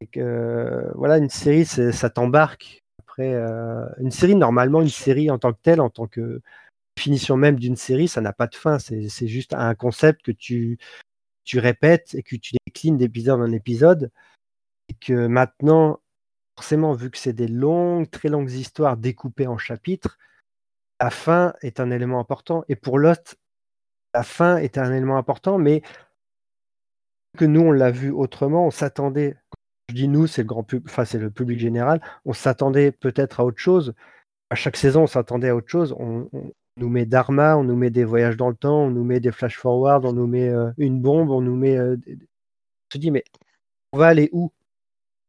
Et 0.00 0.06
que 0.06 0.90
voilà, 0.94 1.18
une 1.18 1.30
série, 1.30 1.64
ça 1.64 2.10
t'embarque 2.10 2.84
euh, 3.20 3.86
une 3.98 4.10
série, 4.10 4.34
normalement, 4.34 4.82
une 4.82 4.88
série 4.88 5.30
en 5.30 5.38
tant 5.38 5.52
que 5.52 5.58
telle, 5.62 5.80
en 5.80 5.90
tant 5.90 6.06
que 6.06 6.40
définition 6.96 7.36
même 7.36 7.58
d'une 7.58 7.76
série, 7.76 8.08
ça 8.08 8.20
n'a 8.20 8.32
pas 8.32 8.46
de 8.46 8.54
fin. 8.54 8.78
C'est 8.78 9.26
juste 9.26 9.54
un 9.54 9.74
concept 9.74 10.22
que 10.22 10.32
tu, 10.32 10.78
répètes 11.54 12.14
et 12.14 12.22
que 12.22 12.36
tu 12.36 12.54
déclines 12.66 12.96
d'épisode 12.96 13.40
en 13.40 13.52
épisode. 13.52 14.10
Et 14.88 14.94
que 14.94 15.26
maintenant, 15.26 16.00
forcément, 16.56 16.92
vu 16.92 17.10
que 17.10 17.18
c'est 17.18 17.32
des 17.32 17.48
longues, 17.48 18.10
très 18.10 18.28
longues 18.28 18.50
histoires 18.50 18.96
découpées 18.96 19.46
en 19.46 19.58
chapitres, 19.58 20.18
la 21.00 21.10
fin 21.10 21.54
est 21.62 21.80
un 21.80 21.90
élément 21.90 22.20
important. 22.20 22.64
Et 22.68 22.76
pour 22.76 22.98
Lost, 22.98 23.38
la 24.14 24.22
fin 24.22 24.58
est 24.58 24.78
un 24.78 24.92
élément 24.92 25.16
important, 25.16 25.58
mais 25.58 25.82
que 27.36 27.44
nous, 27.44 27.62
on 27.62 27.72
l'a 27.72 27.90
vu 27.90 28.10
autrement, 28.10 28.66
on 28.66 28.70
s'attendait, 28.70 29.36
je 29.88 29.94
dis 29.94 30.08
nous, 30.08 30.26
c'est 30.26 30.42
le 30.42 30.48
grand 30.48 30.62
public, 30.62 30.88
enfin 30.88 31.04
c'est 31.04 31.18
le 31.18 31.30
public 31.30 31.58
général, 31.58 32.00
on 32.24 32.32
s'attendait 32.32 32.92
peut-être 32.92 33.40
à 33.40 33.44
autre 33.44 33.58
chose. 33.58 33.94
À 34.50 34.54
chaque 34.54 34.76
saison, 34.76 35.02
on 35.02 35.06
s'attendait 35.06 35.48
à 35.48 35.56
autre 35.56 35.68
chose. 35.68 35.94
On, 35.98 36.28
nous 36.76 36.88
met 36.88 37.06
Dharma, 37.06 37.56
on 37.56 37.64
nous 37.64 37.76
met 37.76 37.90
des 37.90 38.04
voyages 38.04 38.36
dans 38.36 38.48
le 38.48 38.56
temps, 38.56 38.84
on 38.84 38.90
nous 38.90 39.04
met 39.04 39.20
des 39.20 39.32
flash 39.32 39.58
forward, 39.58 40.04
on 40.04 40.12
nous 40.12 40.26
met 40.26 40.48
euh, 40.48 40.70
une 40.78 41.00
bombe, 41.00 41.30
on 41.30 41.40
nous 41.40 41.56
met. 41.56 41.76
Euh, 41.76 41.96
on 42.06 42.94
se 42.94 42.98
dit, 42.98 43.10
mais 43.10 43.24
on 43.92 43.98
va 43.98 44.08
aller 44.08 44.28
où? 44.32 44.52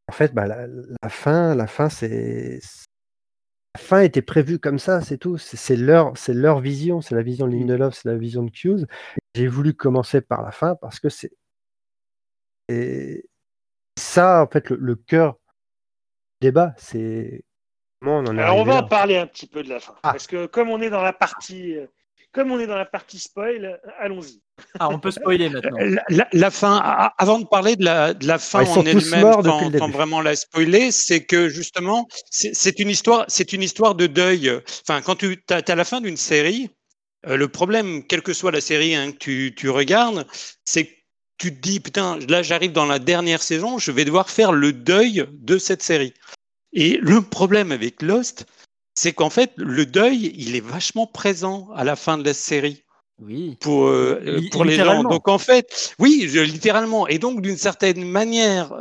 En 0.07 0.13
fait, 0.13 0.33
bah, 0.33 0.47
la, 0.47 1.09
fin, 1.09 1.55
la 1.55 1.67
fin, 1.67 1.89
c'est. 1.89 2.59
La 3.75 3.79
fin 3.81 4.01
était 4.01 4.21
prévue 4.21 4.59
comme 4.59 4.79
ça, 4.79 5.01
c'est 5.01 5.17
tout. 5.17 5.37
C'est 5.37 5.75
leur, 5.75 6.17
c'est 6.17 6.33
leur 6.33 6.61
vision, 6.61 7.01
c'est 7.01 7.15
la 7.15 7.23
vision 7.23 7.47
de 7.47 7.53
Lindelof, 7.53 7.95
c'est 7.95 8.09
la 8.09 8.17
vision 8.17 8.43
de 8.43 8.51
Hughes. 8.51 8.87
J'ai 9.35 9.47
voulu 9.47 9.73
commencer 9.73 10.21
par 10.21 10.43
la 10.43 10.51
fin 10.51 10.75
parce 10.75 10.99
que 10.99 11.09
c'est 11.09 11.31
ça, 13.97 14.43
en 14.43 14.47
fait, 14.47 14.69
le, 14.69 14.95
cœur 14.95 15.33
du 16.41 16.47
débat, 16.47 16.73
c'est 16.77 17.43
on 18.01 18.25
en 18.25 18.37
Alors 18.37 18.57
on 18.57 18.63
va 18.63 18.77
en 18.77 18.87
parler 18.87 19.17
un 19.17 19.27
petit 19.27 19.47
peu 19.47 19.63
de 19.63 19.69
la 19.69 19.79
fin, 19.79 19.95
ah. 20.03 20.11
parce 20.11 20.27
que 20.27 20.45
comme 20.45 20.69
on 20.69 20.81
est 20.81 20.89
dans 20.89 21.01
la 21.01 21.13
partie, 21.13 21.75
euh, 21.75 21.87
comme 22.31 22.51
on 22.51 22.59
est 22.59 22.67
dans 22.67 22.75
la 22.75 22.85
partie 22.85 23.19
spoil, 23.19 23.79
allons-y. 23.99 24.41
Ah, 24.79 24.89
on 24.89 24.99
peut 24.99 25.11
spoiler 25.11 25.49
maintenant. 25.49 25.77
La, 26.31 26.51
fin, 26.51 26.77
avant 27.17 27.39
de 27.39 27.45
parler 27.45 27.75
de 27.75 27.83
la, 27.83 28.13
de 28.13 28.25
la 28.27 28.37
fin 28.37 28.65
en 28.65 28.85
elle-même, 28.85 29.01
sans, 29.01 29.89
vraiment 29.89 30.21
la 30.21 30.35
spoiler, 30.35 30.91
c'est 30.91 31.23
que 31.23 31.49
justement, 31.49 32.07
c'est 32.29 32.79
une 32.79 32.89
histoire, 32.89 33.25
c'est 33.27 33.53
une 33.53 33.63
histoire 33.63 33.95
de 33.95 34.07
deuil. 34.07 34.51
Enfin, 34.87 35.01
quand 35.01 35.15
tu 35.15 35.43
as, 35.49 35.75
la 35.75 35.83
fin 35.83 36.01
d'une 36.01 36.17
série, 36.17 36.69
euh, 37.27 37.37
le 37.37 37.47
problème, 37.47 38.03
quelle 38.05 38.21
que 38.21 38.33
soit 38.33 38.51
la 38.51 38.61
série 38.61 38.95
hein, 38.95 39.11
que 39.11 39.17
tu, 39.17 39.53
tu 39.55 39.69
regardes, 39.69 40.25
c'est 40.63 40.85
que 40.85 40.93
tu 41.37 41.53
te 41.53 41.59
dis, 41.61 41.79
putain, 41.79 42.17
là 42.29 42.43
j'arrive 42.43 42.71
dans 42.71 42.85
la 42.85 42.99
dernière 42.99 43.43
saison, 43.43 43.77
je 43.77 43.91
vais 43.91 44.05
devoir 44.05 44.29
faire 44.29 44.51
le 44.51 44.71
deuil 44.71 45.25
de 45.31 45.57
cette 45.57 45.83
série. 45.83 46.13
Et 46.75 46.97
le 47.01 47.21
problème 47.21 47.71
avec 47.71 48.01
Lost, 48.01 48.45
c'est 48.93 49.13
qu'en 49.13 49.29
fait, 49.29 49.51
le 49.55 49.85
deuil, 49.85 50.33
il 50.37 50.55
est 50.55 50.65
vachement 50.65 51.07
présent 51.07 51.69
à 51.75 51.83
la 51.83 51.95
fin 51.95 52.17
de 52.17 52.23
la 52.23 52.33
série. 52.33 52.83
Oui. 53.21 53.57
Pour, 53.61 53.87
euh, 53.87 54.41
pour 54.51 54.65
les 54.65 54.75
gens. 54.75 55.03
Donc 55.03 55.29
en 55.29 55.37
fait, 55.37 55.93
oui, 55.99 56.29
littéralement. 56.33 57.07
Et 57.07 57.17
donc 57.17 57.41
d'une 57.41 57.57
certaine 57.57 58.03
manière, 58.03 58.73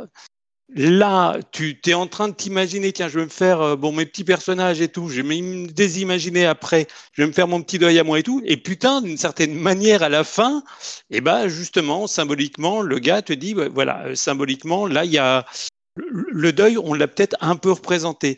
là, 0.73 1.37
tu 1.51 1.79
es 1.85 1.93
en 1.93 2.07
train 2.07 2.27
de 2.27 2.33
t'imaginer, 2.33 2.91
tiens, 2.91 3.07
je 3.07 3.19
vais 3.19 3.25
me 3.25 3.29
faire 3.29 3.61
euh, 3.61 3.75
bon 3.77 3.93
mes 3.93 4.05
petits 4.05 4.25
personnages 4.25 4.81
et 4.81 4.89
tout, 4.89 5.07
je 5.07 5.21
vais 5.21 5.41
me 5.41 5.67
désimaginer 5.67 6.45
après, 6.45 6.87
je 7.13 7.21
vais 7.21 7.27
me 7.27 7.33
faire 7.33 7.47
mon 7.47 7.61
petit 7.61 7.79
deuil 7.79 7.97
à 7.97 8.03
moi 8.03 8.19
et 8.19 8.23
tout. 8.23 8.41
Et 8.43 8.57
putain, 8.57 9.01
d'une 9.01 9.17
certaine 9.17 9.53
manière, 9.53 10.03
à 10.03 10.09
la 10.09 10.25
fin, 10.25 10.63
et 11.09 11.17
eh 11.17 11.21
ben 11.21 11.47
justement, 11.47 12.07
symboliquement, 12.07 12.81
le 12.81 12.99
gars 12.99 13.21
te 13.21 13.31
dit, 13.31 13.53
voilà, 13.53 14.03
euh, 14.05 14.15
symboliquement, 14.15 14.85
là, 14.85 15.05
il 15.05 15.11
y 15.11 15.17
a 15.17 15.45
le 15.95 16.51
deuil, 16.51 16.77
on 16.77 16.93
l'a 16.93 17.07
peut-être 17.07 17.37
un 17.41 17.55
peu 17.55 17.71
représenté. 17.71 18.37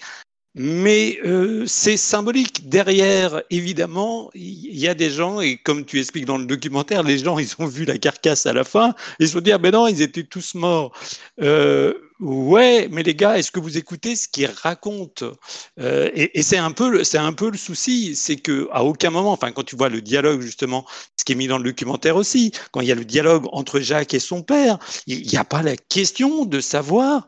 Mais 0.60 1.20
euh, 1.24 1.66
c'est 1.68 1.97
symbolique. 1.97 2.68
Derrière, 2.68 3.43
évidemment, 3.51 4.32
il 4.34 4.76
y 4.76 4.88
a 4.88 4.95
des 4.95 5.12
gens, 5.12 5.39
et 5.39 5.58
comme 5.58 5.86
tu 5.86 5.99
expliques 5.99 6.26
dans 6.26 6.39
le 6.39 6.47
documentaire, 6.47 7.03
les 7.03 7.20
gens, 7.20 7.38
ils 7.38 7.53
ont 7.60 7.68
vu 7.68 7.86
la 7.86 7.99
carcasse 7.99 8.47
à 8.47 8.53
la 8.53 8.64
fin, 8.64 8.95
ils 9.20 9.28
se 9.28 9.34
sont 9.34 9.41
dit, 9.41 9.51
ah 9.51 9.60
ben 9.60 9.72
non, 9.72 9.86
ils 9.86 10.01
étaient 10.01 10.24
tous 10.24 10.55
morts. 10.55 10.93
Euh, 11.39 11.93
ouais, 12.20 12.88
mais 12.91 13.03
les 13.03 13.14
gars, 13.14 13.38
est-ce 13.38 13.51
que 13.51 13.60
vous 13.60 13.78
écoutez 13.78 14.16
ce 14.16 14.28
qu'ils 14.28 14.47
racontent? 14.47 15.32
Euh, 15.80 16.10
Et, 16.16 16.41
c'est 16.41 16.58
un 16.58 16.72
peu, 16.72 17.03
c'est 17.03 17.20
un 17.20 17.34
peu 17.34 17.51
le 17.51 17.58
souci, 17.58 18.16
c'est 18.16 18.38
que 18.38 18.68
à 18.72 18.84
aucun 18.84 19.12
moment, 19.12 19.34
enfin, 19.34 19.51
quand 19.51 19.64
tu 19.64 19.76
vois 19.76 19.89
le 19.89 20.01
dialogue 20.01 20.41
justement, 20.41 20.88
ce 21.18 21.24
qui 21.24 21.34
est 21.34 21.36
mis 21.36 21.47
dans 21.47 21.60
le 21.60 21.66
documentaire 21.66 22.16
aussi, 22.16 22.51
quand 22.72 22.82
il 22.82 22.88
y 22.88 22.91
a 22.91 22.95
le 22.95 23.05
dialogue 23.05 23.45
entre 23.51 23.80
Jacques 23.80 24.16
et 24.16 24.20
son 24.20 24.41
père, 24.41 24.80
il 25.05 25.22
n'y 25.28 25.38
a 25.38 25.43
pas 25.43 25.62
la 25.62 25.78
question 25.78 26.45
de 26.45 26.60
savoir 26.62 27.28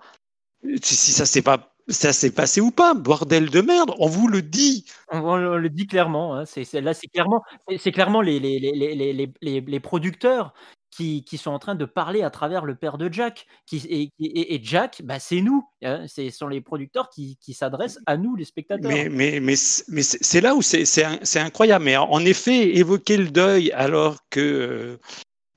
si 0.81 1.11
ça 1.11 1.25
s'est 1.25 1.41
pas 1.41 1.69
ça 1.89 2.13
s'est 2.13 2.31
passé 2.31 2.61
ou 2.61 2.71
pas 2.71 2.93
Bordel 2.93 3.49
de 3.49 3.61
merde, 3.61 3.93
on 3.97 4.07
vous 4.07 4.27
le 4.27 4.41
dit. 4.41 4.85
On, 5.11 5.35
le 5.35 5.69
dit 5.69 5.87
clairement. 5.87 6.35
Hein. 6.35 6.45
C'est, 6.45 6.81
là, 6.81 6.93
c'est 6.93 7.07
clairement, 7.07 7.43
c'est 7.77 7.91
clairement 7.91 8.21
les, 8.21 8.39
les, 8.39 8.59
les, 8.59 9.61
les, 9.61 9.79
producteurs 9.79 10.53
qui, 10.91 11.23
qui, 11.23 11.37
sont 11.37 11.51
en 11.51 11.59
train 11.59 11.75
de 11.75 11.85
parler 11.85 12.21
à 12.21 12.29
travers 12.29 12.65
le 12.65 12.75
père 12.75 12.97
de 12.97 13.11
Jack. 13.11 13.47
Qui, 13.65 13.77
et, 13.89 14.11
et, 14.19 14.59
Jack, 14.63 15.01
bah, 15.03 15.19
c'est 15.19 15.41
nous. 15.41 15.67
Hein. 15.83 16.05
Ce 16.07 16.29
sont 16.29 16.47
les 16.47 16.61
producteurs 16.61 17.09
qui, 17.09 17.37
qui 17.41 17.53
s'adressent 17.53 17.99
à 18.05 18.17
nous, 18.17 18.35
les 18.35 18.45
spectateurs. 18.45 18.91
Mais, 18.91 19.09
mais, 19.09 19.39
mais, 19.39 19.55
mais 19.87 20.03
c'est 20.03 20.41
là 20.41 20.55
où 20.55 20.61
c'est 20.61 21.39
incroyable. 21.39 21.85
Mais 21.85 21.97
en 21.97 22.23
effet, 22.23 22.77
évoquer 22.77 23.17
le 23.17 23.29
deuil 23.29 23.71
alors 23.71 24.17
que. 24.29 24.99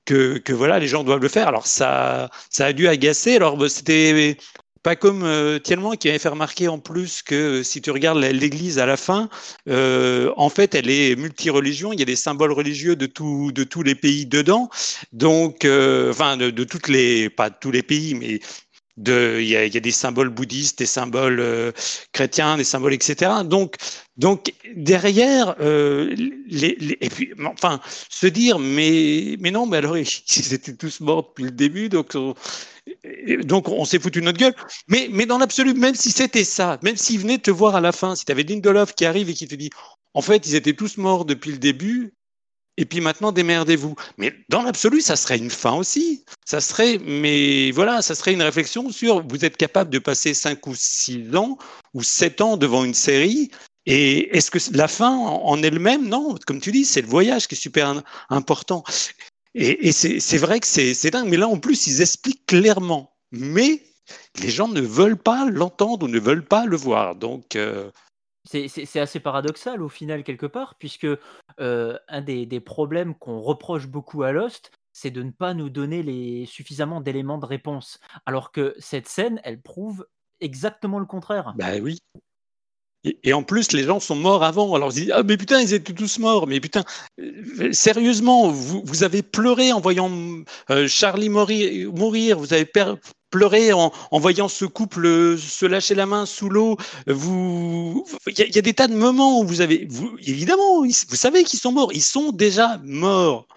Que, 0.05 0.37
que, 0.37 0.51
voilà, 0.51 0.79
les 0.79 0.87
gens 0.87 1.05
doivent 1.05 1.21
le 1.21 1.29
faire. 1.29 1.47
Alors 1.47 1.65
ça, 1.65 2.29
ça 2.49 2.65
a 2.65 2.73
dû 2.73 2.89
agacer. 2.89 3.37
Alors 3.37 3.55
bah, 3.55 3.69
c'était 3.69 4.35
pas 4.83 4.95
comme 4.97 5.23
euh, 5.23 5.59
qui 5.59 6.09
avait 6.09 6.19
fait 6.19 6.29
remarquer 6.29 6.67
en 6.67 6.77
plus 6.77 7.21
que 7.21 7.61
euh, 7.61 7.63
si 7.63 7.81
tu 7.81 7.89
regardes 7.89 8.19
l'Église 8.19 8.79
à 8.79 8.85
la 8.85 8.97
fin, 8.97 9.29
euh, 9.69 10.31
en 10.37 10.49
fait, 10.49 10.75
elle 10.75 10.89
est 10.89 11.15
multireligion. 11.15 11.93
Il 11.93 11.99
y 11.99 12.03
a 12.03 12.05
des 12.05 12.17
symboles 12.17 12.51
religieux 12.51 12.95
de, 12.97 13.05
tout, 13.05 13.51
de 13.53 13.63
tous 13.63 13.81
les 13.81 13.95
pays 13.95 14.25
dedans. 14.25 14.69
Donc, 15.13 15.65
euh, 15.65 16.11
enfin, 16.11 16.37
de, 16.37 16.49
de, 16.49 16.63
toutes 16.65 16.89
les, 16.89 17.29
pas 17.29 17.49
tous 17.49 17.71
les 17.71 17.83
pays, 17.83 18.13
mais 18.13 18.39
de, 18.97 19.39
il 19.39 19.47
y, 19.47 19.51
y 19.51 19.77
a 19.77 19.79
des 19.79 19.91
symboles 19.91 20.29
bouddhistes, 20.29 20.79
des 20.79 20.85
symboles 20.85 21.39
euh, 21.39 21.71
chrétiens, 22.11 22.57
des 22.57 22.63
symboles, 22.63 22.93
etc. 22.93 23.31
Donc, 23.45 23.75
donc 24.17 24.53
derrière, 24.75 25.55
euh, 25.59 26.15
et 26.51 27.09
puis, 27.09 27.33
enfin, 27.45 27.79
se 28.09 28.27
dire, 28.27 28.59
mais, 28.59 29.37
mais 29.39 29.51
non, 29.51 29.65
mais 29.65 29.77
alors 29.77 29.97
ils 29.97 30.53
étaient 30.53 30.75
tous 30.75 30.99
morts 30.99 31.23
depuis 31.29 31.45
le 31.45 31.51
début, 31.51 31.89
donc 31.89 32.15
donc 33.43 33.69
on 33.69 33.85
s'est 33.85 33.99
foutu 33.99 34.21
notre 34.21 34.37
gueule. 34.37 34.55
Mais, 34.87 35.07
mais 35.11 35.25
dans 35.25 35.37
l'absolu, 35.37 35.73
même 35.73 35.95
si 35.95 36.11
c'était 36.11 36.43
ça, 36.43 36.79
même 36.83 36.97
s'ils 36.97 37.19
venaient 37.19 37.37
te 37.37 37.51
voir 37.51 37.75
à 37.75 37.81
la 37.81 37.91
fin, 37.91 38.15
si 38.15 38.25
tu 38.25 38.31
avais 38.31 38.43
Lindelof 38.43 38.93
qui 38.93 39.05
arrive 39.05 39.29
et 39.29 39.33
qui 39.33 39.47
te 39.47 39.55
dit, 39.55 39.69
en 40.13 40.21
fait, 40.21 40.45
ils 40.45 40.55
étaient 40.55 40.73
tous 40.73 40.97
morts 40.97 41.25
depuis 41.25 41.51
le 41.51 41.57
début, 41.57 42.13
et 42.77 42.85
puis 42.85 43.01
maintenant, 43.01 43.31
démerdez-vous. 43.31 43.95
Mais 44.17 44.33
dans 44.49 44.63
l'absolu, 44.63 45.01
ça 45.01 45.15
serait 45.15 45.37
une 45.37 45.51
fin 45.51 45.73
aussi. 45.73 46.25
Ça 46.45 46.59
serait, 46.59 46.97
mais 47.05 47.71
voilà, 47.71 48.01
ça 48.01 48.15
serait 48.15 48.33
une 48.33 48.41
réflexion 48.41 48.91
sur 48.91 49.25
vous 49.27 49.45
êtes 49.45 49.57
capable 49.57 49.91
de 49.91 49.99
passer 49.99 50.33
5 50.33 50.65
ou 50.65 50.73
6 50.75 51.35
ans 51.35 51.57
ou 51.93 52.01
7 52.01 52.41
ans 52.41 52.57
devant 52.57 52.83
une 52.83 52.95
série. 52.95 53.51
Et 53.85 54.35
est-ce 54.37 54.49
que 54.49 54.59
la 54.75 54.87
fin 54.87 55.15
en 55.15 55.61
elle-même, 55.61 56.07
non, 56.07 56.35
comme 56.47 56.61
tu 56.61 56.71
dis, 56.71 56.85
c'est 56.85 57.01
le 57.01 57.07
voyage 57.07 57.47
qui 57.47 57.55
est 57.55 57.57
super 57.57 58.01
important. 58.29 58.83
Et, 59.55 59.91
c'est 59.91 60.37
vrai 60.37 60.59
que 60.59 60.67
c'est 60.67 61.09
dingue, 61.11 61.29
mais 61.29 61.37
là 61.37 61.47
en 61.47 61.59
plus, 61.59 61.87
ils 61.87 62.01
expliquent 62.01 62.45
clairement. 62.45 63.15
Mais 63.31 63.83
les 64.41 64.49
gens 64.49 64.67
ne 64.67 64.81
veulent 64.81 65.17
pas 65.17 65.45
l'entendre 65.49 66.05
ou 66.05 66.09
ne 66.09 66.19
veulent 66.19 66.45
pas 66.45 66.65
le 66.65 66.77
voir. 66.77 67.15
Donc. 67.15 67.55
Euh, 67.55 67.89
c'est 68.45 68.99
assez 68.99 69.21
paradoxal 69.21 69.81
au 69.81 69.87
final 69.87 70.23
quelque 70.23 70.45
part, 70.45 70.75
puisque 70.75 71.07
euh, 71.59 71.97
un 72.09 72.21
des, 72.21 72.45
des 72.45 72.59
problèmes 72.59 73.15
qu'on 73.15 73.39
reproche 73.39 73.87
beaucoup 73.87 74.23
à 74.23 74.33
Lost, 74.33 74.71
c'est 74.91 75.11
de 75.11 75.23
ne 75.23 75.31
pas 75.31 75.53
nous 75.53 75.69
donner 75.69 76.03
les, 76.03 76.45
suffisamment 76.45 77.01
d'éléments 77.01 77.37
de 77.37 77.45
réponse. 77.45 77.99
Alors 78.25 78.51
que 78.51 78.75
cette 78.79 79.07
scène, 79.07 79.39
elle 79.43 79.61
prouve 79.61 80.05
exactement 80.41 80.99
le 80.99 81.05
contraire. 81.05 81.53
Bah 81.57 81.77
oui. 81.81 81.99
Et, 83.03 83.33
en 83.33 83.43
plus, 83.43 83.73
les 83.73 83.83
gens 83.83 83.99
sont 83.99 84.15
morts 84.15 84.43
avant. 84.43 84.75
Alors, 84.75 84.91
ils 84.91 85.05
disent 85.05 85.13
Ah, 85.13 85.23
mais 85.23 85.37
putain, 85.37 85.59
ils 85.61 85.73
étaient 85.73 85.93
tous 85.93 86.19
morts. 86.19 86.47
Mais 86.47 86.59
putain, 86.59 86.83
euh, 87.19 87.69
sérieusement, 87.71 88.49
vous, 88.49 88.81
vous 88.85 89.03
avez 89.03 89.21
pleuré 89.21 89.73
en 89.73 89.81
voyant 89.81 90.11
euh, 90.69 90.87
Charlie 90.87 91.29
mourir, 91.29 91.91
mourir. 91.91 92.39
Vous 92.39 92.53
avez 92.53 92.69
pleuré 93.29 93.73
en, 93.73 93.91
en, 94.11 94.19
voyant 94.19 94.47
ce 94.47 94.65
couple 94.65 95.37
se 95.37 95.65
lâcher 95.65 95.95
la 95.95 96.05
main 96.05 96.25
sous 96.25 96.49
l'eau. 96.49 96.77
Vous, 97.07 98.05
il 98.27 98.55
y, 98.55 98.57
a 98.57 98.61
des 98.61 98.73
tas 98.73 98.87
de 98.87 98.95
moments 98.95 99.41
où 99.41 99.45
vous 99.45 99.59
avez, 99.61 99.87
évidemment, 100.25 100.81
vous 100.81 101.15
savez 101.15 101.43
qu'ils 101.43 101.59
sont 101.59 101.73
morts. 101.73 101.91
Ils 101.93 102.03
sont 102.03 102.31
déjà 102.31 102.79
morts. 102.83 103.47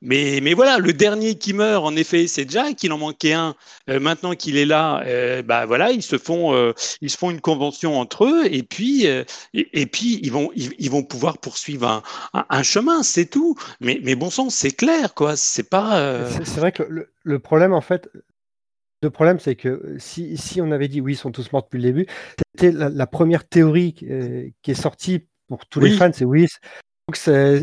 Mais, 0.00 0.38
mais 0.42 0.54
voilà, 0.54 0.78
le 0.78 0.92
dernier 0.92 1.36
qui 1.36 1.52
meurt, 1.52 1.84
en 1.84 1.96
effet, 1.96 2.28
c'est 2.28 2.48
Jack. 2.48 2.82
Il 2.84 2.92
en 2.92 2.98
manquait 2.98 3.32
un. 3.32 3.56
Euh, 3.90 3.98
maintenant 3.98 4.34
qu'il 4.34 4.56
est 4.56 4.64
là, 4.64 5.02
euh, 5.06 5.42
bah 5.42 5.66
voilà, 5.66 5.90
ils 5.90 6.02
se 6.02 6.18
font, 6.18 6.54
euh, 6.54 6.72
ils 7.00 7.10
se 7.10 7.18
font 7.18 7.30
une 7.30 7.40
convention 7.40 7.98
entre 7.98 8.24
eux, 8.24 8.46
et 8.46 8.62
puis, 8.62 9.06
et, 9.06 9.24
et, 9.54 9.86
puis 9.86 10.20
ils 10.22 10.30
vont, 10.30 10.50
ils, 10.54 10.90
vont 10.90 11.02
pouvoir 11.02 11.38
poursuivre 11.38 11.88
un, 11.88 12.46
un, 12.48 12.62
chemin, 12.62 13.02
c'est 13.02 13.26
tout. 13.26 13.56
Mais, 13.80 14.00
mais 14.04 14.14
bon 14.14 14.30
sang, 14.30 14.50
c'est 14.50 14.70
clair, 14.70 15.14
quoi. 15.14 15.36
C'est 15.36 15.68
pas. 15.68 16.28
C'est 16.44 16.60
vrai 16.60 16.70
que 16.70 16.84
le, 16.84 17.10
le, 17.24 17.38
problème, 17.40 17.72
en 17.72 17.80
fait, 17.80 18.08
le 19.02 19.10
problème, 19.10 19.40
c'est 19.40 19.56
que 19.56 19.96
si, 19.98 20.36
si, 20.36 20.60
on 20.60 20.70
avait 20.70 20.88
dit 20.88 21.00
oui, 21.00 21.14
ils 21.14 21.16
sont 21.16 21.32
tous 21.32 21.50
morts 21.52 21.64
depuis 21.64 21.78
le 21.78 21.84
début, 21.84 22.06
c'était 22.54 22.70
la, 22.70 22.88
la, 22.88 23.06
première 23.08 23.48
théorie 23.48 23.94
qui, 23.94 24.06
qui 24.62 24.70
est 24.70 24.80
sortie 24.80 25.26
pour 25.48 25.66
tous 25.66 25.80
les 25.80 25.96
fans, 25.96 26.10
c'est 26.12 26.24
oui, 26.24 26.46
Donc 27.08 27.18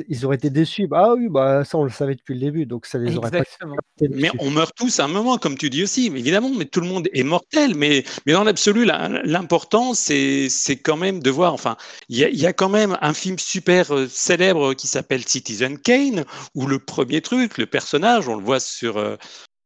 ils 0.10 0.26
auraient 0.26 0.38
été 0.38 0.50
déçus. 0.50 0.88
Bah 0.88 1.14
oui, 1.16 1.28
bah 1.30 1.64
ça 1.64 1.78
on 1.78 1.84
le 1.84 1.92
savait 1.92 2.16
depuis 2.16 2.34
le 2.34 2.40
début, 2.40 2.66
donc 2.66 2.88
ça 2.88 2.98
les 2.98 3.16
aurait 3.16 3.28
Exactement. 3.28 3.76
Mais 4.02 4.32
on 4.40 4.50
meurt 4.50 4.74
tous 4.76 5.00
à 5.00 5.06
un 5.06 5.08
moment, 5.08 5.38
comme 5.38 5.56
tu 5.56 5.70
dis 5.70 5.84
aussi, 5.84 6.10
mais 6.10 6.20
évidemment, 6.20 6.50
mais 6.50 6.66
tout 6.66 6.82
le 6.82 6.88
monde 6.88 7.08
est 7.14 7.22
mortel. 7.22 7.76
Mais, 7.76 8.04
mais 8.26 8.34
dans 8.34 8.44
l'absolu, 8.44 8.86
la- 8.86 9.08
l'important, 9.24 9.94
c'est 9.94 10.50
c'est 10.50 10.78
quand 10.78 10.98
même 10.98 11.22
de 11.22 11.30
voir. 11.30 11.54
Enfin, 11.54 11.78
il 12.10 12.18
y 12.18 12.24
a, 12.24 12.30
il 12.30 12.40
y 12.40 12.48
a 12.48 12.54
quand 12.54 12.70
même 12.70 12.98
un 13.02 13.14
film 13.14 13.38
super 13.38 13.94
euh, 13.94 14.08
célèbre 14.10 14.74
qui 14.74 14.88
s'appelle 14.88 15.24
Citizen 15.28 15.78
Kane, 15.78 16.26
où 16.56 16.66
le 16.66 16.80
premier 16.80 17.22
truc, 17.22 17.60
le 17.60 17.68
personnage, 17.68 18.28
on 18.28 18.36
le 18.38 18.44
voit 18.44 18.60
sur, 18.60 18.98
euh, 18.98 19.16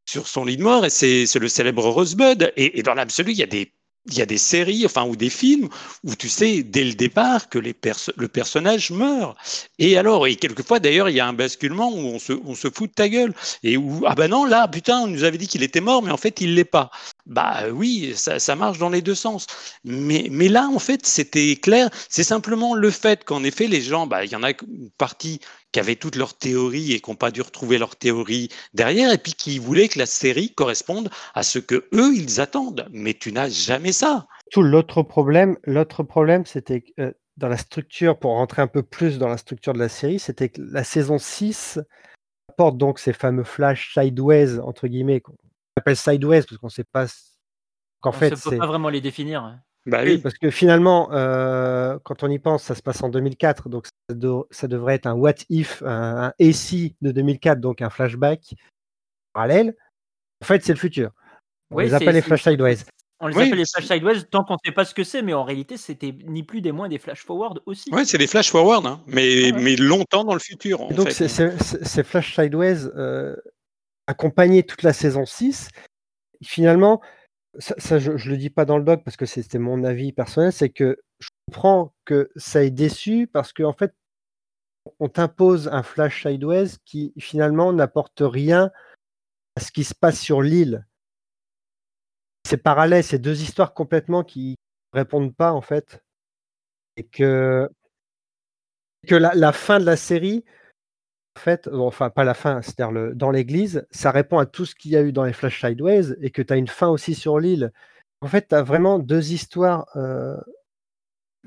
sur 0.06 0.28
son 0.28 0.44
lit 0.44 0.58
de 0.58 0.64
mort, 0.64 0.86
et 0.86 0.90
c'est 0.90 1.26
c'est 1.26 1.40
le 1.40 1.48
célèbre 1.48 1.88
Rosebud. 1.88 2.52
Et, 2.58 2.80
et 2.80 2.84
dans 2.84 2.96
l'absolu, 2.96 3.32
il 3.32 3.38
y 3.38 3.44
a 3.44 3.48
des 3.48 3.74
il 4.06 4.18
y 4.18 4.22
a 4.22 4.26
des 4.26 4.38
séries, 4.38 4.86
enfin, 4.86 5.06
ou 5.06 5.16
des 5.16 5.30
films 5.30 5.70
où 6.04 6.16
tu 6.16 6.30
sais 6.30 6.64
dès 6.64 6.84
le 6.84 6.94
départ 6.94 7.50
que 7.50 7.60
le 7.60 8.28
personnage 8.28 8.92
meurt. 8.92 9.38
Et 9.78 9.98
alors, 9.98 10.26
et 10.28 10.36
quelquefois 10.36 10.80
d'ailleurs, 10.80 11.10
il 11.10 11.16
y 11.16 11.20
a 11.20 11.28
un 11.28 11.34
basculement 11.34 11.92
où 11.92 12.00
on 12.00 12.20
se, 12.20 12.34
on 12.46 12.56
se 12.56 12.70
fout 12.70 12.90
de 12.90 12.96
ta 12.96 13.10
gueule. 13.10 13.34
Et 13.64 13.78
où, 13.78 14.04
ah 14.06 14.16
ben 14.16 14.30
non, 14.30 14.46
là, 14.46 14.68
putain, 14.68 15.02
on 15.02 15.08
nous 15.08 15.24
avait 15.24 15.38
dit 15.38 15.48
qu'il 15.48 15.64
était 15.64 15.82
mort, 15.82 16.02
mais 16.02 16.12
en 16.12 16.18
fait, 16.18 16.42
il 16.42 16.56
l'est 16.56 16.64
pas. 16.64 16.92
Bah 17.26 17.64
euh, 17.64 17.72
oui, 17.72 18.14
ça, 18.16 18.40
ça 18.40 18.56
marche 18.56 18.80
dans 18.80 18.90
les 18.90 19.02
deux 19.02 19.16
sens. 19.16 19.46
Mais, 19.84 20.28
mais 20.32 20.48
là, 20.48 20.68
en 20.68 20.80
fait, 20.80 21.06
c'était 21.06 21.56
clair. 21.56 21.90
C'est 22.10 22.24
simplement 22.24 22.74
le 22.76 22.92
fait 22.92 23.24
qu'en 23.24 23.44
effet, 23.44 23.68
les 23.68 23.82
gens, 23.82 24.08
bah, 24.08 24.26
il 24.26 24.32
y 24.32 24.36
en 24.36 24.44
a 24.44 24.52
une 24.52 24.90
partie 24.98 25.40
qui 25.72 25.80
avait 25.80 25.96
toutes 25.96 26.16
leurs 26.16 26.38
théories 26.38 26.94
et 26.94 27.00
qui 27.00 27.10
n'ont 27.10 27.16
pas 27.16 27.32
dû 27.32 27.42
retrouver 27.42 27.78
leurs 27.78 27.96
théories 27.96 28.50
derrière, 28.74 29.12
et 29.12 29.18
puis 29.18 29.34
qui 29.34 29.60
voulaient 29.60 29.88
que 29.88 30.00
la 30.00 30.06
série 30.06 30.54
corresponde 30.54 31.10
à 31.34 31.44
ce 31.44 31.60
que 31.60 31.88
eux, 31.94 32.14
ils 32.16 32.42
attendent. 32.42 32.88
Mais 32.92 33.14
tu 33.14 33.32
n'as 33.32 33.50
jamais 33.50 33.92
ça. 33.92 34.28
Tout 34.52 34.64
l'autre 34.64 35.04
problème, 35.04 35.58
l'autre 35.64 36.04
problème, 36.04 36.46
c'était 36.46 36.82
que, 36.82 36.92
euh, 37.00 37.12
dans 37.38 37.48
la 37.48 37.58
structure, 37.58 38.18
pour 38.18 38.32
rentrer 38.32 38.62
un 38.62 38.68
peu 38.68 38.84
plus 38.84 39.18
dans 39.18 39.28
la 39.28 39.38
structure 39.38 39.74
de 39.74 39.80
la 39.80 39.90
série, 39.90 40.20
c'était 40.20 40.50
que 40.50 40.62
la 40.62 40.84
saison 40.84 41.18
6 41.18 41.80
apporte 42.50 42.78
donc 42.78 43.00
ces 43.00 43.14
fameux 43.14 43.44
flash 43.44 43.94
sideways, 43.94 44.60
entre 44.60 44.88
guillemets, 44.88 45.22
qu'on 45.22 45.36
appelle 45.78 45.96
sideways 45.96 46.42
parce 46.42 46.58
qu'on 46.58 46.68
ne 46.68 46.72
sait 46.72 46.84
pas 46.84 47.06
qu'en 48.02 48.10
On 48.10 48.14
fait 48.14 48.32
ne 48.32 48.36
peut 48.36 48.58
pas 48.58 48.68
vraiment 48.68 48.90
les 48.90 49.02
définir. 49.02 49.60
Bah 49.90 50.02
Oui, 50.04 50.12
oui. 50.14 50.18
parce 50.20 50.38
que 50.38 50.50
finalement, 50.50 51.10
euh, 51.12 51.98
quand 52.04 52.24
on 52.24 52.30
y 52.30 52.40
pense, 52.40 52.64
ça 52.64 52.76
se 52.76 52.82
passe 52.82 53.02
en 53.04 53.10
2004, 53.10 53.70
donc 53.70 53.88
ça, 53.88 54.16
do- 54.16 54.48
ça 54.52 54.68
devrait 54.68 54.96
être 54.96 55.08
un 55.08 55.14
what 55.14 55.34
if, 55.50 55.82
un, 55.84 56.26
un 56.26 56.34
et 56.40 56.54
si 56.54 56.96
de 57.02 57.12
2004, 57.12 57.60
donc 57.60 57.82
un 57.82 57.90
flashback 57.90 58.56
parallèle. 59.34 59.76
En 60.42 60.46
fait, 60.46 60.64
c'est 60.64 60.74
le 60.74 60.80
futur. 60.80 61.12
On 61.72 61.78
Oui, 61.78 61.86
les 61.86 61.94
appelle 61.94 62.14
les 62.16 62.22
flash 62.22 62.44
sideways. 62.44 62.78
On 63.20 63.28
les 63.28 63.36
Oui, 63.36 63.44
appelle 63.48 63.58
les 63.58 63.66
flash 63.66 63.86
sideways 63.88 64.24
tant 64.32 64.44
qu'on 64.46 64.54
ne 64.54 64.60
sait 64.66 64.72
pas 64.72 64.86
ce 64.86 64.94
que 64.94 65.04
c'est, 65.04 65.22
mais 65.22 65.34
en 65.34 65.44
réalité, 65.44 65.76
c'était 65.76 66.16
ni 66.26 66.44
plus 66.44 66.62
ni 66.62 66.72
moins 66.72 66.88
des 66.88 66.98
flash 66.98 67.24
forward 67.26 67.60
aussi. 67.66 67.94
Ouais, 67.94 68.06
c'est 68.06 68.18
des 68.18 68.28
flash 68.28 68.50
forward, 68.50 68.86
hein, 68.86 69.02
mais, 69.08 69.50
Ah 69.52 69.56
ouais. 69.56 69.62
mais 69.62 69.76
longtemps 69.76 70.24
dans 70.24 70.34
le 70.34 70.40
futur. 70.40 70.82
En 70.82 70.90
donc, 70.92 71.10
fait. 71.12 71.28
ces 71.28 72.04
flash 72.04 72.34
sideways 72.36 72.86
euh, 72.96 73.36
accompagnés 74.08 74.64
toute 74.64 74.84
la 74.84 74.94
saison 74.94 75.26
6, 75.26 75.68
finalement, 76.44 77.02
ça, 77.58 78.00
je 78.00 78.12
ne 78.12 78.30
le 78.30 78.38
dis 78.38 78.50
pas 78.50 78.66
dans 78.66 78.78
le 78.78 78.84
doc 78.84 79.04
parce 79.04 79.18
que 79.18 79.26
c'était 79.26 79.60
mon 79.60 79.84
avis 79.84 80.12
personnel, 80.12 80.54
c'est 80.54 80.70
que 80.70 81.02
je 81.20 81.30
comprends 81.48 81.94
que 82.06 82.30
ça 82.36 82.64
est 82.64 82.70
déçu 82.70 83.28
parce 83.28 83.54
qu'en 83.54 83.74
fait, 83.74 83.94
on 85.00 85.10
t'impose 85.10 85.68
un 85.68 85.84
flash 85.84 86.24
sideways 86.24 86.78
qui 86.86 87.14
finalement 87.18 87.74
n'apporte 87.74 88.22
rien 88.22 88.72
à 89.56 89.62
ce 89.62 89.72
qui 89.72 89.84
se 89.84 89.96
passe 89.96 90.20
sur 90.20 90.42
l'île. 90.42 90.86
C'est 92.46 92.58
parallèle, 92.58 93.04
c'est 93.04 93.20
deux 93.20 93.42
histoires 93.42 93.74
complètement 93.74 94.24
qui 94.24 94.56
répondent 94.94 95.36
pas 95.36 95.52
en 95.52 95.62
fait. 95.62 96.04
Et 96.98 97.04
que, 97.04 97.70
que 99.08 99.16
la, 99.16 99.52
fin 99.54 99.80
de 99.80 99.86
la 99.86 99.98
série, 99.98 100.44
en 100.46 100.59
fait, 101.38 101.70
bon, 101.70 101.88
enfin 101.88 102.10
pas 102.10 102.24
la 102.24 102.34
fin, 102.34 102.62
c'est-à-dire 102.62 102.92
le, 102.92 103.14
dans 103.16 103.32
l'église, 103.32 103.86
ça 103.92 104.12
répond 104.12 104.40
à 104.40 104.46
tout 104.46 104.66
ce 104.66 104.76
qu'il 104.76 104.92
y 104.92 104.98
a 104.98 105.02
eu 105.02 105.12
dans 105.12 105.24
les 105.24 105.34
Flash 105.34 105.62
Sideways 105.62 106.16
et 106.22 106.32
que 106.32 106.42
tu 106.42 106.52
as 106.54 106.58
une 106.58 106.68
fin 106.68 106.88
aussi 106.90 107.16
sur 107.16 107.40
l'île. 107.40 107.72
En 108.22 108.28
fait, 108.28 108.48
tu 108.50 108.56
as 108.56 108.64
vraiment 108.64 109.00
deux 109.00 109.32
histoires. 109.32 109.86
euh, 109.96 110.36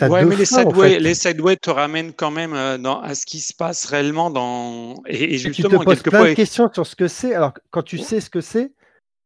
Ouais, 0.01 0.23
deux 0.23 0.31
mais 0.31 0.37
les 0.37 0.55
en 0.55 0.59
sideways, 0.59 0.89
fait. 0.95 1.01
les 1.01 1.15
sideways 1.15 1.57
te 1.59 1.69
ramènent 1.71 2.15
quand 2.15 2.31
même 2.31 2.55
euh, 2.55 2.79
dans, 2.79 3.01
à 3.03 3.15
ce 3.15 3.27
qui 3.27 3.41
se 3.41 3.55
passe 3.55 3.85
réellement 3.85 4.31
dans. 4.31 4.95
Et, 5.07 5.25
et 5.25 5.35
Et 5.35 5.37
tu 5.39 5.43
te 5.51 5.53
justement, 5.57 5.85
poses 5.85 6.03
plein 6.03 6.11
quelquefois. 6.11 6.29
de 6.31 6.35
questions 6.35 6.71
sur 6.73 6.87
ce 6.87 6.97
que 6.97 7.09
c'est. 7.09 7.35
Alors, 7.35 7.53
quand 7.71 7.83
tu 7.83 7.99
sais 7.99 8.21
ce 8.21 8.31
que 8.31 8.41
c'est, 8.41 8.73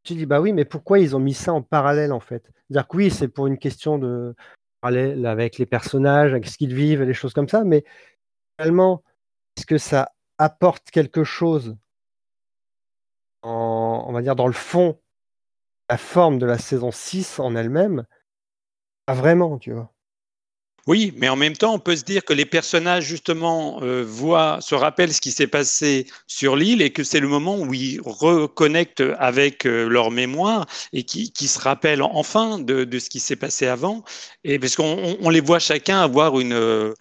tu 0.02 0.14
dis, 0.14 0.26
bah 0.26 0.40
oui, 0.40 0.52
mais 0.52 0.64
pourquoi 0.64 0.98
ils 0.98 1.14
ont 1.14 1.20
mis 1.20 1.34
ça 1.34 1.52
en 1.52 1.62
parallèle, 1.62 2.12
en 2.12 2.20
fait? 2.20 2.50
C'est-à-dire 2.68 2.88
que 2.88 2.96
oui, 2.96 3.10
c'est 3.10 3.28
pour 3.28 3.46
une 3.46 3.58
question 3.58 3.96
de 3.98 4.34
parallèle 4.80 5.24
avec 5.26 5.56
les 5.58 5.66
personnages, 5.66 6.32
avec 6.32 6.46
ce 6.48 6.58
qu'ils 6.58 6.74
vivent, 6.74 7.02
et 7.02 7.06
les 7.06 7.14
choses 7.14 7.32
comme 7.32 7.48
ça, 7.48 7.62
mais 7.62 7.84
finalement, 8.58 9.04
est-ce 9.56 9.66
que 9.66 9.78
ça 9.78 10.10
apporte 10.38 10.90
quelque 10.90 11.24
chose 11.24 11.76
en, 13.42 14.04
on 14.08 14.12
va 14.12 14.22
dire, 14.22 14.36
dans 14.36 14.46
le 14.46 14.52
fond, 14.52 15.00
la 15.90 15.98
forme 15.98 16.38
de 16.38 16.46
la 16.46 16.58
saison 16.58 16.90
6 16.92 17.38
en 17.40 17.56
elle-même 17.56 18.06
Pas 19.06 19.14
vraiment, 19.14 19.58
tu 19.58 19.72
vois. 19.72 19.92
Oui, 20.86 21.12
mais 21.16 21.28
en 21.28 21.34
même 21.34 21.56
temps, 21.56 21.74
on 21.74 21.80
peut 21.80 21.96
se 21.96 22.04
dire 22.04 22.24
que 22.24 22.32
les 22.32 22.46
personnages, 22.46 23.04
justement, 23.04 23.82
euh, 23.82 24.04
voient, 24.04 24.60
se 24.60 24.74
rappellent 24.76 25.12
ce 25.12 25.20
qui 25.20 25.32
s'est 25.32 25.48
passé 25.48 26.06
sur 26.28 26.54
l'île 26.54 26.80
et 26.80 26.92
que 26.92 27.02
c'est 27.02 27.18
le 27.18 27.26
moment 27.26 27.58
où 27.58 27.74
ils 27.74 28.00
reconnectent 28.04 29.02
avec 29.18 29.66
euh, 29.66 29.88
leur 29.88 30.12
mémoire 30.12 30.66
et 30.92 31.02
qui, 31.02 31.32
qui 31.32 31.48
se 31.48 31.58
rappellent 31.58 32.02
enfin 32.02 32.60
de, 32.60 32.84
de 32.84 32.98
ce 33.00 33.10
qui 33.10 33.18
s'est 33.18 33.34
passé 33.36 33.66
avant. 33.66 34.04
Et 34.44 34.60
parce 34.60 34.76
qu'on 34.76 35.16
on- 35.20 35.30
les 35.30 35.40
voit 35.40 35.58
chacun 35.58 36.00
avoir 36.00 36.38
une, 36.38 36.52
euh, 36.52 36.94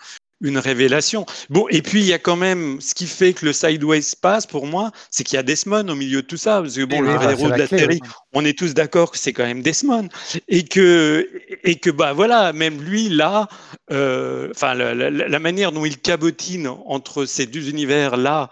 une 0.45 0.57
révélation. 0.57 1.25
Bon, 1.49 1.67
et 1.69 1.81
puis 1.81 1.99
il 2.01 2.05
y 2.07 2.13
a 2.13 2.19
quand 2.19 2.35
même 2.35 2.79
ce 2.79 2.93
qui 2.93 3.07
fait 3.07 3.33
que 3.33 3.45
le 3.45 3.53
Sideways 3.53 4.01
passe 4.21 4.45
pour 4.45 4.65
moi, 4.67 4.91
c'est 5.11 5.23
qu'il 5.23 5.35
y 5.35 5.39
a 5.39 5.43
Desmond 5.43 5.87
au 5.89 5.95
milieu 5.95 6.21
de 6.21 6.27
tout 6.27 6.37
ça. 6.37 6.61
Parce 6.61 6.75
que 6.75 6.83
bon, 6.85 7.01
Oui, 7.01 7.07
le 7.07 7.17
bah, 7.17 7.31
héros 7.31 7.37
c'est 7.37 7.45
de 7.45 7.49
la 7.49 7.57
la 7.57 7.67
clé, 7.67 7.77
série, 7.79 7.99
on 8.33 8.45
est 8.45 8.57
tous 8.57 8.73
d'accord 8.73 9.11
que 9.11 9.17
c'est 9.17 9.33
quand 9.33 9.43
même 9.45 9.61
Desmond 9.61 10.07
et 10.47 10.63
que 10.63 11.29
et 11.63 11.75
que 11.75 11.89
bah 11.89 12.13
voilà 12.13 12.53
même 12.53 12.81
lui 12.81 13.09
là 13.09 13.47
euh, 13.91 14.49
enfin 14.51 14.73
la, 14.73 14.93
la- 14.93 15.09
la 15.09 15.39
manière 15.39 15.71
dont 15.71 15.85
il 15.85 15.97
cabotine 15.99 16.67
entre 16.67 17.25
ces 17.25 17.45
deux 17.45 17.69
univers 17.69 18.17
là 18.17 18.49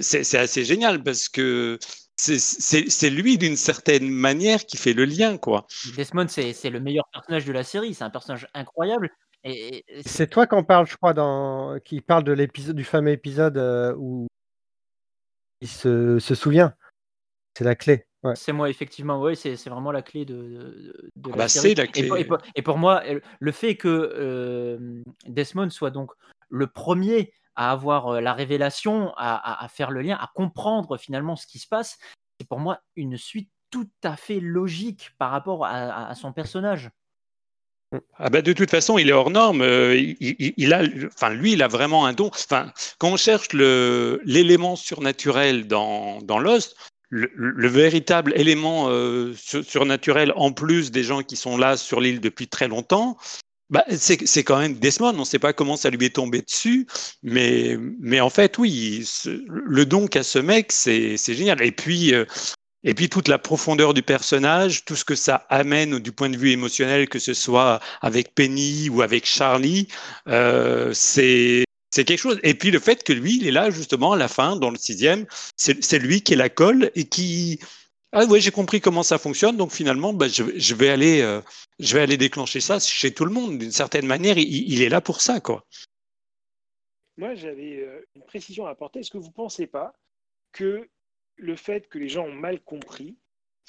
c'est 0.00 0.24
c'est 0.24 0.38
assez 0.38 0.64
génial 0.64 1.02
parce 1.02 1.28
que 1.28 1.78
c'est- 2.16 2.38
c'est 2.38 2.84
c'est 2.90 3.08
lui 3.10 3.38
d'une 3.38 3.56
certaine 3.56 4.08
manière 4.10 4.66
qui 4.66 4.76
fait 4.76 4.92
le 4.92 5.04
lien 5.06 5.38
quoi 5.38 5.66
Desmond, 5.96 6.26
c'est 6.28 6.52
c'est 6.52 6.68
le 6.70 6.80
meilleur 6.80 7.04
personnage 7.12 7.44
de 7.46 7.52
la 7.52 7.64
série. 7.64 7.94
C'est 7.94 8.04
un 8.04 8.10
personnage 8.10 8.46
incroyable. 8.54 9.08
Et, 9.44 9.52
et- 9.78 9.98
et 9.98 10.02
C'est 10.02 10.26
toi 10.28 10.46
qu'on 10.46 10.64
parle, 10.64 10.86
je 10.86 10.96
crois, 10.96 11.14
dans... 11.14 11.78
qui 11.80 12.00
parle 12.00 12.24
de 12.24 12.32
l'épisode, 12.32 12.76
du 12.76 12.84
fameux 12.84 13.10
épisode 13.12 13.56
euh, 13.56 13.94
où 13.96 14.26
il 15.60 15.68
se, 15.68 16.18
se 16.18 16.34
souvient. 16.34 16.74
C'est 17.56 17.64
la 17.64 17.74
clé. 17.74 18.06
Ouais. 18.22 18.36
c'est 18.36 18.52
moi, 18.52 18.68
effectivement. 18.68 19.20
Oui, 19.20 19.34
c'est 19.34 19.56
c'est 19.56 19.70
vraiment 19.70 19.92
la 19.92 20.02
clé 20.02 20.26
de, 20.26 20.34
de, 20.34 21.10
de 21.16 21.30
Ah 21.30 21.30
la 21.30 21.36
bah, 21.36 21.48
série. 21.48 21.68
c'est 21.70 21.74
la 21.76 21.84
Et 21.84 21.88
clé. 21.88 22.06
pour, 22.08 22.16
et 22.18 22.24
pour- 22.26 22.38
et 22.54 22.62
pour 22.62 22.76
moi, 22.78 23.02
le 23.38 23.52
fait 23.52 23.76
que 23.76 23.88
euh, 23.88 25.02
Desmond 25.26 25.70
soit 25.70 25.90
donc 25.90 26.12
le 26.50 26.66
premier 26.66 27.32
à 27.56 27.72
avoir 27.72 28.08
euh, 28.08 28.20
la 28.20 28.34
révélation, 28.34 29.14
à, 29.16 29.34
à- 29.36 29.64
à 29.64 29.68
faire 29.68 29.90
le 29.90 30.02
lien, 30.02 30.16
à 30.16 30.30
comprendre 30.34 30.98
finalement 30.98 31.34
ce 31.34 31.46
qui 31.46 31.58
se 31.58 31.66
passe, 31.66 31.98
c'est 32.38 32.46
pour 32.46 32.58
moi 32.58 32.80
une 32.94 33.16
suite 33.16 33.50
tout 33.70 33.88
à 34.04 34.16
fait 34.16 34.40
logique 34.40 35.10
par 35.18 35.30
rapport 35.30 35.64
à, 35.64 35.70
à- 35.70 36.08
à 36.10 36.14
son 36.14 36.32
personnage. 36.34 36.90
Ah 38.18 38.30
bah 38.30 38.40
de 38.42 38.52
toute 38.52 38.70
façon, 38.70 38.98
il 38.98 39.08
est 39.08 39.12
hors 39.12 39.30
norme. 39.30 39.62
euh, 39.62 39.96
il, 39.96 40.16
il- 40.20 40.54
il 40.56 40.72
a, 40.72 40.82
enfin, 41.06 41.30
lui, 41.30 41.52
il 41.52 41.62
a 41.62 41.68
vraiment 41.68 42.06
un 42.06 42.12
don. 42.12 42.30
Enfin, 42.32 42.72
quand 42.98 43.08
on 43.12 43.16
cherche 43.16 43.48
l'élément 43.52 44.76
surnaturel 44.76 45.66
dans, 45.66 46.20
dans 46.22 46.38
Lost, 46.38 46.76
le, 47.08 47.28
le 47.34 47.68
véritable 47.68 48.32
élément 48.36 48.86
euh, 48.90 49.32
sur- 49.34 49.64
surnaturel, 49.64 50.32
en 50.36 50.52
plus 50.52 50.92
des 50.92 51.02
gens 51.02 51.22
qui 51.22 51.36
sont 51.36 51.56
là 51.56 51.76
sur 51.76 52.00
l'île 52.00 52.20
depuis 52.20 52.46
très 52.46 52.68
longtemps, 52.68 53.16
bah, 53.70 53.84
c'est 53.90 54.44
quand 54.44 54.58
même 54.58 54.74
Desmond. 54.74 55.14
On 55.16 55.20
ne 55.20 55.24
sait 55.24 55.38
pas 55.40 55.52
comment 55.52 55.76
ça 55.76 55.90
lui 55.90 56.06
est 56.06 56.14
tombé 56.14 56.42
dessus, 56.42 56.86
mais, 57.24 57.76
mais 58.00 58.20
en 58.20 58.30
fait, 58.30 58.58
oui, 58.58 59.04
le 59.26 59.84
don 59.86 60.06
qu'a 60.06 60.22
ce 60.22 60.38
mec, 60.38 60.70
c'est 60.72 61.16
génial. 61.18 61.62
Et 61.62 61.72
puis, 61.72 62.14
euh, 62.14 62.24
et 62.84 62.94
puis 62.94 63.08
toute 63.08 63.28
la 63.28 63.38
profondeur 63.38 63.94
du 63.94 64.02
personnage, 64.02 64.84
tout 64.84 64.96
ce 64.96 65.04
que 65.04 65.14
ça 65.14 65.46
amène 65.48 65.98
du 65.98 66.12
point 66.12 66.30
de 66.30 66.36
vue 66.36 66.50
émotionnel, 66.50 67.08
que 67.08 67.18
ce 67.18 67.34
soit 67.34 67.80
avec 68.00 68.34
Penny 68.34 68.88
ou 68.88 69.02
avec 69.02 69.26
Charlie, 69.26 69.88
euh, 70.28 70.92
c'est 70.94 71.64
c'est 71.92 72.04
quelque 72.04 72.20
chose. 72.20 72.38
Et 72.42 72.54
puis 72.54 72.70
le 72.70 72.78
fait 72.78 73.02
que 73.02 73.12
lui, 73.12 73.36
il 73.36 73.46
est 73.46 73.50
là 73.50 73.70
justement 73.70 74.12
à 74.12 74.16
la 74.16 74.28
fin, 74.28 74.56
dans 74.56 74.70
le 74.70 74.78
sixième, 74.78 75.26
c'est 75.56 75.98
lui 75.98 76.22
qui 76.22 76.34
est 76.34 76.36
la 76.36 76.48
colle 76.48 76.90
et 76.94 77.04
qui 77.04 77.58
ah 78.12 78.24
ouais, 78.24 78.40
j'ai 78.40 78.50
compris 78.50 78.80
comment 78.80 79.04
ça 79.04 79.18
fonctionne, 79.18 79.56
donc 79.56 79.70
finalement, 79.70 80.12
bah, 80.12 80.26
je, 80.26 80.42
je 80.56 80.74
vais 80.74 80.88
aller, 80.88 81.20
euh, 81.20 81.40
je 81.78 81.94
vais 81.94 82.02
aller 82.02 82.16
déclencher 82.16 82.60
ça 82.60 82.80
chez 82.80 83.14
tout 83.14 83.24
le 83.24 83.30
monde. 83.30 83.58
D'une 83.58 83.70
certaine 83.70 84.06
manière, 84.06 84.36
il, 84.36 84.48
il 84.48 84.82
est 84.82 84.88
là 84.88 85.00
pour 85.00 85.20
ça, 85.20 85.38
quoi. 85.40 85.64
Moi, 87.16 87.34
j'avais 87.36 87.78
euh, 87.82 88.04
une 88.16 88.24
précision 88.24 88.66
à 88.66 88.70
apporter. 88.70 89.00
Est-ce 89.00 89.12
que 89.12 89.18
vous 89.18 89.28
ne 89.28 89.32
pensez 89.32 89.68
pas 89.68 89.92
que 90.52 90.88
le 91.40 91.56
fait 91.56 91.88
que 91.88 91.98
les 91.98 92.08
gens 92.08 92.26
ont 92.26 92.32
mal 92.32 92.60
compris, 92.60 93.16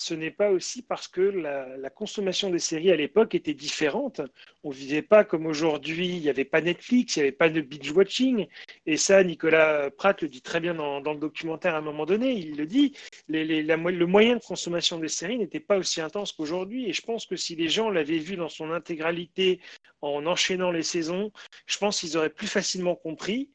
ce 0.01 0.15
n'est 0.15 0.31
pas 0.31 0.49
aussi 0.49 0.81
parce 0.81 1.07
que 1.07 1.21
la, 1.21 1.89
consommation 1.91 2.49
des 2.49 2.59
séries 2.59 2.91
à 2.91 2.95
l'époque 2.95 3.35
était 3.35 3.53
différente. 3.53 4.21
On 4.63 4.69
ne 4.69 4.73
vivait 4.73 5.03
pas 5.03 5.23
comme 5.23 5.45
aujourd'hui, 5.45 6.07
il 6.07 6.21
n'y 6.21 6.29
avait 6.29 6.45
pas 6.45 6.61
Netflix, 6.61 7.15
il 7.15 7.19
n'y 7.19 7.27
avait 7.27 7.31
pas 7.31 7.49
de 7.49 7.61
binge-watching. 7.61 8.47
Et 8.87 8.97
ça, 8.97 9.23
Nicolas 9.23 9.91
Pratt 9.91 10.19
le 10.23 10.27
dit 10.27 10.41
très 10.41 10.59
bien 10.59 10.73
dans, 10.73 10.99
le 10.99 11.19
documentaire 11.19 11.75
à 11.75 11.77
un 11.77 11.81
moment 11.81 12.07
donné, 12.07 12.33
il 12.33 12.57
le 12.57 12.65
dit, 12.65 12.95
le 13.27 14.05
moyen 14.05 14.37
de 14.37 14.41
consommation 14.41 14.97
des 14.97 15.07
séries 15.07 15.37
n'était 15.37 15.59
pas 15.59 15.77
aussi 15.77 16.01
intense 16.01 16.31
qu'aujourd'hui. 16.31 16.89
Et 16.89 16.93
je 16.93 17.01
pense 17.03 17.27
que 17.27 17.35
si 17.35 17.55
les 17.55 17.69
gens 17.69 17.91
l'avaient 17.91 18.17
vu 18.17 18.37
dans 18.37 18.49
son 18.49 18.71
intégralité 18.71 19.59
en 20.01 20.25
enchaînant 20.25 20.71
les 20.71 20.83
saisons, 20.83 21.31
je 21.67 21.77
pense 21.77 21.99
qu'ils 21.99 22.17
auraient 22.17 22.29
plus 22.29 22.47
facilement 22.47 22.95
compris 22.95 23.51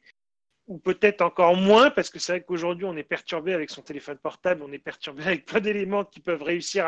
ou 0.67 0.77
peut-être 0.77 1.21
encore 1.21 1.55
moins, 1.55 1.89
parce 1.89 2.09
que 2.09 2.19
c'est 2.19 2.33
vrai 2.33 2.43
qu'aujourd'hui, 2.43 2.85
on 2.85 2.95
est 2.97 3.03
perturbé 3.03 3.53
avec 3.53 3.69
son 3.69 3.81
téléphone 3.81 4.17
portable, 4.17 4.61
on 4.63 4.71
est 4.71 4.79
perturbé 4.79 5.23
avec 5.23 5.45
plein 5.45 5.61
d'éléments 5.61 6.03
qui 6.03 6.19
peuvent 6.19 6.43
réussir 6.43 6.85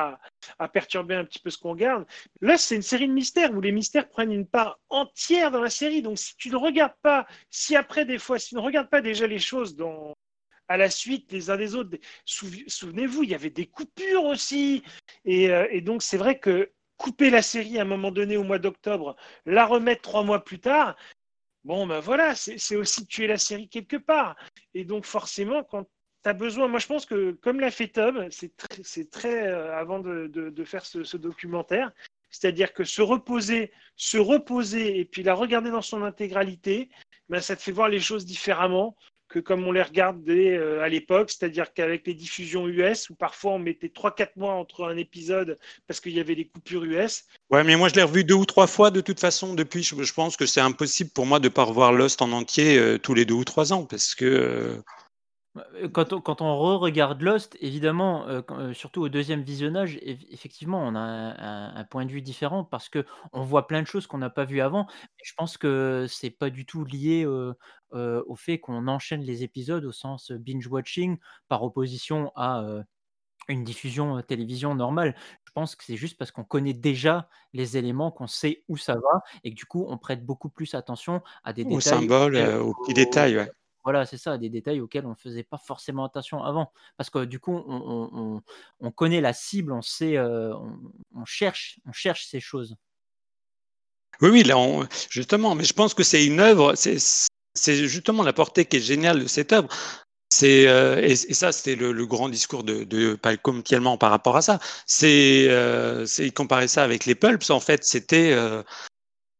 à, 0.59 0.67
perturber 0.67 1.15
un 1.15 1.23
petit 1.23 1.39
peu 1.39 1.49
ce 1.49 1.57
qu'on 1.57 1.75
garde. 1.75 2.05
Là, 2.41 2.57
c'est 2.57 2.75
une 2.75 2.81
série 2.81 3.07
de 3.07 3.13
mystères 3.13 3.53
où 3.55 3.61
les 3.61 3.71
mystères 3.71 4.09
prennent 4.09 4.33
une 4.33 4.45
part 4.45 4.79
entière 4.89 5.51
dans 5.51 5.61
la 5.61 5.69
série. 5.69 6.01
Donc, 6.01 6.19
si 6.19 6.35
tu 6.35 6.49
ne 6.49 6.57
regardes 6.57 6.97
pas, 7.01 7.25
si 7.49 7.75
après, 7.75 8.05
des 8.05 8.19
fois, 8.19 8.37
si 8.37 8.49
tu 8.49 8.55
ne 8.55 8.59
regardes 8.59 8.89
pas 8.89 9.01
déjà 9.01 9.27
les 9.27 9.39
choses 9.39 9.77
à 10.67 10.77
la 10.77 10.89
suite 10.89 11.31
les 11.31 11.49
uns 11.49 11.57
des 11.57 11.75
autres, 11.75 11.97
souvenez-vous, 12.25 13.23
il 13.23 13.29
y 13.29 13.35
avait 13.35 13.49
des 13.49 13.65
coupures 13.65 14.25
aussi. 14.25 14.83
Euh, 15.27 15.67
et 15.71 15.81
donc, 15.81 16.03
c'est 16.03 16.17
vrai 16.17 16.37
que 16.37 16.71
couper 16.97 17.29
la 17.29 17.41
série 17.41 17.79
à 17.79 17.83
un 17.83 17.85
moment 17.85 18.11
donné 18.11 18.35
au 18.35 18.43
mois 18.43 18.59
d'octobre, 18.59 19.15
la 19.45 19.65
remettre 19.65 20.01
trois 20.01 20.23
mois 20.23 20.43
plus 20.43 20.59
tard, 20.59 20.97
Bon, 21.65 21.85
ben 21.85 21.99
voilà, 21.99 22.35
c'est 22.35 22.75
aussi 22.75 23.05
tuer 23.05 23.27
la 23.27 23.37
série 23.37 23.67
quelque 23.67 23.97
part. 23.97 24.35
Et 24.73 24.85
donc, 24.85 25.05
forcément, 25.05 25.63
quand 25.63 25.83
tu 26.23 26.29
as 26.29 26.33
besoin, 26.33 26.67
moi 26.67 26.79
je 26.79 26.87
pense 26.87 27.05
que 27.05 27.31
comme 27.31 27.59
l'a 27.59 27.71
fait 27.71 27.89
Tom, 27.89 28.27
c'est 28.31 29.09
très, 29.09 29.47
euh, 29.47 29.75
avant 29.77 29.99
de, 29.99 30.63
faire 30.65 30.85
ce, 30.85 31.17
documentaire, 31.17 31.91
c'est-à-dire 32.29 32.73
que 32.73 32.83
se 32.83 33.01
reposer, 33.01 33.71
se 33.95 34.17
reposer 34.17 34.99
et 34.99 35.05
puis 35.05 35.23
la 35.23 35.33
regarder 35.33 35.71
dans 35.71 35.81
son 35.81 36.03
intégralité, 36.03 36.89
ben, 37.27 37.41
ça 37.41 37.55
te 37.55 37.61
fait 37.61 37.71
voir 37.71 37.89
les 37.89 37.99
choses 37.99 38.25
différemment 38.25 38.95
que 39.29 39.39
comme 39.39 39.65
on 39.65 39.71
les 39.71 39.83
regardait 39.83 40.57
euh, 40.57 40.81
à 40.81 40.89
l'époque, 40.89 41.29
c'est-à-dire 41.29 41.71
qu'avec 41.73 42.05
les 42.07 42.15
diffusions 42.15 42.67
US, 42.67 43.09
où 43.09 43.15
parfois 43.15 43.53
on 43.53 43.59
mettait 43.59 43.87
3-4 43.87 44.29
mois 44.35 44.53
entre 44.53 44.85
un 44.85 44.97
épisode 44.97 45.57
parce 45.87 45.99
qu'il 45.99 46.13
y 46.13 46.19
avait 46.19 46.35
des 46.35 46.45
coupures 46.45 46.83
US. 46.83 47.25
Ouais, 47.51 47.63
mais 47.63 47.75
moi 47.75 47.89
je 47.89 47.95
l'ai 47.95 48.03
revu 48.03 48.23
deux 48.23 48.33
ou 48.33 48.45
trois 48.45 48.67
fois 48.67 48.89
de 48.89 49.01
toute 49.01 49.19
façon 49.19 49.53
depuis. 49.53 49.83
Je, 49.83 50.13
pense 50.13 50.35
que 50.35 50.47
c'est 50.47 50.61
impossible 50.61 51.11
pour 51.11 51.27
moi 51.27 51.39
de 51.39 51.45
ne 51.45 51.53
pas 51.53 51.63
revoir 51.63 51.93
Lost 51.93 52.21
en 52.21 52.31
entier 52.31 52.77
euh, 52.77 52.97
tous 52.97 53.13
les 53.13 53.25
deux 53.25 53.35
ou 53.35 53.45
trois 53.45 53.71
ans 53.71 53.85
parce 53.85 54.15
que. 54.15 54.25
Euh, 54.25 54.77
quand 55.93 56.13
on, 56.13 56.21
quand 56.21 56.41
on 56.41 56.57
re-regarde 56.57 57.21
Lost, 57.21 57.57
évidemment, 57.61 58.27
euh, 58.27 58.41
euh, 58.51 58.73
surtout 58.73 59.01
au 59.01 59.09
deuxième 59.09 59.41
visionnage, 59.41 59.99
effectivement, 60.01 60.81
on 60.81 60.95
a 60.95 60.99
un, 61.01 61.83
point 61.85 62.05
de 62.05 62.11
vue 62.11 62.21
différent 62.21 62.63
parce 62.63 62.89
que 62.89 63.05
on 63.33 63.41
voit 63.41 63.67
plein 63.67 63.81
de 63.81 63.87
choses 63.87 64.07
qu'on 64.07 64.17
n'a 64.17 64.29
pas 64.29 64.45
vues 64.45 64.61
avant. 64.61 64.87
Je 65.23 65.33
pense 65.35 65.57
que 65.57 66.05
c'est 66.09 66.29
pas 66.29 66.49
du 66.49 66.65
tout 66.65 66.83
lié 66.83 67.25
au 67.25 68.35
fait 68.35 68.59
qu'on 68.59 68.87
enchaîne 68.87 69.21
les 69.21 69.43
épisodes 69.43 69.85
au 69.85 69.91
sens 69.91 70.31
binge-watching 70.31 71.17
par 71.47 71.63
opposition 71.63 72.31
à 72.35 72.63
une 73.47 73.63
diffusion 73.63 74.21
télévision 74.21 74.75
normale. 74.75 75.15
Je 75.45 75.51
pense 75.53 75.75
que 75.75 75.83
c'est 75.83 75.97
juste 75.97 76.17
parce 76.17 76.31
qu'on 76.31 76.43
connaît 76.43 76.73
déjà 76.73 77.27
les 77.53 77.77
éléments, 77.77 78.11
qu'on 78.11 78.27
sait 78.27 78.63
où 78.67 78.77
ça 78.77 78.93
va 78.93 79.21
et 79.43 79.49
que 79.51 79.55
du 79.55 79.65
coup, 79.65 79.85
on 79.89 79.97
prête 79.97 80.23
beaucoup 80.23 80.49
plus 80.49 80.75
attention 80.75 81.21
à 81.43 81.53
des 81.53 81.63
détails. 81.63 81.81
symboles, 81.81 82.37
aux 82.37 82.75
petits 82.75 82.93
détails, 82.93 83.37
ouais. 83.37 83.51
Voilà, 83.83 84.05
c'est 84.05 84.17
ça, 84.17 84.37
des 84.37 84.49
détails 84.49 84.81
auxquels 84.81 85.05
on 85.05 85.11
ne 85.11 85.15
faisait 85.15 85.43
pas 85.43 85.57
forcément 85.57 86.05
attention 86.05 86.43
avant. 86.43 86.71
Parce 86.97 87.09
que 87.09 87.25
du 87.25 87.39
coup, 87.39 87.63
on, 87.67 88.91
connaît 88.91 89.21
la 89.21 89.33
cible, 89.33 89.71
on 89.71 89.81
sait, 89.81 90.17
euh, 90.17 90.53
on, 91.15 91.25
cherche, 91.25 91.79
on 91.85 91.93
cherche 91.93 92.27
ces 92.27 92.39
choses. 92.39 92.75
Oui, 94.21 94.29
oui, 94.29 94.43
là, 94.43 94.57
justement, 95.09 95.55
mais 95.55 95.63
je 95.63 95.73
pense 95.73 95.93
que 95.93 96.03
c'est 96.03 96.25
une 96.25 96.41
œuvre, 96.41 96.75
c'est 96.75 97.87
justement 97.87 98.23
la 98.23 98.33
portée 98.33 98.65
qui 98.65 98.77
est 98.77 98.81
géniale 98.81 99.21
de 99.21 99.27
cette 99.27 99.53
œuvre. 99.53 99.69
Euh, 100.43 101.01
et, 101.01 101.15
ça, 101.15 101.51
c'était 101.51 101.75
le, 101.75 102.05
grand 102.05 102.29
discours 102.29 102.63
de, 102.63 103.15
Palcom 103.15 103.63
par 103.97 104.11
rapport 104.11 104.37
à 104.37 104.41
ça. 104.41 104.59
C'est 104.85 105.47
euh, 105.49 106.05
ça 106.05 106.83
avec 106.83 107.05
les 107.05 107.15
pulps. 107.15 107.49
En 107.49 107.59
fait, 107.59 107.83
c'était 107.83 108.35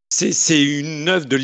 c'est 0.10 0.64
une 0.64 1.07
œuvre 1.07 1.26
de 1.26 1.39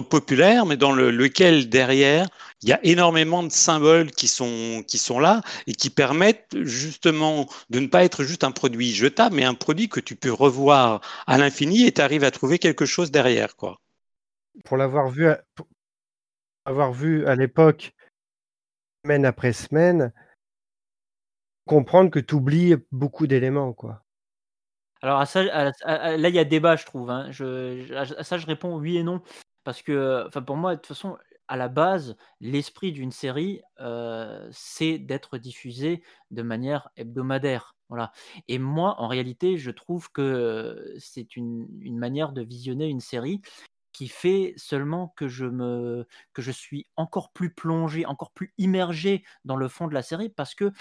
populaire, 0.00 0.66
mais 0.66 0.76
dans 0.76 0.92
le, 0.92 1.10
lequel 1.10 1.68
derrière 1.68 2.28
il 2.62 2.68
y 2.68 2.72
a 2.72 2.80
énormément 2.84 3.42
de 3.42 3.50
symboles 3.50 4.10
qui 4.10 4.28
sont 4.28 4.84
qui 4.86 4.98
sont 4.98 5.18
là 5.18 5.40
et 5.66 5.72
qui 5.72 5.90
permettent 5.90 6.56
justement 6.62 7.48
de 7.70 7.80
ne 7.80 7.86
pas 7.86 8.04
être 8.04 8.22
juste 8.22 8.44
un 8.44 8.52
produit 8.52 8.92
jetable, 8.92 9.36
mais 9.36 9.44
un 9.44 9.54
produit 9.54 9.88
que 9.88 10.00
tu 10.00 10.14
peux 10.14 10.32
revoir 10.32 11.00
à 11.26 11.38
l'infini 11.38 11.86
et 11.86 11.92
tu 11.92 12.00
arrives 12.00 12.24
à 12.24 12.30
trouver 12.30 12.58
quelque 12.58 12.86
chose 12.86 13.10
derrière, 13.10 13.56
quoi. 13.56 13.80
Pour 14.64 14.76
l'avoir 14.76 15.08
vu, 15.08 15.26
à, 15.28 15.42
avoir 16.66 16.92
vu 16.92 17.26
à 17.26 17.34
l'époque, 17.34 17.94
semaine 19.04 19.24
après 19.24 19.54
semaine, 19.54 20.12
comprendre 21.66 22.10
que 22.10 22.20
tu 22.20 22.34
oublies 22.34 22.76
beaucoup 22.92 23.26
d'éléments, 23.26 23.72
quoi. 23.72 24.04
Alors 25.02 25.24
là, 25.24 26.28
il 26.28 26.34
y 26.34 26.38
a 26.38 26.44
débat, 26.44 26.76
je 26.76 26.84
trouve, 26.84 27.10
hein. 27.10 27.30
Je 27.30 27.92
à 27.94 28.22
ça, 28.22 28.36
je 28.38 28.46
réponds 28.46 28.76
oui 28.78 28.98
et 28.98 29.02
non. 29.02 29.22
Parce 29.64 29.82
que, 29.82 30.28
pour 30.40 30.56
moi, 30.56 30.74
de 30.76 30.80
toute 30.80 30.88
façon, 30.88 31.16
à 31.48 31.56
la 31.56 31.68
base, 31.68 32.16
l'esprit 32.40 32.92
d'une 32.92 33.10
série, 33.12 33.62
c'est 34.52 34.98
d'être 34.98 35.38
diffusé 35.38 36.02
de 36.30 36.42
manière 36.42 36.90
hebdomadaire. 36.96 37.74
Voilà. 37.88 38.12
Et 38.48 38.58
moi, 38.58 38.94
en 39.00 39.08
réalité, 39.08 39.56
je 39.56 39.70
trouve 39.70 40.10
que, 40.12 40.94
c'est 40.98 41.34
une 41.36 41.66
manière 41.98 42.32
de 42.32 42.42
visionner 42.42 42.86
une 42.86 43.00
série 43.00 43.40
qui 43.92 44.08
fait 44.08 44.54
seulement 44.56 45.08
que 45.16 45.28
je 45.28 45.46
me 45.46 46.06
que 46.34 46.42
je 46.42 46.52
suis 46.52 46.86
encore 46.96 47.32
plus 47.32 47.52
plongé, 47.54 48.06
encore 48.06 48.32
plus 48.32 48.54
immergé 48.58 49.24
dans 49.44 49.56
le 49.56 49.68
fond 49.68 49.88
de 49.88 49.94
la 49.94 50.02
série 50.02 50.28
parce 50.30 50.54
que, 50.54 50.72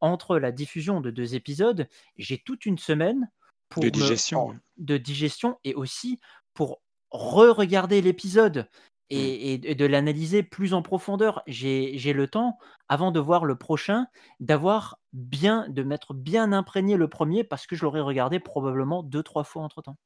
entre 0.00 0.38
la 0.38 0.52
diffusion 0.52 1.00
de 1.02 1.10
deux 1.10 1.34
épisodes, 1.36 1.88
j'ai 2.18 2.38
toute 2.38 2.66
une 2.66 2.78
semaine 2.78 3.30
de 3.76 3.88
digestion. 3.88 4.58
de 4.78 4.96
digestion 4.96 5.58
et 5.64 5.74
aussi 5.74 6.18
pour 6.54 6.82
re-regarder 7.10 8.00
l'épisode 8.02 8.68
mmh. 9.10 9.14
et, 9.14 9.58
de 9.58 9.86
l'analyser 9.86 10.42
plus 10.42 10.74
en 10.74 10.82
profondeur. 10.82 11.42
J'ai 11.46 12.12
le 12.12 12.26
temps, 12.26 12.58
avant 12.88 13.12
de 13.12 13.20
voir 13.20 13.44
le 13.44 13.56
prochain, 13.56 14.06
d'avoir 14.40 14.98
bien, 15.12 15.68
de 15.68 15.82
m'être 15.82 16.14
bien 16.14 16.52
imprégné 16.52 16.96
le 16.96 17.08
premier 17.08 17.44
parce 17.44 17.66
que 17.66 17.76
je 17.76 17.82
l'aurais 17.82 18.00
regardé 18.00 18.40
probablement 18.40 19.02
deux, 19.02 19.22
trois 19.22 19.44
fois 19.44 19.62
entre 19.62 19.82
temps. 19.82 19.96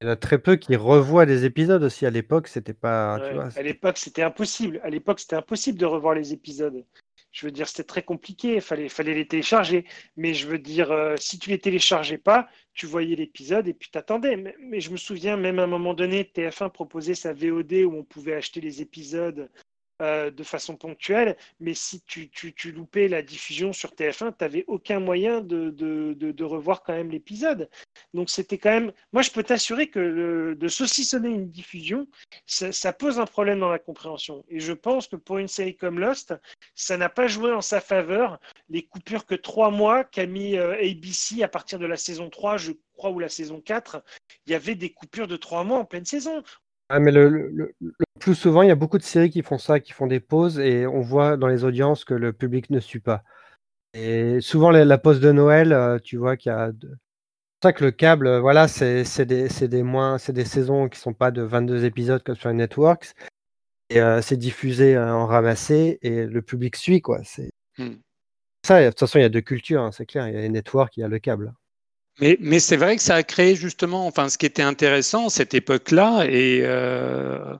Il 0.00 0.06
y 0.06 0.10
en 0.10 0.12
a 0.12 0.16
très 0.16 0.38
peu 0.38 0.56
qui 0.56 0.74
revoient 0.74 1.24
des 1.24 1.44
épisodes 1.44 1.82
aussi. 1.82 2.04
À 2.04 2.10
l'époque, 2.10 2.48
c'était 2.48 2.74
pas. 2.74 3.14
à 3.14 3.62
l'époque, 3.62 3.96
c'était 3.96 4.22
impossible. 4.22 4.80
À 4.82 4.90
l'époque, 4.90 5.20
c'était 5.20 5.36
impossible 5.36 5.78
de 5.78 5.86
revoir 5.86 6.14
les 6.14 6.32
épisodes. 6.32 6.84
Je 7.34 7.46
veux 7.46 7.52
dire, 7.52 7.68
c'était 7.68 7.82
très 7.82 8.02
compliqué, 8.04 8.54
il 8.54 8.60
fallait, 8.60 9.14
les 9.14 9.26
télécharger. 9.26 9.84
Mais 10.16 10.34
je 10.34 10.46
veux 10.46 10.58
dire, 10.58 10.92
euh, 10.92 11.16
si 11.18 11.36
tu 11.38 11.50
les 11.50 11.58
téléchargeais 11.58 12.16
pas, 12.16 12.48
tu 12.74 12.86
voyais 12.86 13.16
l'épisode 13.16 13.66
et 13.66 13.74
puis 13.74 13.90
t'attendais. 13.90 14.36
Mais, 14.36 14.54
mais, 14.60 14.80
je 14.80 14.90
me 14.92 14.96
souviens, 14.96 15.36
même 15.36 15.58
à 15.58 15.64
un 15.64 15.66
moment 15.66 15.94
donné, 15.94 16.22
TF1 16.22 16.70
proposait 16.70 17.16
sa 17.16 17.32
VOD 17.32 17.72
où 17.86 17.96
on 17.96 18.04
pouvait 18.04 18.34
acheter 18.34 18.60
les 18.60 18.80
épisodes 18.82 19.50
euh, 20.02 20.32
de 20.32 20.42
façon 20.42 20.76
ponctuelle, 20.76 21.36
mais 21.60 21.72
si 21.72 22.02
tu, 22.02 22.28
loupais 22.72 23.06
la 23.06 23.22
diffusion 23.22 23.72
sur 23.72 23.90
TF1, 23.90 24.32
tu 24.36 24.36
n'avais 24.40 24.64
aucun 24.66 24.98
moyen 24.98 25.40
de, 25.40 25.70
de, 25.70 26.44
revoir 26.44 26.82
quand 26.82 26.94
même 26.94 27.12
l'épisode. 27.12 27.70
Donc 28.12 28.28
c'était 28.28 28.58
quand 28.58 28.70
même... 28.70 28.92
Moi, 29.12 29.22
je 29.22 29.30
peux 29.30 29.44
t'assurer 29.44 29.86
que 29.86 30.54
de 30.58 30.68
saucissonner 30.68 31.28
une 31.28 31.48
diffusion, 31.48 32.08
ça, 32.46 32.92
pose 32.92 33.20
un 33.20 33.26
problème 33.26 33.60
dans 33.60 33.70
la 33.70 33.78
compréhension. 33.78 34.44
Et 34.48 34.58
je 34.58 34.72
pense 34.72 35.06
que 35.06 35.14
pour 35.14 35.38
une 35.38 35.46
série 35.46 35.76
comme 35.76 36.00
Lost, 36.00 36.34
ça 36.74 36.96
n'a 36.96 37.08
pas 37.08 37.28
joué 37.28 37.52
en 37.52 37.60
sa 37.60 37.80
faveur 37.80 38.40
les 38.70 38.82
coupures 38.82 39.26
que 39.26 39.36
trois 39.36 39.70
mois 39.70 40.02
qu'a 40.02 40.26
mis 40.26 40.56
euh, 40.56 40.74
ABC 40.74 41.44
à 41.44 41.48
partir 41.48 41.78
de 41.78 41.86
la 41.86 41.96
saison 41.96 42.30
3, 42.30 42.56
je 42.56 42.72
crois, 42.96 43.10
ou 43.10 43.20
la 43.20 43.28
saison 43.28 43.60
4. 43.60 44.02
Il 44.46 44.52
y 44.52 44.54
avait 44.56 44.74
des 44.74 44.90
coupures 44.90 45.28
de 45.28 45.36
trois 45.36 45.62
mois 45.62 45.78
en 45.78 45.84
pleine 45.84 46.04
saison. 46.04 46.42
Ah, 46.96 47.00
mais 47.00 47.10
le, 47.10 47.74
plus 48.20 48.36
souvent, 48.36 48.62
il 48.62 48.68
y 48.68 48.70
a 48.70 48.76
beaucoup 48.76 48.98
de 48.98 49.02
séries 49.02 49.30
qui 49.30 49.42
font 49.42 49.58
ça, 49.58 49.80
qui 49.80 49.92
font 49.92 50.06
des 50.06 50.20
pauses, 50.20 50.60
et 50.60 50.86
on 50.86 51.00
voit 51.00 51.36
dans 51.36 51.48
les 51.48 51.64
audiences 51.64 52.04
que 52.04 52.14
le 52.14 52.32
public 52.32 52.70
ne 52.70 52.78
suit 52.78 53.00
pas. 53.00 53.24
Et 53.94 54.40
souvent, 54.40 54.70
la, 54.70 54.98
pause 54.98 55.18
de 55.18 55.32
Noël, 55.32 55.72
euh, 55.72 55.98
tu 55.98 56.16
vois 56.18 56.36
qu'il 56.36 56.52
y 56.52 56.54
a. 56.54 56.70
C'est 57.62 57.68
ça 57.68 57.72
que 57.72 57.82
le 57.82 57.90
câble, 57.90 58.28
euh, 58.28 58.40
voilà, 58.40 58.68
c'est 58.68 59.24
des, 59.26 59.48
des, 59.48 59.82
moins, 59.82 60.18
c'est 60.18 60.32
des 60.32 60.44
saisons 60.44 60.88
qui 60.88 61.00
sont 61.00 61.14
pas 61.14 61.32
de 61.32 61.42
22 61.42 61.84
épisodes 61.84 62.22
comme 62.22 62.36
sur 62.36 62.48
les 62.48 62.54
networks. 62.54 63.12
Et 63.90 64.00
euh, 64.00 64.22
c'est 64.22 64.36
diffusé 64.36 64.96
en 64.96 65.26
ramassé 65.26 65.98
et 66.02 66.26
le 66.26 66.42
public 66.42 66.76
suit, 66.76 67.00
quoi. 67.00 67.22
C'est 67.24 67.50
hmm. 67.78 67.94
ça. 68.64 68.80
De 68.84 68.88
toute 68.90 69.00
façon, 69.00 69.18
il 69.18 69.22
y 69.22 69.24
a 69.24 69.30
deux 69.30 69.40
cultures, 69.40 69.82
hein, 69.82 69.90
c'est 69.90 70.06
clair. 70.06 70.28
Il 70.28 70.34
y 70.34 70.36
a 70.36 70.42
les 70.42 70.48
networks, 70.48 70.96
il 70.96 71.00
y 71.00 71.04
a 71.04 71.08
le 71.08 71.18
câble. 71.18 71.54
Mais, 72.20 72.60
c'est 72.60 72.76
vrai 72.76 72.96
que 72.96 73.02
ça 73.02 73.16
a 73.16 73.22
créé 73.22 73.56
justement, 73.56 74.06
enfin, 74.06 74.28
ce 74.28 74.38
qui 74.38 74.46
était 74.46 74.62
intéressant 74.62 75.28
cette 75.28 75.52
époque-là, 75.52 76.26
et 76.28 76.60
euh, 76.62 77.56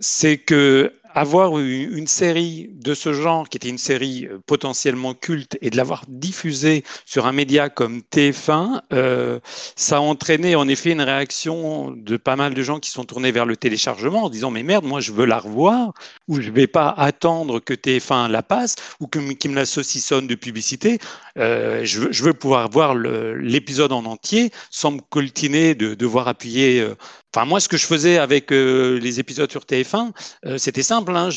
c'est 0.00 0.38
que 0.38 0.92
avoir 1.16 1.58
eu 1.58 1.96
une 1.96 2.06
série 2.06 2.68
de 2.74 2.92
ce 2.92 3.14
genre, 3.14 3.48
qui 3.48 3.56
était 3.56 3.70
une 3.70 3.78
série 3.78 4.26
euh, 4.26 4.38
potentiellement 4.46 5.14
culte, 5.14 5.56
et 5.62 5.70
de 5.70 5.76
l'avoir 5.78 6.04
diffusée 6.08 6.84
sur 7.06 7.24
un 7.26 7.32
média 7.32 7.70
comme 7.70 8.02
TF1, 8.12 8.82
euh, 8.92 9.40
ça 9.76 9.96
a 9.96 10.00
entraîné 10.00 10.56
en 10.56 10.68
effet 10.68 10.90
une 10.90 11.00
réaction 11.00 11.90
de 11.90 12.18
pas 12.18 12.36
mal 12.36 12.52
de 12.52 12.62
gens 12.62 12.80
qui 12.80 12.90
sont 12.90 13.04
tournés 13.04 13.32
vers 13.32 13.46
le 13.46 13.56
téléchargement 13.56 14.24
en 14.24 14.28
disant 14.28 14.50
mais 14.50 14.62
merde, 14.62 14.84
moi 14.84 15.00
je 15.00 15.12
veux 15.12 15.24
la 15.24 15.38
revoir, 15.38 15.94
ou 16.28 16.38
je 16.42 16.50
vais 16.50 16.66
pas 16.66 16.90
attendre 16.90 17.60
que 17.60 17.72
TF1 17.72 18.30
la 18.30 18.42
passe, 18.42 18.76
ou 19.00 19.06
qu'il 19.06 19.50
me 19.50 19.54
la 19.54 19.64
saucissonne 19.64 20.26
de 20.26 20.34
publicité. 20.34 20.98
Euh, 21.38 21.80
je, 21.84 22.00
veux, 22.00 22.12
je, 22.12 22.24
veux, 22.24 22.34
pouvoir 22.34 22.68
voir 22.68 22.94
l'épisode 22.94 23.92
en 23.92 24.04
entier 24.04 24.50
sans 24.70 24.90
me 24.90 25.00
coltiner 25.00 25.74
de 25.74 25.94
devoir 25.94 26.28
appuyer 26.28 26.80
euh, 26.80 26.94
Enfin, 27.36 27.44
moi, 27.44 27.60
ce 27.60 27.68
que 27.68 27.76
je 27.76 27.84
faisais 27.84 28.16
avec 28.16 28.50
euh, 28.50 28.98
les 28.98 29.20
épisodes 29.20 29.50
sur 29.50 29.64
TF1, 29.64 30.12
euh, 30.46 30.56
c'était 30.56 30.82
simple. 30.82 31.14
Hein, 31.14 31.28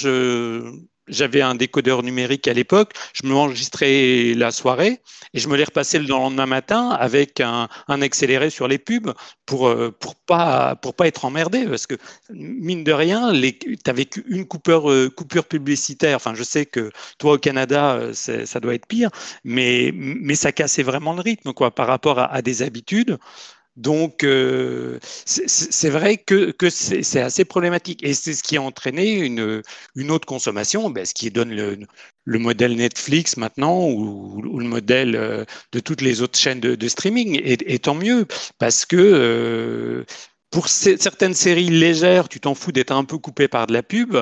j'avais 1.09 1.41
un 1.41 1.55
décodeur 1.55 2.03
numérique 2.03 2.47
à 2.47 2.53
l'époque, 2.53 2.93
je 3.11 3.27
me 3.27 3.33
enregistrais 3.33 4.33
la 4.33 4.51
soirée 4.51 5.01
et 5.33 5.39
je 5.39 5.49
me 5.49 5.57
les 5.57 5.65
repassais 5.65 5.99
le 5.99 6.05
lendemain 6.05 6.45
matin 6.45 6.91
avec 6.91 7.41
un, 7.41 7.67
accéléré 7.89 8.49
sur 8.49 8.69
les 8.69 8.77
pubs 8.77 9.11
pour 9.45 9.67
euh, 9.67 9.91
pour 9.99 10.15
pas 10.15 10.75
pour 10.75 10.93
pas 10.93 11.07
être 11.07 11.25
emmerdé 11.25 11.65
parce 11.65 11.85
que 11.85 11.95
mine 12.29 12.85
de 12.85 12.93
rien, 12.93 13.33
tu 13.33 13.77
n'avais 13.85 14.05
qu'une 14.05 14.45
coupure 14.45 14.89
coupure 15.17 15.45
publicitaire. 15.45 16.15
Enfin, 16.15 16.33
je 16.33 16.43
sais 16.43 16.65
que 16.65 16.91
toi 17.17 17.33
au 17.33 17.37
Canada, 17.37 18.11
ça 18.13 18.59
doit 18.61 18.75
être 18.75 18.85
pire, 18.85 19.09
mais 19.43 19.91
mais 19.93 20.35
ça 20.35 20.53
cassait 20.53 20.83
vraiment 20.83 21.11
le 21.11 21.21
rythme 21.21 21.51
quoi 21.51 21.71
par 21.71 21.87
rapport 21.87 22.19
à 22.19 22.41
des 22.41 22.61
habitudes. 22.61 23.17
Donc, 23.76 24.24
euh, 24.24 24.99
c'est 25.26 25.89
vrai 25.89 26.17
que, 26.17 26.53
c'est 26.70 27.22
assez 27.22 27.45
problématique. 27.45 28.03
Et 28.03 28.13
c'est 28.13 28.34
ce 28.34 28.43
qui 28.43 28.57
a 28.57 28.61
entraîné 28.61 29.13
une, 29.13 29.63
autre 30.09 30.26
consommation, 30.26 30.89
ben, 30.89 31.05
ce 31.05 31.13
qui 31.13 31.32
donne 31.32 31.53
le, 31.53 32.39
modèle 32.39 32.76
Netflix 32.76 33.38
maintenant 33.38 33.88
ou, 33.89 34.41
le 34.41 34.67
modèle 34.67 35.15
euh, 35.15 35.45
de 35.72 35.80
toutes 35.80 36.01
les 36.01 36.22
autres 36.22 36.38
chaînes 36.38 36.59
de, 36.59 36.88
streaming. 36.88 37.39
Et, 37.43 37.80
tant 37.80 37.95
mieux, 37.95 38.26
parce 38.57 38.86
que 38.86 38.97
euh, 38.97 40.03
pour 40.51 40.67
certaines 40.67 41.34
séries 41.34 41.70
légères, 41.70 42.28
tu 42.28 42.39
t'en 42.39 42.55
fous 42.55 42.72
d'être 42.72 42.91
un 42.91 43.05
peu 43.05 43.17
coupé 43.17 43.47
par 43.47 43.67
de 43.67 43.74
la 43.74 43.84
pub. 43.84 44.17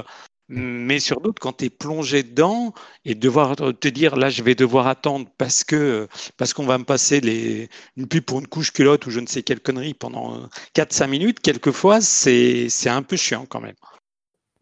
Mais 0.50 1.00
sur 1.00 1.20
d'autres, 1.20 1.42
quand 1.42 1.58
tu 1.58 1.66
es 1.66 1.70
plongé 1.70 2.24
dedans 2.24 2.74
et 3.04 3.16
devoir 3.16 3.56
te 3.58 3.88
dire 3.90 4.16
là, 4.16 4.30
je 4.30 4.44
vais 4.44 4.56
devoir 4.56 4.88
attendre 4.88 5.28
parce 5.38 5.66
que 5.66 6.08
parce 6.38 6.54
qu'on 6.54 6.66
va 6.66 6.78
me 6.78 6.86
passer 6.86 7.70
une 7.98 8.08
pub 8.08 8.24
pour 8.24 8.40
une 8.40 8.48
couche 8.48 8.72
culotte 8.72 9.06
ou 9.08 9.10
je 9.12 9.20
ne 9.20 9.28
sais 9.28 9.44
quelle 9.44 9.60
connerie 9.60 9.94
pendant 9.94 10.48
4-5 10.74 11.08
minutes, 11.08 11.40
quelquefois, 11.42 12.00
c'est 12.00 12.70
un 12.86 13.04
peu 13.04 13.18
chiant 13.18 13.46
quand 13.46 13.60
même. 13.60 13.76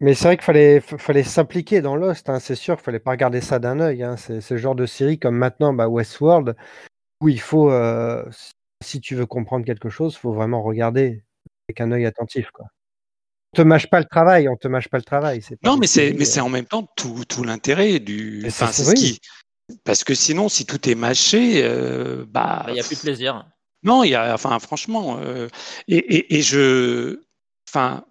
Mais 0.00 0.14
c'est 0.14 0.24
vrai 0.24 0.36
qu'il 0.36 0.44
fallait, 0.44 0.80
fallait 0.80 1.22
s'impliquer 1.22 1.80
dans 1.80 1.96
Lost, 1.96 2.28
hein, 2.28 2.38
c'est 2.38 2.54
sûr, 2.54 2.76
il 2.78 2.82
fallait 2.82 2.98
pas 2.98 3.12
regarder 3.12 3.40
ça 3.40 3.58
d'un 3.58 3.80
œil. 3.80 4.02
Hein. 4.02 4.16
C'est 4.16 4.42
ce 4.42 4.56
genre 4.58 4.74
de 4.74 4.84
série 4.84 5.18
comme 5.18 5.36
maintenant 5.36 5.72
bah, 5.72 5.88
Westworld, 5.88 6.54
où 7.22 7.28
il 7.28 7.40
faut, 7.40 7.70
euh, 7.70 8.22
si 8.84 9.00
tu 9.00 9.14
veux 9.14 9.26
comprendre 9.26 9.64
quelque 9.64 9.88
chose, 9.88 10.14
il 10.14 10.18
faut 10.18 10.32
vraiment 10.34 10.62
regarder 10.62 11.22
avec 11.68 11.80
un 11.80 11.92
œil 11.92 12.04
attentif. 12.06 12.50
Quoi 12.50 12.66
te 13.56 13.62
mâche 13.62 13.88
pas 13.88 13.98
le 13.98 14.04
travail, 14.04 14.48
on 14.48 14.56
te 14.56 14.68
mâche 14.68 14.88
pas 14.88 14.98
le 14.98 15.04
travail. 15.04 15.40
non, 15.64 15.76
mais 15.76 15.86
c'est, 15.86 16.12
mais 16.12 16.24
c'est 16.24 16.40
en 16.40 16.48
même 16.48 16.66
temps 16.66 16.88
tout, 16.96 17.24
tout 17.28 17.42
l'intérêt 17.42 17.98
du. 17.98 18.44
Enfin, 18.46 18.70
c'est 18.70 18.84
ce 18.84 18.94
qui. 18.94 19.20
Parce 19.84 20.04
que 20.04 20.14
sinon, 20.14 20.48
si 20.48 20.64
tout 20.64 20.88
est 20.88 20.94
mâché, 20.94 21.62
euh, 21.64 22.24
bah. 22.28 22.66
Il 22.68 22.74
n'y 22.74 22.80
a 22.80 22.84
plus 22.84 22.96
de 22.96 23.00
plaisir. 23.00 23.44
Non, 23.82 24.04
il 24.04 24.10
y 24.10 24.14
a, 24.14 24.34
enfin, 24.34 24.58
franchement, 24.58 25.18
euh, 25.20 25.48
et, 25.88 25.96
et, 25.96 26.36
et, 26.36 26.42
je, 26.42 27.20
enfin, 27.68 28.04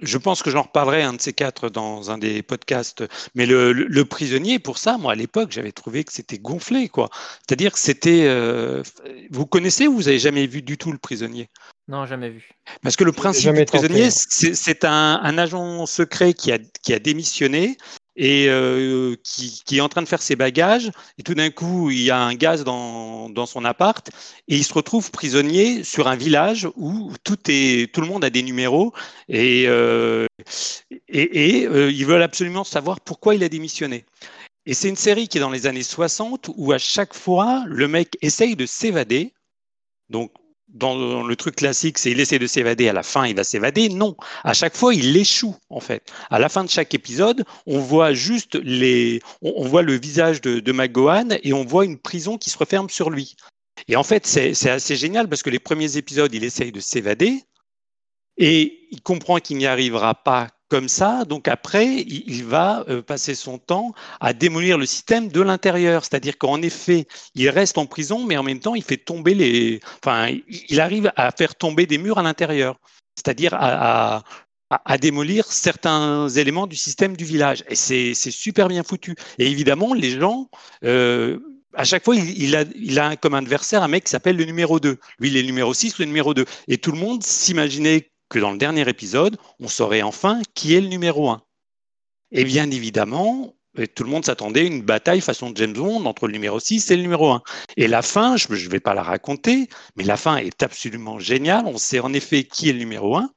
je 0.00 0.18
pense 0.18 0.42
que 0.42 0.50
j'en 0.50 0.62
reparlerai 0.62 1.02
un 1.02 1.12
de 1.12 1.20
ces 1.20 1.32
quatre 1.32 1.68
dans 1.68 2.10
un 2.10 2.18
des 2.18 2.42
podcasts. 2.42 3.04
Mais 3.34 3.46
le, 3.46 3.72
le, 3.72 4.04
prisonnier, 4.04 4.58
pour 4.58 4.78
ça, 4.78 4.98
moi 4.98 5.12
à 5.12 5.14
l'époque, 5.14 5.50
j'avais 5.52 5.72
trouvé 5.72 6.04
que 6.04 6.12
c'était 6.12 6.38
gonflé, 6.38 6.88
quoi. 6.88 7.10
C'est-à-dire 7.46 7.72
que 7.72 7.78
c'était. 7.78 8.24
Euh, 8.26 8.82
vous 9.30 9.46
connaissez 9.46 9.88
ou 9.88 9.94
vous 9.94 10.08
avez 10.08 10.18
jamais 10.18 10.46
vu 10.46 10.62
du 10.62 10.78
tout 10.78 10.92
le 10.92 10.98
prisonnier? 10.98 11.48
Non, 11.90 12.06
jamais 12.06 12.30
vu. 12.30 12.48
Parce 12.82 12.94
que 12.94 13.02
le 13.02 13.10
principe 13.10 13.52
du 13.52 13.64
prisonnier, 13.64 14.10
c'est 14.10 14.84
un, 14.84 15.20
un, 15.22 15.38
agent 15.38 15.86
secret 15.86 16.34
qui 16.34 16.52
a, 16.52 16.58
qui 16.84 16.94
a 16.94 17.00
démissionné 17.00 17.76
et 18.14 18.46
euh, 18.48 19.16
qui, 19.24 19.76
est 19.76 19.80
en 19.80 19.88
train 19.88 20.02
de 20.02 20.06
faire 20.06 20.22
ses 20.22 20.36
bagages, 20.36 20.92
et 21.18 21.24
tout 21.24 21.34
d'un 21.34 21.50
coup, 21.50 21.90
il 21.90 22.02
y 22.02 22.10
a 22.10 22.18
un 22.18 22.34
gaz 22.34 22.62
dans, 22.62 23.46
son 23.46 23.64
appart, 23.64 24.08
et 24.46 24.56
il 24.56 24.64
se 24.64 24.72
retrouve 24.72 25.10
prisonnier 25.10 25.82
sur 25.82 26.06
un 26.06 26.14
village 26.14 26.68
où 26.76 27.12
tout, 27.24 27.38
est, 27.48 27.92
tout 27.92 28.00
le 28.00 28.06
monde 28.06 28.24
a 28.24 28.30
des 28.30 28.42
numéros, 28.42 28.92
et, 29.28 29.64
euh, 29.66 30.26
et, 31.08 31.66
euh, 31.66 31.90
ils 31.90 32.06
veulent 32.06 32.22
absolument 32.22 32.62
savoir 32.62 33.00
pourquoi 33.00 33.34
il 33.34 33.42
a 33.42 33.48
démissionné. 33.48 34.04
Et 34.66 34.74
c'est 34.74 34.88
une 34.88 34.96
série 34.96 35.26
qui 35.26 35.38
est 35.38 35.40
dans 35.40 35.50
les 35.50 35.66
années 35.66 35.82
60, 35.82 36.50
où 36.54 36.70
à 36.70 36.78
chaque 36.78 37.14
fois, 37.14 37.64
le 37.66 37.88
mec 37.88 38.16
essaye 38.20 38.54
de 38.54 38.66
s'évader, 38.66 39.32
donc 40.08 40.30
dans 40.72 41.22
le 41.24 41.36
truc 41.36 41.56
classique, 41.56 41.98
c'est 41.98 42.10
il 42.10 42.20
essaie 42.20 42.38
de 42.38 42.46
s'évader, 42.46 42.88
à 42.88 42.92
la 42.92 43.02
fin 43.02 43.26
il 43.26 43.36
va 43.36 43.44
s'évader. 43.44 43.88
Non, 43.88 44.16
à 44.44 44.54
chaque 44.54 44.76
fois 44.76 44.94
il 44.94 45.16
échoue 45.16 45.56
en 45.68 45.80
fait. 45.80 46.10
À 46.30 46.38
la 46.38 46.48
fin 46.48 46.64
de 46.64 46.70
chaque 46.70 46.94
épisode, 46.94 47.44
on 47.66 47.78
voit 47.78 48.12
juste 48.12 48.54
les, 48.62 49.20
on, 49.42 49.66
voit 49.66 49.82
le 49.82 49.98
visage 49.98 50.40
de, 50.40 50.60
de 50.60 50.72
McGowan 50.72 51.38
et 51.42 51.52
on 51.52 51.64
voit 51.64 51.84
une 51.84 51.98
prison 51.98 52.38
qui 52.38 52.50
se 52.50 52.58
referme 52.58 52.88
sur 52.88 53.10
lui. 53.10 53.36
Et 53.88 53.96
en 53.96 54.02
fait, 54.02 54.26
c'est 54.26 54.70
assez 54.70 54.96
génial 54.96 55.28
parce 55.28 55.42
que 55.42 55.50
les 55.50 55.58
premiers 55.58 55.96
épisodes, 55.96 56.32
il 56.34 56.44
essaye 56.44 56.72
de 56.72 56.80
s'évader 56.80 57.42
et 58.36 58.86
il 58.90 59.02
comprend 59.02 59.38
qu'il 59.38 59.56
n'y 59.56 59.66
arrivera 59.66 60.14
pas 60.14 60.48
comme 60.70 60.88
ça. 60.88 61.24
Donc 61.24 61.48
après, 61.48 61.86
il, 61.86 62.44
va 62.44 62.84
euh, 62.88 63.02
passer 63.02 63.34
son 63.34 63.58
temps 63.58 63.92
à 64.20 64.32
démolir 64.32 64.78
le 64.78 64.86
système 64.86 65.28
de 65.28 65.40
l'intérieur. 65.42 66.04
C'est-à-dire 66.04 66.38
qu'en 66.38 66.62
effet, 66.62 67.06
il 67.34 67.50
reste 67.50 67.76
en 67.76 67.86
prison, 67.86 68.24
mais 68.24 68.36
en 68.36 68.42
même 68.42 68.60
temps, 68.60 68.74
il 68.74 68.82
fait 68.82 68.96
tomber 68.96 69.34
les. 69.34 69.80
Enfin, 70.02 70.34
il 70.48 70.80
arrive 70.80 71.12
à 71.16 71.30
faire 71.32 71.54
tomber 71.56 71.86
des 71.86 71.98
murs 71.98 72.18
à 72.18 72.22
l'intérieur. 72.22 72.76
C'est-à-dire 73.16 73.52
à, 73.54 74.22
démolir 75.00 75.46
certains 75.46 76.28
éléments 76.28 76.68
du 76.68 76.76
système 76.76 77.16
du 77.16 77.24
village. 77.24 77.64
Et 77.68 77.74
c'est 77.74 78.30
super 78.30 78.68
bien 78.68 78.84
foutu. 78.84 79.16
Et 79.38 79.50
évidemment, 79.50 79.92
les 79.92 80.18
gens. 80.18 80.48
Euh, 80.84 81.38
à 81.74 81.84
chaque 81.84 82.04
fois, 82.04 82.16
il, 82.16 82.56
a, 82.56 82.64
il 82.74 82.98
a 82.98 83.14
comme 83.14 83.34
adversaire 83.34 83.84
un 83.84 83.88
mec 83.88 84.04
qui 84.04 84.10
s'appelle 84.10 84.36
le 84.36 84.44
numéro 84.44 84.80
2. 84.80 84.98
Lui, 85.20 85.28
il 85.28 85.36
est 85.36 85.42
le 85.42 85.46
numéro 85.46 85.72
6, 85.72 85.98
le 85.98 86.04
numéro 86.06 86.34
2. 86.34 86.44
Et 86.66 86.78
tout 86.78 86.90
le 86.90 86.98
monde 86.98 87.22
s'imaginait 87.22 88.10
que 88.30 88.38
dans 88.38 88.52
le 88.52 88.58
dernier 88.58 88.88
épisode, 88.88 89.36
on 89.58 89.68
saurait 89.68 90.02
enfin 90.02 90.40
qui 90.54 90.74
est 90.74 90.80
le 90.80 90.88
numéro 90.88 91.28
1. 91.28 91.42
Et 92.32 92.44
bien 92.44 92.70
évidemment, 92.70 93.54
tout 93.94 94.04
le 94.04 94.10
monde 94.10 94.24
s'attendait 94.24 94.60
à 94.60 94.64
une 94.64 94.82
bataille 94.82 95.20
façon 95.20 95.52
James 95.54 95.72
Bond 95.72 96.04
entre 96.06 96.26
le 96.26 96.32
numéro 96.32 96.58
6 96.58 96.90
et 96.90 96.96
le 96.96 97.02
numéro 97.02 97.30
1. 97.30 97.42
Et 97.76 97.88
la 97.88 98.02
fin, 98.02 98.36
je 98.36 98.48
ne 98.48 98.68
vais 98.68 98.80
pas 98.80 98.94
la 98.94 99.02
raconter, 99.02 99.68
mais 99.96 100.04
la 100.04 100.16
fin 100.16 100.36
est 100.36 100.62
absolument 100.62 101.18
géniale. 101.18 101.66
On 101.66 101.76
sait 101.76 102.00
en 102.00 102.12
effet 102.12 102.44
qui 102.44 102.68
est 102.68 102.72
le 102.72 102.78
numéro 102.78 103.16
1, 103.16 103.30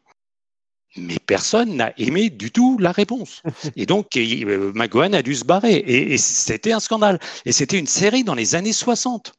mais 0.98 1.18
personne 1.26 1.76
n'a 1.76 1.94
aimé 1.98 2.30
du 2.30 2.52
tout 2.52 2.78
la 2.80 2.92
réponse. 2.92 3.42
Et 3.76 3.86
donc, 3.86 4.16
euh, 4.16 4.72
McGowan 4.76 5.16
a 5.16 5.24
dû 5.24 5.36
se 5.36 5.46
barrer. 5.46 5.76
Et, 5.76 6.18
c'était 6.18 6.72
un 6.72 6.80
scandale. 6.80 7.20
Et 7.46 7.52
c'était 7.52 7.80
une 7.80 7.88
série 7.88 8.24
dans 8.24 8.36
les 8.36 8.56
années 8.56 8.74
60. 8.74 9.34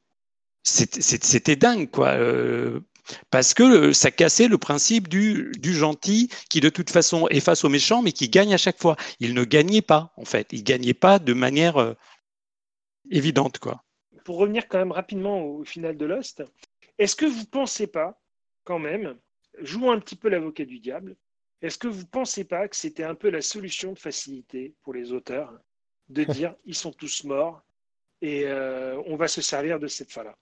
C'était 0.65 1.57
dingue, 1.57 1.91
quoi. 1.91 2.09
Euh, 2.09 2.81
parce 3.31 3.55
que 3.55 3.93
ça 3.93 4.11
cassait 4.11 4.49
le 4.49 4.59
principe 4.59 5.09
du, 5.09 5.53
gentil 5.63 6.31
qui 6.49 6.61
de 6.61 6.69
toute 6.69 6.91
façon 6.91 7.29
est 7.29 7.41
face 7.41 7.65
au 7.65 7.69
méchant 7.69 8.03
mais 8.03 8.13
qui 8.13 8.29
gagne 8.29 8.55
à 8.55 8.59
chaque 8.59 8.81
fois. 8.81 8.97
Il 9.21 9.35
ne 9.35 9.45
gagnait 9.45 9.83
pas 9.83 10.13
en 10.17 10.25
fait, 10.25 10.49
il 10.53 10.65
gagnait 10.65 10.95
pas 10.95 11.19
de 11.19 11.33
manière 11.33 11.77
euh, 11.79 11.95
évidente 13.11 13.59
quoi. 13.59 13.83
Pour 14.25 14.39
revenir 14.39 14.69
quand 14.69 14.79
même 14.79 14.93
rapidement 14.93 15.45
au 15.45 15.65
final 15.65 15.97
de 15.97 16.07
Lost, 16.07 16.43
est-ce 16.99 17.17
que 17.17 17.27
vous 17.27 17.45
pensez 17.45 17.87
pas 17.87 18.19
quand 18.65 18.79
même, 18.79 19.17
jouons 19.61 19.93
un 19.93 20.01
petit 20.01 20.17
peu 20.17 20.29
l'avocat 20.29 20.65
du 20.65 20.79
diable, 20.79 21.17
est-ce 21.61 21.79
que 21.79 21.89
vous 21.89 22.07
pensez 22.07 22.45
pas 22.45 22.69
que 22.69 22.77
c'était 22.77 23.05
un 23.05 23.15
peu 23.15 23.31
la 23.31 23.43
solution 23.43 23.93
de 23.93 23.99
facilité 23.99 24.75
pour 24.83 24.95
les 24.95 25.13
auteurs 25.13 25.53
de 26.09 26.25
dire 26.33 26.55
ils 26.65 26.75
sont 26.75 26.93
tous 26.93 27.25
morts 27.25 27.63
et 28.23 28.45
euh, 28.47 29.01
on 29.07 29.17
va 29.17 29.29
se 29.29 29.43
servir 29.43 29.79
de 29.79 29.87
cette 29.87 30.13
fin-là? 30.13 30.37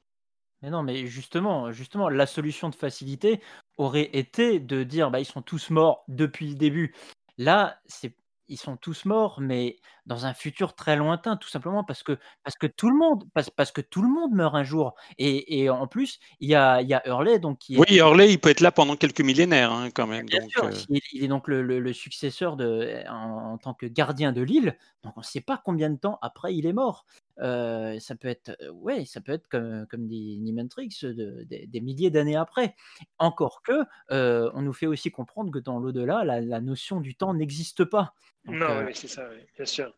Mais 0.62 0.70
non, 0.70 0.82
mais 0.82 1.06
justement, 1.06 1.72
justement, 1.72 2.08
la 2.08 2.26
solution 2.26 2.68
de 2.68 2.74
facilité 2.74 3.40
aurait 3.78 4.10
été 4.12 4.60
de 4.60 4.84
dire 4.84 5.10
bah, 5.10 5.20
ils 5.20 5.24
sont 5.24 5.42
tous 5.42 5.70
morts 5.70 6.04
depuis 6.08 6.48
le 6.48 6.54
début. 6.54 6.94
Là, 7.38 7.80
c'est 7.86 8.14
ils 8.52 8.58
sont 8.58 8.76
tous 8.76 9.06
morts, 9.06 9.40
mais 9.40 9.78
dans 10.04 10.26
un 10.26 10.34
futur 10.34 10.74
très 10.74 10.94
lointain, 10.96 11.36
tout 11.36 11.48
simplement 11.48 11.84
parce 11.84 12.02
que, 12.02 12.18
parce 12.44 12.56
que 12.56 12.66
tout 12.66 12.90
le 12.90 12.96
monde, 12.96 13.24
parce, 13.32 13.48
parce 13.48 13.72
que 13.72 13.80
tout 13.80 14.02
le 14.02 14.08
monde 14.08 14.32
meurt 14.32 14.54
un 14.54 14.62
jour. 14.62 14.94
Et, 15.18 15.62
et 15.62 15.70
en 15.70 15.86
plus, 15.86 16.20
il 16.40 16.50
y 16.50 16.54
a, 16.54 16.82
y 16.82 16.92
a 16.92 17.02
Hurley, 17.06 17.38
donc 17.38 17.58
qui 17.58 17.78
Oui, 17.78 17.96
Hurley, 17.96 18.30
il 18.32 18.38
peut 18.38 18.50
être 18.50 18.60
là 18.60 18.70
pendant 18.70 18.96
quelques 18.96 19.22
millénaires, 19.22 19.72
hein, 19.72 19.88
quand 19.90 20.06
même. 20.06 20.26
Bien 20.26 20.46
sûr, 20.48 20.64
euh. 20.64 20.70
il, 20.90 21.24
est 21.24 21.28
donc 21.28 21.48
le, 21.48 21.62
le, 21.62 21.92
successeur 21.92 22.56
de, 22.56 23.02
en, 23.08 23.56
tant 23.58 23.72
que 23.72 23.86
gardien 23.86 24.32
de 24.32 24.42
l'île. 24.42 24.76
Donc 25.02 25.14
on 25.16 25.20
ne 25.20 25.24
sait 25.24 25.40
pas 25.40 25.60
combien 25.64 25.88
de 25.88 25.96
temps 25.96 26.18
après 26.20 26.54
il 26.54 26.66
est 26.66 26.74
mort. 26.74 27.06
Euh, 27.40 27.98
ça 27.98 28.14
peut 28.14 28.28
être, 28.28 28.56
ouais, 28.72 29.04
ça 29.04 29.20
peut 29.20 29.32
être 29.32 29.48
comme, 29.48 29.86
comme 29.90 30.06
dit 30.06 30.38
Nimantrix, 30.40 30.98
de, 31.02 31.44
des 31.48 31.80
milliers 31.80 32.10
d'années 32.10 32.36
après. 32.36 32.74
Encore 33.18 33.62
que, 33.62 33.84
on 34.10 34.62
nous 34.62 34.72
fait 34.72 34.86
aussi 34.86 35.10
comprendre 35.10 35.50
que 35.50 35.58
dans 35.58 35.78
l'au-delà, 35.78 36.24
la, 36.24 36.60
notion 36.60 37.00
du 37.00 37.14
temps 37.14 37.34
n'existe 37.34 37.84
pas. 37.84 38.14
non, 38.44 38.86
c'est 38.92 39.08
ça, 39.08 39.28
bien 39.56 39.66
sûr. 39.66 39.92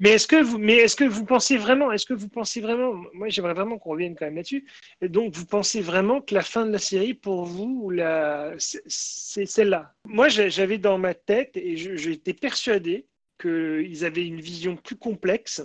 Mais 0.00 0.10
est-ce 0.10 0.26
que 0.26 0.42
vous, 0.42 0.58
mais 0.58 0.76
est-ce 0.76 0.96
que 0.96 1.04
vous 1.04 1.24
pensez 1.24 1.56
vraiment, 1.56 1.92
est-ce 1.92 2.06
que 2.06 2.14
vous 2.14 2.28
pensez 2.28 2.60
vraiment, 2.60 2.94
moi 3.14 3.28
j'aimerais 3.28 3.54
vraiment 3.54 3.78
qu'on 3.78 3.90
revienne 3.90 4.16
quand 4.16 4.26
même 4.26 4.36
là-dessus. 4.36 4.66
Et 5.00 5.08
donc 5.08 5.34
vous 5.34 5.46
pensez 5.46 5.80
vraiment 5.80 6.20
que 6.20 6.34
la 6.34 6.42
fin 6.42 6.66
de 6.66 6.72
la 6.72 6.78
série 6.78 7.14
pour 7.14 7.44
vous, 7.44 7.90
la, 7.90 8.54
c'est 8.58 9.46
celle-là? 9.46 9.94
Moi 10.04 10.28
j'avais 10.28 10.78
dans 10.78 10.98
ma 10.98 11.14
tête 11.14 11.56
et 11.56 11.76
j'étais 11.76 12.34
persuadé 12.34 13.06
qu'ils 13.40 14.04
avaient 14.04 14.26
une 14.26 14.40
vision 14.40 14.76
plus 14.76 14.96
complexe, 14.96 15.62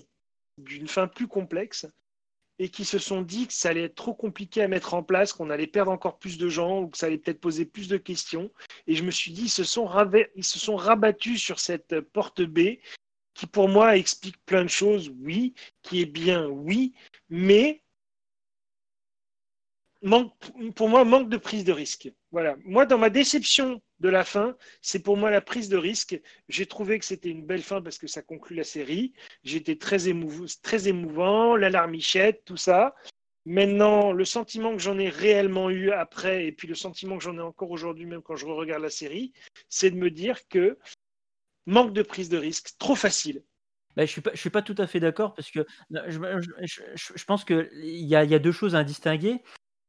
d'une 0.58 0.88
fin 0.88 1.08
plus 1.08 1.28
complexe, 1.28 1.88
et 2.60 2.70
qui 2.70 2.86
se 2.86 3.00
sont 3.00 3.22
dit 3.22 3.48
que 3.48 3.54
ça 3.54 3.70
allait 3.70 3.84
être 3.84 3.96
trop 3.96 4.14
compliqué 4.14 4.62
à 4.62 4.68
mettre 4.68 4.94
en 4.94 5.04
place, 5.04 5.34
qu'on 5.34 5.50
allait 5.50 5.68
perdre 5.68 5.92
encore 5.92 6.20
plus 6.20 6.38
de 6.38 6.50
gens 6.50 6.82
ou 6.82 6.88
que 6.88 6.98
ça 6.98 7.08
allait 7.08 7.18
peut-être 7.18 7.42
poser 7.42 7.66
plus 7.66 7.88
de 7.88 7.98
questions. 7.98 8.52
Et 8.88 8.96
je 8.96 9.04
me 9.04 9.12
suis 9.12 9.32
dit, 9.32 9.44
ils 9.44 9.50
se 9.50 9.64
sont, 9.64 9.86
rabattus 10.76 11.42
sur 11.42 11.60
cette 11.60 12.00
porte 12.00 12.42
B 12.42 12.78
qui 13.34 13.48
pour 13.48 13.68
moi 13.68 13.98
explique 13.98 14.38
plein 14.46 14.64
de 14.64 14.70
choses, 14.70 15.12
oui, 15.22 15.56
qui 15.82 16.02
est 16.02 16.06
bien, 16.06 16.48
oui, 16.48 16.94
mais 17.30 17.82
pour 20.76 20.90
moi, 20.90 21.04
manque 21.06 21.30
de 21.30 21.38
prise 21.38 21.64
de 21.64 21.72
risque. 21.72 22.12
Voilà. 22.32 22.56
Moi, 22.66 22.86
dans 22.86 22.98
ma 22.98 23.10
déception 23.10 23.82
de 24.04 24.10
la 24.10 24.26
fin, 24.26 24.56
c'est 24.82 25.00
pour 25.00 25.16
moi 25.16 25.32
la 25.32 25.42
prise 25.42 25.70
de 25.70 25.78
risque. 25.78 26.20
J'ai 26.50 26.66
trouvé 26.66 27.00
que 27.00 27.06
c'était 27.06 27.30
une 27.30 27.46
belle 27.46 27.64
fin 27.64 27.82
parce 27.82 27.98
que 27.98 28.06
ça 28.08 28.22
conclut 28.22 28.58
la 28.58 28.66
série. 28.66 29.14
J'étais 29.44 29.78
très, 29.78 30.10
émouvant, 30.10 30.46
très 30.62 30.90
émouvant, 30.90 31.56
l'alarmichette, 31.56 32.44
tout 32.44 32.58
ça. 32.58 32.96
Maintenant, 33.46 34.12
le 34.12 34.26
sentiment 34.26 34.74
que 34.74 34.82
j'en 34.82 35.00
ai 35.00 35.10
réellement 35.10 35.70
eu 35.70 35.92
après, 35.92 36.46
et 36.46 36.52
puis 36.52 36.68
le 36.68 36.76
sentiment 36.76 37.18
que 37.18 37.24
j'en 37.24 37.38
ai 37.38 37.42
encore 37.42 37.72
aujourd'hui, 37.72 38.06
même 38.06 38.22
quand 38.22 38.36
je 38.36 38.46
regarde 38.46 38.84
la 38.84 38.90
série, 38.90 39.32
c'est 39.70 39.92
de 39.92 39.96
me 39.96 40.12
dire 40.12 40.48
que 40.50 40.78
manque 41.66 41.94
de 41.94 42.04
prise 42.04 42.28
de 42.28 42.38
risque, 42.38 42.72
trop 42.78 42.96
facile. 42.96 43.44
Bah, 43.96 44.06
je 44.06 44.12
suis 44.12 44.22
suis 44.34 44.50
pas 44.50 44.62
tout 44.62 44.76
à 44.78 44.88
fait 44.88 45.00
d'accord 45.00 45.34
parce 45.34 45.50
que 45.52 45.66
je, 45.92 47.24
pense 47.26 47.46
qu'il 47.46 47.70
y 47.74 48.08
y 48.08 48.16
a 48.16 48.40
deux 48.40 48.52
choses 48.52 48.76
à 48.76 48.84
distinguer. 48.84 49.42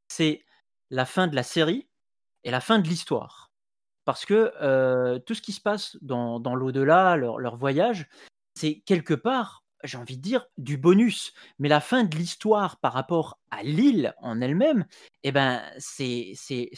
C'est 0.07 0.45
la 0.89 1.05
fin 1.05 1.27
de 1.27 1.35
la 1.35 1.43
série 1.43 1.87
et 2.45 2.51
la 2.51 2.61
fin 2.61 2.79
de 2.79 2.87
l'histoire. 2.87 3.44
Parce 4.05 4.25
que 4.25 5.17
tout 5.25 5.33
ce 5.33 5.41
qui 5.41 5.51
se 5.51 5.61
passe 5.61 5.97
dans, 6.01 6.55
l'au-delà, 6.55 7.15
leur, 7.17 7.57
voyage, 7.57 8.07
c'est 8.53 8.81
quelque 8.85 9.13
part, 9.13 9.63
j'ai 9.83 9.97
envie 9.97 10.17
de 10.17 10.21
dire, 10.21 10.47
du 10.57 10.77
bonus. 10.77 11.33
Mais 11.59 11.69
la 11.69 11.81
fin 11.81 12.03
de 12.03 12.15
l'histoire 12.15 12.77
par 12.77 12.93
rapport 12.93 13.39
à 13.51 13.63
l'île 13.63 14.13
en 14.19 14.41
elle-même, 14.41 14.85
eh 15.23 15.31
ben, 15.31 15.61
c'est 15.79 16.35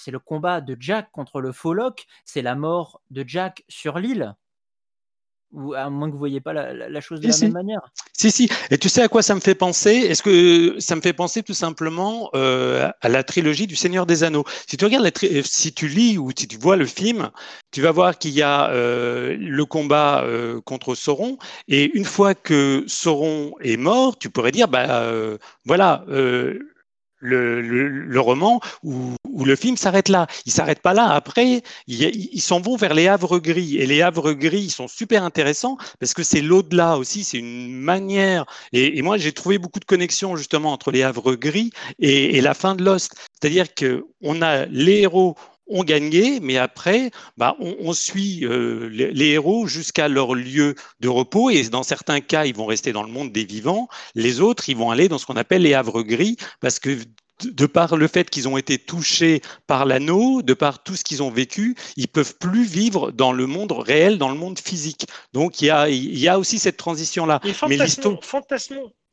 le 0.08 0.20
combat 0.20 0.62
de 0.62 0.76
Jack 0.80 1.12
contre 1.12 1.42
le 1.42 1.52
Foloc, 1.52 2.08
c'est 2.26 2.42
la 2.42 2.56
mort 2.56 3.02
de 3.12 3.24
Jack 3.28 3.64
sur 3.68 4.00
l'île. 4.00 4.36
Ou 5.54 5.74
à 5.74 5.90
moins 5.90 6.08
que 6.08 6.12
vous 6.12 6.18
ne 6.18 6.20
voyez 6.20 6.42
pas 6.42 6.52
la, 6.52 7.02
chose 7.02 7.22
de 7.22 7.30
la 7.30 7.38
même 7.38 7.54
manière. 7.54 7.80
Si, 8.12 8.32
si. 8.32 8.50
Et 8.70 8.78
tu 8.78 8.90
sais 8.90 9.02
à 9.02 9.08
quoi 9.08 9.22
ça 9.22 9.34
me 9.34 9.40
fait 9.40 9.56
penser? 9.56 9.92
Est-ce 9.92 10.22
que 10.22 10.76
ça 10.80 10.96
me 10.96 11.02
fait 11.02 11.14
penser 11.14 11.42
tout 11.42 11.54
simplement 11.54 12.30
euh, 12.36 12.90
à 13.02 13.08
la 13.08 13.24
trilogie 13.24 13.66
du 13.66 13.78
Seigneur 13.78 14.06
des 14.06 14.24
Anneaux 14.24 14.44
Si 14.68 14.76
tu 14.76 14.84
regardes, 14.84 15.06
euh, 15.06 15.42
si 15.46 15.74
tu 15.74 15.88
lis 15.88 16.18
ou 16.18 16.32
si 16.38 16.50
tu 16.50 16.58
vois 16.58 16.76
le 16.76 16.86
film, 16.86 17.30
tu 17.72 17.82
vas 17.82 17.92
voir 17.92 18.18
qu'il 18.18 18.32
y 18.32 18.42
a 18.42 18.70
euh, 18.72 19.38
le 19.40 19.66
combat 19.66 20.26
contre 20.66 20.96
Sauron. 20.96 21.38
Et 21.70 21.92
une 21.98 22.06
fois 22.06 22.36
que 22.36 22.84
Sauron 22.88 23.54
est 23.62 23.78
mort, 23.78 24.18
tu 24.18 24.30
pourrais 24.30 24.52
dire, 24.52 24.68
bah 24.68 25.12
voilà 25.66 26.04
le, 27.20 28.20
roman 28.20 28.60
où, 28.84 29.16
le 29.44 29.56
film 29.56 29.78
s'arrête 29.78 30.10
là. 30.10 30.28
Il 30.46 30.52
s'arrête 30.52 30.82
pas 30.82 30.94
là. 30.94 31.10
Après, 31.10 31.62
ils 31.88 32.42
s'en 32.42 32.60
vont 32.60 32.76
vers 32.76 32.94
les 32.94 33.08
havres 33.08 33.40
gris. 33.40 33.78
Et 33.78 33.86
les 33.86 34.02
havres 34.02 34.34
gris, 34.34 34.64
ils 34.64 34.72
sont 34.72 34.88
super 34.88 35.24
intéressants 35.24 35.78
parce 36.00 36.14
que 36.14 36.24
c'est 36.24 36.42
l'au-delà 36.42 36.98
aussi. 36.98 37.24
C'est 37.24 37.38
une 37.38 37.74
manière. 37.74 38.46
Et, 38.74 39.02
moi, 39.02 39.18
j'ai 39.18 39.32
trouvé 39.32 39.58
beaucoup 39.58 39.80
de 39.80 39.86
connexions 39.86 40.36
justement 40.36 40.72
entre 40.72 40.92
les 40.92 41.04
havres 41.04 41.36
gris 41.36 41.72
et, 42.00 42.38
et 42.38 42.42
la 42.42 42.54
fin 42.54 42.76
de 42.76 42.84
Lost. 42.84 43.14
C'est-à-dire 43.40 43.74
que 43.74 44.06
on 44.22 44.42
a 44.42 44.66
les 44.66 45.02
héros, 45.02 45.36
ont 45.70 45.84
gagné, 45.84 46.40
mais 46.40 46.58
après, 46.58 47.12
bah, 47.38 47.56
on, 47.60 47.94
suit 47.94 48.46
euh, 48.46 48.90
les, 48.90 49.28
héros 49.28 49.68
jusqu'à 49.68 50.08
leur 50.08 50.36
lieu 50.36 50.76
de 51.00 51.08
repos, 51.08 51.50
et 51.50 51.64
dans 51.64 51.84
certains 51.84 52.22
cas, 52.22 52.46
ils 52.46 52.56
vont 52.56 52.66
rester 52.66 52.94
dans 52.94 53.04
le 53.04 53.12
monde 53.12 53.32
des 53.32 53.46
vivants, 53.46 53.88
les 54.16 54.40
autres, 54.40 54.70
ils 54.70 54.78
vont 54.78 54.92
aller 54.92 55.08
dans 55.10 55.18
ce 55.18 55.26
qu'on 55.26 55.36
appelle 55.36 55.64
les 55.64 55.74
havres 55.74 56.04
gris, 56.04 56.38
parce 56.62 56.80
que 56.80 56.98
de 57.44 57.66
par 57.68 57.98
le 57.98 58.08
fait 58.08 58.30
qu'ils 58.30 58.48
ont 58.48 58.58
été 58.58 58.80
touchés 58.80 59.42
par 59.68 59.86
l'anneau, 59.86 60.42
de 60.42 60.54
par 60.54 60.82
tout 60.82 60.96
ce 60.96 61.04
qu'ils 61.04 61.22
ont 61.22 61.30
vécu, 61.30 61.76
ils 61.96 62.08
peuvent 62.08 62.36
plus 62.38 62.64
vivre 62.64 63.12
dans 63.12 63.32
le 63.32 63.46
monde 63.46 63.74
réel, 63.74 64.18
dans 64.18 64.30
le 64.30 64.38
monde 64.38 64.58
physique. 64.58 65.06
Donc 65.34 65.62
il 65.62 65.66
y 65.66 65.70
a, 65.70 65.88
il 65.90 66.18
y 66.18 66.28
a 66.28 66.40
aussi 66.40 66.58
cette 66.58 66.78
transition-là. 66.78 67.40
Mais 67.44 67.54
fantasmons, 67.54 68.20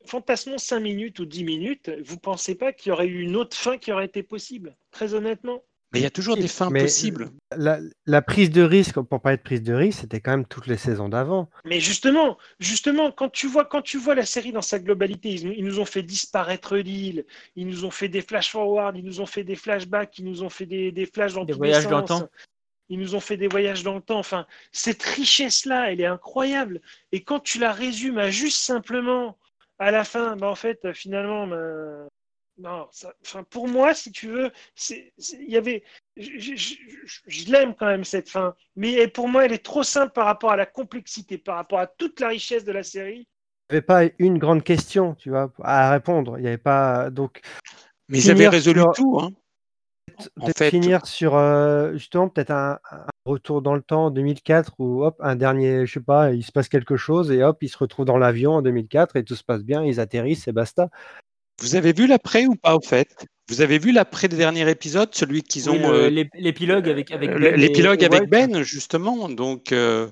fantasmons 0.07 0.59
5 0.59 0.80
minutes 0.80 1.18
ou 1.18 1.26
10 1.26 1.44
minutes, 1.44 1.90
vous 2.02 2.16
pensez 2.16 2.55
pas 2.55 2.72
qu'il 2.72 2.90
y 2.90 2.92
aurait 2.92 3.07
eu 3.07 3.20
une 3.20 3.36
autre 3.36 3.57
fin 3.57 3.76
qui 3.76 3.92
aurait 3.92 4.07
été 4.07 4.22
possible, 4.22 4.74
très 4.90 5.12
honnêtement 5.12 5.62
mais 5.95 6.01
il 6.01 6.03
y 6.03 6.07
a 6.07 6.11
toujours 6.11 6.36
des 6.36 6.49
fins 6.49 6.70
possibles. 6.70 7.30
La, 7.57 8.22
prise 8.22 8.51
de 8.51 8.62
risque, 8.62 9.01
pour 9.01 9.20
pas 9.20 9.32
être 9.32 9.42
prise 9.42 9.62
de 9.62 9.72
risque, 9.72 10.01
c'était 10.01 10.20
quand 10.20 10.32
même 10.32 10.47
toutes 10.47 10.66
les 10.66 10.76
saisons 10.76 11.09
d'avant. 11.09 11.49
Mais 11.64 11.80
justement, 11.80 12.36
justement, 12.59 13.12
quand 13.12 13.30
tu 13.30 13.47
vois, 13.47 13.64
quand 13.64 13.82
tu 13.82 13.97
vois 13.97 14.14
la 14.14 14.26
série 14.26 14.53
dans 14.53 14.62
sa 14.62 14.78
globalité, 14.78 15.30
ils, 15.30 15.64
nous 15.64 15.80
ont 15.80 15.84
fait 15.84 16.03
disparaître 16.03 16.76
l'île, 16.76 17.24
ils 17.57 17.66
nous 17.66 17.84
ont 17.84 17.90
fait 17.90 18.09
des 18.09 18.22
flash 18.22 18.51
forward, 18.51 18.97
ils 18.97 19.05
nous 19.05 19.20
ont 19.20 19.26
fait 19.26 19.45
des 19.45 19.57
flashbacks, 19.57 20.18
ils 20.18 20.24
nous 20.24 20.42
ont 20.42 20.51
fait 20.51 20.66
des, 20.66 20.92
des 20.92 21.07
flashs 21.07 21.34
dans 21.34 21.45
des 21.45 21.53
voyages 21.53 21.86
dans 21.86 22.01
le 22.01 22.05
temps. 22.05 22.28
Ils 22.90 22.99
nous 22.99 23.14
ont 23.14 23.20
fait 23.20 23.38
des 23.38 23.49
voyages 23.49 23.82
dans 23.82 23.95
le 23.95 24.03
temps. 24.03 24.18
Enfin, 24.18 24.47
cette 24.72 25.03
richesse-là, 25.03 25.90
elle 25.90 26.01
est 26.01 26.07
incroyable. 26.07 26.82
Et 27.12 27.22
quand 27.22 27.40
tu 27.40 27.59
la 27.59 27.72
résumes 27.72 28.18
à 28.18 28.30
juste 28.30 28.59
simplement, 28.59 29.38
à 29.78 29.90
la 29.90 30.05
fin, 30.05 30.36
ben 30.36 30.49
en 30.49 30.55
fait, 30.55 30.92
finalement, 30.92 31.47
ben, 31.47 32.09
non, 32.59 32.88
enfin, 33.22 33.42
pour 33.50 33.66
moi, 33.66 33.94
si 33.94 34.12
tu 34.12 34.28
veux, 34.28 34.52
il 34.90 35.50
y 35.50 35.57
avait, 35.57 35.82
je, 36.16 37.50
l'aime 37.50 37.74
quand 37.74 37.86
même 37.86 38.05
cette 38.05 38.28
fin, 38.28 38.55
mais 38.76 39.09
pour 39.09 39.28
moi, 39.28 39.44
elle 39.44 39.52
est 39.52 39.64
trop 39.64 39.82
simple 39.82 40.12
par 40.12 40.26
rapport 40.26 40.52
à 40.52 40.57
la 40.57 40.66
complexité, 40.66 41.36
par 41.36 41.57
rapport 41.57 41.80
à 41.80 41.88
toute 41.88 42.20
la 42.20 42.28
richesse 42.28 42.64
de 42.64 42.72
la 42.72 42.84
série. 42.84 43.26
Il 43.70 43.74
n'y 43.74 43.78
avait 43.78 43.82
pas 43.82 44.02
une 44.18 44.38
grande 44.38 44.62
question, 44.62 45.14
tu 45.14 45.30
vois, 45.30 45.52
à 45.62 45.90
répondre. 45.90 46.38
Il 46.38 46.42
n'y 46.42 46.48
avait 46.48 46.59
pas 46.59 47.11
donc. 47.11 47.40
Mais 48.09 48.18
ils 48.18 48.30
avaient 48.30 48.48
résolu 48.48 48.82
tout, 48.94 49.18
hein. 49.20 49.30
Peut-être 50.36 50.70
finir 50.70 51.07
sur 51.07 51.34
euh, 51.34 51.94
justement 51.94 52.28
peut-être 52.28 52.52
un, 52.52 52.78
retour 53.24 53.62
dans 53.62 53.74
le 53.74 53.82
temps 53.82 54.07
en 54.07 54.11
2004 54.11 54.74
ou 54.78 55.05
hop 55.05 55.16
un 55.20 55.34
dernier, 55.34 55.86
je 55.86 55.94
sais 55.94 56.00
pas, 56.00 56.32
il 56.32 56.44
se 56.44 56.52
passe 56.52 56.68
quelque 56.68 56.96
chose 56.96 57.30
et 57.30 57.42
hop 57.42 57.62
ils 57.62 57.68
se 57.68 57.78
retrouvent 57.78 58.05
dans 58.05 58.18
l'avion 58.18 58.52
en 58.52 58.62
2004 58.62 59.16
et 59.16 59.24
tout 59.24 59.34
se 59.34 59.42
passe 59.42 59.64
bien, 59.64 59.82
ils 59.82 60.00
atterrissent 60.00 60.46
et 60.46 60.52
basta. 60.52 60.88
Vous 61.61 61.76
avez 61.76 61.92
vu 61.92 62.07
l'après 62.07 62.46
ou 62.46 62.55
pas 62.55 62.74
au 62.74 62.80
fait? 62.80 63.26
Vous 63.48 63.61
avez 63.61 63.78
vu 63.78 63.92
l'après 63.92 64.28
dernier 64.28 64.68
épisode, 64.70 65.14
celui 65.14 65.42
qu'ils 65.42 65.68
ont 65.68 65.92
euh, 65.92 66.09
l'épilogue 66.34 66.88
avec 66.88 67.11
avec 67.11 67.30
Ben 67.30 67.55
l'épilogue 67.57 68.02
avec 68.02 68.28
Ben 68.30 68.62
justement, 68.62 69.28
donc 69.28 69.70
euh, 69.72 70.09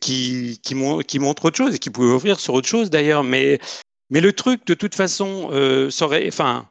qui 0.00 0.60
qui, 0.62 0.74
montre 0.74 1.44
autre 1.44 1.56
chose 1.56 1.76
et 1.76 1.78
qui 1.78 1.90
pouvait 1.90 2.12
ouvrir 2.12 2.40
sur 2.40 2.54
autre 2.54 2.66
chose 2.66 2.90
d'ailleurs, 2.90 3.22
mais 3.22 3.60
mais 4.10 4.20
le 4.20 4.32
truc 4.32 4.66
de 4.66 4.74
toute 4.74 4.96
façon 4.96 5.50
euh, 5.52 5.88
serait, 5.90 6.26
enfin, 6.26 6.68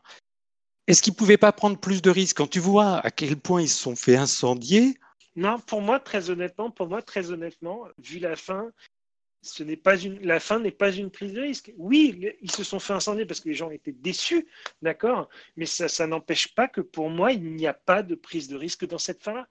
est-ce 0.87 1.01
qu'ils 1.01 1.13
pouvaient 1.13 1.37
pas 1.37 1.53
prendre 1.53 1.77
plus 1.77 2.01
de 2.01 2.09
risques? 2.09 2.37
Quand 2.37 2.49
tu 2.49 2.59
vois 2.59 2.97
à 2.97 3.09
quel 3.09 3.37
point 3.37 3.61
ils 3.61 3.69
se 3.69 3.81
sont 3.81 3.95
fait 3.95 4.17
incendier 4.17 4.97
non, 5.37 5.59
pour 5.59 5.81
moi, 5.81 5.99
très 5.99 6.29
honnêtement, 6.29 6.71
pour 6.71 6.87
moi, 6.87 7.01
très 7.01 7.31
honnêtement, 7.31 7.83
vu 7.97 8.19
la 8.19 8.37
fin, 8.37 8.71
ce 9.45 9.63
n'est 9.63 9.77
pas 9.77 9.95
une, 9.97 10.19
la 10.25 10.39
fin 10.39 10.59
n'est 10.59 10.71
pas 10.71 10.91
une 10.91 11.11
prise 11.11 11.33
de 11.33 11.41
risque. 11.41 11.71
Oui, 11.77 12.31
ils 12.41 12.51
se 12.51 12.63
sont 12.63 12.79
fait 12.79 12.93
incendier 12.93 13.25
parce 13.25 13.39
que 13.39 13.49
les 13.49 13.55
gens 13.55 13.69
étaient 13.69 13.91
déçus, 13.91 14.47
d'accord, 14.81 15.29
mais 15.55 15.67
ça, 15.67 15.87
ça 15.87 16.07
n'empêche 16.07 16.53
pas 16.55 16.67
que 16.67 16.81
pour 16.81 17.09
moi, 17.09 17.31
il 17.31 17.53
n'y 17.53 17.67
a 17.67 17.73
pas 17.73 18.01
de 18.01 18.15
prise 18.15 18.47
de 18.47 18.55
risque 18.55 18.87
dans 18.87 18.97
cette 18.97 19.21
fin-là. 19.21 19.47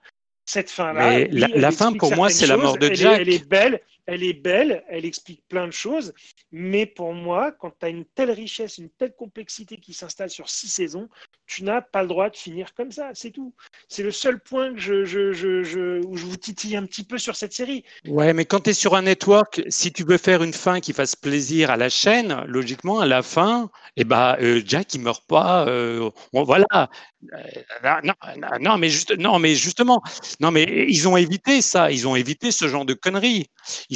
Cette 0.47 0.71
fin-là. 0.71 1.27
la, 1.31 1.71
fin, 1.71 1.93
pour 1.93 2.15
moi, 2.15 2.29
c'est 2.29 2.47
la 2.47 2.57
mort 2.57 2.77
de 2.77 2.93
Jack. 2.93 3.21
elle 3.21 3.31
est 3.31 3.49
belle, 3.49 3.81
elle 4.07 4.23
est 4.23 4.35
belle, 4.35 4.85
elle 4.89 5.05
explique 5.05 5.43
plein 5.49 5.67
de 5.67 5.73
choses, 5.73 6.13
mais 6.53 6.87
pour 6.87 7.13
moi, 7.15 7.53
quand 7.53 7.73
tu 7.79 7.87
as 7.87 7.89
une 7.89 8.05
telle 8.05 8.31
richesse, 8.31 8.79
une 8.79 8.91
telle 8.91 9.15
complexité 9.15 9.77
qui 9.77 9.95
s'installe 9.95 10.31
sur 10.31 10.49
six 10.49 10.69
saisons, 10.69 11.09
tu 11.47 11.65
n'as 11.65 11.83
pas 11.83 12.03
le 12.03 12.09
droit 12.09 12.31
de 12.31 12.37
finir 12.37 12.75
comme 12.75 12.91
ça, 12.91 13.11
c'est 13.15 13.31
tout. 13.31 13.55
C'est 13.89 14.03
le 14.03 14.11
seul 14.11 14.41
point 14.41 14.75
que 14.75 14.81
je, 14.81 16.05
où 16.07 16.17
je 16.17 16.25
vous 16.25 16.37
titille 16.37 16.77
un 16.77 16.87
petit 16.87 17.05
peu 17.05 17.19
sur 17.19 17.37
cette 17.37 17.53
série. 17.53 17.85
Ouais, 18.07 18.33
mais 18.33 18.45
quand 18.45 18.61
tu 18.61 18.71
es 18.71 18.73
sur 18.73 18.95
un 18.95 19.03
network, 19.03 19.63
si 19.69 19.93
tu 19.93 20.05
veux 20.05 20.19
faire 20.19 20.43
une 20.43 20.53
fin 20.53 20.81
qui 20.81 20.93
fasse 20.93 21.17
plaisir 21.17 21.71
à 21.71 21.77
la 21.77 21.89
chaîne, 21.89 22.45
logiquement, 22.47 23.01
à 23.01 23.07
la 23.07 23.23
fin, 23.23 23.71
eh 23.97 24.05
ben, 24.05 24.37
euh, 24.41 24.63
Jack, 24.65 24.95
il 24.95 25.01
meurt 25.01 25.25
pas. 25.27 25.67
Euh, 25.69 26.11
voilà. 26.33 26.89
Euh, 27.33 28.01
non, 28.03 28.15
non, 28.61 28.79
mais 28.79 28.91
non, 29.19 29.39
mais 29.39 29.55
justement, 29.55 30.03
non, 30.41 30.51
mais 30.51 30.87
ils 30.89 31.09
ont 31.09 31.17
évité 31.17 31.63
ça. 31.63 31.91
Ils 31.91 32.07
ont 32.09 32.17
évité 32.17 32.51
ce 32.51 32.69
genre 32.69 32.85
de 32.85 32.95
conneries 32.95 33.47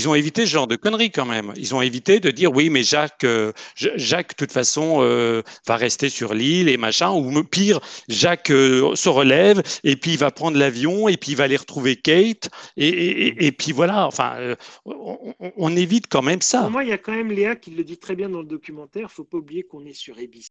ont 0.06 0.14
évité 0.14 0.44
ce 0.44 0.50
genre 0.50 0.66
de 0.66 0.76
conneries 0.76 1.10
quand 1.10 1.24
même. 1.24 1.54
Ils 1.56 1.74
ont 1.74 1.80
évité 1.80 2.20
de 2.20 2.30
dire 2.30 2.52
oui, 2.52 2.68
mais 2.68 2.82
Jacques, 2.82 3.24
euh, 3.24 3.52
Jacques, 3.74 4.30
de 4.30 4.36
toute 4.36 4.52
façon, 4.52 4.98
euh, 5.00 5.42
va 5.66 5.76
rester 5.76 6.10
sur 6.10 6.34
l'île 6.34 6.68
et 6.68 6.76
machin. 6.76 7.10
Ou 7.10 7.42
pire, 7.42 7.80
Jacques 8.08 8.50
euh, 8.50 8.94
se 8.94 9.08
relève 9.08 9.62
et 9.82 9.96
puis 9.96 10.12
il 10.12 10.18
va 10.18 10.30
prendre 10.30 10.58
l'avion 10.58 11.08
et 11.08 11.16
puis 11.16 11.32
il 11.32 11.36
va 11.36 11.44
aller 11.44 11.56
retrouver 11.56 11.96
Kate. 11.96 12.50
Et, 12.76 13.52
puis 13.52 13.72
voilà, 13.72 14.06
enfin, 14.06 14.54
on, 14.84 15.76
évite 15.76 16.06
quand 16.08 16.22
même 16.22 16.42
ça. 16.42 16.68
Moi, 16.68 16.84
il 16.84 16.90
y 16.90 16.92
a 16.92 16.98
quand 16.98 17.12
même 17.12 17.32
Léa 17.32 17.56
qui 17.56 17.70
le 17.70 17.82
dit 17.82 17.98
très 17.98 18.14
bien 18.14 18.28
dans 18.28 18.40
le 18.40 18.46
documentaire. 18.46 19.10
Faut 19.10 19.24
pas 19.24 19.38
oublier 19.38 19.62
qu'on 19.62 19.84
est 19.86 19.94
sur 19.94 20.18
ABC. 20.18 20.48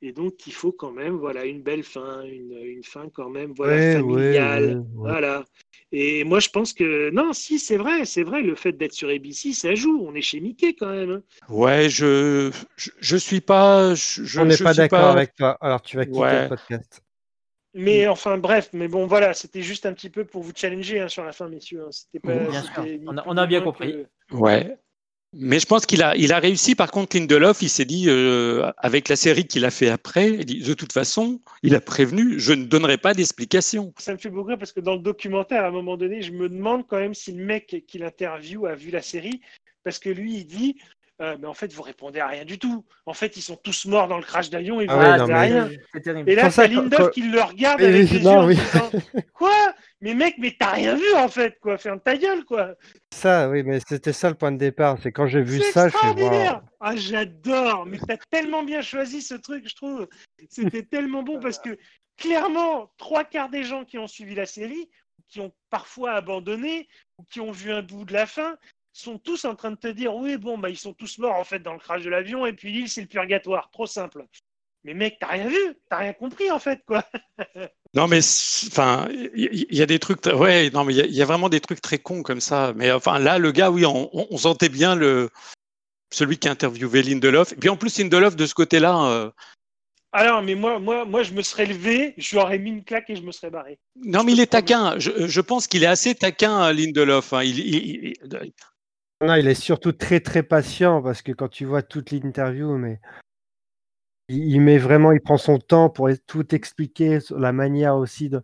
Et 0.00 0.12
donc, 0.12 0.46
il 0.46 0.52
faut 0.52 0.70
quand 0.70 0.92
même, 0.92 1.16
voilà, 1.16 1.44
une 1.44 1.60
belle 1.60 1.82
fin, 1.82 2.22
une, 2.22 2.56
une 2.62 2.84
fin 2.84 3.08
quand 3.12 3.28
même, 3.28 3.52
voilà, 3.56 3.94
familiale, 3.94 4.84
voilà. 4.94 5.44
Et 5.90 6.22
moi, 6.22 6.38
je 6.38 6.50
pense 6.50 6.72
que 6.72 7.10
non, 7.10 7.32
si, 7.32 7.58
c'est 7.58 7.78
vrai, 7.78 8.04
c'est 8.04 8.22
vrai, 8.22 8.42
le 8.42 8.54
fait 8.54 8.72
d'être 8.72 8.92
sur 8.92 9.08
ABC, 9.08 9.52
ça 9.52 9.74
joue. 9.74 10.04
On 10.06 10.14
est 10.14 10.20
chez 10.20 10.38
Mickey 10.40 10.74
quand 10.74 10.90
même. 10.90 11.10
Hein. 11.10 11.22
Ouais, 11.48 11.88
je, 11.88 12.52
je, 12.76 13.16
suis 13.16 13.40
pas. 13.40 13.94
Je, 13.94 14.40
On 14.40 14.44
n'est 14.44 14.56
pas 14.56 14.74
d'accord 14.74 15.06
avec 15.06 15.34
toi. 15.34 15.56
Alors, 15.60 15.82
tu 15.82 15.96
vas 15.96 16.04
quitter 16.04 16.42
le 16.42 16.48
podcast. 16.48 17.02
Mais 17.74 18.06
enfin, 18.06 18.38
bref, 18.38 18.70
mais 18.72 18.88
bon, 18.88 19.06
voilà, 19.06 19.34
c'était 19.34 19.62
juste 19.62 19.86
un 19.86 19.92
petit 19.92 20.10
peu 20.10 20.24
pour 20.24 20.42
vous 20.42 20.52
challenger 20.54 21.00
hein, 21.00 21.08
sur 21.08 21.24
la 21.24 21.32
fin, 21.32 21.48
messieurs. 21.48 21.84
Hein. 21.86 21.90
C'était 21.90 22.20
pas. 22.20 22.32
On 23.26 23.36
a, 23.36 23.46
bien 23.46 23.62
compris. 23.62 24.06
Ouais. 24.30 24.76
Mais 25.34 25.60
je 25.60 25.66
pense 25.66 25.84
qu'il 25.84 26.02
a, 26.02 26.16
il 26.16 26.32
a 26.32 26.38
réussi. 26.38 26.74
Par 26.74 26.90
contre, 26.90 27.16
Lindelof, 27.16 27.60
il 27.60 27.68
s'est 27.68 27.84
dit, 27.84 28.06
euh, 28.08 28.70
avec 28.78 29.08
la 29.08 29.16
série 29.16 29.46
qu'il 29.46 29.66
a 29.66 29.70
fait 29.70 29.90
après, 29.90 30.30
il 30.30 30.44
dit, 30.46 30.60
de 30.60 30.74
toute 30.74 30.92
façon, 30.92 31.40
il 31.62 31.74
a 31.74 31.80
prévenu, 31.80 32.40
je 32.40 32.54
ne 32.54 32.64
donnerai 32.64 32.96
pas 32.96 33.12
d'explication. 33.12 33.92
Ça 33.98 34.12
me 34.12 34.18
fait 34.18 34.30
beaucoup 34.30 34.48
rire 34.48 34.58
parce 34.58 34.72
que 34.72 34.80
dans 34.80 34.94
le 34.94 35.02
documentaire, 35.02 35.64
à 35.64 35.68
un 35.68 35.72
moment 35.72 35.98
donné, 35.98 36.22
je 36.22 36.32
me 36.32 36.48
demande 36.48 36.86
quand 36.86 36.98
même 36.98 37.14
si 37.14 37.32
le 37.32 37.44
mec 37.44 37.84
qui 37.86 37.98
l'interviewe 37.98 38.66
a 38.66 38.74
vu 38.74 38.90
la 38.90 39.02
série. 39.02 39.42
Parce 39.84 39.98
que 39.98 40.08
lui, 40.08 40.38
il 40.38 40.46
dit, 40.46 40.76
euh, 41.20 41.36
mais 41.40 41.48
en 41.48 41.54
fait, 41.54 41.72
vous 41.72 41.82
répondez 41.82 42.20
à 42.20 42.28
rien 42.28 42.44
du 42.44 42.58
tout. 42.58 42.84
En 43.04 43.12
fait, 43.12 43.36
ils 43.36 43.42
sont 43.42 43.56
tous 43.56 43.86
morts 43.86 44.06
dans 44.06 44.18
le 44.18 44.22
crash 44.22 44.50
d'avion 44.50 44.80
et 44.80 44.86
vous 44.86 44.92
ah 44.92 45.12
répondez 45.14 45.32
à 45.32 45.40
rien. 45.40 45.70
Et 46.26 46.34
là, 46.36 46.50
c'est 46.50 46.68
Lindelof 46.68 47.10
qui 47.10 47.22
le 47.22 47.40
regarde 47.40 47.80
avec 47.82 48.10
les 48.10 48.14
yeux 48.14 48.22
Quoi? 49.34 49.74
Mais 50.00 50.14
mec, 50.14 50.36
mais 50.38 50.54
t'as 50.58 50.72
rien 50.72 50.94
vu 50.94 51.12
en 51.16 51.28
fait, 51.28 51.58
quoi. 51.60 51.76
Ferme 51.76 52.00
ta 52.00 52.16
gueule, 52.16 52.44
quoi. 52.44 52.74
Ça, 53.12 53.48
oui, 53.50 53.64
mais 53.64 53.80
c'était 53.80 54.12
ça 54.12 54.28
le 54.28 54.36
point 54.36 54.52
de 54.52 54.58
départ. 54.58 54.96
C'est 55.02 55.10
quand 55.10 55.26
j'ai 55.26 55.42
vu 55.42 55.60
ça, 55.60 55.88
je 55.88 55.96
suis 55.96 56.08
Ah, 56.80 56.94
j'adore. 56.94 57.84
Mais 57.84 57.98
t'as 58.06 58.16
tellement 58.30 58.62
bien 58.62 58.80
choisi 58.80 59.20
ce 59.20 59.34
truc, 59.34 59.68
je 59.68 59.74
trouve. 59.74 60.08
C'était 60.48 60.82
tellement 60.90 61.24
bon 61.24 61.40
parce 61.40 61.58
que 61.58 61.76
clairement, 62.16 62.92
trois 62.96 63.24
quarts 63.24 63.48
des 63.48 63.64
gens 63.64 63.84
qui 63.84 63.98
ont 63.98 64.06
suivi 64.06 64.36
la 64.36 64.46
série, 64.46 64.88
qui 65.28 65.40
ont 65.40 65.52
parfois 65.68 66.12
abandonné 66.12 66.88
ou 67.18 67.24
qui 67.24 67.40
ont 67.40 67.50
vu 67.50 67.72
un 67.72 67.82
bout 67.82 68.04
de 68.04 68.12
la 68.12 68.26
fin, 68.26 68.56
sont 68.98 69.18
tous 69.18 69.44
en 69.44 69.54
train 69.54 69.70
de 69.70 69.76
te 69.76 69.88
dire 69.88 70.14
oui, 70.14 70.36
bon, 70.36 70.58
bah, 70.58 70.70
ils 70.70 70.78
sont 70.78 70.92
tous 70.92 71.18
morts 71.18 71.36
en 71.36 71.44
fait 71.44 71.60
dans 71.60 71.72
le 71.72 71.78
crash 71.78 72.02
de 72.02 72.10
l'avion 72.10 72.46
et 72.46 72.52
puis 72.52 72.72
l'île, 72.72 72.88
c'est 72.88 73.00
le 73.00 73.06
purgatoire. 73.06 73.70
Trop 73.70 73.86
simple. 73.86 74.24
Mais 74.84 74.94
mec, 74.94 75.18
t'as 75.20 75.28
rien 75.28 75.48
vu, 75.48 75.76
t'as 75.90 75.98
rien 75.98 76.12
compris 76.12 76.50
en 76.50 76.58
fait, 76.58 76.80
quoi. 76.86 77.04
non, 77.94 78.06
mais 78.06 78.18
enfin, 78.18 79.08
il 79.34 79.66
y, 79.70 79.82
a 79.82 79.86
des 79.86 79.98
trucs, 79.98 80.24
ouais, 80.26 80.70
non, 80.70 80.84
mais 80.84 80.94
il 80.94 81.14
y, 81.14 81.22
a 81.22 81.26
vraiment 81.26 81.48
des 81.48 81.60
trucs 81.60 81.80
très 81.80 81.98
cons 81.98 82.22
comme 82.22 82.40
ça. 82.40 82.72
Mais 82.76 82.92
enfin, 82.92 83.18
là, 83.18 83.38
le 83.38 83.50
gars, 83.52 83.70
oui, 83.70 83.84
on, 83.84 84.36
sentait 84.36 84.68
bien 84.68 84.94
le 84.94 85.30
celui 86.10 86.38
qui 86.38 86.48
a 86.48 86.52
interviewé 86.52 87.02
Lindelof. 87.02 87.52
Et 87.52 87.56
puis 87.56 87.68
en 87.68 87.76
plus, 87.76 87.98
Lindelof, 87.98 88.36
de 88.36 88.46
ce 88.46 88.54
côté-là. 88.54 89.04
Euh, 89.10 89.30
alors, 90.12 90.42
mais 90.42 90.54
moi, 90.54 90.78
moi, 90.78 91.04
moi, 91.04 91.22
je 91.22 91.34
me 91.34 91.42
serais 91.42 91.66
levé, 91.66 92.14
je 92.16 92.30
lui 92.30 92.38
aurais 92.38 92.58
mis 92.58 92.70
une 92.70 92.84
claque 92.84 93.10
et 93.10 93.16
je 93.16 93.22
me 93.22 93.32
serais 93.32 93.50
barré. 93.50 93.78
Non, 93.96 94.24
mais 94.24 94.32
il 94.32 94.40
est 94.40 94.46
taquin. 94.46 94.98
Je, 94.98 95.40
pense 95.40 95.66
qu'il 95.66 95.82
est 95.82 95.86
assez 95.86 96.14
taquin, 96.14 96.72
Lindelof. 96.72 97.32
Hein. 97.34 97.42
il, 97.42 98.14
il 99.20 99.48
est 99.48 99.54
surtout 99.54 99.92
très 99.92 100.20
très 100.20 100.42
patient 100.42 101.02
parce 101.02 101.22
que 101.22 101.32
quand 101.32 101.48
tu 101.48 101.64
vois 101.64 101.82
toute 101.82 102.10
l'interview, 102.12 102.76
mais 102.76 103.00
il, 104.28 104.60
met 104.60 104.78
vraiment, 104.78 105.12
il 105.12 105.20
prend 105.20 105.38
son 105.38 105.58
temps 105.58 105.90
pour 105.90 106.08
tout 106.26 106.54
expliquer, 106.54 107.18
la 107.30 107.52
manière 107.52 107.96
aussi 107.96 108.28
de. 108.28 108.42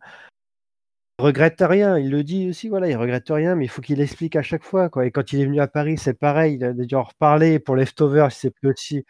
Il 1.21 1.25
regrette 1.27 1.61
rien, 1.61 1.97
il 1.97 2.11
le 2.11 2.25
dit 2.25 2.49
aussi, 2.51 2.69
voilà, 2.69 2.89
il 2.89 2.97
regrette 2.97 3.29
rien, 3.29 3.55
mais 3.55 3.67
il 3.67 3.69
faut 3.69 3.83
qu'il 3.83 4.01
explique 4.01 4.35
à 4.35 4.43
chaque 4.43 4.65
fois. 4.65 4.91
Et 5.05 5.13
quand 5.13 5.33
il 5.33 5.41
est 5.41 5.45
venu 5.45 5.61
à 5.61 5.69
Paris, 5.69 5.97
c'est 5.97 6.19
pareil, 6.19 6.55
il 6.57 6.65
a 6.65 6.73
déjà 6.73 6.99
en 6.99 7.05
reparlé. 7.05 7.61
Pour 7.61 7.77
Leftover, 7.77 8.29
c'est 8.33 8.51
plus 8.51 8.71
aussi 8.73 9.05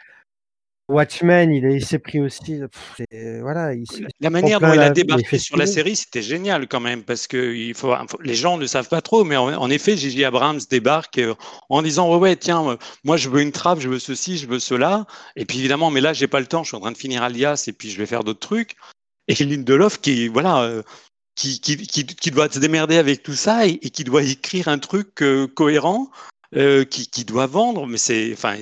Watchmen, 0.89 1.51
il, 1.51 1.85
s'est 1.85 1.99
pris 1.99 2.21
aussi. 2.21 2.61
voilà, 3.41 3.73
la 4.21 4.31
manière 4.31 4.61
dont 4.61 4.73
il 4.73 4.81
a 4.81 4.91
débarqué 4.91 5.39
sur 5.39 5.57
la 5.57 5.67
série, 5.67 5.97
c'était 5.97 6.21
génial 6.21 6.69
quand 6.69 6.81
même, 6.81 7.03
parce 7.03 7.27
que 7.27 7.55
il 7.55 7.73
faut, 7.73 7.95
les 8.23 8.35
gens 8.35 8.59
ne 8.59 8.67
savent 8.67 8.89
pas 8.89 9.01
trop, 9.01 9.25
mais 9.25 9.37
en, 9.37 9.71
effet, 9.71 9.97
Gigi 9.97 10.25
Abrams 10.25 10.61
débarque 10.71 11.19
euh, 11.19 11.35
en 11.71 11.81
disant 11.81 12.11
ouais, 12.11 12.19
ouais, 12.19 12.37
tiens, 12.37 12.69
euh, 12.69 12.77
moi 13.03 13.17
je 13.17 13.31
veux 13.31 13.41
une 13.41 13.53
trappe, 13.53 13.81
je 13.81 13.89
veux 13.89 13.99
ceci, 13.99 14.37
je 14.37 14.47
veux 14.47 14.59
cela, 14.59 15.07
et 15.37 15.47
puis 15.47 15.59
évidemment, 15.59 15.91
mais 15.91 16.03
là 16.03 16.13
j'ai 16.13 16.27
pas 16.27 16.41
le 16.41 16.47
temps, 16.47 16.63
je 16.63 16.69
suis 16.69 16.77
en 16.77 16.81
train 16.81 16.93
de 16.93 16.99
finir 16.99 17.23
Alias, 17.23 17.65
et 17.67 17.73
puis 17.73 17.91
je 17.91 17.97
vais 17.97 18.07
faire 18.07 18.23
d'autres 18.23 18.47
trucs. 18.47 18.77
Et 19.27 19.43
Lindelof 19.43 20.03
qui, 20.03 20.29
voilà, 20.29 20.65
euh, 20.65 20.83
qui, 21.35 21.61
qui, 21.61 21.79
qui, 21.79 22.31
doit 22.31 22.51
se 22.51 22.59
démerder 22.59 22.99
avec 22.99 23.23
tout 23.23 23.33
ça 23.33 23.67
et, 23.67 23.79
qui 23.79 24.05
doit 24.05 24.23
écrire 24.23 24.69
un 24.69 24.79
truc 24.79 25.25
cohérent, 25.55 26.11
qui, 26.53 27.09
qui 27.09 27.25
doit 27.25 27.47
vendre, 27.47 27.87
mais 27.87 27.97
c'est, 27.97 28.33
enfin 28.35 28.57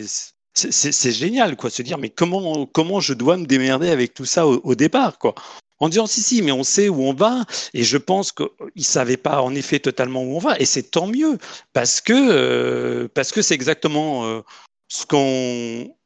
c'est 0.55 1.13
génial, 1.13 1.57
quoi, 1.57 1.71
se 1.71 1.83
dire, 1.83 1.99
mais 1.99 2.11
comment, 2.11 2.67
comment 2.67 3.01
je 3.01 3.15
dois 3.15 3.37
me 3.37 3.47
démerder 3.47 3.91
avec 3.91 4.15
tout 4.15 4.25
ça 4.25 4.47
au, 4.47 4.75
départ, 4.75 5.19
quoi. 5.19 5.35
En 5.81 5.89
disant, 5.89 6.07
si, 6.07 6.23
si, 6.23 6.43
mais 6.43 6.53
on 6.53 6.63
sait 6.63 6.89
où 6.89 7.03
on 7.03 7.15
va, 7.15 7.45
et 7.75 7.83
je 7.83 7.97
pense 7.97 8.31
qu'ils 8.33 8.49
ne 8.77 8.83
savaient 8.83 9.17
pas 9.17 9.43
en 9.43 9.55
effet 9.55 9.81
totalement 9.81 10.23
où 10.23 10.37
on 10.37 10.39
va, 10.39 10.59
et 10.61 10.65
c'est 10.65 10.91
tant 10.91 11.07
mieux, 11.07 11.39
parce 11.73 12.01
que 12.01 12.13
euh, 12.13 13.09
parce 13.15 13.33
que 13.33 13.43
c'est 13.43 13.55
exactement 13.55 14.25
euh, 14.27 14.43
ce, 14.89 15.05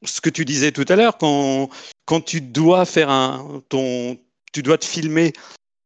ce 0.04 0.20
que 0.20 0.30
tu 0.30 0.44
disais 0.44 0.72
tout 0.72 0.86
à 0.88 0.96
l'heure, 0.96 1.18
quand, 1.18 1.68
quand 2.06 2.22
tu 2.22 2.40
dois 2.40 2.86
faire 2.86 3.10
un, 3.10 3.62
ton, 3.68 4.16
tu 4.52 4.62
dois 4.62 4.78
te 4.78 4.86
filmer 4.86 5.34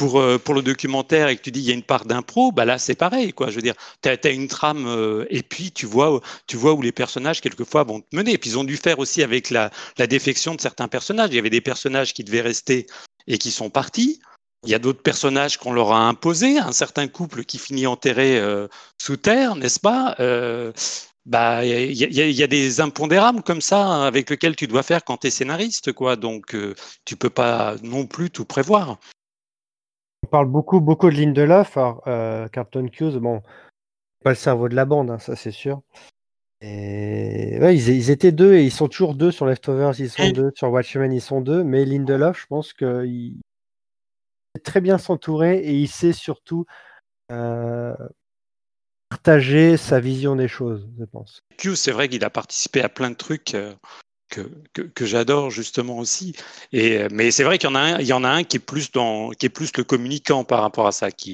pour, 0.01 0.19
euh, 0.19 0.39
pour 0.39 0.55
le 0.55 0.63
documentaire 0.63 1.29
et 1.29 1.37
que 1.37 1.43
tu 1.43 1.51
dis 1.51 1.61
il 1.61 1.67
y 1.67 1.71
a 1.71 1.75
une 1.75 1.83
part 1.83 2.07
d'impro, 2.07 2.53
bah 2.53 2.65
là 2.65 2.79
c'est 2.79 2.95
pareil. 2.95 3.35
Quoi. 3.35 3.51
Je 3.51 3.57
veux 3.57 3.61
dire, 3.61 3.75
tu 4.01 4.09
as, 4.09 4.31
une 4.31 4.49
trame 4.49 4.87
euh, 4.87 5.27
et 5.29 5.43
puis 5.43 5.73
tu 5.73 5.85
vois, 5.85 6.23
tu 6.47 6.57
vois 6.57 6.73
où 6.73 6.81
les 6.81 6.91
personnages 6.91 7.43
quelquefois 7.43 7.85
vont 7.85 8.01
te 8.01 8.17
mener. 8.17 8.33
Et 8.33 8.39
puis 8.39 8.51
ils 8.51 8.59
ont 8.59 8.65
dû 8.65 8.79
faire 8.79 8.99
aussi 8.99 9.23
avec 9.23 9.51
la, 9.51 9.71
défection 10.09 10.55
de 10.55 10.61
certains 10.61 10.89
personnages. 10.89 11.29
Il 11.33 11.37
y 11.37 11.39
avait 11.39 11.51
des 11.51 11.61
personnages 11.61 12.15
qui 12.15 12.25
devaient 12.25 12.41
rester 12.41 12.87
et 13.27 13.37
qui 13.37 13.51
sont 13.51 13.69
partis. 13.69 14.23
Il 14.65 14.71
y 14.71 14.75
a 14.75 14.79
d'autres 14.79 15.03
personnages 15.03 15.59
qu'on 15.59 15.73
leur 15.73 15.93
a 15.93 16.09
imposés, 16.09 16.59
un 16.59 16.73
certain 16.73 17.07
couple 17.07 17.45
qui 17.45 17.59
finit 17.59 17.87
enterré 17.87 18.39
euh, 18.39 18.69
sous 18.97 19.19
terre, 19.19 19.55
n'est-ce 19.55 19.81
pas 19.81 20.17
bah, 21.27 21.65
il 21.65 21.93
y, 21.93 22.43
a 22.43 22.47
des 22.47 22.81
impondérables 22.81 23.43
comme 23.43 23.61
ça 23.61 24.07
avec 24.07 24.31
lesquels 24.31 24.57
tu 24.57 24.67
dois 24.67 24.83
faire 24.83 25.05
quand 25.05 25.19
tu 25.19 25.27
es 25.27 25.31
scénariste, 25.31 25.93
quoi. 25.93 26.17
Donc, 26.17 26.57
tu 27.05 27.17
peux 27.17 27.31
pas 27.31 27.77
non 27.83 28.07
plus 28.07 28.31
tout 28.31 28.47
prévoir 28.47 28.99
parle 30.31 30.47
beaucoup, 30.47 30.81
beaucoup 30.81 31.11
de 31.11 31.17
Lindelof. 31.17 31.77
Alors, 31.77 32.03
euh, 32.07 32.49
Carlton 32.49 32.87
Hughes, 32.87 33.19
bon, 33.19 33.43
pas 34.25 34.31
le 34.31 34.37
cerveau 34.37 34.69
de 34.69 34.75
la 34.75 34.85
bande, 34.85 35.11
hein, 35.11 35.19
ça 35.19 35.37
c'est 35.37 35.51
sûr. 35.51 35.83
Et 36.63 37.59
ouais, 37.61 37.75
ils, 37.77 38.11
étaient 38.11 38.33
deux 38.33 38.55
et 38.55 38.65
ils 38.65 38.73
sont 38.73 38.89
toujours 38.89 39.15
deux 39.15 39.31
sur 39.31 39.47
Leftovers, 39.47 39.99
ils 39.99 40.11
sont 40.11 40.31
deux 40.31 40.51
sur 40.55 40.71
Watchmen, 40.71 41.13
ils 41.13 41.23
sont 41.23 41.41
deux. 41.41 41.65
Mais 41.65 41.85
Lindelof, 41.85 42.39
je 42.39 42.47
pense 42.47 42.73
qu'il 42.75 43.41
sait 44.55 44.63
très 44.63 44.81
bien 44.83 44.99
s'entourer 44.99 45.59
et 45.59 45.73
il 45.73 45.89
sait 45.89 46.13
surtout 46.13 46.67
euh, 47.33 47.95
partager 49.09 49.79
sa 49.79 50.01
vision 50.01 50.37
des 50.37 50.49
choses, 50.49 50.87
je 50.99 51.05
pense. 51.05 51.43
Hughes, 51.65 51.77
c'est 51.77 51.93
vrai 51.93 52.09
qu'il 52.09 52.25
a 52.25 52.31
participé 52.31 52.83
à 52.83 52.91
plein 52.91 53.11
de 53.11 53.17
trucs. 53.17 53.57
Que, 54.31 54.83
que, 54.83 55.07
j'adore 55.07 55.51
justement 55.51 55.99
aussi. 55.99 56.37
Et, 56.73 56.99
euh, 56.99 57.09
mais 57.11 57.33
c'est 57.33 57.43
vrai 57.43 57.59
qu'il 57.59 57.69
y 57.69 57.73
en 57.73 57.75
a 57.75 57.81
un, 57.81 57.99
il 57.99 58.07
y 58.07 58.13
en 58.13 58.23
a 58.23 58.29
un 58.29 58.45
qui 58.45 58.59
est 58.59 58.61
plus 58.61 58.93
dans, 58.93 59.31
qui 59.31 59.47
est 59.47 59.51
plus 59.51 59.77
le 59.77 59.83
communicant 59.83 60.45
par 60.45 60.61
rapport 60.61 60.87
à 60.87 60.93
ça, 60.93 61.11
qui, 61.11 61.33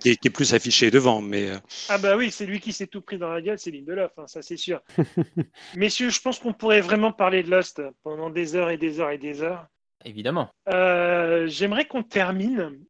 Qui, 0.00 0.10
est, 0.10 0.30
plus 0.30 0.52
affiché 0.52 0.90
devant. 0.90 1.22
Mais 1.22 1.50
euh. 1.50 1.58
ah 1.88 1.98
bah 1.98 2.16
oui, 2.16 2.32
c'est 2.32 2.44
lui 2.44 2.58
qui 2.58 2.72
s'est 2.72 2.88
tout 2.88 3.02
pris 3.02 3.18
dans 3.18 3.28
la 3.28 3.40
gueule, 3.40 3.56
c'est 3.56 3.70
Lindelof, 3.70 4.10
hein, 4.18 4.26
ça 4.26 4.42
c'est 4.42 4.56
sûr. 4.56 4.82
Messieurs, 5.76 6.10
je 6.10 6.20
pense 6.20 6.40
qu'on 6.40 6.52
pourrait 6.52 6.80
vraiment 6.80 7.12
parler 7.12 7.44
de 7.44 7.50
Lost 7.50 7.80
pendant 8.02 8.30
des 8.30 8.56
heures 8.56 8.70
et 8.70 8.78
des 8.78 8.98
heures 8.98 9.10
et 9.10 9.18
des 9.18 9.42
heures. 9.42 9.68
Évidemment. 10.04 10.50
Euh, 10.68 11.46
j'aimerais 11.46 11.84
qu'on 11.84 12.02
termine 12.02 12.84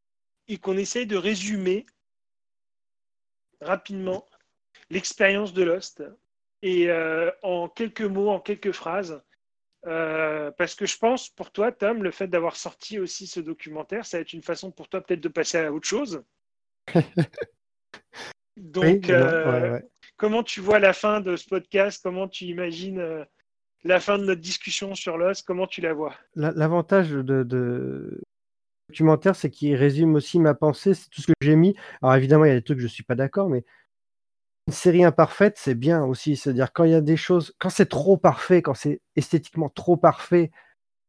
et 0.47 0.57
qu'on 0.57 0.75
essaye 0.75 1.05
de 1.05 1.17
résumer 1.17 1.85
rapidement 3.61 4.25
l'expérience 4.89 5.53
de 5.53 5.61
Lost 5.61 6.03
et 6.63 6.89
en 7.43 7.69
quelques 7.69 8.01
mots, 8.01 8.29
en 8.29 8.39
quelques 8.39 8.71
phrases, 8.71 9.21
euh, 9.85 10.51
parce 10.57 10.75
que 10.75 10.85
je 10.85 10.97
pense, 10.97 11.29
pour 11.29 11.51
toi, 11.51 11.71
Tom, 11.71 12.03
le 12.03 12.11
fait 12.11 12.27
d'avoir 12.27 12.55
sorti 12.55 12.99
aussi 12.99 13.27
ce 13.27 13.39
documentaire, 13.39 14.05
ça 14.05 14.17
va 14.17 14.21
être 14.21 14.33
une 14.33 14.41
façon 14.41 14.71
pour 14.71 14.89
toi 14.89 15.01
peut-être 15.01 15.21
de 15.21 15.29
passer 15.29 15.57
à 15.59 15.71
autre 15.71 15.87
chose. 15.87 16.23
Donc, 18.57 19.09
euh, 19.09 19.79
comment 20.17 20.43
tu 20.43 20.61
vois 20.61 20.79
la 20.79 20.93
fin 20.93 21.21
de 21.21 21.35
ce 21.35 21.47
podcast? 21.47 22.01
Comment 22.01 22.27
tu 22.27 22.45
imagines 22.45 22.99
euh, 22.99 23.23
la 23.83 23.99
fin 23.99 24.17
de 24.17 24.23
notre 24.23 24.41
discussion 24.41 24.95
sur 24.95 25.17
l'os 25.17 25.41
Comment 25.41 25.67
tu 25.67 25.81
la 25.81 25.93
vois? 25.93 26.15
L'avantage 26.35 27.11
de, 27.11 27.43
de, 27.43 28.21
documentaire, 28.89 29.35
c'est 29.35 29.49
qu'il 29.49 29.75
résume 29.75 30.15
aussi 30.15 30.39
ma 30.39 30.53
pensée, 30.53 30.93
c'est 30.93 31.09
tout 31.09 31.21
ce 31.21 31.27
que 31.27 31.33
j'ai 31.41 31.55
mis. 31.55 31.75
Alors 32.01 32.15
évidemment, 32.15 32.45
il 32.45 32.49
y 32.49 32.51
a 32.51 32.55
des 32.55 32.61
trucs 32.61 32.77
que 32.77 32.81
je 32.81 32.87
ne 32.87 32.91
suis 32.91 33.03
pas 33.03 33.15
d'accord, 33.15 33.49
mais 33.49 33.63
une 34.67 34.73
série 34.73 35.03
imparfaite, 35.03 35.57
c'est 35.57 35.75
bien 35.75 36.03
aussi. 36.03 36.35
C'est-à-dire 36.35 36.73
quand 36.73 36.83
il 36.83 36.91
y 36.91 36.95
a 36.95 37.01
des 37.01 37.17
choses, 37.17 37.53
quand 37.59 37.69
c'est 37.69 37.85
trop 37.87 38.17
parfait, 38.17 38.61
quand 38.61 38.73
c'est 38.73 39.01
esthétiquement 39.15 39.69
trop 39.69 39.97
parfait, 39.97 40.51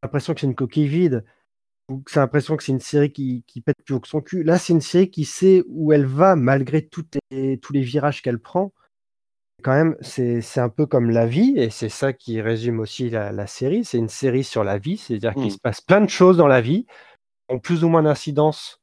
l'impression 0.02 0.34
que 0.34 0.40
c'est 0.40 0.46
une 0.46 0.54
coquille 0.54 0.88
vide, 0.88 1.24
ou 1.88 2.00
que 2.00 2.10
c'est 2.10 2.20
l'impression 2.20 2.56
que 2.56 2.62
c'est 2.64 2.72
une 2.72 2.80
série 2.80 3.12
qui, 3.12 3.44
qui 3.46 3.60
pète 3.60 3.76
plus 3.84 3.94
haut 3.94 4.00
que 4.00 4.08
son 4.08 4.20
cul. 4.20 4.42
Là, 4.42 4.58
c'est 4.58 4.72
une 4.72 4.80
série 4.80 5.10
qui 5.10 5.24
sait 5.24 5.62
où 5.68 5.92
elle 5.92 6.06
va 6.06 6.36
malgré 6.36 6.88
les- 7.30 7.58
tous 7.58 7.72
les 7.72 7.82
virages 7.82 8.22
qu'elle 8.22 8.40
prend. 8.40 8.72
Quand 9.62 9.72
même, 9.72 9.96
c'est 10.02 10.42
c'est 10.42 10.60
un 10.60 10.68
peu 10.68 10.84
comme 10.86 11.10
la 11.10 11.26
vie, 11.26 11.54
et 11.56 11.70
c'est 11.70 11.88
ça 11.88 12.12
qui 12.12 12.40
résume 12.42 12.78
aussi 12.78 13.08
la, 13.08 13.32
la 13.32 13.46
série. 13.46 13.84
C'est 13.84 13.98
une 13.98 14.10
série 14.10 14.44
sur 14.44 14.64
la 14.64 14.78
vie, 14.78 14.98
c'est-à-dire 14.98 15.34
qu'il 15.34 15.46
Mm. 15.46 15.50
se 15.50 15.58
passe 15.58 15.80
plein 15.80 16.00
de 16.02 16.10
choses 16.10 16.36
dans 16.36 16.46
la 16.46 16.60
vie, 16.60 16.84
qui 17.48 17.54
ont 17.54 17.58
plus 17.58 17.84
ou 17.84 17.88
moins 17.88 18.02
d'incidence 18.02 18.80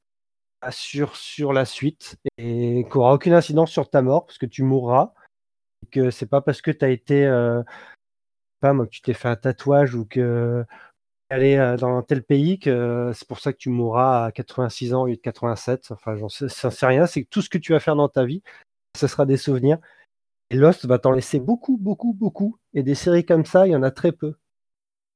sur, 0.72 1.15
sur 1.15 1.53
la 1.53 1.65
suite, 1.65 2.18
et 2.38 2.85
qui 2.90 2.98
n'aura 2.98 3.14
aucune 3.14 3.34
incidence 3.34 3.72
sur 3.72 3.90
ta 3.90 4.02
mort, 4.02 4.26
parce 4.26 4.38
que 4.38 4.45
tu 4.45 4.64
mourras, 4.64 5.14
et 5.84 5.88
que 5.88 6.11
c'est 6.11 6.27
pas 6.27 6.41
parce 6.41 6.61
que 6.61 6.72
tu 6.72 6.85
as 6.85 6.90
été, 6.90 7.26
euh, 7.26 7.64
pas 8.60 8.73
moi, 8.73 8.85
que 8.85 8.91
tu 8.91 9.02
t'es 9.02 9.14
fait 9.14 9.30
un 9.30 9.35
tatouage 9.35 9.95
ou 9.95 10.06
que 10.06 10.65
aller 11.34 11.57
euh, 11.57 11.77
dans 11.77 12.02
tel 12.03 12.23
pays 12.23 12.60
que 12.60 13.11
c'est 13.14 13.27
pour 13.27 13.40
ça 13.40 13.53
que 13.53 13.57
tu 13.57 13.69
mourras 13.69 14.26
à 14.27 14.31
86 14.31 14.94
ans 14.94 15.03
au 15.03 15.07
lieu 15.07 15.15
de 15.15 15.22
87. 15.22 15.91
Enfin, 15.91 16.15
j'en 16.15 16.30
ça 16.30 16.72
sais 16.72 16.85
rien. 16.85 17.06
C'est 17.07 17.23
que 17.23 17.30
tout 17.30 17.41
ce 17.41 17.49
que 17.49 17.57
tu 17.57 17.73
vas 17.73 17.80
faire 17.80 17.95
dans 17.95 18.10
ta 18.10 18.26
vie, 18.26 18.44
ce 18.98 19.07
sera 19.07 19.26
des 19.26 19.38
souvenirs. 19.38 19.80
Et 20.49 20.56
Lost 20.56 20.85
va 20.85 20.99
t'en 20.99 21.11
laisser 21.11 21.40
beaucoup, 21.40 21.77
beaucoup, 21.77 22.14
beaucoup. 22.14 22.57
Et 22.73 22.84
des 22.84 22.95
séries 22.95 23.26
comme 23.26 23.45
ça, 23.45 23.68
il 23.68 23.72
y 23.72 23.76
en 23.76 23.84
a 23.84 23.91
très 23.91 24.11
peu. 24.11 24.35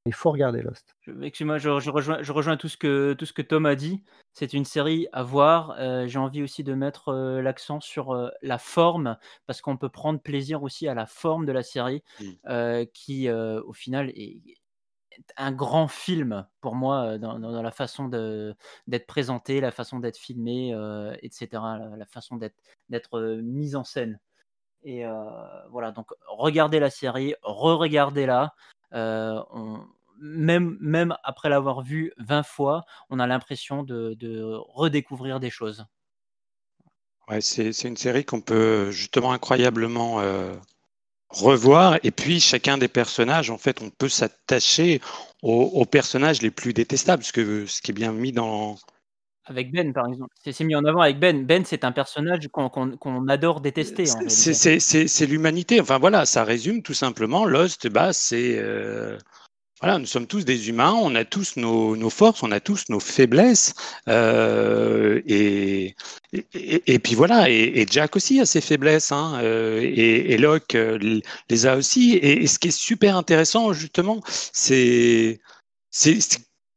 Il 0.07 0.13
faut 0.13 0.31
regarder 0.31 0.61
Lost. 0.61 0.95
Excuse-moi, 1.21 1.57
je, 1.57 1.79
je 1.79 1.89
rejoins, 1.91 2.21
je 2.23 2.31
rejoins 2.31 2.57
tout, 2.57 2.69
ce 2.69 2.77
que, 2.77 3.13
tout 3.13 3.25
ce 3.25 3.33
que 3.33 3.41
Tom 3.41 3.65
a 3.65 3.75
dit. 3.75 4.03
C'est 4.33 4.53
une 4.53 4.65
série 4.65 5.07
à 5.11 5.21
voir. 5.23 5.75
Euh, 5.79 6.07
J'ai 6.07 6.19
envie 6.19 6.41
aussi 6.41 6.63
de 6.63 6.73
mettre 6.73 7.09
euh, 7.09 7.41
l'accent 7.41 7.79
sur 7.79 8.11
euh, 8.11 8.29
la 8.41 8.57
forme, 8.57 9.17
parce 9.45 9.61
qu'on 9.61 9.77
peut 9.77 9.89
prendre 9.89 10.19
plaisir 10.21 10.63
aussi 10.63 10.87
à 10.87 10.93
la 10.93 11.05
forme 11.05 11.45
de 11.45 11.51
la 11.51 11.63
série, 11.63 12.03
Mm. 12.19 12.25
euh, 12.47 12.85
qui 12.93 13.27
euh, 13.29 13.61
au 13.65 13.73
final 13.73 14.09
est 14.15 14.41
est 15.11 15.33
un 15.35 15.51
grand 15.51 15.87
film 15.87 16.45
pour 16.61 16.75
moi 16.75 17.17
dans, 17.17 17.39
dans- 17.39 17.51
dans 17.51 17.61
la 17.63 17.71
façon 17.71 18.07
de- 18.07 18.55
d'être 18.85 19.07
présenté, 19.07 19.59
la 19.61 19.71
façon 19.71 19.97
d'être 19.99 20.17
filmé, 20.17 20.75
euh, 20.75 21.15
etc., 21.23 21.79
la, 21.79 21.97
la 21.97 22.05
façon 22.05 22.35
d'être 22.35 22.55
d'être, 22.89 23.17
euh, 23.17 23.41
mise 23.41 23.75
en 23.75 23.83
scène. 23.83 24.19
Et 24.83 25.05
euh, 25.07 25.13
voilà, 25.71 25.91
donc 25.91 26.11
regardez 26.27 26.79
la 26.79 26.91
série, 26.91 27.33
re-regardez-la. 27.41 28.53
Euh, 28.93 29.41
on- 29.51 29.85
même, 30.19 30.77
même 30.81 31.15
après 31.23 31.49
l'avoir 31.49 31.81
vue 31.81 32.11
20 32.17 32.43
fois, 32.43 32.83
on 33.09 33.19
a 33.19 33.27
l'impression 33.27 33.83
de, 33.83 34.15
de 34.19 34.41
redécouvrir 34.69 35.39
des 35.39 35.49
choses. 35.49 35.85
Ouais, 37.29 37.41
c'est 37.41 37.73
c'est 37.73 37.87
une 37.89 37.97
série 37.97 38.23
qu'on 38.23 38.39
peut 38.41 38.89
justement 38.91 39.33
incroyablement 39.33 40.21
euh, 40.21 40.53
revoir. 41.29 41.97
Et 42.03 42.11
puis, 42.11 42.39
chacun 42.39 42.77
des 42.77 42.87
personnages, 42.87 43.49
en 43.49 43.57
fait, 43.57 43.81
on 43.81 43.89
peut 43.89 44.09
s'attacher 44.09 45.01
aux, 45.43 45.63
aux 45.73 45.85
personnages 45.85 46.41
les 46.41 46.51
plus 46.51 46.73
détestables, 46.73 47.23
ce, 47.23 47.33
que, 47.33 47.65
ce 47.65 47.81
qui 47.81 47.91
est 47.91 47.93
bien 47.93 48.13
mis 48.13 48.31
dans. 48.31 48.77
Avec 49.45 49.71
Ben, 49.71 49.93
par 49.93 50.07
exemple. 50.07 50.33
C'est 50.43 50.51
c'est 50.51 50.63
mis 50.65 50.75
en 50.75 50.83
avant 50.85 51.01
avec 51.01 51.19
Ben. 51.19 51.45
Ben, 51.45 51.63
c'est 51.65 51.83
un 51.85 51.91
personnage 51.93 52.47
qu'on 52.49 53.27
adore 53.27 53.61
détester. 53.61 54.03
En 54.11 54.27
C'est-. 54.27 54.29
C'est 54.29 54.53
c'est- 54.53 54.79
c'est- 54.79 55.07
c'est 55.07 55.25
l'humanité. 55.25 55.79
Enfin, 55.81 55.99
voilà, 55.99 56.25
ça 56.25 56.43
résume 56.43 56.81
tout 56.81 56.93
simplement. 56.93 57.45
Lost, 57.45 57.87
bah, 57.87 58.13
c'est. 58.13 58.57
euh, 58.57 59.17
Voilà, 59.81 59.99
nous 59.99 60.07
sommes 60.07 60.25
tous 60.25 60.43
des 60.43 60.69
humains, 60.69 60.93
on 60.93 61.13
a 61.13 61.23
tous 61.23 61.55
nos, 61.55 62.09
forces, 62.09 62.41
on 62.41 62.51
a 62.51 62.59
tous 62.59 62.85
nos 62.89 62.99
faiblesses. 62.99 63.75
euh, 64.09 65.21
et, 65.27 65.95
et, 66.53 66.99
puis 66.99 67.13
voilà, 67.13 67.47
et, 67.49 67.85
Jack 67.89 68.15
aussi 68.15 68.39
a 68.39 68.45
ses 68.47 68.59
faiblesses, 68.61 69.11
hein, 69.11 69.39
euh, 69.43 69.79
et, 69.81 70.33
et 70.33 70.37
Locke 70.39 70.73
euh, 70.73 71.19
les 71.49 71.65
a 71.67 71.75
aussi. 71.75 72.13
Et, 72.13 72.47
ce 72.47 72.57
qui 72.57 72.69
est 72.69 72.71
super 72.71 73.15
intéressant, 73.15 73.71
justement, 73.73 74.21
c'est 74.51 75.39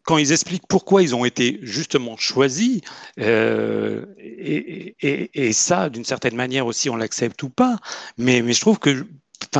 quand 0.05 0.19
ils 0.19 0.33
expliquent 0.33 0.67
pourquoi 0.69 1.03
ils 1.03 1.15
ont 1.15 1.25
été 1.25 1.59
justement 1.63 2.17
choisis. 2.19 2.81
euh, 3.19 4.05
et, 4.19 5.53
ça, 5.55 5.89
d'une 5.89 6.05
certaine 6.05 6.35
manière 6.37 6.67
aussi, 6.67 6.91
on 6.91 6.97
l'accepte 6.97 7.43
ou 7.43 7.49
pas. 7.49 7.79
Mais, 8.19 8.43
mais 8.43 8.53
je 8.53 8.61
trouve 8.61 8.79
que 8.79 9.07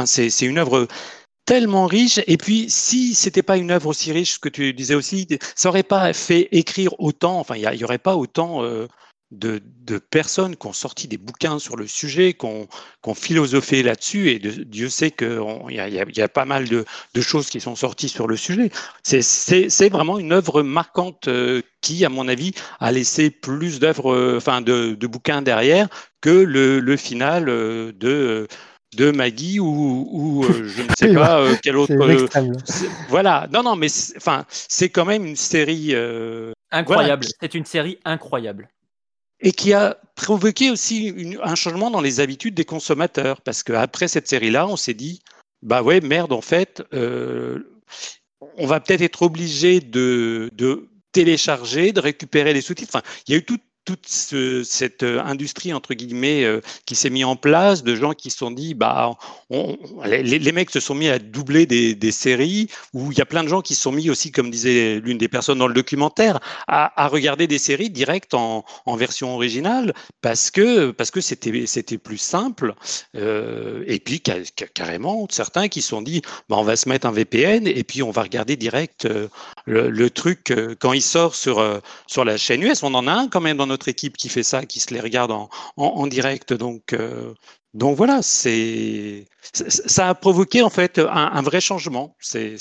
c'est 0.05 0.43
une 0.43 0.59
œuvre 0.59 0.89
tellement 1.51 1.87
riche. 1.87 2.21
Et 2.29 2.37
puis, 2.37 2.67
si 2.69 3.13
c'était 3.13 3.43
pas 3.43 3.57
une 3.57 3.73
œuvre 3.73 3.89
aussi 3.89 4.13
riche, 4.13 4.35
ce 4.35 4.39
que 4.39 4.49
tu 4.49 4.73
disais 4.73 4.95
aussi, 4.95 5.27
ça 5.57 5.69
aurait 5.69 5.83
pas 5.83 6.13
fait 6.13 6.47
écrire 6.53 6.95
autant. 7.01 7.41
Enfin, 7.41 7.57
il 7.57 7.63
y, 7.63 7.85
aurait 7.85 7.99
pas 7.99 8.15
autant 8.15 8.63
euh, 8.63 8.87
de, 9.33 9.61
de 9.81 9.99
personnes 9.99 10.55
qui 10.55 10.69
ont 10.69 10.73
sorti 10.73 11.09
des 11.09 11.19
bouquins 11.19 11.59
sur 11.59 11.75
le 11.75 11.89
sujet, 11.89 12.35
qui 12.35 12.47
ont, 12.47 12.69
qui 13.03 13.11
ont 13.11 13.15
philosophé 13.15 13.83
là-dessus. 13.83 14.31
Et 14.31 14.39
Dieu 14.39 14.89
sait 14.89 15.11
qu'il 15.11 15.41
y 15.71 16.21
a, 16.23 16.29
pas 16.29 16.45
mal 16.45 16.69
de, 16.69 16.85
de 17.15 17.21
choses 17.21 17.51
qui 17.51 17.61
sont 17.61 17.75
sorties 17.75 18.09
sur 18.09 18.29
le 18.29 18.37
sujet. 18.37 18.71
C'est- 19.03 19.89
vraiment 19.89 20.21
une 20.21 20.31
œuvre 20.31 20.63
marquante 20.63 21.27
euh, 21.27 21.63
qui, 21.81 22.05
à 22.05 22.11
mon 22.11 22.29
avis, 22.29 22.53
a 22.79 22.93
laissé 22.93 23.29
plus 23.29 23.81
d'œuvres, 23.81 24.15
euh, 24.15 24.37
enfin, 24.37 24.61
de, 24.61 24.95
de 24.95 25.07
bouquins 25.09 25.43
derrière 25.43 25.89
que 26.21 26.31
le, 26.31 26.97
final 26.97 27.49
euh, 27.49 27.91
de 27.91 28.47
de 28.97 29.11
Maggie 29.11 29.61
ou, 29.61 30.07
ou 30.11 30.45
euh, 30.45 30.65
je 30.77 30.83
ne 30.83 30.89
sais 30.97 31.15
pas 31.15 31.41
euh, 31.41 31.55
quel 31.63 31.77
autre. 31.77 31.93
Euh, 31.93 32.27
voilà, 33.09 33.49
non, 33.53 33.63
non, 33.63 33.77
mais 33.77 33.89
c'est- 33.89 34.17
enfin, 34.17 34.45
c'est 34.51 34.89
quand 34.91 35.05
même 35.05 35.25
une 35.25 35.37
série 35.37 35.91
euh, 35.95 36.53
Incroyable. 36.73 37.25
Voilà. 37.25 37.37
C'est 37.41 37.55
une 37.55 37.65
série 37.65 37.99
incroyable. 38.05 38.69
et 39.43 39.53
qui 39.53 39.73
a 39.73 39.97
provoqué 40.17 40.71
aussi 40.71 41.07
une- 41.07 41.39
un 41.43 41.55
changement 41.55 41.91
dans 41.91 42.01
les 42.03 42.21
habitudes 42.21 42.55
des 42.55 42.65
consommateurs, 42.67 43.41
parce 43.41 43.63
qu'après 43.63 44.07
cette 44.09 44.29
série-là, 44.29 44.67
on 44.67 44.77
s'est 44.77 44.93
dit, 44.95 45.21
bah 45.63 45.83
ouais, 45.83 46.01
merde, 46.01 46.33
en 46.33 46.43
fait, 46.43 46.83
euh, 46.93 47.59
on 48.59 48.67
va 48.67 48.81
peut-être 48.81 49.01
être 49.03 49.23
obligé 49.23 49.81
de, 49.81 50.51
de 50.55 50.89
télécharger, 51.13 51.93
de 51.93 52.01
récupérer 52.01 52.53
les 52.53 52.61
sous-titres. 52.61 52.91
Enfin, 52.95 53.05
il 53.27 53.33
y 53.33 53.35
a 53.35 53.39
eu 53.39 53.45
toute 53.45 53.63
toute 53.91 54.07
ce- 54.07 54.63
cette 54.63 55.03
euh, 55.03 55.21
industrie 55.25 55.73
entre 55.73 55.95
guillemets 55.95 56.45
euh, 56.45 56.61
qui 56.87 56.95
s'est 56.95 57.11
mis 57.11 57.25
en 57.25 57.35
place 57.35 57.83
de 57.83 57.97
gens 57.97 58.13
qui 58.13 58.31
se 58.31 58.39
sont 58.39 58.53
dit 58.53 58.75
bah 58.75 59.17
on- 59.51 59.77
les, 60.05 60.53
mecs 60.53 60.71
se 60.71 60.79
sont 60.79 60.95
mis 60.95 61.09
à 61.09 61.19
doubler 61.19 61.67
des, 61.67 62.13
séries 62.13 62.69
où 62.93 63.11
il 63.11 63.19
y 63.19 63.21
a 63.21 63.27
plein 63.27 63.43
de 63.43 63.49
gens 63.49 63.63
qui 63.63 63.75
se 63.75 63.83
sont 63.83 63.91
mis 63.91 64.09
aussi 64.09 64.31
comme 64.31 64.49
disait 64.51 65.01
l'une 65.01 65.19
des 65.19 65.27
personnes 65.27 65.59
dans 65.59 65.67
le 65.67 65.75
documentaire 65.75 66.39
à, 66.69 67.09
regarder 67.09 67.49
des 67.49 67.59
séries 67.59 67.91
directes 67.91 68.35
en, 68.35 68.65
version 68.97 69.35
originale 69.35 69.93
parce 70.21 70.51
que 70.51 70.91
parce 70.91 71.11
que 71.11 71.21
c'était 71.21 71.67
c'était 71.67 71.99
plus 71.99 72.19
simple. 72.19 72.75
Euh, 73.17 73.83
et 73.87 73.99
puis 73.99 74.21
ca- 74.25 74.45
ca- 74.57 74.67
carrément 74.67 75.27
certains 75.31 75.69
qui 75.69 75.81
se 75.83 75.89
sont 75.89 76.03
dit 76.03 76.23
bah, 76.49 76.57
on 76.59 76.63
va 76.65 76.77
se 76.77 76.89
mettre 76.89 77.07
un 77.07 77.13
VPN 77.13 77.67
et 77.67 77.83
puis 77.85 78.03
on 78.03 78.11
va 78.11 78.23
regarder 78.23 78.57
direct 78.57 79.09
le, 79.67 80.11
truc 80.11 80.53
quand 80.81 80.93
il 80.93 81.03
sort 81.03 81.35
sur 81.35 81.81
sur 82.07 82.25
la 82.25 82.37
chaîne 82.37 82.63
US 82.63 82.83
on 82.83 82.95
en 82.95 83.07
a 83.07 83.13
un 83.13 83.29
quand 83.29 83.41
même 83.41 83.57
dans 83.57 83.67
notre 83.67 83.80
équipe 83.89 84.17
qui 84.17 84.29
fait 84.29 84.43
ça 84.43 84.65
qui 84.67 84.81
se 84.81 84.93
les 84.95 85.01
regarde 85.01 85.31
en, 85.31 85.49
en, 85.77 85.85
en 85.85 86.07
direct 86.07 86.53
donc 86.53 86.93
euh, 86.93 87.35
donc 87.75 87.97
voilà 87.97 88.23
c'est 88.23 89.27
ça- 89.53 90.09
a 90.09 90.15
provoqué 90.15 90.63
en 90.63 90.71
fait 90.71 90.99
un, 90.99 91.07
un 91.09 91.43
vrai 91.43 91.61
changement 91.61 92.17
c'est 92.21 92.57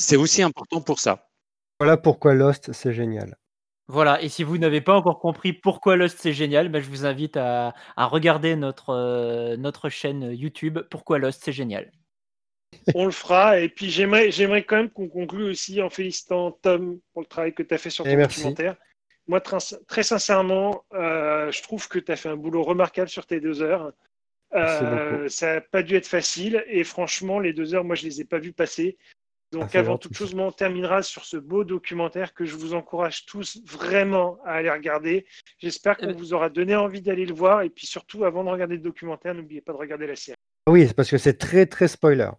c'est 0.00 0.16
aussi 0.16 0.42
important 0.42 0.80
pour 0.80 0.98
ça 1.00 1.28
Voilà 1.80 1.96
pourquoi 1.96 2.34
Lost, 2.34 2.72
c'est 2.72 2.92
génial. 2.92 3.36
Voilà, 3.86 4.22
et 4.22 4.28
si 4.30 4.44
vous 4.44 4.56
n'avez 4.58 4.80
pas 4.80 4.96
encore 4.96 5.18
compris 5.20 5.52
pourquoi 5.52 5.96
Lost 5.96 6.18
c'est 6.20 6.32
génial, 6.32 6.68
ben, 6.68 6.82
je 6.82 6.88
vous 6.88 7.04
invite 7.04 7.36
à, 7.36 7.74
à 7.96 8.06
regarder 8.06 8.56
notre, 8.56 8.90
euh, 8.90 9.56
notre 9.56 9.90
chaîne 9.90 10.32
YouTube 10.32 10.78
Pourquoi 10.90 11.18
Lost 11.18 11.42
c'est 11.44 11.52
génial. 11.52 11.92
On 12.94 13.04
le 13.04 13.10
fera. 13.12 13.60
Et 13.60 13.68
puis 13.68 13.90
j'aimerais, 13.90 14.30
j'aimerais 14.30 14.64
quand 14.64 14.76
même 14.76 14.90
qu'on 14.90 15.08
conclue 15.08 15.44
aussi 15.44 15.80
en 15.82 15.90
félicitant 15.90 16.52
Tom 16.62 16.98
pour 17.12 17.22
le 17.22 17.26
travail 17.28 17.54
que 17.54 17.62
tu 17.62 17.74
as 17.74 17.78
fait 17.78 17.90
sur 17.90 18.06
Et 18.06 18.10
ton 18.10 18.16
merci. 18.16 18.40
documentaire. 18.40 18.76
Moi, 19.26 19.40
très 19.40 20.02
sincèrement, 20.02 20.84
euh, 20.92 21.50
je 21.50 21.62
trouve 21.62 21.88
que 21.88 21.98
tu 21.98 22.12
as 22.12 22.16
fait 22.16 22.28
un 22.28 22.36
boulot 22.36 22.62
remarquable 22.62 23.08
sur 23.08 23.26
tes 23.26 23.40
deux 23.40 23.62
heures. 23.62 23.92
Euh, 24.54 25.28
ça 25.28 25.54
n'a 25.54 25.60
pas 25.60 25.82
dû 25.82 25.96
être 25.96 26.06
facile. 26.06 26.64
Et 26.68 26.84
franchement, 26.84 27.38
les 27.40 27.52
deux 27.52 27.74
heures, 27.74 27.84
moi, 27.84 27.96
je 27.96 28.04
les 28.04 28.20
ai 28.20 28.24
pas 28.24 28.38
vues 28.38 28.52
passer. 28.52 28.98
Donc, 29.50 29.74
avant 29.74 29.92
gentil. 29.92 30.08
toute 30.08 30.16
chose, 30.16 30.34
moi, 30.34 30.46
on 30.46 30.52
terminera 30.52 31.02
sur 31.02 31.24
ce 31.24 31.36
beau 31.36 31.64
documentaire 31.64 32.34
que 32.34 32.44
je 32.44 32.56
vous 32.56 32.74
encourage 32.74 33.24
tous 33.24 33.60
vraiment 33.64 34.38
à 34.44 34.54
aller 34.54 34.70
regarder. 34.70 35.26
J'espère 35.58 35.96
qu'on 35.96 36.06
ben- 36.06 36.16
vous 36.16 36.34
aura 36.34 36.50
donné 36.50 36.74
envie 36.74 37.00
d'aller 37.00 37.24
le 37.24 37.34
voir. 37.34 37.62
Et 37.62 37.70
puis 37.70 37.86
surtout, 37.86 38.24
avant 38.24 38.44
de 38.44 38.50
regarder 38.50 38.74
le 38.74 38.82
documentaire, 38.82 39.34
n'oubliez 39.34 39.60
pas 39.60 39.72
de 39.72 39.78
regarder 39.78 40.06
la 40.06 40.16
série. 40.16 40.36
Oui, 40.68 40.86
c'est 40.88 40.94
parce 40.94 41.10
que 41.10 41.18
c'est 41.18 41.38
très 41.38 41.66
très 41.66 41.88
spoiler. 41.88 42.30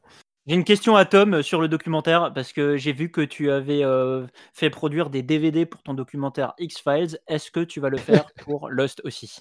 J'ai 0.48 0.54
une 0.56 0.64
question 0.64 0.96
à 0.96 1.06
Tom 1.06 1.36
euh, 1.36 1.42
sur 1.42 1.60
le 1.60 1.68
documentaire 1.68 2.32
parce 2.34 2.54
que 2.54 2.78
j'ai 2.78 2.94
vu 2.94 3.10
que 3.10 3.22
tu 3.22 3.50
avais 3.50 3.84
euh, 3.84 4.28
fait 4.54 4.70
produire 4.70 5.10
des 5.10 5.24
DVD 5.24 5.66
pour 5.66 5.82
ton 5.82 5.94
documentaire 5.96 6.54
X-Files. 6.60 7.18
Est-ce 7.28 7.50
que 7.50 7.62
tu 7.62 7.80
vas 7.80 7.90
le 7.90 7.98
faire 7.98 8.26
pour 8.44 8.70
Lost 8.70 9.02
aussi? 9.06 9.40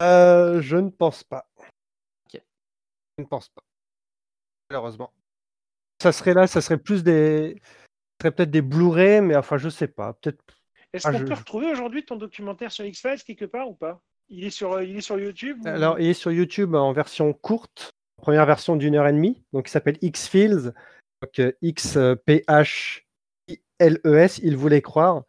Euh, 0.00 0.60
je 0.60 0.76
ne 0.76 0.90
pense 0.90 1.24
pas. 1.24 1.44
Ok. 1.58 2.40
Je 3.18 3.22
ne 3.22 3.26
pense 3.26 3.48
pas. 3.48 3.62
Malheureusement. 4.70 5.12
Ça 6.00 6.12
serait 6.12 6.34
là, 6.34 6.46
ça 6.46 6.60
serait 6.60 6.78
plus 6.78 7.02
des. 7.02 7.56
Ça 8.20 8.28
serait 8.28 8.34
peut-être 8.36 8.50
des 8.50 8.62
Blu-ray, 8.62 9.20
mais 9.20 9.34
enfin, 9.36 9.58
je 9.58 9.68
sais 9.68 9.88
pas. 9.88 10.12
Peut-être. 10.14 10.40
Est-ce 10.92 11.08
Ah, 11.08 11.12
qu'on 11.12 11.18
je- 11.18 11.24
peut 11.24 11.34
retrouver 11.34 11.70
aujourd'hui 11.70 12.04
ton 12.04 12.16
documentaire 12.16 12.70
sur 12.70 12.84
X-Files 12.84 13.22
quelque 13.24 13.44
part 13.46 13.68
ou 13.68 13.74
pas? 13.74 14.00
Il 14.28 14.44
est 14.44 14.50
sur, 14.50 14.80
il 14.82 14.96
est 14.96 15.00
sur 15.00 15.18
YouTube 15.18 15.58
ou- 15.64 15.68
Alors, 15.68 15.98
il 15.98 16.06
est 16.08 16.14
sur 16.14 16.30
YouTube 16.30 16.74
en 16.74 16.92
version 16.92 17.32
courte, 17.32 17.92
première 18.22 18.46
version 18.46 18.76
d'une 18.76 18.94
heure 18.94 19.06
et 19.06 19.12
demie, 19.12 19.42
donc 19.52 19.68
il 19.68 19.70
s'appelle 19.70 19.98
X-Fields, 20.00 20.72
donc 21.20 21.38
euh, 21.40 21.52
X-P-H-I-L-E-S, 21.60 22.20
il 24.42 24.56
voulait 24.56 24.80
croire. 24.80 25.24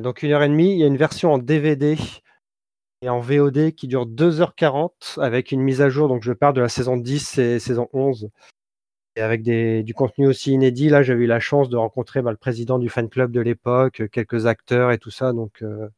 Donc 0.00 0.22
une 0.22 0.30
heure 0.32 0.42
et 0.42 0.48
demie, 0.48 0.72
il 0.72 0.78
y 0.78 0.84
a 0.84 0.86
une 0.86 0.96
version 0.96 1.32
en 1.32 1.38
DVD 1.38 1.98
et 3.02 3.08
en 3.08 3.20
VOD 3.20 3.72
qui 3.72 3.88
dure 3.88 4.06
2h40 4.06 5.20
avec 5.20 5.52
une 5.52 5.60
mise 5.60 5.82
à 5.82 5.88
jour, 5.88 6.08
donc 6.08 6.22
je 6.22 6.32
pars 6.32 6.52
de 6.52 6.60
la 6.60 6.68
saison 6.68 6.96
10 6.96 7.38
et 7.38 7.58
saison 7.58 7.88
11. 7.92 8.30
Et 9.16 9.22
avec 9.22 9.42
des, 9.42 9.82
du 9.82 9.92
contenu 9.92 10.28
aussi 10.28 10.52
inédit, 10.52 10.88
là 10.88 11.02
j'avais 11.02 11.24
eu 11.24 11.26
la 11.26 11.40
chance 11.40 11.68
de 11.68 11.76
rencontrer 11.76 12.22
bah, 12.22 12.30
le 12.30 12.36
président 12.36 12.78
du 12.78 12.88
fan 12.88 13.08
club 13.08 13.32
de 13.32 13.40
l'époque, 13.40 14.00
euh, 14.02 14.08
quelques 14.08 14.46
acteurs 14.46 14.92
et 14.92 14.98
tout 14.98 15.10
ça, 15.10 15.32
donc 15.32 15.62
euh, 15.62 15.88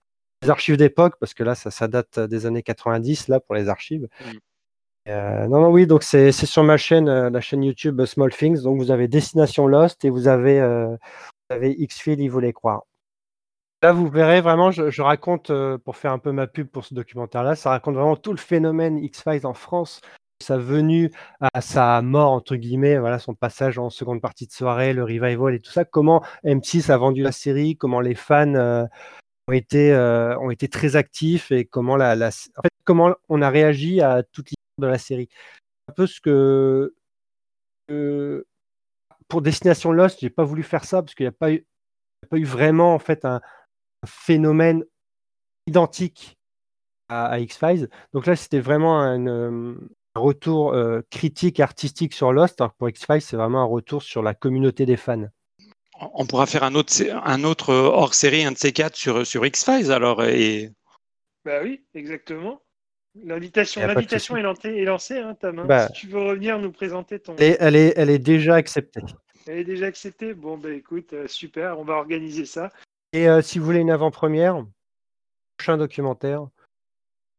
les 0.43 0.49
archives 0.49 0.79
d'époque, 0.79 1.17
parce 1.21 1.35
que 1.35 1.43
là 1.43 1.55
ça, 1.55 1.89
date 1.89 2.19
des 2.19 2.47
années 2.47 2.63
90 2.63 3.29
là 3.29 3.41
pour 3.41 3.55
les 3.55 3.69
archives. 3.69 4.09
Mm. 4.25 4.39
Euh, 5.09 5.47
non, 5.47 5.61
non, 5.61 5.71
oui, 5.71 5.87
donc 5.87 6.03
c'est 6.03 6.33
sur 6.33 6.63
ma 6.65 6.77
chaîne, 6.77 7.09
euh, 7.09 7.31
la 7.31 7.41
chaîne 7.41 7.65
YouTube 7.65 8.01
euh, 8.01 8.07
Small 8.07 8.31
Things. 8.31 8.63
Donc 8.63 8.79
vous 8.79 8.91
avez 8.91 9.09
Destination 9.09 9.67
Lost 9.67 10.05
et 10.05 10.11
vous 10.11 10.29
avez, 10.29 10.61
X-Field, 11.61 12.21
il 12.21 12.29
voulait 12.29 12.53
croire. 12.53 12.83
Là, 13.83 13.93
vous 13.93 14.09
verrez 14.09 14.41
vraiment, 14.41 14.71
je, 14.73 15.03
raconte, 15.03 15.53
pour 15.85 15.97
faire 15.97 16.13
un 16.13 16.19
peu 16.19 16.33
ma 16.33 16.49
pub 16.49 16.67
pour 16.67 16.85
ce 16.85 16.95
documentaire-là, 16.95 17.55
ça 17.55 17.71
raconte 17.71 17.95
vraiment 17.95 18.17
tout 18.17 18.33
le 18.33 18.39
phénomène 18.39 18.99
X-Files 18.99 19.47
en 19.47 19.55
France, 19.55 20.01
sa 20.43 20.59
venue 20.59 21.13
à 21.55 21.61
sa 21.61 22.03
mort, 22.03 22.33
entre 22.33 22.57
guillemets, 22.57 22.99
voilà, 22.99 23.21
son 23.21 23.35
passage 23.35 23.79
en 23.79 23.89
seconde 23.89 24.21
partie 24.21 24.49
de 24.49 24.53
soirée, 24.53 24.93
le 24.93 25.05
revival 25.05 25.55
et 25.55 25.61
tout 25.61 25.71
ça, 25.71 25.85
comment 25.85 26.25
M6 26.45 26.91
a 26.91 26.97
vendu 26.97 27.23
la 27.23 27.31
série, 27.31 27.77
comment 27.77 28.01
les 28.01 28.17
fans 28.17 28.57
ont, 29.47 29.53
été, 29.53 29.95
ont 29.95 30.51
été 30.51 30.67
très 30.67 30.97
actifs 30.97 31.53
et 31.53 31.65
comment, 31.65 31.95
la, 31.95 32.31
comment 32.83 33.15
on 33.29 33.43
a 33.43 33.49
réagi 33.49 34.01
à 34.01 34.25
toute 34.25 34.51
de 34.79 34.87
la 34.87 34.99
série. 34.99 35.29
Un 35.89 35.93
peu 35.93 36.07
ce 36.07 36.21
que. 36.21 36.95
que- 37.89 38.47
pour 39.29 39.43
Destination 39.43 39.93
Lost, 39.93 40.21
j'ai 40.21 40.31
pas 40.31 40.45
voulu 40.45 40.63
faire 40.63 40.85
ça 40.85 41.03
parce 41.03 41.15
qu'il 41.15 41.25
n'y 41.25 41.29
a 41.29 41.33
pas 41.33 41.53
eu, 41.53 41.67
pas 42.31 42.39
eu 42.39 42.45
vraiment 42.45 42.95
en 42.95 42.99
fait 42.99 43.27
un, 43.27 43.43
un 44.03 44.07
phénomène 44.07 44.85
identique 45.67 46.39
à, 47.11 47.27
à 47.27 47.39
X-Files. 47.39 47.91
Donc 48.15 48.25
là, 48.25 48.37
c'était 48.37 48.61
vraiment 48.61 49.03
un, 49.03 49.27
euh, 49.27 49.75
un 50.15 50.21
retour 50.21 50.73
euh, 50.73 51.03
critique 51.11 51.61
artistique 51.61 52.15
sur 52.15 52.33
Lost. 52.33 52.59
Alors 52.63 52.73
pour 52.73 52.89
X-Files, 52.89 53.21
c'est 53.21 53.37
vraiment 53.37 53.61
un 53.61 53.67
retour 53.67 54.03
sur 54.03 54.23
la 54.23 54.33
communauté 54.33 54.87
des 54.87 54.97
fans. 54.97 55.29
On 56.01 56.25
pourra 56.27 56.47
faire 56.47 56.63
un 56.63 56.75
autre, 56.75 56.93
un 57.13 57.45
autre 57.45 57.75
hors 57.75 58.15
série, 58.15 58.45
un 58.45 58.53
de 58.53 58.57
ces 58.57 58.73
quatre 58.73 58.97
sur, 58.97 59.27
sur 59.27 59.45
X-Files 59.45 59.93
alors. 59.93 60.25
Et... 60.25 60.73
Bah 61.45 61.61
oui, 61.63 61.85
exactement. 61.93 62.63
L'invitation, 63.25 63.81
l'invitation 63.87 64.37
est 64.37 64.43
lancée, 64.43 64.69
est 64.69 64.85
lancée 64.85 65.19
hein, 65.19 65.35
Tam, 65.35 65.59
hein. 65.59 65.65
Bah. 65.67 65.87
Si 65.89 65.93
tu 65.93 66.07
veux 66.09 66.21
revenir 66.21 66.59
nous 66.59 66.73
présenter 66.73 67.19
ton. 67.19 67.35
Elle 67.39 67.45
est, 67.53 67.57
elle 67.61 67.77
est, 67.77 67.93
elle 67.97 68.11
est 68.11 68.19
déjà 68.19 68.55
acceptée. 68.57 69.03
Elle 69.47 69.59
est 69.59 69.65
déjà 69.65 69.87
acceptée? 69.87 70.35
Bon, 70.35 70.59
bah 70.59 70.71
écoute, 70.71 71.13
euh, 71.15 71.27
super, 71.27 71.79
on 71.79 71.85
va 71.85 71.95
organiser 71.95 72.45
ça. 72.45 72.71
Et 73.13 73.29
euh, 73.29 73.41
si 73.41 73.59
vous 73.59 73.65
voulez 73.65 73.79
une 73.81 73.91
avant-première, 73.91 74.63
prochain 75.57 75.79
documentaire, 75.79 76.47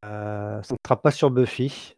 euh, 0.06 0.62
ça 0.64 0.74
ne 0.74 0.78
sera 0.86 1.02
pas 1.02 1.12
sur 1.12 1.30
Buffy. 1.30 1.96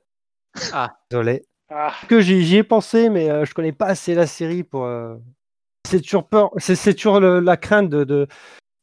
Ah. 0.73 0.97
Désolé. 1.09 1.45
Ah, 1.69 1.93
que 2.09 2.19
j'y 2.19 2.43
j'y 2.43 2.57
ai 2.57 2.63
pensé, 2.63 3.09
mais 3.09 3.29
euh, 3.29 3.45
je 3.45 3.53
connais 3.53 3.71
pas 3.71 3.85
assez 3.85 4.13
la 4.13 4.27
série 4.27 4.63
pour. 4.63 4.83
euh, 4.85 5.15
C'est 5.87 6.01
toujours 6.01 6.27
peur, 6.27 6.51
c'est 6.57 6.75
c'est 6.75 6.93
toujours 6.93 7.21
le- 7.21 7.39
la 7.39 7.55
crainte 7.55 7.89
de, 7.89 8.03
de, 8.03 8.27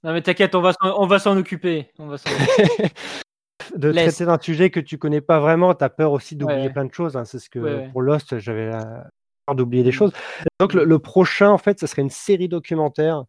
Non 0.05 0.15
mais 0.15 0.23
t'inquiète, 0.23 0.55
on 0.55 0.63
va 0.63 0.73
s'en- 0.73 0.99
on 0.99 1.07
va 1.07 1.19
s'en 1.19 1.37
occuper. 1.37 1.91
On 1.99 2.07
va 2.07 2.17
s'en 2.17 2.31
occuper. 2.31 2.89
de 3.77 3.89
Laisse. 3.89 4.15
traiter 4.15 4.27
d'un 4.27 4.39
sujet 4.41 4.71
que 4.71 4.81
tu 4.81 4.99
connais 4.99 5.21
pas 5.21 5.41
vraiment. 5.41 5.75
Tu 5.75 5.85
as 5.85 5.91
peur 5.91 6.13
aussi 6.13 6.37
d'oublier 6.37 6.67
Ouais. 6.69 6.73
plein 6.73 6.85
de 6.85 6.93
choses. 6.93 7.17
hein. 7.17 7.25
C'est 7.25 7.39
ce 7.39 7.51
que 7.51 7.59
Ouais, 7.59 7.89
pour 7.91 8.03
Lost, 8.03 8.39
j'avais 8.39 8.71
peur 9.47 9.55
d'oublier 9.57 9.83
des 9.83 9.91
Mm. 9.91 9.93
choses. 9.93 10.13
Donc 10.61 10.75
le, 10.75 10.85
le 10.85 10.99
prochain, 10.99 11.51
en 11.51 11.59
fait, 11.59 11.79
ce 11.81 11.87
serait 11.87 12.03
une 12.03 12.11
série 12.11 12.49
documentaire. 12.49 13.25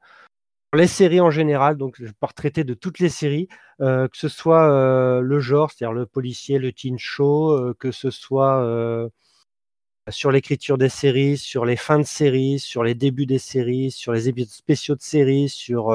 Pour 0.72 0.78
les 0.80 0.88
séries 0.88 1.20
en 1.20 1.32
général, 1.32 1.78
donc 1.78 1.96
je 1.98 2.06
vais 2.06 2.12
pas 2.20 2.28
traiter 2.28 2.64
de 2.64 2.76
toutes 2.76 3.00
les 3.00 3.10
séries, 3.10 3.48
euh, 3.82 4.08
que 4.08 4.16
ce 4.18 4.28
soit 4.28 4.72
euh, 4.72 5.20
le 5.20 5.40
genre, 5.40 5.72
c'est-à-dire 5.72 5.94
le 5.94 6.06
policier, 6.06 6.60
le 6.60 6.72
teen 6.72 7.00
show, 7.00 7.52
euh, 7.54 7.74
que 7.80 7.92
ce 7.92 8.12
soit 8.12 8.64
sur 10.10 10.32
l'écriture 10.32 10.78
des 10.78 10.90
séries, 10.90 11.38
sur 11.40 11.66
les 11.66 11.76
fins 11.76 11.98
de 11.98 12.04
séries, 12.04 12.60
sur 12.60 12.84
les 12.84 12.94
débuts 12.94 13.26
des 13.26 13.40
séries, 13.40 13.90
sur 13.90 14.12
les 14.14 14.30
épisodes 14.30 14.50
spéciaux 14.52 14.96
de 14.96 15.02
séries, 15.02 15.50
sur 15.50 15.90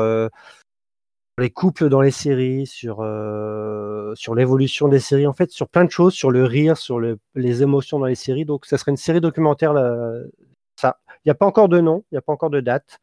les 1.39 1.51
couples 1.51 1.89
dans 1.89 2.01
les 2.01 2.11
séries, 2.13 2.67
sur, 2.67 3.01
euh, 3.01 4.15
sur 4.15 4.35
l'évolution 4.35 4.89
des 4.89 5.01
séries, 5.01 5.27
en 5.27 5.33
fait, 5.33 5.51
sur 5.51 5.69
plein 5.69 5.85
de 5.85 5.91
choses, 5.91 6.15
sur 6.15 6.31
le 6.31 6.45
rire, 6.45 6.77
sur 6.77 7.01
le- 7.01 7.19
les 7.35 7.63
émotions 7.63 7.99
dans 7.99 8.07
les 8.07 8.15
séries. 8.15 8.45
Donc, 8.45 8.67
ça 8.67 8.79
serait 8.79 8.93
une 8.93 8.97
série 8.97 9.21
documentaire. 9.21 9.73
là, 9.73 10.13
ça, 10.77 10.99
il 11.19 11.29
n'y 11.29 11.31
a 11.33 11.35
pas 11.35 11.47
encore 11.47 11.69
de 11.69 11.81
nom, 11.81 12.05
il 12.11 12.15
n'y 12.15 12.19
a 12.19 12.23
pas 12.23 12.33
encore 12.33 12.51
de 12.51 12.61
date. 12.61 12.99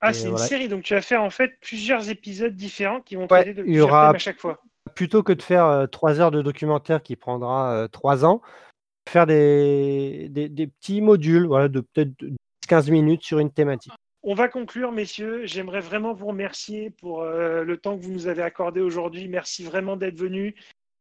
ah 0.00 0.12
c'est 0.12 0.28
voilà. 0.28 0.44
une 0.44 0.48
série, 0.48 0.68
donc 0.68 0.82
tu 0.82 0.94
vas 0.94 1.00
faire 1.02 1.22
en 1.22 1.30
fait 1.30 1.52
plusieurs 1.60 2.10
épisodes 2.10 2.54
différents 2.54 3.00
qui 3.00 3.16
vont 3.16 3.22
Ouais, 3.22 3.28
traiter 3.42 3.54
de 3.54 3.62
il 3.62 3.66
y 3.66 3.70
plusieurs 3.70 3.88
aura- 3.88 4.06
thèmes 4.08 4.16
à 4.16 4.18
chaque 4.18 4.40
fois. 4.40 4.60
Plutôt 4.94 5.22
que 5.22 5.32
de 5.32 5.42
faire 5.42 5.64
euh, 5.66 5.86
trois 5.86 6.20
heures 6.20 6.30
de 6.30 6.42
documentaire 6.42 7.02
qui 7.02 7.16
prendra 7.16 7.72
euh, 7.74 7.88
trois 7.88 8.24
ans, 8.24 8.42
faire 9.08 9.26
des, 9.26 10.28
des, 10.30 10.48
des 10.48 10.66
petits 10.66 11.00
modules, 11.00 11.46
voilà, 11.46 11.68
de 11.68 11.80
peut-être 11.80 12.12
15 12.68 12.90
minutes 12.90 13.22
sur 13.22 13.38
une 13.38 13.50
thématique. 13.50 13.92
On 14.26 14.32
va 14.32 14.48
conclure, 14.48 14.90
messieurs. 14.90 15.44
J'aimerais 15.44 15.80
vraiment 15.80 16.14
vous 16.14 16.28
remercier 16.28 16.88
pour 16.88 17.20
euh, 17.20 17.62
le 17.62 17.76
temps 17.76 17.94
que 17.94 18.02
vous 18.02 18.10
nous 18.10 18.26
avez 18.26 18.40
accordé 18.40 18.80
aujourd'hui. 18.80 19.28
Merci 19.28 19.64
vraiment 19.64 19.98
d'être 19.98 20.16
venus. 20.16 20.54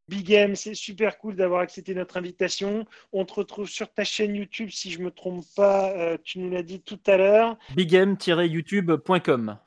Big 0.10 0.30
M, 0.34 0.58
c'est 0.58 0.74
super 0.74 1.18
cool 1.18 1.38
d'avoir 1.38 1.62
accepté 1.62 1.96
notre 1.96 2.18
invitation. 2.18 2.86
On 3.14 3.24
te 3.24 3.34
retrouve 3.34 3.70
sur 3.70 3.90
ta 3.94 4.04
chaîne 4.04 4.36
YouTube, 4.36 4.72
si 4.72 4.92
je 4.92 5.00
me 5.00 5.10
trompe 5.10 5.46
pas, 5.56 5.92
euh, 5.92 6.18
tu 6.22 6.40
nous 6.40 6.50
l'as 6.50 6.64
dit 6.64 6.82
tout 6.82 7.00
à 7.08 7.16
l'heure. 7.16 7.58
bigm-youtube.com. 7.74 9.58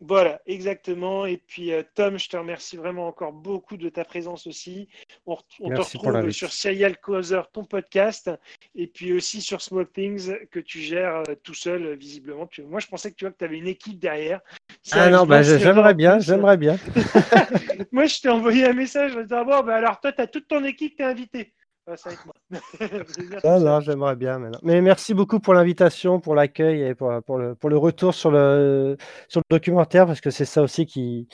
Voilà, 0.00 0.42
exactement. 0.46 1.24
Et 1.24 1.38
puis 1.38 1.72
euh, 1.72 1.82
Tom, 1.94 2.18
je 2.18 2.28
te 2.28 2.36
remercie 2.36 2.76
vraiment 2.76 3.06
encore 3.08 3.32
beaucoup 3.32 3.78
de 3.78 3.88
ta 3.88 4.04
présence 4.04 4.46
aussi. 4.46 4.88
On, 5.24 5.36
te 5.36 5.80
retrouve 5.94 6.12
sur 6.32 6.52
Serial 6.52 6.98
Causer, 6.98 7.40
ton 7.52 7.64
podcast, 7.64 8.30
et 8.74 8.86
puis 8.86 9.14
aussi 9.14 9.40
sur 9.40 9.62
Small 9.62 9.88
Things 9.90 10.34
que 10.50 10.60
tu 10.60 10.80
gères 10.80 11.22
euh, 11.28 11.34
tout 11.42 11.54
seul, 11.54 11.86
euh, 11.86 11.94
visiblement. 11.94 12.46
Tu- 12.46 12.62
Moi, 12.62 12.80
je 12.80 12.88
pensais 12.88 13.10
que 13.10 13.16
tu 13.16 13.24
vois 13.24 13.32
que 13.32 13.38
tu 13.38 13.44
avais 13.44 13.56
une 13.56 13.68
équipe 13.68 13.98
derrière. 13.98 14.40
Ah 14.92 15.08
non, 15.08 15.24
bah, 15.24 15.42
j'aimerais 15.42 15.92
en 15.92 15.94
bien, 15.94 16.18
j'aimerais 16.18 16.56
bien. 16.58 16.76
Moi, 17.92 18.04
je 18.04 18.20
t'ai 18.20 18.28
envoyé 18.28 18.66
un 18.66 18.74
message 18.74 19.16
en 19.16 19.22
disant 19.22 19.44
Bon, 19.44 19.62
bah, 19.62 19.76
alors 19.76 19.98
toi, 20.00 20.12
tu 20.12 20.20
as 20.20 20.26
toute 20.26 20.46
ton 20.46 20.62
équipe, 20.64 20.96
tu 20.96 21.02
es 21.02 21.06
invité. 21.06 21.54
Ça 21.96 22.10
va 22.10 22.12
être 22.12 22.26
moi. 22.26 23.60
Non, 23.60 23.80
j'aimerais 23.80 24.16
bien. 24.16 24.38
Mais, 24.38 24.50
non. 24.50 24.58
Mais 24.62 24.80
merci 24.80 25.14
beaucoup 25.14 25.38
pour 25.38 25.54
l'invitation, 25.54 26.20
pour 26.20 26.34
l'accueil 26.34 26.82
et 26.82 26.94
pour, 26.94 27.12
pour, 27.24 27.38
le, 27.38 27.54
pour 27.54 27.70
le 27.70 27.76
retour 27.76 28.14
sur 28.14 28.30
le, 28.30 28.96
sur 29.28 29.40
le 29.40 29.56
documentaire, 29.56 30.06
parce 30.06 30.20
que 30.20 30.30
c'est 30.30 30.44
ça 30.44 30.62
aussi 30.62 30.86
qui. 30.86 31.28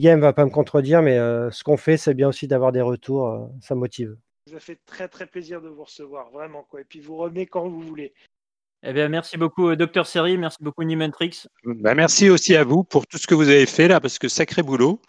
Game 0.00 0.20
va 0.20 0.32
pas 0.32 0.44
me 0.44 0.50
contredire, 0.50 1.02
mais 1.02 1.18
euh, 1.18 1.50
ce 1.52 1.62
qu'on 1.62 1.76
fait, 1.76 1.96
c'est 1.96 2.14
bien 2.14 2.28
aussi 2.28 2.48
d'avoir 2.48 2.72
des 2.72 2.80
retours. 2.80 3.28
euh, 3.28 3.46
ça 3.60 3.74
motive. 3.76 4.16
Ça 4.50 4.58
fait 4.58 4.80
très, 4.86 5.06
très 5.06 5.26
plaisir 5.26 5.62
de 5.62 5.68
vous 5.68 5.84
recevoir, 5.84 6.30
vraiment. 6.30 6.66
Quoi. 6.68 6.80
Et 6.80 6.84
puis, 6.84 7.00
vous 7.00 7.16
revenez 7.16 7.46
quand 7.46 7.68
vous 7.68 7.80
voulez. 7.80 8.12
Eh 8.86 8.92
bien, 8.92 9.08
merci 9.08 9.38
beaucoup, 9.38 9.68
euh, 9.68 9.76
Docteur 9.76 10.06
Seri, 10.06 10.36
merci 10.36 10.58
beaucoup, 10.60 10.82
Nimentrix. 10.82 11.46
Bah, 11.64 11.94
merci 11.94 12.28
aussi 12.28 12.54
à 12.56 12.64
vous 12.64 12.84
pour 12.84 13.06
tout 13.06 13.16
ce 13.16 13.26
que 13.26 13.34
vous 13.34 13.48
avez 13.48 13.66
fait 13.66 13.88
là, 13.88 14.00
parce 14.00 14.18
que 14.18 14.28
sacré 14.28 14.62
boulot. 14.62 15.00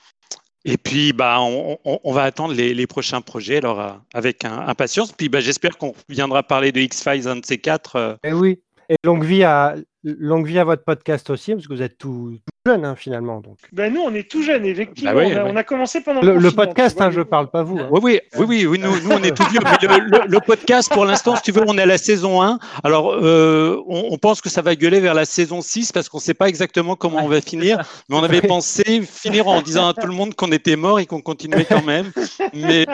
Et 0.67 0.77
puis, 0.77 1.13
bah, 1.13 1.37
on, 1.39 2.11
va 2.11 2.23
attendre 2.23 2.53
les, 2.55 2.87
prochains 2.87 3.21
projets 3.21 3.57
alors, 3.57 3.79
euh, 3.79 3.91
avec 4.15 4.43
impatience. 4.45 5.11
Puis, 5.11 5.29
bah, 5.29 5.39
j'espère 5.39 5.77
qu'on 5.77 5.93
viendra 6.09 6.41
parler 6.41 6.71
de 6.71 6.79
X-Files, 6.81 7.27
un 7.27 7.35
de 7.35 7.45
ces 7.45 7.59
quatre. 7.59 7.95
euh, 7.95 8.15
Et 8.23 8.33
oui. 8.33 8.59
Et 8.89 8.95
longue 9.03 9.23
vie 9.23 9.43
à, 9.43 9.75
longue 10.05 10.45
vie 10.47 10.59
à 10.59 10.63
votre 10.63 10.83
podcast 10.83 11.29
aussi, 11.31 11.53
parce 11.53 11.67
que 11.67 11.73
vous 11.73 11.81
êtes 11.81 11.97
tout, 11.97 12.37
tout 12.45 12.71
jeune 12.71 12.85
hein, 12.85 12.95
finalement. 12.95 13.41
Donc. 13.41 13.57
Ben, 13.73 13.91
nous, 13.93 14.01
on 14.01 14.13
est 14.13 14.29
tout 14.29 14.41
jeunes, 14.43 14.65
effectivement. 14.65 15.11
Bah 15.11 15.17
ouais, 15.17 15.33
on, 15.35 15.37
a, 15.39 15.43
ouais. 15.45 15.51
on 15.51 15.55
a 15.55 15.63
commencé 15.63 16.01
pendant 16.01 16.21
Le, 16.21 16.37
le 16.37 16.51
podcast, 16.51 17.01
hein, 17.01 17.09
je 17.11 17.19
nous. 17.19 17.25
parle 17.25 17.49
pas 17.49 17.63
vous. 17.63 17.79
hein. 17.79 17.87
Oui, 17.91 18.19
oui, 18.37 18.45
oui, 18.47 18.65
oui, 18.67 18.79
nous, 18.79 18.99
nous, 19.01 19.11
on 19.11 19.23
est 19.23 19.35
tout 19.35 19.43
vieux. 19.49 19.59
mais 19.63 19.97
le, 19.99 20.05
le- 20.05 20.27
le 20.27 20.39
podcast, 20.39 20.91
pour 20.91 21.05
l'instant, 21.05 21.35
si 21.35 21.41
tu 21.41 21.51
veux, 21.51 21.63
on 21.67 21.77
est 21.77 21.81
à 21.81 21.85
la 21.87 21.97
saison 21.97 22.41
1. 22.41 22.59
Alors, 22.83 23.13
euh, 23.13 23.81
on, 23.87 24.09
on 24.11 24.17
pense 24.17 24.41
que 24.41 24.49
ça 24.49 24.61
va 24.61 24.75
gueuler 24.75 24.99
vers 24.99 25.13
la 25.15 25.25
saison 25.25 25.61
6 25.61 25.91
parce 25.91 26.07
qu'on 26.07 26.17
ne 26.19 26.23
sait 26.23 26.33
pas 26.35 26.47
exactement 26.49 26.95
comment 26.95 27.23
on 27.23 27.27
va 27.27 27.41
finir. 27.41 27.79
Mais 28.09 28.15
on 28.15 28.23
avait 28.23 28.41
Ouais. 28.41 28.47
pensé 28.47 29.01
finir 29.01 29.47
en 29.47 29.61
disant 29.61 29.87
à 29.87 29.93
tout 29.93 30.07
le 30.07 30.13
monde 30.13 30.35
qu'on 30.35 30.51
était 30.51 30.75
mort 30.75 30.99
et 30.99 31.05
qu'on 31.05 31.21
continuait 31.21 31.65
quand 31.65 31.83
même. 31.83 32.11
Mais, 32.53 32.85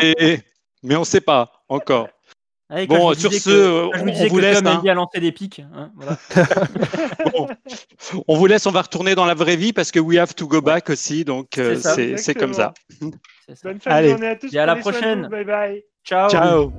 mais 0.83 0.95
on 0.95 1.01
ne 1.01 1.05
sait 1.05 1.21
pas 1.21 1.51
encore. 1.69 2.07
Bon, 2.87 3.13
sur 3.13 3.33
ce, 3.33 3.43
que- 3.43 3.51
je 3.51 3.99
on- 4.01 4.03
vous 4.05 4.09
disais 4.11 4.25
on 4.25 4.27
vous 4.29 4.35
que 4.37 4.41
laisse, 4.41 4.61
hein. 4.65 4.93
lancer 4.93 5.19
des 5.19 5.31
pics. 5.31 5.61
hein, 5.75 5.91
voilà. 5.95 6.17
Bon, 7.33 7.47
on 8.27 8.37
vous 8.37 8.45
laisse, 8.45 8.65
on 8.65 8.71
va 8.71 8.81
retourner 8.81 9.13
dans 9.15 9.25
la 9.25 9.33
vraie 9.33 9.55
vie 9.57 9.73
parce 9.73 9.91
que 9.91 9.99
we 9.99 10.17
have 10.17 10.33
to 10.35 10.47
go 10.47 10.61
back 10.61 10.89
aussi. 10.89 11.25
Donc, 11.25 11.57
euh, 11.57 11.77
C'est 12.17 12.35
comme 12.35 12.53
ça. 12.53 12.73
Ça. 12.89 13.05
Bonne 13.63 13.79
fin 13.79 13.89
de 13.89 13.95
Allez. 13.95 14.09
journée 14.11 14.27
à 14.27 14.35
tous. 14.37 14.53
Et 14.53 14.59
à 14.59 14.65
la 14.65 14.75
prochaine. 14.77 15.27
Bye 15.27 15.43
bye. 15.45 15.83
Ciao. 16.05 16.29
Ciao. 16.29 16.71